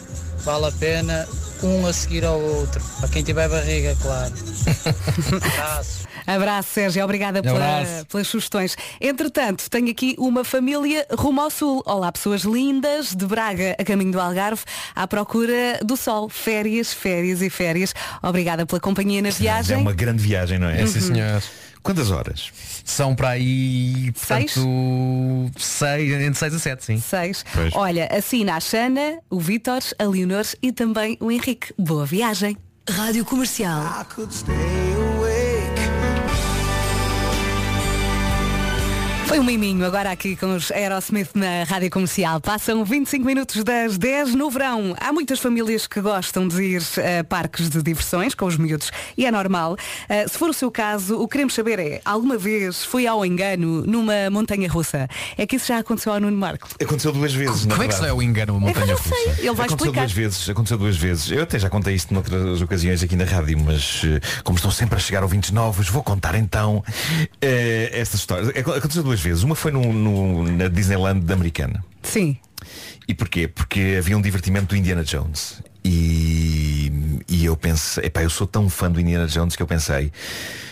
Vale 0.44 0.66
a 0.66 0.72
pena 0.72 1.26
um 1.62 1.86
a 1.86 1.92
seguir 1.92 2.24
ao 2.24 2.38
outro, 2.38 2.82
para 3.00 3.08
quem 3.08 3.22
tiver 3.22 3.48
barriga, 3.48 3.96
claro. 4.02 4.32
Abraço. 5.58 6.04
Abraço, 6.26 6.68
Sérgio. 6.72 7.04
Obrigada 7.04 7.42
pela- 7.42 7.56
Abraço. 7.80 8.06
pelas 8.06 8.26
sugestões. 8.28 8.76
Entretanto, 9.00 9.68
tenho 9.70 9.90
aqui 9.90 10.14
uma 10.18 10.44
família 10.44 11.06
rumo 11.18 11.40
ao 11.40 11.50
sul. 11.50 11.82
Olá, 11.86 12.10
pessoas 12.12 12.42
lindas 12.42 13.14
de 13.14 13.24
Braga 13.26 13.74
a 13.78 13.84
caminho 13.84 14.12
do 14.12 14.20
Algarve, 14.20 14.62
à 14.94 15.06
procura 15.06 15.78
do 15.82 15.96
sol. 15.96 16.28
Férias, 16.28 16.92
férias 16.92 17.40
e 17.40 17.48
férias. 17.48 17.94
Obrigada 18.22 18.66
pela 18.66 18.80
companhia 18.80 19.22
na 19.22 19.28
É 19.28 19.32
viagem. 19.32 19.76
uma 19.78 19.92
grande 19.92 20.22
viagem, 20.22 20.58
não 20.58 20.68
é? 20.68 20.86
Sim, 20.86 21.00
senhor. 21.00 21.42
Quantas 21.84 22.10
horas? 22.10 22.50
São 22.82 23.14
para 23.14 23.28
aí, 23.30 24.10
Seis? 24.16 24.54
portanto, 24.54 25.50
seis, 25.58 26.12
entre 26.12 26.34
6 26.38 26.54
a 26.54 26.58
7, 26.58 26.84
sim. 26.84 26.98
Seis. 26.98 27.44
Pois. 27.54 27.74
Olha, 27.76 28.08
assina 28.10 28.56
a 28.56 28.60
Xana, 28.60 29.18
o 29.28 29.38
Vítor, 29.38 29.82
a 29.98 30.04
Leonor 30.04 30.46
e 30.62 30.72
também 30.72 31.16
o 31.20 31.30
Henrique. 31.30 31.74
Boa 31.78 32.06
viagem. 32.06 32.56
Rádio 32.88 33.24
Comercial. 33.26 33.82
Foi 39.34 39.40
um 39.40 39.44
miminho 39.46 39.84
agora 39.84 40.12
aqui 40.12 40.36
com 40.36 40.54
os 40.54 40.70
Aerosmith 40.70 41.30
na 41.34 41.64
Rádio 41.64 41.90
Comercial. 41.90 42.40
Passam 42.40 42.84
25 42.84 43.26
minutos 43.26 43.64
das 43.64 43.98
10 43.98 44.32
no 44.36 44.48
verão. 44.48 44.94
Há 45.00 45.12
muitas 45.12 45.40
famílias 45.40 45.88
que 45.88 46.00
gostam 46.00 46.46
de 46.46 46.62
ir 46.62 46.82
a 47.20 47.24
parques 47.24 47.68
de 47.68 47.82
diversões 47.82 48.32
com 48.32 48.46
os 48.46 48.56
miúdos 48.56 48.92
e 49.18 49.26
é 49.26 49.32
normal. 49.32 49.72
Uh, 49.72 50.28
se 50.30 50.38
for 50.38 50.48
o 50.50 50.52
seu 50.52 50.70
caso, 50.70 51.16
o 51.18 51.26
que 51.26 51.32
queremos 51.32 51.52
saber 51.52 51.80
é, 51.80 52.00
alguma 52.04 52.38
vez 52.38 52.84
foi 52.84 53.08
ao 53.08 53.26
engano 53.26 53.84
numa 53.84 54.30
montanha 54.30 54.68
russa? 54.70 55.08
É 55.36 55.44
que 55.44 55.56
isso 55.56 55.66
já 55.66 55.78
aconteceu 55.78 56.12
ao 56.12 56.20
Nuno 56.20 56.36
Marco. 56.36 56.68
Aconteceu 56.80 57.10
duas 57.10 57.34
vezes, 57.34 57.66
na 57.66 57.72
Como 57.74 57.82
é 57.82 57.88
que 57.88 57.94
se 57.96 58.06
é 58.06 58.12
o 58.12 58.22
engano 58.22 58.56
uma 58.56 58.70
que 58.72 58.78
eu 58.78 58.86
montanha 58.86 58.94
não 58.96 59.02
sei, 59.02 59.10
russa? 59.26 59.40
ele 59.40 59.52
vai 59.54 59.66
aconteceu 59.66 59.74
explicar. 59.74 60.00
duas 60.02 60.12
vezes, 60.12 60.48
aconteceu 60.48 60.78
duas 60.78 60.96
vezes. 60.96 61.30
Eu 61.32 61.42
até 61.42 61.58
já 61.58 61.68
contei 61.68 61.92
isto 61.96 62.14
noutras 62.14 62.62
ocasiões 62.62 63.02
aqui 63.02 63.16
na 63.16 63.24
rádio, 63.24 63.58
mas 63.58 64.00
eh, 64.04 64.20
como 64.44 64.54
estão 64.56 64.70
sempre 64.70 64.94
a 64.94 65.00
chegar 65.00 65.24
ouvintes 65.24 65.50
novos, 65.50 65.88
vou 65.88 66.04
contar 66.04 66.36
então 66.36 66.84
eh, 67.42 67.90
esta 67.92 68.14
história. 68.14 68.50
Ac- 68.50 68.74
Aconteceu 68.78 69.02
duas 69.02 69.23
vezes. 69.24 69.42
Uma 69.42 69.54
foi 69.54 69.72
no, 69.72 69.92
no- 69.92 70.44
na 70.52 70.68
Disneyland 70.68 71.32
americana. 71.32 71.84
Sim. 72.02 72.36
E 73.08 73.14
porquê? 73.14 73.48
Porque 73.48 73.96
havia 73.98 74.16
um 74.16 74.22
divertimento 74.22 74.66
do 74.68 74.76
Indiana 74.76 75.02
Jones. 75.02 75.62
E, 75.84 76.90
e 77.28 77.44
eu 77.44 77.56
pensei, 77.56 78.06
epá, 78.06 78.22
eu 78.22 78.30
sou 78.30 78.46
tão 78.46 78.70
fã 78.70 78.90
do 78.90 78.98
Indiana 79.00 79.26
Jones 79.26 79.54
que 79.54 79.62
eu 79.62 79.66
pensei, 79.66 80.10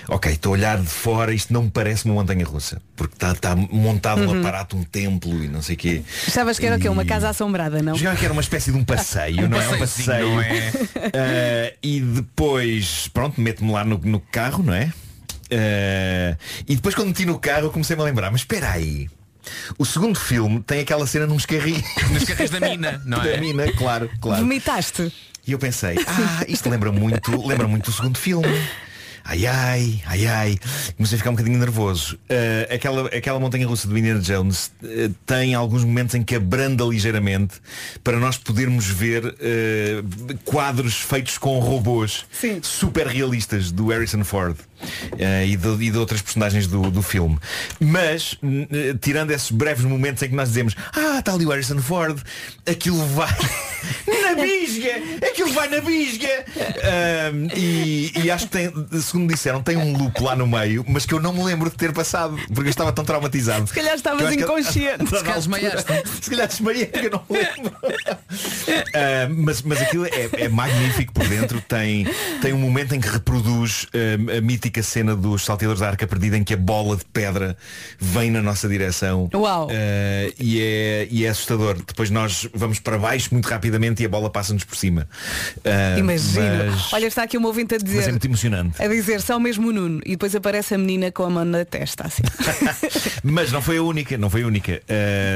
ok, 0.09 0.32
estou 0.32 0.53
a 0.53 0.57
olhar 0.57 0.78
de 0.80 0.86
fora, 0.86 1.34
isto 1.34 1.53
não 1.53 1.64
me 1.64 1.70
parece 1.70 2.07
uma 2.07 2.14
montanha 2.14 2.44
russa. 2.46 2.80
Porque 2.96 3.14
está 3.14 3.34
tá 3.34 3.55
montado 3.55 4.22
um 4.22 4.28
Uhum. 4.30 4.40
aparato, 4.40 4.74
um 4.76 4.84
templo 4.84 5.44
e 5.44 5.48
não 5.48 5.61
sei 5.61 5.74
o 5.74 5.78
quê. 5.78 6.03
Achavas 6.26 6.59
que 6.59 6.64
era 6.64 6.76
o 6.76 6.80
quê? 6.80 6.88
Uma 6.88 7.05
casa 7.05 7.28
assombrada, 7.28 7.82
não? 7.82 7.94
Jogava 7.94 8.16
que 8.16 8.24
era 8.24 8.32
uma 8.32 8.40
espécie 8.42 8.72
de 8.72 8.78
um 8.78 8.84
passeio, 8.84 9.44
Um 9.44 9.48
não 9.48 9.61
é? 9.61 9.68
Um 9.68 9.78
passeio. 9.78 10.28
não 10.30 10.40
é? 10.40 10.72
Ah, 11.14 11.72
e 11.82 12.00
depois, 12.00 13.09
pronto, 13.12 13.38
meto-me 13.40 13.70
lá 13.72 13.84
no, 13.84 13.98
no 13.98 14.18
carro, 14.20 14.62
não 14.62 14.72
é? 14.72 14.90
Ah, 15.53 16.36
e 16.68 16.74
depois 16.74 16.94
quando 16.94 17.09
meti 17.09 17.24
no 17.24 17.38
carro 17.38 17.66
eu 17.66 17.70
comecei-me 17.70 18.03
a 18.03 18.05
lembrar, 18.05 18.30
mas 18.30 18.40
espera 18.42 18.70
aí. 18.70 19.09
O 19.76 19.84
segundo 19.84 20.18
filme 20.18 20.61
tem 20.62 20.80
aquela 20.80 21.07
cena 21.07 21.26
nos 21.26 21.44
carris. 21.44 21.82
Nos 22.12 22.24
carris 22.24 22.50
da 22.50 22.61
mina, 22.61 23.03
não 23.05 23.22
é? 23.22 23.32
Da 23.32 23.40
mina, 23.40 23.72
claro, 23.72 24.09
claro. 24.20 24.42
Vomitaste. 24.42 25.12
E 25.44 25.50
eu 25.50 25.59
pensei, 25.59 25.96
ah, 26.07 26.44
isto 26.46 26.70
lembra 26.70 26.92
muito, 26.92 27.44
lembra 27.46 27.66
muito 27.66 27.86
do 27.86 27.92
segundo 27.92 28.16
filme. 28.16 28.46
Ai 29.24 29.46
ai, 29.46 30.02
ai 30.06 30.26
ai. 30.26 30.58
Comecei 30.96 31.16
a 31.16 31.18
ficar 31.18 31.30
um 31.30 31.34
bocadinho 31.34 31.58
nervoso. 31.58 32.18
Ah, 32.28 32.74
aquela, 32.74 33.06
aquela 33.08 33.38
montanha 33.38 33.66
russa 33.66 33.86
do 33.86 33.96
Indiana 33.96 34.20
Jones 34.20 34.70
ah, 34.82 34.86
tem 35.24 35.54
alguns 35.54 35.84
momentos 35.84 36.14
em 36.14 36.22
que 36.22 36.34
abranda 36.34 36.84
ligeiramente 36.84 37.54
para 38.02 38.18
nós 38.18 38.36
podermos 38.36 38.86
ver 38.86 39.24
ah, 39.26 40.38
quadros 40.44 40.94
feitos 40.94 41.38
com 41.38 41.58
robôs 41.58 42.24
super 42.62 43.06
realistas 43.06 43.70
do 43.70 43.88
Harrison 43.88 44.24
Ford. 44.24 44.56
e, 45.46 45.56
de, 45.56 45.84
e 45.84 45.90
de 45.92 45.96
outras 45.98 46.20
personagens 46.20 46.66
do, 46.66 46.90
do 46.90 47.02
filme. 47.02 47.38
Mas, 47.78 48.36
tirando 49.00 49.30
esses 49.30 49.50
breves 49.50 49.84
momentos 49.84 50.20
em 50.24 50.28
que 50.28 50.34
nós 50.34 50.48
dizemos, 50.48 50.74
ah, 50.92 51.20
está 51.20 51.32
ali 51.32 51.46
o 51.46 51.50
Harrison 51.50 51.78
Ford, 51.78 52.20
aquilo 52.66 53.04
vai 53.06 53.30
na 54.22 54.34
bisga! 54.34 54.92
Aquilo 55.24 55.52
vai 55.52 55.68
na 55.68 55.80
bisga! 55.80 56.44
E, 57.56 58.12
e 58.24 58.30
acho 58.30 58.46
que 58.46 58.52
tem, 58.52 58.72
segundo 59.12 59.28
disseram, 59.32 59.62
tem 59.62 59.76
um 59.76 59.96
loop 59.96 60.20
lá 60.22 60.34
no 60.34 60.46
meio, 60.46 60.84
mas 60.88 61.04
que 61.06 61.12
eu 61.14 61.20
não 61.20 61.32
me 61.32 61.42
lembro 61.44 61.68
de 61.70 61.76
ter 61.76 61.92
passado, 61.92 62.36
porque 62.48 62.62
eu 62.68 62.70
estava 62.70 62.92
tão 62.92 63.04
traumatizado. 63.04 63.66
Se 63.66 63.74
calhar 63.74 63.94
estavas 63.94 64.28
que- 64.28 64.40
inconsciente. 64.42 65.04
Se 65.12 65.22
calhar 65.22 65.36
desmaiaste. 65.38 65.92
Se 66.22 66.30
calhar 66.30 66.48
desmaiei, 66.48 66.90
eu 66.94 67.10
não 67.10 67.22
me 67.28 67.38
lembro. 67.38 67.76
Ah, 68.94 69.28
mas, 69.30 69.62
mas 69.62 69.80
aquilo 69.82 70.06
é, 70.06 70.28
é 70.44 70.48
magnífico 70.48 71.12
por 71.12 71.26
dentro. 71.28 71.60
Tem, 71.60 72.06
tem 72.40 72.52
um 72.52 72.58
momento 72.58 72.94
em 72.94 73.00
que 73.00 73.08
reproduz 73.08 73.86
ah, 73.94 74.38
a 74.38 74.40
mítica 74.40 74.82
cena 74.82 75.14
dos 75.14 75.44
salteadores 75.44 75.80
da 75.80 75.88
arca 75.88 76.06
perdida 76.06 76.36
em 76.36 76.44
que 76.44 76.54
a 76.54 76.56
bola 76.56 76.96
de 76.96 77.04
pedra 77.04 77.56
vem 77.98 78.30
na 78.30 78.40
nossa 78.42 78.68
direção. 78.68 79.28
Uau. 79.34 79.68
Ah, 79.70 80.32
e, 80.38 80.60
é, 80.60 81.08
e 81.10 81.24
é 81.24 81.28
assustador. 81.28 81.76
Depois 81.86 82.10
nós 82.10 82.48
vamos 82.54 82.78
para 82.80 82.96
baixo 82.98 83.28
muito 83.32 83.46
rapidamente 83.48 84.02
e 84.02 84.06
a 84.06 84.08
bola 84.08 84.30
passa-nos 84.30 84.64
por 84.64 84.76
cima. 84.76 85.06
Imagino. 85.98 86.42
mas- 86.70 86.92
Olha, 86.92 87.06
está 87.06 87.22
aqui 87.22 87.36
uma 87.36 87.48
ouvinte 87.48 87.74
a 87.74 87.78
mas 87.80 87.90
é 87.90 87.94
dizer. 87.98 88.10
muito 88.10 88.24
emocionante. 88.26 88.82
A 88.82 88.86
dizer, 88.86 89.01
só 89.20 89.38
mesmo 89.38 89.68
o 89.68 89.72
Nuno. 89.72 90.00
E 90.05 90.11
depois 90.11 90.34
aparece 90.34 90.74
a 90.74 90.78
menina 90.78 91.11
com 91.11 91.24
a 91.24 91.30
mão 91.30 91.44
na 91.44 91.64
testa, 91.64 92.07
assim. 92.07 92.22
Mas 93.22 93.50
não 93.53 93.61
foi 93.62 93.78
a 93.78 93.82
única, 93.82 94.16
não 94.18 94.28
foi 94.30 94.42
a 94.42 94.46
única. 94.46 94.82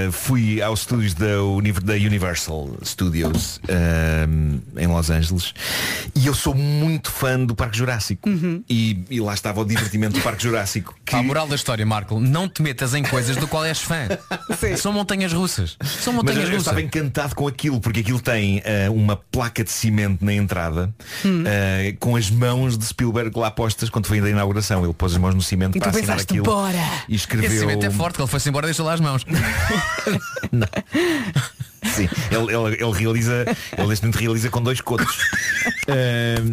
Uh, 0.09 0.12
fui 0.12 0.61
aos 0.62 0.81
estúdios 0.81 1.14
da, 1.14 1.43
Uni- 1.43 1.73
da 1.73 1.95
Universal 1.95 2.71
Studios 2.85 3.61
um, 3.69 4.61
em 4.81 4.87
Los 4.87 5.11
Angeles 5.11 5.53
e 6.14 6.27
eu 6.27 6.35
sou 6.35 6.55
muito 6.55 7.11
fã 7.11 7.39
do 7.45 7.55
Parque 7.55 7.77
Jurássico. 7.79 8.29
Uhum. 8.29 8.62
E, 8.69 9.05
e 9.11 9.21
lá 9.21 9.35
estava 9.35 9.61
o 9.61 9.64
divertimento 9.64 10.14
do 10.19 10.23
Parque 10.23 10.43
Jurássico. 10.43 10.95
A 11.12 11.23
moral 11.23 11.47
da 11.47 11.55
história, 11.55 11.85
Marco, 11.87 12.19
não 12.21 12.49
te 12.49 12.62
metas 12.62 12.95
em 12.95 13.03
coisas 13.03 13.37
do 13.37 13.47
qual 13.49 13.64
és 13.64 13.81
fã. 13.81 14.09
São 14.77 14.93
montanhas 14.93 15.33
russas. 15.33 15.77
São 16.01 16.12
montanhas 16.12 16.41
eu, 16.41 16.45
eu 16.47 16.51
russas. 16.51 16.62
estava 16.67 16.83
encantado 16.83 17.35
com 17.35 17.47
aquilo, 17.47 17.81
porque 17.81 18.01
aquilo 18.01 18.21
tem 18.21 18.59
uh, 18.89 18.93
uma 18.93 19.17
placa 19.17 19.62
de 19.64 19.71
cimento 19.71 20.25
na 20.25 20.33
entrada 20.35 20.93
Hum. 21.25 21.43
uh, 21.43 21.97
com 21.99 22.17
as 22.17 22.31
mãos 22.31 22.77
de 22.77 22.85
Spielberg 22.85 23.39
lá 23.39 23.51
postas 23.57 23.89
quando 23.91 24.07
foi 24.07 24.21
da 24.21 24.31
inauguração. 24.31 24.85
Ele 24.85 24.93
pôs 24.95 25.13
as 25.13 25.19
mãos 25.19 25.35
no 25.35 25.43
cimento 25.43 25.77
E 25.77 25.81
para 25.81 25.91
tu 25.91 25.97
assinar 25.97 26.17
pensaste, 26.17 26.33
aquilo. 26.35 26.45
bora! 26.45 26.79
E 27.09 27.17
escreveu. 27.17 27.51
Esse 27.51 27.59
cimento 27.61 27.85
é 27.87 27.91
forte, 27.91 28.17
que 28.17 28.21
ele 28.23 28.29
foi-se 28.31 28.49
embora 28.49 28.67
e 28.67 28.69
deixou 28.69 28.87
lá 28.87 28.93
as 28.93 29.01
mãos. 29.01 29.25
Sim, 31.85 32.09
ele, 32.31 32.55
ele, 32.55 32.85
ele 32.85 32.93
realiza, 32.99 33.45
ele 33.77 33.87
neste 33.89 34.05
momento 34.05 34.21
realiza 34.21 34.51
com 34.51 34.63
dois 34.63 34.80
cotos. 34.80 35.17
Ahm, 35.89 36.53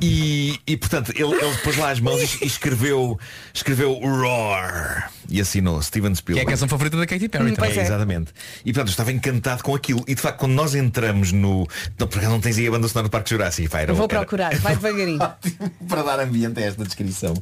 e, 0.00 0.58
e 0.66 0.76
portanto, 0.76 1.10
ele, 1.14 1.34
ele 1.34 1.56
pôs 1.64 1.76
lá 1.76 1.90
as 1.90 2.00
mãos 2.00 2.20
e 2.40 2.46
escreveu, 2.46 3.18
escreveu 3.52 3.92
Roar 3.94 5.10
e 5.28 5.40
assinou 5.40 5.80
Steven 5.82 6.10
Que 6.12 6.14
é 6.14 6.14
a 6.14 6.16
Spielberg. 6.16 6.50
canção 6.50 6.68
favorita 6.68 6.96
da 6.96 7.06
Katy 7.06 7.28
Perry 7.28 7.50
Hum, 7.50 7.54
também. 7.54 7.78
é. 7.78 7.82
Exatamente. 7.82 8.32
E 8.64 8.72
portanto 8.72 8.88
eu 8.88 8.92
estava 8.92 9.12
encantado 9.12 9.62
com 9.62 9.74
aquilo. 9.74 10.04
E 10.06 10.14
de 10.14 10.20
facto 10.20 10.38
quando 10.38 10.52
nós 10.52 10.74
entramos 10.74 11.32
no. 11.32 11.66
Não, 11.98 12.06
porque 12.06 12.26
não 12.26 12.40
tens 12.40 12.58
aí 12.58 12.66
a 12.66 12.70
banda 12.70 12.86
sonora 12.88 13.08
do 13.08 13.10
Parque 13.10 13.30
Jurássico. 13.30 13.68
Pá, 13.70 13.80
era- 13.80 13.92
Vou 13.92 14.04
era- 14.08 14.18
procurar, 14.20 14.54
vai 14.58 14.76
devagarinho. 14.76 15.18
para 15.88 16.02
dar 16.02 16.20
ambiente 16.20 16.58
a 16.60 16.62
esta 16.66 16.84
descrição. 16.84 17.34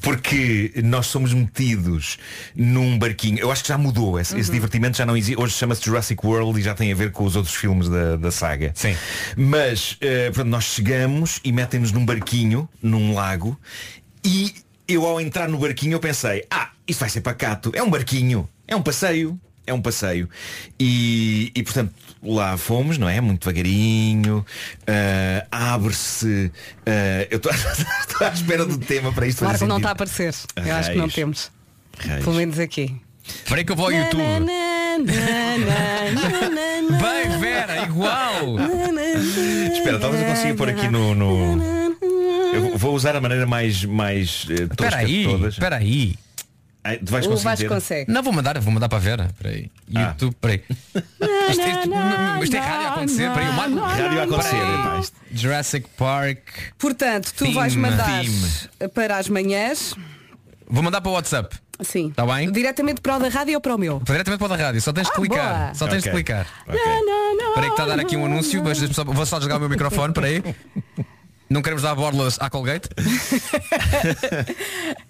Porque 0.00 0.72
nós 0.84 1.06
somos 1.06 1.32
metidos 1.32 2.18
num 2.54 2.98
barquinho. 2.98 3.38
Eu 3.38 3.50
acho 3.50 3.62
que 3.62 3.68
já 3.68 3.78
mudou. 3.78 4.18
Esse, 4.18 4.38
esse 4.38 4.50
divertimento 4.50 4.96
já 4.96 5.06
não 5.06 5.16
existe. 5.16 5.40
Hoje 5.40 5.54
chama-se 5.54 5.84
Jurassic 5.84 6.24
World 6.24 6.58
e 6.60 6.62
já 6.62 6.74
tem 6.74 6.92
a 6.92 6.94
ver 6.94 7.12
com 7.12 7.24
os 7.24 7.36
outros 7.36 7.54
filmes 7.54 7.88
da, 7.88 8.16
da 8.16 8.30
saga. 8.30 8.72
Sim. 8.74 8.96
Mas 9.36 9.96
eh, 10.00 10.26
portanto, 10.26 10.48
nós 10.48 10.64
chegamos 10.64 11.40
e 11.44 11.52
metem-nos 11.52 11.92
num 11.92 12.04
barquinho, 12.04 12.68
num 12.82 13.14
lago, 13.14 13.58
e 14.24 14.54
eu 14.88 15.06
ao 15.06 15.20
entrar 15.20 15.48
no 15.48 15.58
barquinho 15.58 15.94
eu 15.94 16.00
pensei, 16.00 16.44
ah, 16.50 16.70
isto 16.86 17.00
vai 17.00 17.08
ser 17.08 17.20
pacato, 17.20 17.72
é 17.74 17.82
um 17.82 17.90
barquinho, 17.90 18.48
é 18.66 18.76
um 18.76 18.82
passeio. 18.82 19.38
É 19.66 19.74
um 19.74 19.80
passeio. 19.82 20.28
E, 20.78 21.50
e, 21.54 21.62
portanto, 21.62 21.92
lá 22.22 22.56
fomos, 22.56 22.98
não 22.98 23.08
é? 23.08 23.20
Muito 23.20 23.40
devagarinho. 23.40 24.44
ah, 24.86 25.74
Abre-se. 25.74 26.50
ah, 26.86 27.26
eu 27.30 27.36
estou 27.38 27.50
à 28.26 28.32
espera 28.32 28.64
do 28.64 28.78
tema 28.78 29.12
para 29.12 29.26
isto 29.26 29.38
fazer 29.38 29.50
Marco 29.52 29.66
não 29.66 29.76
está 29.78 29.88
a 29.88 29.92
aparecer. 29.92 30.32
Eu 30.56 30.74
acho 30.76 30.90
que 30.92 30.98
não 30.98 31.08
temos. 31.08 31.50
Raios. 31.98 32.24
Pelo 32.24 32.36
menos 32.36 32.58
aqui. 32.58 32.94
Aí 33.50 33.64
que 33.64 33.72
eu 33.72 33.76
vou 33.76 33.86
ao 33.86 33.92
YouTube. 33.92 34.22
Bem, 37.00 37.38
Vera, 37.40 37.82
igual. 37.84 38.56
Espera, 39.72 39.98
talvez 39.98 40.22
eu 40.22 40.28
consiga 40.28 40.54
pôr 40.54 40.68
aqui 40.70 40.88
no. 40.88 41.14
no- 41.14 41.60
Eu 42.54 42.78
vou 42.78 42.94
usar 42.94 43.16
a 43.16 43.20
maneira 43.20 43.46
mais, 43.46 43.84
mais 43.84 44.46
eh, 44.48 44.66
tosca 44.68 44.84
Espera 44.86 45.04
de 45.04 45.14
aí, 45.16 45.24
todas. 45.24 45.54
espera 45.54 45.76
aí. 45.76 46.14
Tu 47.04 47.10
vais 47.12 47.26
o 47.26 47.30
conseguir 47.30 47.44
Vasco 47.44 47.68
consegue. 47.68 48.12
Não, 48.12 48.22
vou 48.22 48.32
mandar, 48.32 48.58
vou 48.60 48.72
mandar 48.72 48.88
para 48.88 48.98
a 48.98 49.00
Vera. 49.00 49.28
Peraí. 49.40 49.70
YouTube, 49.88 50.34
peraí. 50.40 50.62
Isto, 50.68 51.62
isto- 51.62 52.44
isto 52.44 52.56
é 52.56 52.60
rádio 52.60 52.86
a 52.86 52.90
acontecer. 52.92 53.30
Peraí, 53.32 53.48
o 53.48 53.52
Marco. 53.52 53.78
Rádio 53.78 54.20
a 54.20 54.24
acontecer, 54.24 54.50
Peraí. 54.56 55.00
isto- 55.00 55.16
Jurassic 55.32 55.88
Park. 55.96 56.38
Portanto, 56.78 57.32
tu 57.32 57.44
Theme. 57.44 57.54
vais 57.54 57.76
mandar 57.76 58.22
Theme. 58.22 58.88
para 58.94 59.16
as 59.18 59.28
manhãs. 59.28 59.94
Vou 60.68 60.82
mandar 60.82 61.00
para 61.00 61.10
o 61.10 61.14
WhatsApp. 61.14 61.56
Sim. 61.82 62.08
Está 62.08 62.24
bem? 62.26 62.50
Diretamente 62.50 63.00
para 63.02 63.16
o 63.16 63.18
da 63.20 63.28
rádio 63.28 63.54
ou 63.54 63.60
para 63.60 63.74
o 63.74 63.78
meu? 63.78 64.00
Diretamente 64.02 64.38
para 64.38 64.46
o 64.46 64.56
da 64.56 64.64
rádio, 64.64 64.80
só 64.80 64.92
tens 64.92 65.04
de 65.06 65.12
Ah, 65.12 65.14
clicar. 65.14 65.58
boa. 65.58 65.74
Só 65.74 65.86
tens 65.86 66.02
de 66.02 66.08
Ok. 66.08 66.22
clicar. 66.24 66.46
Ok. 66.66 66.80
Espera 66.80 67.56
aí 67.56 67.62
que 67.64 67.68
está 67.70 67.82
a 67.82 67.86
dar 67.86 68.00
aqui 68.00 68.16
um 68.16 68.24
anúncio, 68.24 68.62
mas 68.64 68.80
vou 68.80 69.26
só 69.26 69.36
desligar 69.36 69.58
o 69.58 69.60
meu 69.60 69.68
microfone, 69.68 70.12
para 70.14 70.26
aí. 70.26 70.42
Não 71.48 71.62
queremos 71.62 71.82
dar 71.82 71.94
borlas 71.94 72.38
à 72.40 72.50
Colgate? 72.50 72.88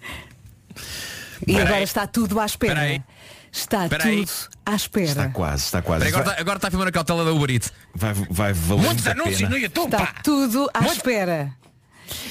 E 1.47 1.53
Peraí. 1.53 1.65
agora 1.67 1.81
está 1.83 2.05
tudo 2.05 2.39
à 2.39 2.45
espera. 2.45 2.75
Peraí. 2.75 3.01
Está 3.51 3.87
Peraí. 3.87 4.25
tudo 4.25 4.31
à 4.65 4.75
espera. 4.75 5.05
Está 5.05 5.29
quase, 5.29 5.63
está 5.63 5.81
quase. 5.81 6.05
Espera 6.05 6.05
aí, 6.05 6.09
Agora 6.09 6.23
Vai- 6.25 6.33
está, 6.33 6.41
agora 6.41 6.57
está 6.57 6.67
a 6.67 6.71
filmar 6.71 6.87
a 6.87 6.91
cautela 6.91 7.25
da 7.25 7.31
Uber 7.31 7.49
Eats. 7.49 7.73
Vai, 7.95 8.13
vai 8.13 8.53
valer 8.53 8.81
Muitos 8.83 9.05
muito 9.05 9.07
a 9.07 9.11
anúncios 9.11 9.37
pena. 9.37 9.49
no 9.49 9.57
YouTube, 9.57 9.93
Está 9.93 10.05
pá. 10.05 10.13
tudo 10.23 10.69
à 10.73 10.85
espera. 10.87 11.53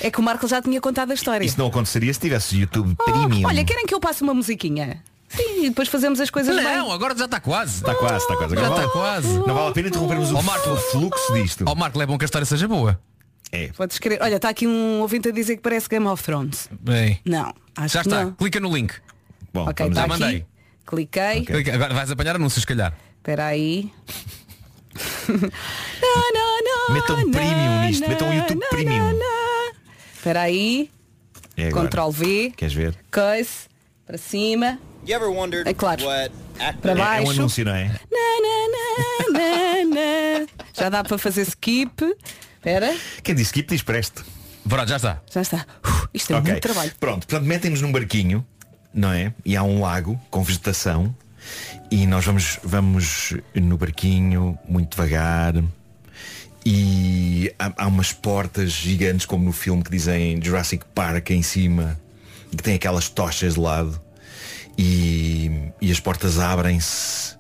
É 0.00 0.10
que 0.10 0.20
o 0.20 0.22
Marco 0.22 0.46
já 0.46 0.60
tinha 0.62 0.80
contado 0.80 1.10
a 1.10 1.14
história. 1.14 1.44
Isso 1.44 1.58
não 1.58 1.66
aconteceria 1.66 2.12
se 2.12 2.20
tivesse 2.20 2.56
YouTube 2.58 2.94
Oh, 2.98 3.04
Premium. 3.04 3.46
olha, 3.48 3.64
querem 3.64 3.86
que 3.86 3.94
eu 3.94 4.00
passe 4.00 4.22
uma 4.22 4.32
musiquinha? 4.34 5.02
Sim, 5.28 5.64
e 5.64 5.68
depois 5.70 5.88
fazemos 5.88 6.20
as 6.20 6.30
coisas 6.30 6.54
bem. 6.54 6.64
Não, 6.64 6.92
agora 6.92 7.16
já 7.16 7.24
está 7.24 7.40
quase. 7.40 7.76
Está 7.78 7.94
quase, 7.94 8.18
está 8.24 8.36
quase. 8.36 8.54
Já 8.54 8.60
Agora 8.66 8.82
está 8.84 8.92
vale- 8.92 8.92
quase. 8.92 9.38
Não 9.46 9.54
vale 9.54 9.68
a 9.68 9.72
pena 9.72 9.88
interrompermos 9.88 10.30
o, 10.30 10.36
Ó, 10.36 10.42
Marco. 10.42 10.70
o 10.70 10.76
fluxo 10.76 11.32
disto. 11.34 11.64
Ó 11.66 11.74
Marco, 11.74 12.00
é 12.00 12.06
bom 12.06 12.16
que 12.16 12.24
a 12.24 12.26
história 12.26 12.44
seja 12.46 12.68
boa. 12.68 12.98
É. 13.52 13.68
Podes 13.68 13.98
querer. 13.98 14.18
Olha, 14.22 14.36
está 14.36 14.48
aqui 14.48 14.66
um 14.66 15.00
ouvinte 15.00 15.28
a 15.28 15.32
dizer 15.32 15.56
que 15.56 15.62
parece 15.62 15.88
Game 15.88 16.06
of 16.06 16.22
Thrones. 16.22 16.68
Bem. 16.80 17.20
Não, 17.24 17.52
acho 17.76 17.94
Já 17.94 18.02
que 18.02 18.08
está, 18.08 18.24
não. 18.24 18.32
clica 18.32 18.60
no 18.60 18.74
link. 18.74 18.94
Bom, 19.56 19.70
Ok, 19.70 19.86
está 19.86 20.00
Já 20.00 20.06
aqui. 20.06 20.08
mandei. 20.20 20.46
Cliquei. 20.86 21.44
Clica- 21.44 21.74
Agora 21.74 21.94
vais 21.94 22.10
apanhar 22.10 22.36
anúncios, 22.36 22.62
se 22.62 22.66
calhar. 22.66 22.92
Espera 23.18 23.46
aí. 23.46 23.90
Metam 26.92 27.18
um 27.18 27.30
premium 27.30 27.80
nisto, 27.82 28.08
metam 28.08 28.28
um 28.28 28.32
YouTube 28.34 28.64
Premium. 28.70 29.18
Espera 30.14 30.42
aí. 30.42 30.90
É. 31.56 31.70
Ctrl 31.70 32.10
V. 32.10 32.52
Queres 32.56 32.74
ver? 32.74 32.94
Coisa. 33.12 33.50
Para 34.06 34.18
cima. 34.18 34.78
É 35.66 35.74
claro. 35.74 36.02
Para 36.04 36.92
É, 36.92 36.92
é 36.92 36.92
um 36.92 36.96
baixo. 36.96 37.30
anúncio, 37.32 37.64
não 37.64 37.74
é? 37.74 37.84
Na, 38.10 39.32
na, 39.32 39.38
na, 39.38 39.84
na. 39.94 40.46
Já 40.72 40.88
dá 40.88 41.02
para 41.04 41.18
fazer 41.18 41.42
skip. 41.42 42.04
Espera. 42.56 42.96
Quem 43.22 43.34
disse 43.34 43.46
skip 43.50 43.68
diz 43.68 43.82
presto. 43.82 44.24
Pronto, 44.68 44.88
já 44.88 44.96
está. 44.96 45.22
Já 45.32 45.42
está. 45.42 45.66
Uf, 45.84 46.08
isto 46.14 46.32
é 46.32 46.36
Ok. 46.36 46.50
muito 46.52 46.62
trabalho. 46.62 46.92
Pronto, 46.98 47.26
portanto 47.26 47.46
metem-nos 47.46 47.80
num 47.80 47.92
barquinho, 47.92 48.44
não 48.96 49.12
é? 49.12 49.32
E 49.44 49.54
há 49.54 49.62
um 49.62 49.82
lago 49.82 50.18
com 50.30 50.42
vegetação 50.42 51.14
e 51.90 52.06
nós 52.06 52.24
vamos, 52.24 52.58
vamos 52.64 53.34
no 53.54 53.76
barquinho 53.76 54.58
muito 54.66 54.96
devagar 54.96 55.62
e 56.64 57.52
há, 57.58 57.84
há 57.84 57.86
umas 57.86 58.12
portas 58.12 58.72
gigantes 58.72 59.26
como 59.26 59.44
no 59.44 59.52
filme 59.52 59.84
que 59.84 59.90
dizem 59.90 60.42
Jurassic 60.42 60.84
Park 60.94 61.30
em 61.30 61.42
cima 61.42 62.00
que 62.50 62.62
tem 62.62 62.74
aquelas 62.74 63.10
tochas 63.10 63.54
de 63.54 63.60
lado 63.60 64.00
e, 64.78 65.70
e 65.80 65.92
as 65.92 66.00
portas 66.00 66.38
abrem-se 66.38 67.36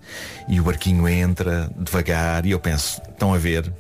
e 0.48 0.60
o 0.60 0.64
barquinho 0.64 1.08
entra 1.08 1.70
devagar 1.76 2.44
e 2.44 2.50
eu 2.50 2.60
penso, 2.60 3.00
estão 3.08 3.32
a 3.32 3.38
ver 3.38 3.72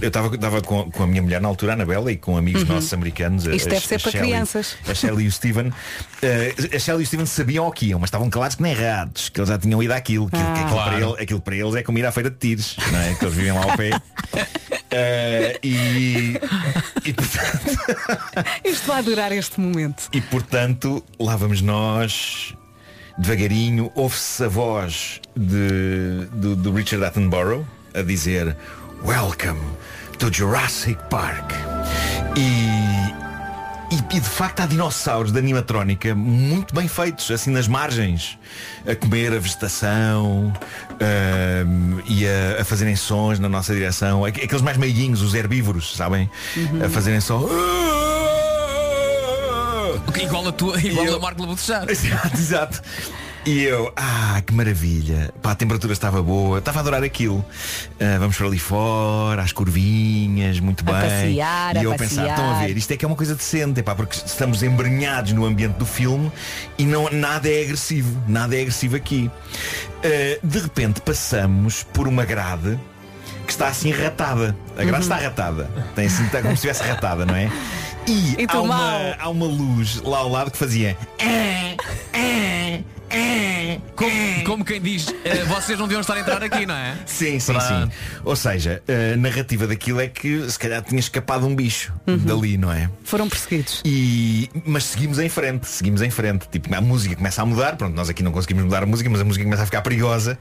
eu 0.00 0.08
estava 0.08 0.60
com, 0.62 0.90
com 0.90 1.02
a 1.02 1.06
minha 1.06 1.22
mulher 1.22 1.40
na 1.40 1.48
altura, 1.48 1.72
a 1.72 1.74
Anabela, 1.74 2.10
e 2.12 2.16
com 2.16 2.36
amigos 2.36 2.62
Uhum. 2.62 2.68
nossos 2.74 2.92
americanos. 2.92 3.46
a- 3.46 3.54
Isto 3.54 3.68
a- 3.68 3.70
deve 3.72 3.86
ser 3.86 3.94
a 3.96 3.98
para 4.00 4.10
Shelley- 4.12 4.28
crianças. 4.30 4.76
A 4.88 4.94
Shelley 4.94 5.24
e 5.24 5.28
o 5.28 5.32
Steven. 5.32 5.72
eh, 6.22 6.54
a 6.74 6.78
Shelley 6.78 7.00
e 7.02 7.04
o 7.04 7.06
Steven 7.06 7.26
sabiam 7.26 7.66
o 7.66 7.72
que 7.72 7.86
iam, 7.86 7.98
mas 8.00 8.08
estavam 8.08 8.28
claros 8.30 8.54
que 8.56 8.62
nem 8.62 8.74
ratos, 8.74 9.28
que 9.28 9.40
eles 9.40 9.48
já 9.48 9.58
tinham 9.58 9.82
ido 9.82 9.92
àquilo. 9.92 10.26
Que, 10.30 10.36
que 10.36 10.42
aquilo, 10.42 10.68
Claro. 10.70 10.90
para 10.90 11.00
ele- 11.00 11.22
aquilo 11.22 11.40
para 11.40 11.56
eles 11.56 11.74
é 11.74 11.82
como 11.82 11.98
ir 11.98 12.06
à 12.06 12.12
feira 12.12 12.30
de 12.30 12.36
tiros, 12.36 12.76
não 12.92 12.98
é? 13.00 13.14
Que 13.14 13.24
eles 13.24 13.34
vivem 13.34 13.52
lá 13.52 13.62
ao 13.62 13.76
pé. 13.76 13.90
Eh, 14.90 15.58
e, 15.62 16.40
e, 17.04 17.12
portanto, 17.12 17.78
Isto 18.64 18.86
vai 18.86 19.02
durar 19.02 19.32
este 19.32 19.60
momento. 19.60 20.08
e 20.12 20.20
portanto, 20.20 21.04
lá 21.18 21.36
vamos 21.36 21.60
nós, 21.60 22.54
devagarinho, 23.18 23.90
ouve-se 23.94 24.44
a 24.44 24.48
voz 24.48 25.20
de, 25.36 26.26
do, 26.32 26.56
do 26.56 26.72
Richard 26.72 27.04
Attenborough 27.04 27.64
a 27.94 28.02
dizer 28.02 28.56
Welcome 29.04 29.60
to 30.18 30.30
Jurassic 30.32 30.98
Park. 31.08 31.52
E, 32.36 33.94
e, 33.94 34.16
e, 34.16 34.20
de 34.20 34.28
facto 34.28 34.60
há 34.60 34.66
dinossauros 34.66 35.32
de 35.32 35.38
animatrónica 35.38 36.14
muito 36.14 36.74
bem 36.74 36.88
feitos, 36.88 37.30
assim 37.30 37.50
nas 37.50 37.68
margens, 37.68 38.38
a 38.86 38.94
comer 38.94 39.32
a 39.32 39.38
vegetação 39.38 40.52
ahm, 41.00 42.00
e 42.08 42.26
a, 42.26 42.60
a 42.60 42.64
fazerem 42.64 42.96
sons 42.96 43.38
na 43.38 43.48
nossa 43.48 43.72
direção. 43.74 44.24
Aqu- 44.24 44.42
Aqueles 44.44 44.62
mais 44.62 44.76
meiguinhos, 44.76 45.22
os 45.22 45.34
herbívoros, 45.34 45.94
sabem? 45.96 46.28
A 46.84 46.88
fazerem 46.88 47.20
só. 47.20 47.40
Igual 50.20 50.48
a 50.48 50.52
tua, 50.52 50.80
igual 50.80 51.14
a 51.14 51.18
Marco 51.20 51.40
Labutejar. 51.42 51.86
Exato, 51.90 52.36
exato. 52.36 52.82
E 53.46 53.62
eu, 53.62 53.92
ah, 53.94 54.42
que 54.44 54.52
maravilha. 54.52 55.32
Pá, 55.40 55.52
a 55.52 55.54
temperatura 55.54 55.92
estava 55.92 56.20
boa, 56.20 56.58
estava 56.58 56.78
a 56.78 56.82
adorar 56.82 57.04
aquilo. 57.04 57.44
Ah, 58.00 58.18
vamos 58.18 58.36
para 58.36 58.46
ali 58.48 58.58
fora, 58.58 59.40
às 59.40 59.52
curvinhas, 59.52 60.58
muito 60.58 60.80
A 60.88 60.92
bem. 60.92 61.00
passear, 61.10 61.76
e 61.76 61.84
eu 61.84 61.92
a 61.92 61.96
pensar, 61.96 62.28
estão 62.28 62.50
a 62.50 62.58
ver, 62.58 62.76
isto 62.76 62.90
é 62.90 62.96
que 62.96 63.04
é 63.04 63.08
uma 63.08 63.16
coisa 63.16 63.36
decente, 63.36 63.80
pá, 63.84 63.94
porque 63.94 64.16
estamos 64.16 64.64
embrenhados 64.64 65.32
no 65.32 65.44
ambiente 65.46 65.74
do 65.74 65.86
filme 65.86 66.30
e 66.76 66.84
não, 66.84 67.08
nada 67.12 67.48
é 67.48 67.62
agressivo, 67.62 68.20
nada 68.26 68.56
é 68.56 68.62
agressivo 68.62 68.96
aqui. 68.96 69.30
Ah, 70.02 70.38
de 70.42 70.58
repente 70.58 71.00
passamos 71.00 71.84
por 71.84 72.08
uma 72.08 72.24
grade 72.24 72.76
que 73.46 73.52
está 73.52 73.68
assim 73.68 73.92
ratada. 73.92 74.56
A 74.76 74.82
grade 74.82 74.90
Uhum. 74.92 74.98
está 74.98 75.16
ratada. 75.18 75.70
Tem 75.94 76.06
assim, 76.06 76.24
está 76.26 76.38
como 76.42 76.56
se 76.56 76.66
estivesse 76.66 76.82
ratada, 76.82 77.24
não 77.24 77.36
é? 77.36 77.48
E, 78.08 78.42
E 78.42 78.46
há, 78.48 78.60
uma, 78.60 79.14
há 79.20 79.28
uma 79.28 79.46
luz 79.46 80.02
lá 80.02 80.18
ao 80.18 80.28
lado 80.28 80.50
que 80.50 80.58
fazia. 80.58 80.96
Como, 83.94 84.44
como 84.44 84.64
quem 84.64 84.80
diz, 84.80 85.06
eh, 85.24 85.44
vocês 85.44 85.78
não 85.78 85.86
deviam 85.86 86.00
estar 86.00 86.14
a 86.14 86.20
entrar 86.20 86.42
aqui, 86.42 86.66
não 86.66 86.74
é? 86.74 86.96
Sim, 87.06 87.38
sim, 87.40 87.54
Pronto. 87.54 87.66
sim. 87.66 87.90
Ou 88.24 88.36
seja, 88.36 88.82
a 88.88 89.16
narrativa 89.16 89.66
daquilo 89.66 90.00
é 90.00 90.08
que 90.08 90.48
se 90.50 90.58
calhar 90.58 90.82
tinha 90.82 91.00
escapado 91.00 91.46
um 91.46 91.54
bicho 91.54 91.92
dali, 92.06 92.58
não 92.58 92.72
é? 92.72 92.90
Foram 93.04 93.28
perseguidos. 93.28 93.82
E, 93.84 94.50
mas 94.64 94.84
seguimos 94.84 95.18
em 95.18 95.28
frente, 95.28 95.66
seguimos 95.66 96.02
em 96.02 96.10
frente. 96.10 96.48
Tipo, 96.48 96.74
a 96.74 96.80
música 96.80 97.16
começa 97.16 97.42
a 97.42 97.46
mudar, 97.46 97.76
pronto, 97.76 97.94
nós 97.94 98.08
aqui 98.08 98.22
não 98.22 98.32
conseguimos 98.32 98.64
mudar 98.64 98.82
a 98.82 98.86
música, 98.86 99.08
mas 99.08 99.20
a 99.20 99.24
música 99.24 99.44
começa 99.44 99.62
a 99.62 99.66
ficar 99.66 99.82
perigosa. 99.82 100.38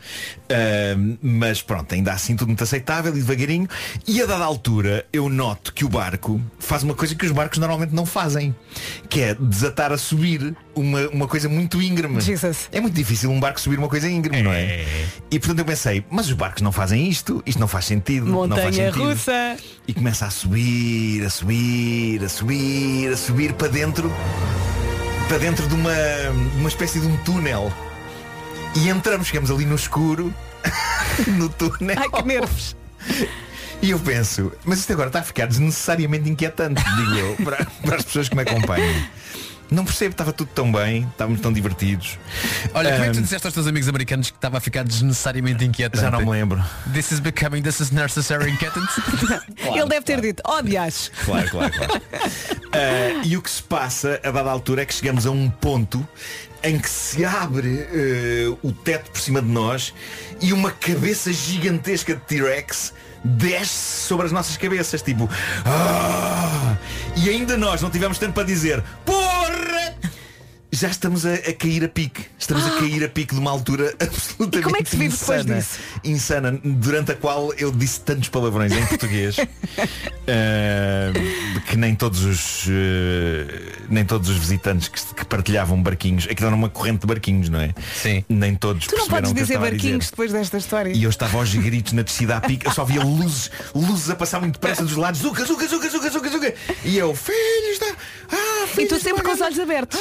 Ahm, 0.49 1.17
mas 1.21 1.61
pronto, 1.61 1.93
ainda 1.93 2.11
assim 2.11 2.35
tudo 2.35 2.47
muito 2.49 2.63
aceitável 2.63 3.11
e 3.15 3.19
devagarinho. 3.19 3.67
E 4.07 4.21
a 4.21 4.25
dada 4.25 4.43
altura 4.43 5.05
eu 5.13 5.29
noto 5.29 5.73
que 5.73 5.85
o 5.85 5.89
barco 5.89 6.41
faz 6.59 6.83
uma 6.83 6.93
coisa 6.93 7.15
que 7.15 7.25
os 7.25 7.31
barcos 7.31 7.57
normalmente 7.57 7.93
não 7.93 8.05
fazem, 8.05 8.53
que 9.09 9.21
é 9.21 9.35
desatar 9.35 9.91
a 9.91 9.97
subir 9.97 10.55
uma, 10.75 11.07
uma 11.09 11.27
coisa 11.27 11.47
muito 11.47 11.81
íngreme. 11.81 12.19
Jesus. 12.21 12.55
É 12.72 12.80
muito 12.80 12.94
difícil 12.94 13.32
um 13.32 13.40
barco 13.40 13.60
subir 13.60 13.77
uma 13.77 13.88
coisa 13.88 14.10
íngreme, 14.10 14.41
não 14.44 14.52
é? 14.52 14.86
E 15.32 15.40
portanto 15.40 15.60
eu 15.60 15.65
pensei, 15.65 16.06
mas 16.10 16.27
os 16.27 16.34
barcos 16.34 16.61
não 16.61 16.72
fazem 16.72 17.07
isto, 17.07 17.41
isto 17.45 17.60
não 17.60 17.68
faz 17.68 17.86
sentido. 17.86 18.26
não 18.26 18.48
faz 18.48 18.65
Montanha 18.65 18.91
sentido. 18.91 19.10
russa. 19.10 19.57
E 19.88 19.94
começa 19.94 20.26
a 20.26 20.30
subir, 20.30 21.23
a 21.26 21.30
subir, 21.30 22.23
a 22.23 22.30
subir, 22.30 23.14
a 23.14 23.18
subir 23.18 23.53
para 23.53 23.68
dentro 23.68 24.11
para 25.27 25.38
dentro 25.40 25.68
de 25.68 25.73
uma, 25.73 25.91
uma 26.57 26.69
espécie 26.69 26.99
de 26.99 27.07
um 27.07 27.18
túnel. 27.18 27.72
E 28.76 28.90
entramos, 28.90 29.27
chegamos 29.27 29.49
ali 29.49 29.65
no 29.65 29.76
escuro, 29.76 30.34
no 31.27 31.49
túnel. 31.49 31.98
Ai, 31.98 32.10
que 32.10 32.27
nervos. 32.27 32.76
E 33.82 33.91
eu 33.91 33.99
penso, 33.99 34.52
mas 34.64 34.80
isto 34.80 34.94
agora 34.94 35.10
está 35.10 35.19
a 35.19 35.23
ficar 35.23 35.48
desnecessariamente 35.48 36.30
inquietante, 36.30 36.84
digo 36.98 37.14
eu, 37.15 37.36
para, 37.44 37.65
para 37.84 37.95
as 37.98 38.03
pessoas 38.03 38.30
que 38.30 38.36
me 38.36 38.41
acompanham. 38.41 38.94
Não 39.69 39.83
percebo, 39.83 40.11
estava 40.11 40.31
tudo 40.31 40.49
tão 40.53 40.71
bem, 40.71 41.07
estávamos 41.11 41.41
tão 41.41 41.51
divertidos. 41.51 42.19
Olha, 42.73 42.91
como 42.91 43.03
é 43.03 43.07
que 43.09 43.15
tu 43.15 43.21
disseste 43.21 43.47
aos 43.47 43.53
teus 43.53 43.67
amigos 43.67 43.87
americanos 43.87 44.29
que 44.29 44.37
estava 44.37 44.57
a 44.57 44.61
ficar 44.61 44.83
desnecessariamente 44.83 45.65
inquietante? 45.65 46.01
Já 46.01 46.11
não 46.11 46.19
me 46.19 46.29
lembro. 46.29 46.63
This 46.93 47.11
is 47.11 47.19
becoming, 47.19 47.61
this 47.61 47.79
is 47.79 47.91
necessary 47.91 48.51
inquietant. 48.51 48.87
Ele 49.75 49.87
deve 49.87 50.05
ter 50.05 50.21
dito, 50.21 50.43
oh 50.45 50.61
dias. 50.61 51.11
Claro, 51.23 51.49
claro, 51.49 51.73
claro. 51.73 52.01
Ah, 52.77 53.21
e 53.23 53.37
o 53.37 53.41
que 53.41 53.49
se 53.49 53.63
passa 53.63 54.19
a 54.21 54.31
dada 54.31 54.51
altura 54.51 54.81
é 54.81 54.85
que 54.85 54.93
chegamos 54.93 55.25
a 55.25 55.31
um 55.31 55.49
ponto 55.49 56.05
em 56.61 56.77
que 56.77 56.89
se 56.89 57.23
abre 57.23 57.87
eh, 57.89 58.53
o 58.61 58.73
teto 58.73 59.11
por 59.11 59.21
cima 59.21 59.41
de 59.41 59.47
nós 59.47 59.93
e 60.41 60.51
uma 60.51 60.71
cabeça 60.71 61.31
gigantesca 61.31 62.15
de 62.15 62.21
T-Rex 62.21 62.93
desce 63.26 64.07
sobre 64.07 64.27
as 64.27 64.31
nossas 64.31 64.56
cabeças, 64.56 65.02
tipo. 65.02 65.30
"Ah!" 65.65 66.76
E 67.18 67.30
ainda 67.30 67.57
nós 67.57 67.81
não 67.81 67.89
tivemos 67.89 68.18
tempo 68.19 68.34
para 68.34 68.43
dizer 68.43 68.84
porra! 69.06 69.95
Já 70.76 70.89
estamos 70.89 71.26
a, 71.26 71.34
a 71.34 71.53
cair 71.53 71.84
a 71.84 71.89
pique. 71.89 72.26
Estamos 72.38 72.65
a 72.65 72.72
cair 72.72 73.03
a 73.03 73.10
pique 73.10 73.34
de 73.34 73.39
uma 73.39 73.52
altura 73.52 73.93
absolutamente 73.99 74.57
E 74.60 74.61
como 74.64 74.77
é 74.77 74.84
que 74.84 74.89
se 74.89 74.97
vive 74.97 75.15
depois 75.18 75.41
insana. 75.41 75.56
disso? 75.60 75.80
Insana, 76.03 76.60
durante 76.64 77.11
a 77.11 77.15
qual 77.15 77.53
eu 77.53 77.72
disse 77.72 78.02
tantos 78.02 78.30
palavrões 78.30 78.72
em 78.72 78.85
português 78.85 79.38
eh, 80.27 81.11
que 81.68 81.77
nem 81.77 81.95
todos 81.95 82.23
os 82.23 82.65
eh, 82.69 83.72
nem 83.89 84.06
todos 84.06 84.30
os 84.30 84.38
visitantes 84.38 84.88
que, 84.88 85.02
que 85.15 85.26
partilhavam 85.26 85.81
barquinhos, 85.81 86.27
aquilo 86.30 86.47
era 86.47 86.56
uma 86.56 86.69
corrente 86.69 87.02
de 87.02 87.07
barquinhos, 87.07 87.49
não 87.49 87.60
é? 87.60 87.73
Sim. 87.95 88.23
Nem 88.30 88.56
todos 88.56 88.88
Tu 88.88 88.95
não 88.95 89.07
perceberam 89.07 89.30
podes 89.30 89.31
o 89.31 89.34
que 89.35 89.39
eu 89.39 89.43
dizer 89.43 89.53
estava 89.53 89.68
a 89.68 89.69
barquinhos 89.72 89.99
dizer. 89.99 90.10
depois 90.11 90.31
desta 90.31 90.57
história. 90.57 90.91
E 90.91 91.03
eu 91.03 91.10
estava 91.10 91.38
aos 91.38 91.53
gritos 91.53 91.93
na 91.93 92.02
descida 92.02 92.38
à 92.38 92.41
pique, 92.41 92.65
eu 92.65 92.72
só 92.73 92.84
via 92.84 93.03
luzes, 93.03 93.49
luzes 93.73 94.10
a 94.10 94.15
passar 94.15 94.39
muito 94.39 94.53
depressa 94.56 94.84
dos 94.84 94.95
lados, 94.95 95.22
zuca, 95.22 95.45
zuca, 95.45 95.68
zuca, 95.68 95.89
zuca, 95.89 96.10
zuca, 96.10 96.30
zuca. 96.30 96.53
E 96.86 96.98
eu, 96.98 97.16
filhos 97.16 97.80
da. 97.80 97.88
Ah, 98.32 98.68
E 98.82 98.86
tu 98.88 98.99
sempre 98.99 99.24
com 99.24 99.32
os 99.32 99.41
olhos 99.41 99.60
abertos. 99.60 99.99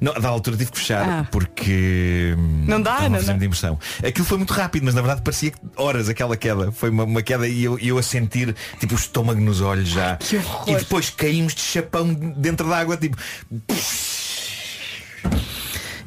Não, 0.00 0.12
da 0.14 0.28
altura 0.28 0.56
tive 0.56 0.70
que 0.72 0.78
fechar 0.78 1.08
Ah. 1.08 1.28
porque 1.30 2.34
hum, 2.36 2.64
Não 2.66 2.80
dá, 2.82 3.02
não 3.08 3.10
muita 3.22 3.44
impressão. 3.44 3.78
Aquilo 4.06 4.24
foi 4.26 4.36
muito 4.38 4.52
rápido, 4.52 4.84
mas 4.84 4.94
na 4.94 5.00
verdade 5.02 5.22
parecia 5.22 5.50
que 5.52 5.58
horas 5.76 6.08
aquela 6.08 6.36
queda. 6.36 6.70
Foi 6.72 6.90
uma, 6.90 7.04
uma 7.04 7.22
queda 7.22 7.46
e 7.46 7.62
eu, 7.64 7.78
eu 7.78 7.96
a 7.98 8.02
sentir 8.02 8.54
tipo 8.80 8.94
o 8.94 8.96
estômago 8.98 9.40
nos 9.40 9.60
olhos 9.60 9.88
já. 9.88 10.16
Que 10.16 10.36
horror. 10.36 10.68
E 10.68 10.76
depois 10.76 11.10
caímos 11.10 11.54
de 11.54 11.60
chapão 11.60 12.12
dentro 12.12 12.68
da 12.68 12.78
água, 12.78 12.96
tipo. 12.96 13.16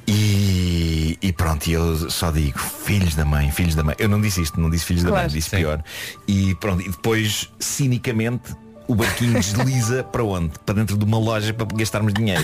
E, 0.07 1.17
e 1.21 1.31
pronto, 1.33 1.69
eu 1.69 2.09
só 2.09 2.31
digo, 2.31 2.57
filhos 2.57 3.13
da 3.15 3.23
mãe, 3.25 3.51
filhos 3.51 3.75
da 3.75 3.83
mãe. 3.83 3.95
Eu 3.99 4.09
não 4.09 4.19
disse 4.19 4.41
isto, 4.41 4.59
não 4.59 4.69
disse 4.69 4.85
filhos 4.85 5.03
da 5.03 5.09
Claro. 5.09 5.25
mãe, 5.27 5.33
disse 5.35 5.49
pior. 5.55 5.83
E 6.27 6.55
pronto, 6.55 6.81
e 6.81 6.89
depois, 6.89 7.49
cinicamente, 7.59 8.55
o 8.89 8.95
barquinho 8.95 9.33
desliza 9.39 10.03
para 10.03 10.23
onde? 10.23 10.51
Para 10.65 10.75
dentro 10.75 10.97
de 10.97 11.05
uma 11.05 11.17
loja 11.19 11.53
para 11.53 11.67
gastarmos 11.77 12.13
dinheiro. 12.13 12.43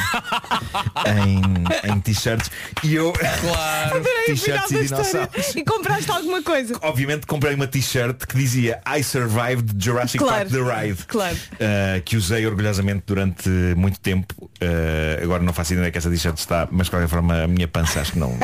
em, 1.06 1.92
em 1.92 2.00
t-shirts. 2.00 2.50
E 2.84 2.96
eu. 2.96 3.12
Claro. 3.14 4.04
T-shirts 4.26 4.72
e 4.72 4.84
dinossauros. 4.84 5.56
E 5.56 5.64
compraste 5.64 6.10
alguma 6.12 6.42
coisa. 6.42 6.76
Obviamente 6.82 7.26
comprei 7.26 7.56
uma 7.56 7.68
t-shirt 7.68 8.26
que 8.26 8.38
dizia 8.38 8.80
I 8.88 9.04
survived 9.04 9.74
Jurassic 9.84 10.20
Claro. 10.24 10.50
Park 10.50 10.52
The 10.52 10.82
Ride 10.88 11.04
Claro. 11.06 11.36
uh, 11.36 12.02
Que 12.04 12.18
usei 12.18 12.46
orgulhosamente 12.46 13.04
durante 13.06 13.50
muito 13.76 14.00
tempo 14.00 14.34
Uh, 14.56 15.22
Agora 15.22 15.44
não 15.44 15.52
faço 15.52 15.74
ideia 15.74 15.92
que 15.92 15.98
essa 15.98 16.10
t-shirt 16.10 16.38
está 16.38 16.66
Mas 16.72 16.88
de 16.88 16.92
qualquer 16.92 17.10
forma 17.10 17.44
a 17.44 17.48
minha 17.48 17.68
pança 17.68 18.00
acho 18.00 18.14
que 18.14 18.20
não 18.20 18.38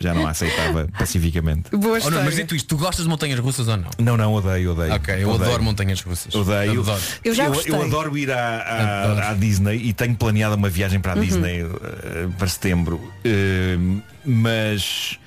Já 0.00 0.14
não 0.14 0.26
a 0.26 0.30
aceitava 0.30 0.88
pacificamente 0.98 1.70
Boa 1.76 1.98
Oh, 2.02 2.10
não, 2.10 2.24
mas 2.24 2.36
dito 2.36 2.54
isto, 2.56 2.66
tu 2.68 2.78
gostas 2.78 3.04
de 3.04 3.10
montanhas 3.10 3.38
russas 3.38 3.68
ou 3.68 3.76
não? 3.76 3.90
Não, 3.98 4.16
não, 4.16 4.32
odeio, 4.32 4.72
odeio 4.72 4.94
Ok, 4.94 5.14
eu 5.22 5.28
Odeio. 5.28 5.50
adoro 5.50 5.62
montanhas 5.62 6.00
russas. 6.00 6.34
Odeio. 6.34 6.80
Adoro. 6.80 7.02
Eu 7.22 7.34
já 7.34 7.47
eu, 7.54 7.74
eu 7.74 7.82
adoro 7.82 8.16
ir 8.18 8.30
à, 8.30 8.38
à- 8.58 9.02
Adoro. 9.04 9.26
à 9.26 9.34
Disney 9.34 9.76
e 9.84 9.92
tenho 9.92 10.14
planeado 10.14 10.54
uma 10.56 10.68
viagem 10.68 11.00
para 11.00 11.12
a 11.12 11.16
Uhum. 11.16 11.22
Disney 11.22 11.60
eh, 11.62 12.28
para 12.38 12.48
setembro. 12.48 13.00
Eh, 13.24 13.76
mas 14.24 15.18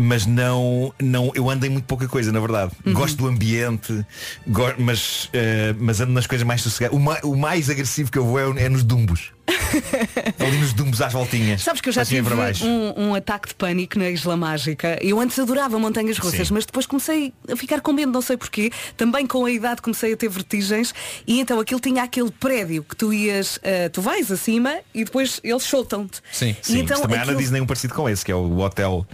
mas 0.00 0.26
não, 0.26 0.94
não 1.02 1.32
eu 1.34 1.50
ando 1.50 1.66
em 1.66 1.68
muito 1.68 1.84
pouca 1.86 2.06
coisa, 2.06 2.30
na 2.30 2.38
verdade. 2.38 2.70
Uhum. 2.86 2.92
Gosto 2.94 3.16
do 3.16 3.26
ambiente, 3.26 4.06
go- 4.46 4.72
mas, 4.78 5.28
eh, 5.32 5.74
mas 5.76 6.00
ando 6.00 6.12
nas 6.12 6.24
coisas 6.26 6.46
mais 6.46 6.62
sossegadas. 6.62 6.96
O, 6.96 7.00
ma- 7.00 7.18
o 7.24 7.36
mais 7.36 7.68
agressivo 7.68 8.08
que 8.12 8.16
eu 8.16 8.24
vou 8.24 8.38
é, 8.38 8.64
é 8.64 8.68
nos 8.68 8.84
dumbos. 8.84 9.32
Ali 10.38 10.58
nos 10.58 10.72
dumbos 10.72 11.00
às 11.00 11.12
voltinhas. 11.12 11.62
Sabes 11.62 11.80
que 11.80 11.88
eu 11.88 11.92
já 11.92 12.02
Assim 12.02 12.16
tive 12.22 12.34
um, 12.64 13.08
um 13.08 13.14
ataque 13.14 13.48
de 13.48 13.54
pânico 13.54 13.98
na 13.98 14.08
Isla 14.10 14.36
Mágica. 14.36 14.98
Eu 15.02 15.18
antes 15.20 15.38
adorava 15.38 15.78
montanhas 15.78 16.18
russas, 16.18 16.48
Sim. 16.48 16.54
mas 16.54 16.64
depois 16.66 16.86
comecei 16.86 17.32
a 17.50 17.56
ficar 17.56 17.80
com 17.80 17.92
medo, 17.92 18.12
não 18.12 18.22
sei 18.22 18.36
porquê. 18.36 18.70
Também 18.96 19.26
com 19.26 19.44
a 19.44 19.50
idade 19.50 19.82
comecei 19.82 20.12
a 20.12 20.16
ter 20.16 20.28
vertigens 20.28 20.94
e 21.26 21.40
então 21.40 21.58
aquilo 21.58 21.80
tinha 21.80 22.02
aquele 22.02 22.30
prédio 22.30 22.84
que 22.84 22.94
tu 22.94 23.12
ias, 23.12 23.58
eh, 23.62 23.88
tu 23.88 24.00
vais 24.02 24.30
acima 24.30 24.76
e 24.94 25.02
depois 25.04 25.40
eles 25.42 25.62
soltam-te. 25.64 26.20
Sim. 26.30 26.54
Sim, 26.62 26.80
então 26.80 27.00
também 27.00 27.16
há 27.16 27.20
na 27.20 27.24
aquilo- 27.24 27.38
Disney 27.40 27.60
um 27.60 27.66
parecido 27.66 27.94
com 27.94 28.08
esse, 28.08 28.24
que 28.24 28.30
é 28.30 28.34
o 28.34 28.58
hotel. 28.58 29.06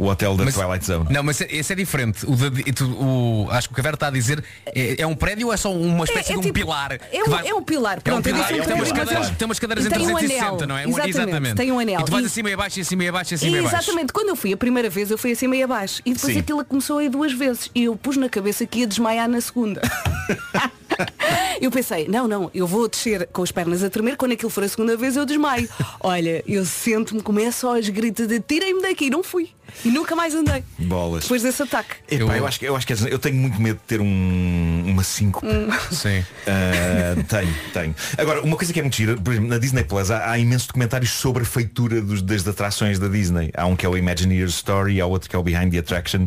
O 0.00 0.06
hotel 0.08 0.36
da 0.36 0.44
Mas- 0.44 0.54
Twilight 0.54 0.84
Zone. 0.86 1.06
Não, 1.10 1.22
mas 1.22 1.40
esse 1.42 1.72
é 1.72 1.76
diferente. 1.76 2.24
O, 2.26 2.34
da- 2.34 2.46
e 2.60 2.72
tu- 2.72 2.86
o- 2.90 3.48
acho 3.50 3.68
que 3.68 3.72
o 3.72 3.74
que 3.74 3.80
a 3.80 3.84
Vera 3.84 3.94
está 3.96 4.06
a 4.06 4.10
dizer 4.10 4.42
é, 4.66 5.02
é 5.02 5.06
um 5.06 5.14
prédio 5.14 5.48
ou 5.48 5.52
é 5.52 5.56
só 5.56 5.70
uma 5.72 6.04
espécie 6.04 6.30
É- 6.30 6.32
é 6.32 6.34
de 6.34 6.38
um 6.38 6.42
tipo- 6.42 6.54
pilar? 6.54 6.92
É 7.12 7.22
um, 7.22 7.28
vai- 7.28 7.48
é 7.48 7.54
um 7.54 7.62
pilar, 7.62 7.96
É 7.96 7.98
um 7.98 8.02
pronto, 8.02 8.24
pilar, 8.24 8.44
um 8.44 8.46
tem, 8.64 8.74
umas 8.74 8.92
cadeiras, 8.92 9.30
tem 9.30 9.44
umas 9.46 9.58
cadeiras 9.58 9.86
em 9.86 9.90
tem 9.90 9.98
um 10.00 10.04
360, 10.14 10.64
anel. 10.64 10.66
não 10.68 10.76
é? 10.78 11.08
Exatamente, 11.08 11.54
tem 11.56 11.70
um 11.70 11.78
anel. 11.78 12.00
E 12.00 12.04
tu 12.04 12.12
vais 12.12 12.24
E- 12.24 12.26
acima 12.28 12.48
e 12.50 12.52
abaixo, 12.54 12.78
e 12.78 12.82
acima 12.82 13.04
e 13.04 13.08
abaixo, 13.08 13.32
e 13.32 13.36
acima 13.36 13.56
e 13.56 13.60
abaixo. 13.60 13.76
Exatamente, 13.76 14.12
quando 14.12 14.28
eu 14.30 14.36
fui 14.36 14.52
a 14.52 14.56
primeira 14.56 14.88
vez 14.88 15.10
eu 15.10 15.18
fui 15.18 15.32
acima 15.32 15.54
e 15.56 15.62
abaixo 15.62 16.00
e 16.06 16.14
depois 16.14 16.32
Sim. 16.32 16.40
aquilo 16.40 16.64
começou 16.64 16.98
a 16.98 17.04
ir 17.04 17.08
duas 17.10 17.32
vezes 17.32 17.70
e 17.74 17.84
eu 17.84 17.94
pus 17.96 18.16
na 18.16 18.28
cabeça 18.28 18.64
que 18.66 18.80
ia 18.80 18.86
desmaiar 18.86 19.28
na 19.28 19.40
segunda. 19.40 19.80
eu 21.60 21.70
pensei, 21.70 22.08
não, 22.08 22.26
não, 22.26 22.50
eu 22.54 22.66
vou 22.66 22.88
descer 22.88 23.28
com 23.32 23.42
as 23.42 23.52
pernas 23.52 23.82
a 23.82 23.90
tremer, 23.90 24.16
quando 24.16 24.32
aquilo 24.32 24.50
for 24.50 24.64
a 24.64 24.68
segunda 24.68 24.96
vez 24.96 25.16
eu 25.16 25.24
desmaio. 25.24 25.68
Olha, 26.00 26.42
eu 26.46 26.64
sento-me, 26.64 27.22
começo 27.22 27.66
aos 27.66 27.88
gritos 27.88 28.26
de 28.26 28.40
tirem-me 28.40 28.82
daqui, 28.82 29.10
não 29.10 29.22
fui. 29.22 29.50
E 29.84 29.88
nunca 29.88 30.16
mais 30.16 30.34
andei. 30.34 30.64
Bolas. 30.78 31.22
Depois 31.22 31.42
desse 31.42 31.62
ataque. 31.62 31.96
Epá, 32.10 32.36
eu... 32.36 32.46
acho 32.46 32.58
que 32.58 32.64
eu 32.66 32.76
acho 32.76 32.86
que 32.86 32.92
é- 32.92 32.96
eu 33.08 33.18
tenho 33.18 33.36
muito 33.36 33.60
medo 33.60 33.76
de 33.76 33.84
ter 33.84 34.00
um 34.00 34.82
uma 34.86 35.02
5. 35.02 35.42
Sim. 35.92 36.24
tenho, 37.28 37.54
tenho. 37.72 37.94
Agora, 38.18 38.42
uma 38.42 38.56
coisa 38.56 38.72
que 38.72 38.78
é 38.80 38.82
muito 38.82 38.96
gira, 38.96 39.16
por 39.16 39.32
exemplo, 39.32 39.48
na 39.48 39.58
Disney 39.58 39.84
Plus 39.84 40.10
há, 40.10 40.30
há 40.30 40.38
imensos 40.38 40.66
documentários 40.66 41.10
sobre 41.12 41.42
a 41.42 41.46
feitura 41.46 42.00
dos, 42.00 42.22
das 42.22 42.46
atrações 42.46 42.98
da 42.98 43.08
Disney. 43.08 43.50
Há 43.54 43.66
um 43.66 43.76
que 43.76 43.86
é 43.86 43.88
o 43.88 43.96
Imagineer's 43.96 44.54
Story, 44.54 45.00
há 45.00 45.06
outro 45.06 45.28
que 45.28 45.36
é 45.36 45.38
o 45.38 45.42
Behind 45.42 45.70
the 45.70 45.78
Attraction. 45.78 46.26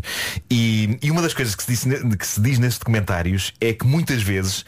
E, 0.50 0.98
e 1.02 1.12
uma 1.12 1.22
das 1.22 1.34
coisas 1.34 1.56
que 1.56 1.64
se, 1.64 1.72
diz, 1.72 1.84
que 2.18 2.28
se 2.28 2.42
diz 2.42 2.60
nesses 2.60 2.80
documentários 2.80 3.54
é 3.60 3.74
que 3.74 3.86
muitas 3.86 4.22
vezes 4.22 4.63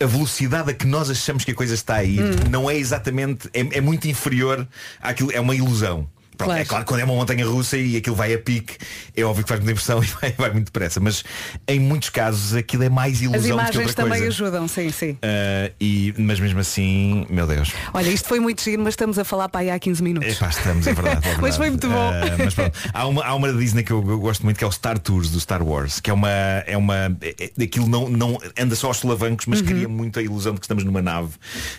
a 0.00 0.06
velocidade 0.06 0.70
a 0.70 0.74
que 0.74 0.86
nós 0.86 1.10
achamos 1.10 1.44
que 1.44 1.50
a 1.50 1.54
coisa 1.54 1.74
está 1.74 1.96
a 1.96 2.04
ir 2.04 2.22
não 2.50 2.70
é 2.70 2.76
exatamente, 2.76 3.48
é, 3.52 3.78
é 3.78 3.80
muito 3.80 4.06
inferior 4.08 4.66
àquilo, 5.00 5.32
é 5.32 5.40
uma 5.40 5.54
ilusão. 5.54 6.08
Pronto, 6.38 6.48
Claro. 6.48 6.62
É 6.62 6.64
claro 6.64 6.84
que 6.84 6.88
quando 6.88 7.00
é 7.00 7.04
uma 7.04 7.14
montanha 7.14 7.44
russa 7.44 7.76
e 7.76 7.96
aquilo 7.96 8.14
vai 8.16 8.32
a 8.32 8.38
pique, 8.38 8.76
é 9.16 9.22
óbvio 9.24 9.42
que 9.44 9.48
faz 9.48 9.60
muita 9.60 9.72
impressão 9.72 10.00
e 10.02 10.06
vai, 10.06 10.32
vai 10.38 10.50
muito 10.52 10.66
depressa. 10.66 11.00
Mas 11.00 11.24
em 11.66 11.80
muitos 11.80 12.08
casos 12.10 12.54
aquilo 12.54 12.84
é 12.84 12.88
mais 12.88 13.20
ilusão 13.20 13.36
As 13.36 13.42
do 13.42 13.46
que 13.48 13.52
imagens 13.76 13.94
também 13.94 14.20
coisa. 14.20 14.26
ajudam, 14.28 14.68
sim, 14.68 14.90
sim. 14.90 15.10
Uh, 15.12 15.74
e, 15.80 16.14
mas 16.16 16.38
mesmo 16.40 16.60
assim, 16.60 17.26
meu 17.28 17.46
Deus. 17.46 17.72
Olha, 17.92 18.08
isto 18.08 18.28
foi 18.28 18.38
muito 18.40 18.62
giro, 18.62 18.82
mas 18.82 18.92
estamos 18.94 19.18
a 19.18 19.24
falar 19.24 19.48
para 19.48 19.60
aí 19.62 19.70
há 19.70 19.78
15 19.78 20.02
minutos. 20.02 20.32
Epá, 20.32 20.48
estamos, 20.48 20.86
é 20.86 20.94
verdade. 20.94 21.16
é 21.16 21.20
verdade. 21.20 21.42
Mas 21.42 21.56
foi 21.56 21.70
muito 21.70 21.88
bom. 21.88 22.10
Uh, 22.10 22.44
mas 22.44 22.54
pronto, 22.54 22.78
há 22.92 23.06
uma, 23.06 23.24
há 23.24 23.34
uma 23.34 23.52
da 23.52 23.58
Disney 23.58 23.82
que 23.82 23.90
eu, 23.92 24.04
eu 24.08 24.18
gosto 24.20 24.44
muito 24.44 24.56
que 24.58 24.64
é 24.64 24.66
o 24.66 24.72
Star 24.72 24.98
Tours 24.98 25.30
do 25.30 25.40
Star 25.40 25.62
Wars, 25.62 25.98
que 26.00 26.10
é 26.10 26.12
uma. 26.12 26.28
É 26.30 26.76
uma 26.76 27.16
é, 27.20 27.34
é- 27.58 27.64
aquilo 27.64 27.88
não, 27.88 28.08
não 28.08 28.38
anda 28.58 28.74
só 28.76 28.88
aos 28.88 28.98
solavancos, 28.98 29.46
mas 29.46 29.60
cria 29.60 29.88
muito 29.88 30.18
a 30.18 30.22
ilusão 30.22 30.54
de 30.54 30.60
que 30.60 30.64
estamos 30.66 30.84
numa 30.84 31.02
nave 31.02 31.30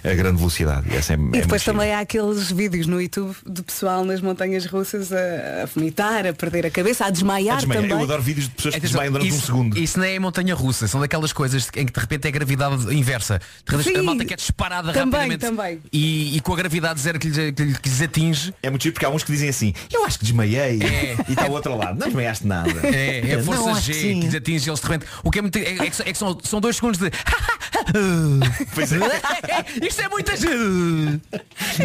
a 0.03 0.14
grande 0.14 0.38
velocidade. 0.38 0.88
E, 0.91 0.95
essa 0.95 1.14
é, 1.14 1.15
E 1.15 1.41
depois 1.41 1.64
também 1.64 1.94
há 1.94 1.99
aqueles 1.99 2.52
vídeos 2.52 2.88
no 2.88 3.02
YouTube 3.02 3.36
de 3.48 3.61
pessoal 3.64 4.03
nas 4.03 4.22
montanhas 4.22 4.49
russas 4.66 5.12
a, 5.12 5.64
a 5.64 5.66
vomitar, 5.66 6.26
a 6.28 6.34
perder 6.34 6.66
a 6.66 6.72
cabeça, 6.72 7.06
a 7.06 7.10
desmaiar, 7.10 7.62
também. 7.62 7.90
Eu 7.90 8.02
adoro 8.04 8.22
vídeos 8.22 8.46
de 8.48 8.52
pessoas 8.56 8.74
que 8.76 8.80
Atenção, 8.80 9.00
desmaiam 9.02 9.12
durante 9.14 9.30
isso, 9.30 9.38
um 9.38 9.46
segundo. 9.46 9.78
Isso 9.80 9.98
não 10.00 10.06
é 10.06 10.20
montanha 10.20 10.54
russa, 10.56 10.88
são 10.88 11.00
daquelas 11.00 11.32
coisas 11.34 11.68
em 11.76 11.86
que 11.86 11.94
de 11.94 12.00
repente 12.00 12.28
é 12.28 12.32
gravidade 12.32 12.96
inversa. 12.96 13.40
De 13.66 13.76
repente 13.76 13.96
a 13.96 14.00
Sim, 14.00 14.06
malta 14.06 14.26
que 14.26 14.34
é 14.34 14.38
disparada 14.38 14.92
também, 14.94 15.30
rapidamente 15.30 15.42
também. 15.46 15.80
E, 15.92 16.38
e 16.38 16.42
com 16.42 16.54
a 16.54 16.56
gravidade 16.56 17.00
zero 17.00 17.20
que 17.20 17.28
lhes, 17.28 17.54
que 17.54 17.64
lhes- 17.64 17.78
que 17.78 17.90
lhes 17.90 18.02
atinge. 18.02 18.54
É 18.64 18.70
muito 18.70 18.92
porque 18.92 19.06
há 19.06 19.10
uns 19.10 19.24
que 19.24 19.32
dizem 19.32 19.50
assim, 19.50 19.74
eu 19.92 20.04
acho 20.06 20.18
que 20.20 20.26
desmaiei. 20.26 20.80
É. 20.82 21.16
E 21.28 21.32
está 21.34 21.46
o 21.48 21.52
outro 21.52 21.76
lado, 21.78 22.00
não 22.00 22.08
desmaiaste 22.08 22.46
nada. 22.48 22.72
É, 22.88 23.32
é 23.32 23.36
a 23.36 23.44
força 23.44 23.82
G 23.82 23.94
que 23.94 24.00
que, 24.00 24.14
lhes 24.22 24.36
atinge 24.36 24.70
eles 24.70 24.80
de 24.80 24.86
repente. 24.88 25.06
O 25.24 25.32
que 25.32 25.40
é 25.40 25.42
muito. 25.42 25.58
É, 25.58 25.62
é 25.74 25.90
que, 25.90 25.96
são- 25.96 26.06
é 26.06 26.12
que 26.12 26.18
são, 26.18 26.38
são 26.44 26.60
dois 26.62 26.76
segundos 26.76 27.00
de. 27.00 27.10
Pois 28.74 28.92
é. 28.94 28.98
Isto 29.88 30.02
é 30.02 30.10
muita 30.10 30.34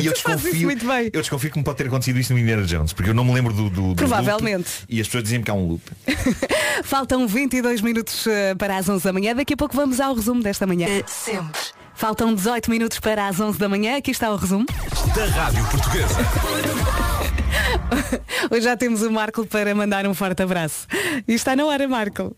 E 0.01 0.07
eu 0.07 0.13
desconfio, 0.13 0.63
muito 0.63 0.87
bem. 0.87 1.11
eu 1.13 1.21
desconfio 1.21 1.51
que 1.51 1.59
me 1.59 1.65
pode 1.65 1.79
ter 1.79 1.87
acontecido 1.87 2.19
isso 2.19 2.33
no 2.33 2.39
Indiana 2.55 2.67
Jones, 2.67 2.93
porque 2.93 3.11
eu 3.11 3.15
não 3.15 3.25
me 3.25 3.33
lembro 3.33 3.53
do, 3.53 3.71
do, 3.71 3.89
do 3.91 3.95
Provavelmente. 3.97 4.69
loop, 4.81 4.85
e 4.89 5.01
as 5.01 5.07
pessoas 5.07 5.25
dizem 5.25 5.43
que 5.43 5.51
há 5.51 5.55
um 5.55 5.69
loop. 5.69 5.83
Faltam 6.85 7.27
22 7.27 7.81
minutos 7.81 8.27
eh, 8.27 8.55
para 8.55 8.77
as 8.77 8.89
11 8.89 9.05
da 9.05 9.13
manhã. 9.13 9.35
Daqui 9.35 9.55
a 9.55 9.57
pouco 9.57 9.77
vamos 9.77 10.01
ao 10.01 10.15
resumo 10.15 10.43
desta 10.43 10.67
manhã. 10.67 10.87
Sempre. 11.07 11.61
Faltam 11.95 12.35
18 12.35 12.71
minutos 12.71 12.99
para 12.99 13.29
as 13.29 13.39
11 13.39 13.59
da 13.59 13.69
manhã. 13.69 13.97
Aqui 13.97 14.11
está 14.11 14.31
o 14.31 14.37
resumo. 14.37 14.67
Da 15.15 15.25
Rádio 15.27 15.65
Portuguesa. 15.67 16.19
Hoje 18.51 18.63
já 18.63 18.77
temos 18.77 19.03
o 19.03 19.11
Marco 19.11 19.47
para 19.47 19.75
mandar 19.75 20.07
um 20.07 20.15
forte 20.15 20.43
abraço. 20.43 20.87
E 21.27 21.35
está 21.35 21.55
na 21.55 21.65
hora, 21.67 21.87
Marco. 21.89 22.35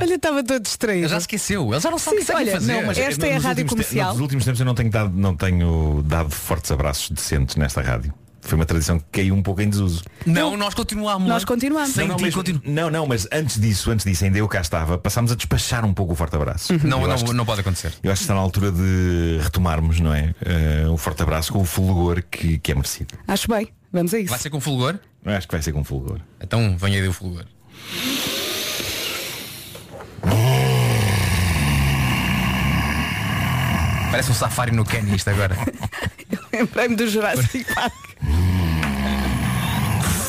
Olha, 0.00 0.14
estava 0.14 0.44
todo 0.44 0.60
distraído. 0.62 1.02
Ele 1.04 1.08
já 1.08 1.18
esqueceu, 1.18 1.72
ele 1.72 1.80
já 1.80 1.90
não 1.90 1.98
sabe 1.98 2.18
o 2.18 2.20
Sim, 2.20 2.26
que 2.26 2.32
tem 2.32 2.36
que 2.36 2.42
olha, 2.50 2.60
fazer. 2.60 2.72
não, 2.74 2.86
mas 2.86 2.98
esta 2.98 3.26
é 3.26 3.36
a 3.36 3.38
rádio 3.38 3.64
últimos 3.64 3.66
te- 3.66 3.70
comercial. 3.70 4.12
Nos 4.12 4.20
últimos 4.20 4.44
tempos 4.44 4.60
eu 4.60 4.66
não 4.66 4.74
tenho 4.74 4.90
dado, 4.90 5.12
não 5.16 5.34
tenho 5.34 6.02
dado 6.06 6.30
fortes 6.30 6.70
abraços 6.70 7.10
decentes 7.10 7.56
nesta 7.56 7.80
rádio. 7.80 8.12
Foi 8.46 8.54
uma 8.56 8.64
tradição 8.64 8.98
que 9.00 9.04
caiu 9.10 9.34
um 9.34 9.42
pouco 9.42 9.60
em 9.60 9.68
desuso. 9.68 10.02
Não, 10.24 10.56
nós 10.56 10.72
continuamos. 10.72 11.28
Nós 11.28 11.44
continuamos. 11.44 11.90
Sem 11.90 12.04
não, 12.06 12.10
não, 12.12 12.16
ti 12.16 12.24
mesmo- 12.24 12.38
continu- 12.42 12.60
não, 12.64 12.88
não, 12.90 13.06
mas 13.06 13.26
antes 13.32 13.60
disso, 13.60 13.90
antes 13.90 14.04
disso, 14.06 14.24
ainda 14.24 14.38
eu 14.38 14.46
cá 14.46 14.60
estava, 14.60 14.96
passámos 14.96 15.32
a 15.32 15.34
despachar 15.34 15.84
um 15.84 15.92
pouco 15.92 16.12
o 16.12 16.16
forte 16.16 16.36
abraço. 16.36 16.72
Não, 16.84 17.00
Eu 17.02 17.08
não, 17.08 17.14
acho 17.14 17.24
que- 17.24 17.32
não 17.32 17.44
pode 17.44 17.60
acontecer. 17.62 17.92
Eu 18.02 18.12
acho 18.12 18.20
que 18.20 18.24
está 18.24 18.34
na 18.34 18.40
altura 18.40 18.70
de 18.70 19.38
retomarmos, 19.42 19.98
não 19.98 20.14
é? 20.14 20.32
Eh, 20.44 20.86
o 20.88 20.96
forte 20.96 21.22
abraço 21.22 21.52
com 21.52 21.60
o 21.60 21.64
fulgor 21.64 22.22
que, 22.30 22.58
que 22.58 22.70
é 22.70 22.74
merecido. 22.74 23.14
Acho 23.26 23.48
bem. 23.48 23.68
Vamos 23.92 24.14
a 24.14 24.18
isso. 24.20 24.30
Vai 24.30 24.38
ser 24.38 24.50
com 24.50 24.60
fulgor? 24.60 24.96
Eu 25.24 25.32
acho 25.32 25.48
que 25.48 25.54
vai 25.54 25.62
ser 25.62 25.72
com 25.72 25.82
fulgor. 25.82 26.20
Então 26.40 26.76
venha 26.78 27.00
aí 27.02 27.08
o 27.08 27.12
fulgor. 27.12 27.44
Parece 34.10 34.30
um 34.30 34.34
safari 34.34 34.72
no 34.72 34.84
Quênia 34.84 35.14
isto 35.14 35.28
agora. 35.28 35.56
Lembrei-me 36.52 36.96
do 36.96 37.06
Jurassic 37.08 37.64
Park. 37.74 37.92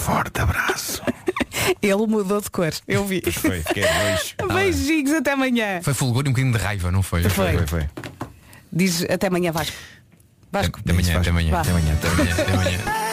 Forte 0.08 0.40
abraço. 0.42 1.02
Ele 1.82 2.08
mudou 2.08 2.40
de 2.40 2.50
cor, 2.50 2.72
eu 2.88 3.06
vi. 3.06 3.22
Foi, 3.32 3.60
roxo. 3.60 4.36
Beijinhos, 4.54 5.14
até 5.14 5.34
amanhã. 5.34 5.82
Foi 5.82 5.94
fulgor 5.94 6.24
e 6.26 6.30
um 6.30 6.32
bocadinho 6.32 6.54
de 6.54 6.60
raiva, 6.60 6.92
não 6.92 7.04
foi? 7.04 7.24
Foi. 7.24 7.58
foi, 7.58 7.68
foi. 7.68 7.90
Diz 8.72 9.04
até 9.04 9.28
amanhã, 9.28 9.52
Vasco. 9.52 9.76
Vasco. 10.52 10.80
Até 10.80 10.92
amanhã, 10.92 11.20
até 11.20 11.30
amanhã, 11.30 11.52
Vá. 11.52 11.62
até 11.62 11.70
amanhã, 11.72 11.94
até 11.94 12.08
amanhã, 12.08 12.34
até 12.34 12.54
amanhã. 12.54 13.07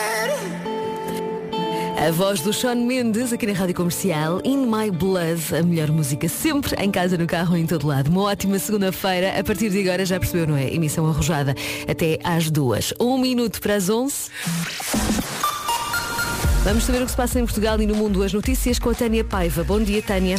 A 1.96 2.10
voz 2.10 2.40
do 2.40 2.52
Sean 2.52 2.74
Mendes 2.74 3.32
aqui 3.32 3.46
na 3.46 3.52
Rádio 3.52 3.74
Comercial 3.74 4.40
In 4.44 4.66
My 4.66 4.90
Blood, 4.90 5.54
a 5.54 5.62
melhor 5.62 5.90
música 5.90 6.28
sempre 6.28 6.74
em 6.82 6.90
casa, 6.90 7.16
no 7.16 7.26
carro, 7.26 7.56
em 7.56 7.66
todo 7.66 7.86
lado. 7.86 8.10
Uma 8.10 8.22
ótima 8.22 8.58
segunda-feira. 8.58 9.38
A 9.38 9.44
partir 9.44 9.70
de 9.70 9.80
agora 9.80 10.04
já 10.04 10.18
percebeu, 10.18 10.46
não 10.46 10.56
é? 10.56 10.72
Emissão 10.72 11.06
arrojada 11.06 11.54
até 11.88 12.18
às 12.22 12.50
duas. 12.50 12.92
Um 13.00 13.16
minuto 13.16 13.60
para 13.60 13.76
as 13.76 13.88
onze. 13.88 14.30
Vamos 16.64 16.84
saber 16.84 17.02
o 17.02 17.04
que 17.04 17.10
se 17.10 17.16
passa 17.16 17.38
em 17.38 17.44
Portugal 17.44 17.80
e 17.80 17.86
no 17.86 17.94
mundo. 17.94 18.22
As 18.22 18.32
notícias 18.32 18.78
com 18.78 18.90
a 18.90 18.94
Tânia 18.94 19.24
Paiva. 19.24 19.62
Bom 19.62 19.80
dia, 19.80 20.02
Tânia. 20.02 20.36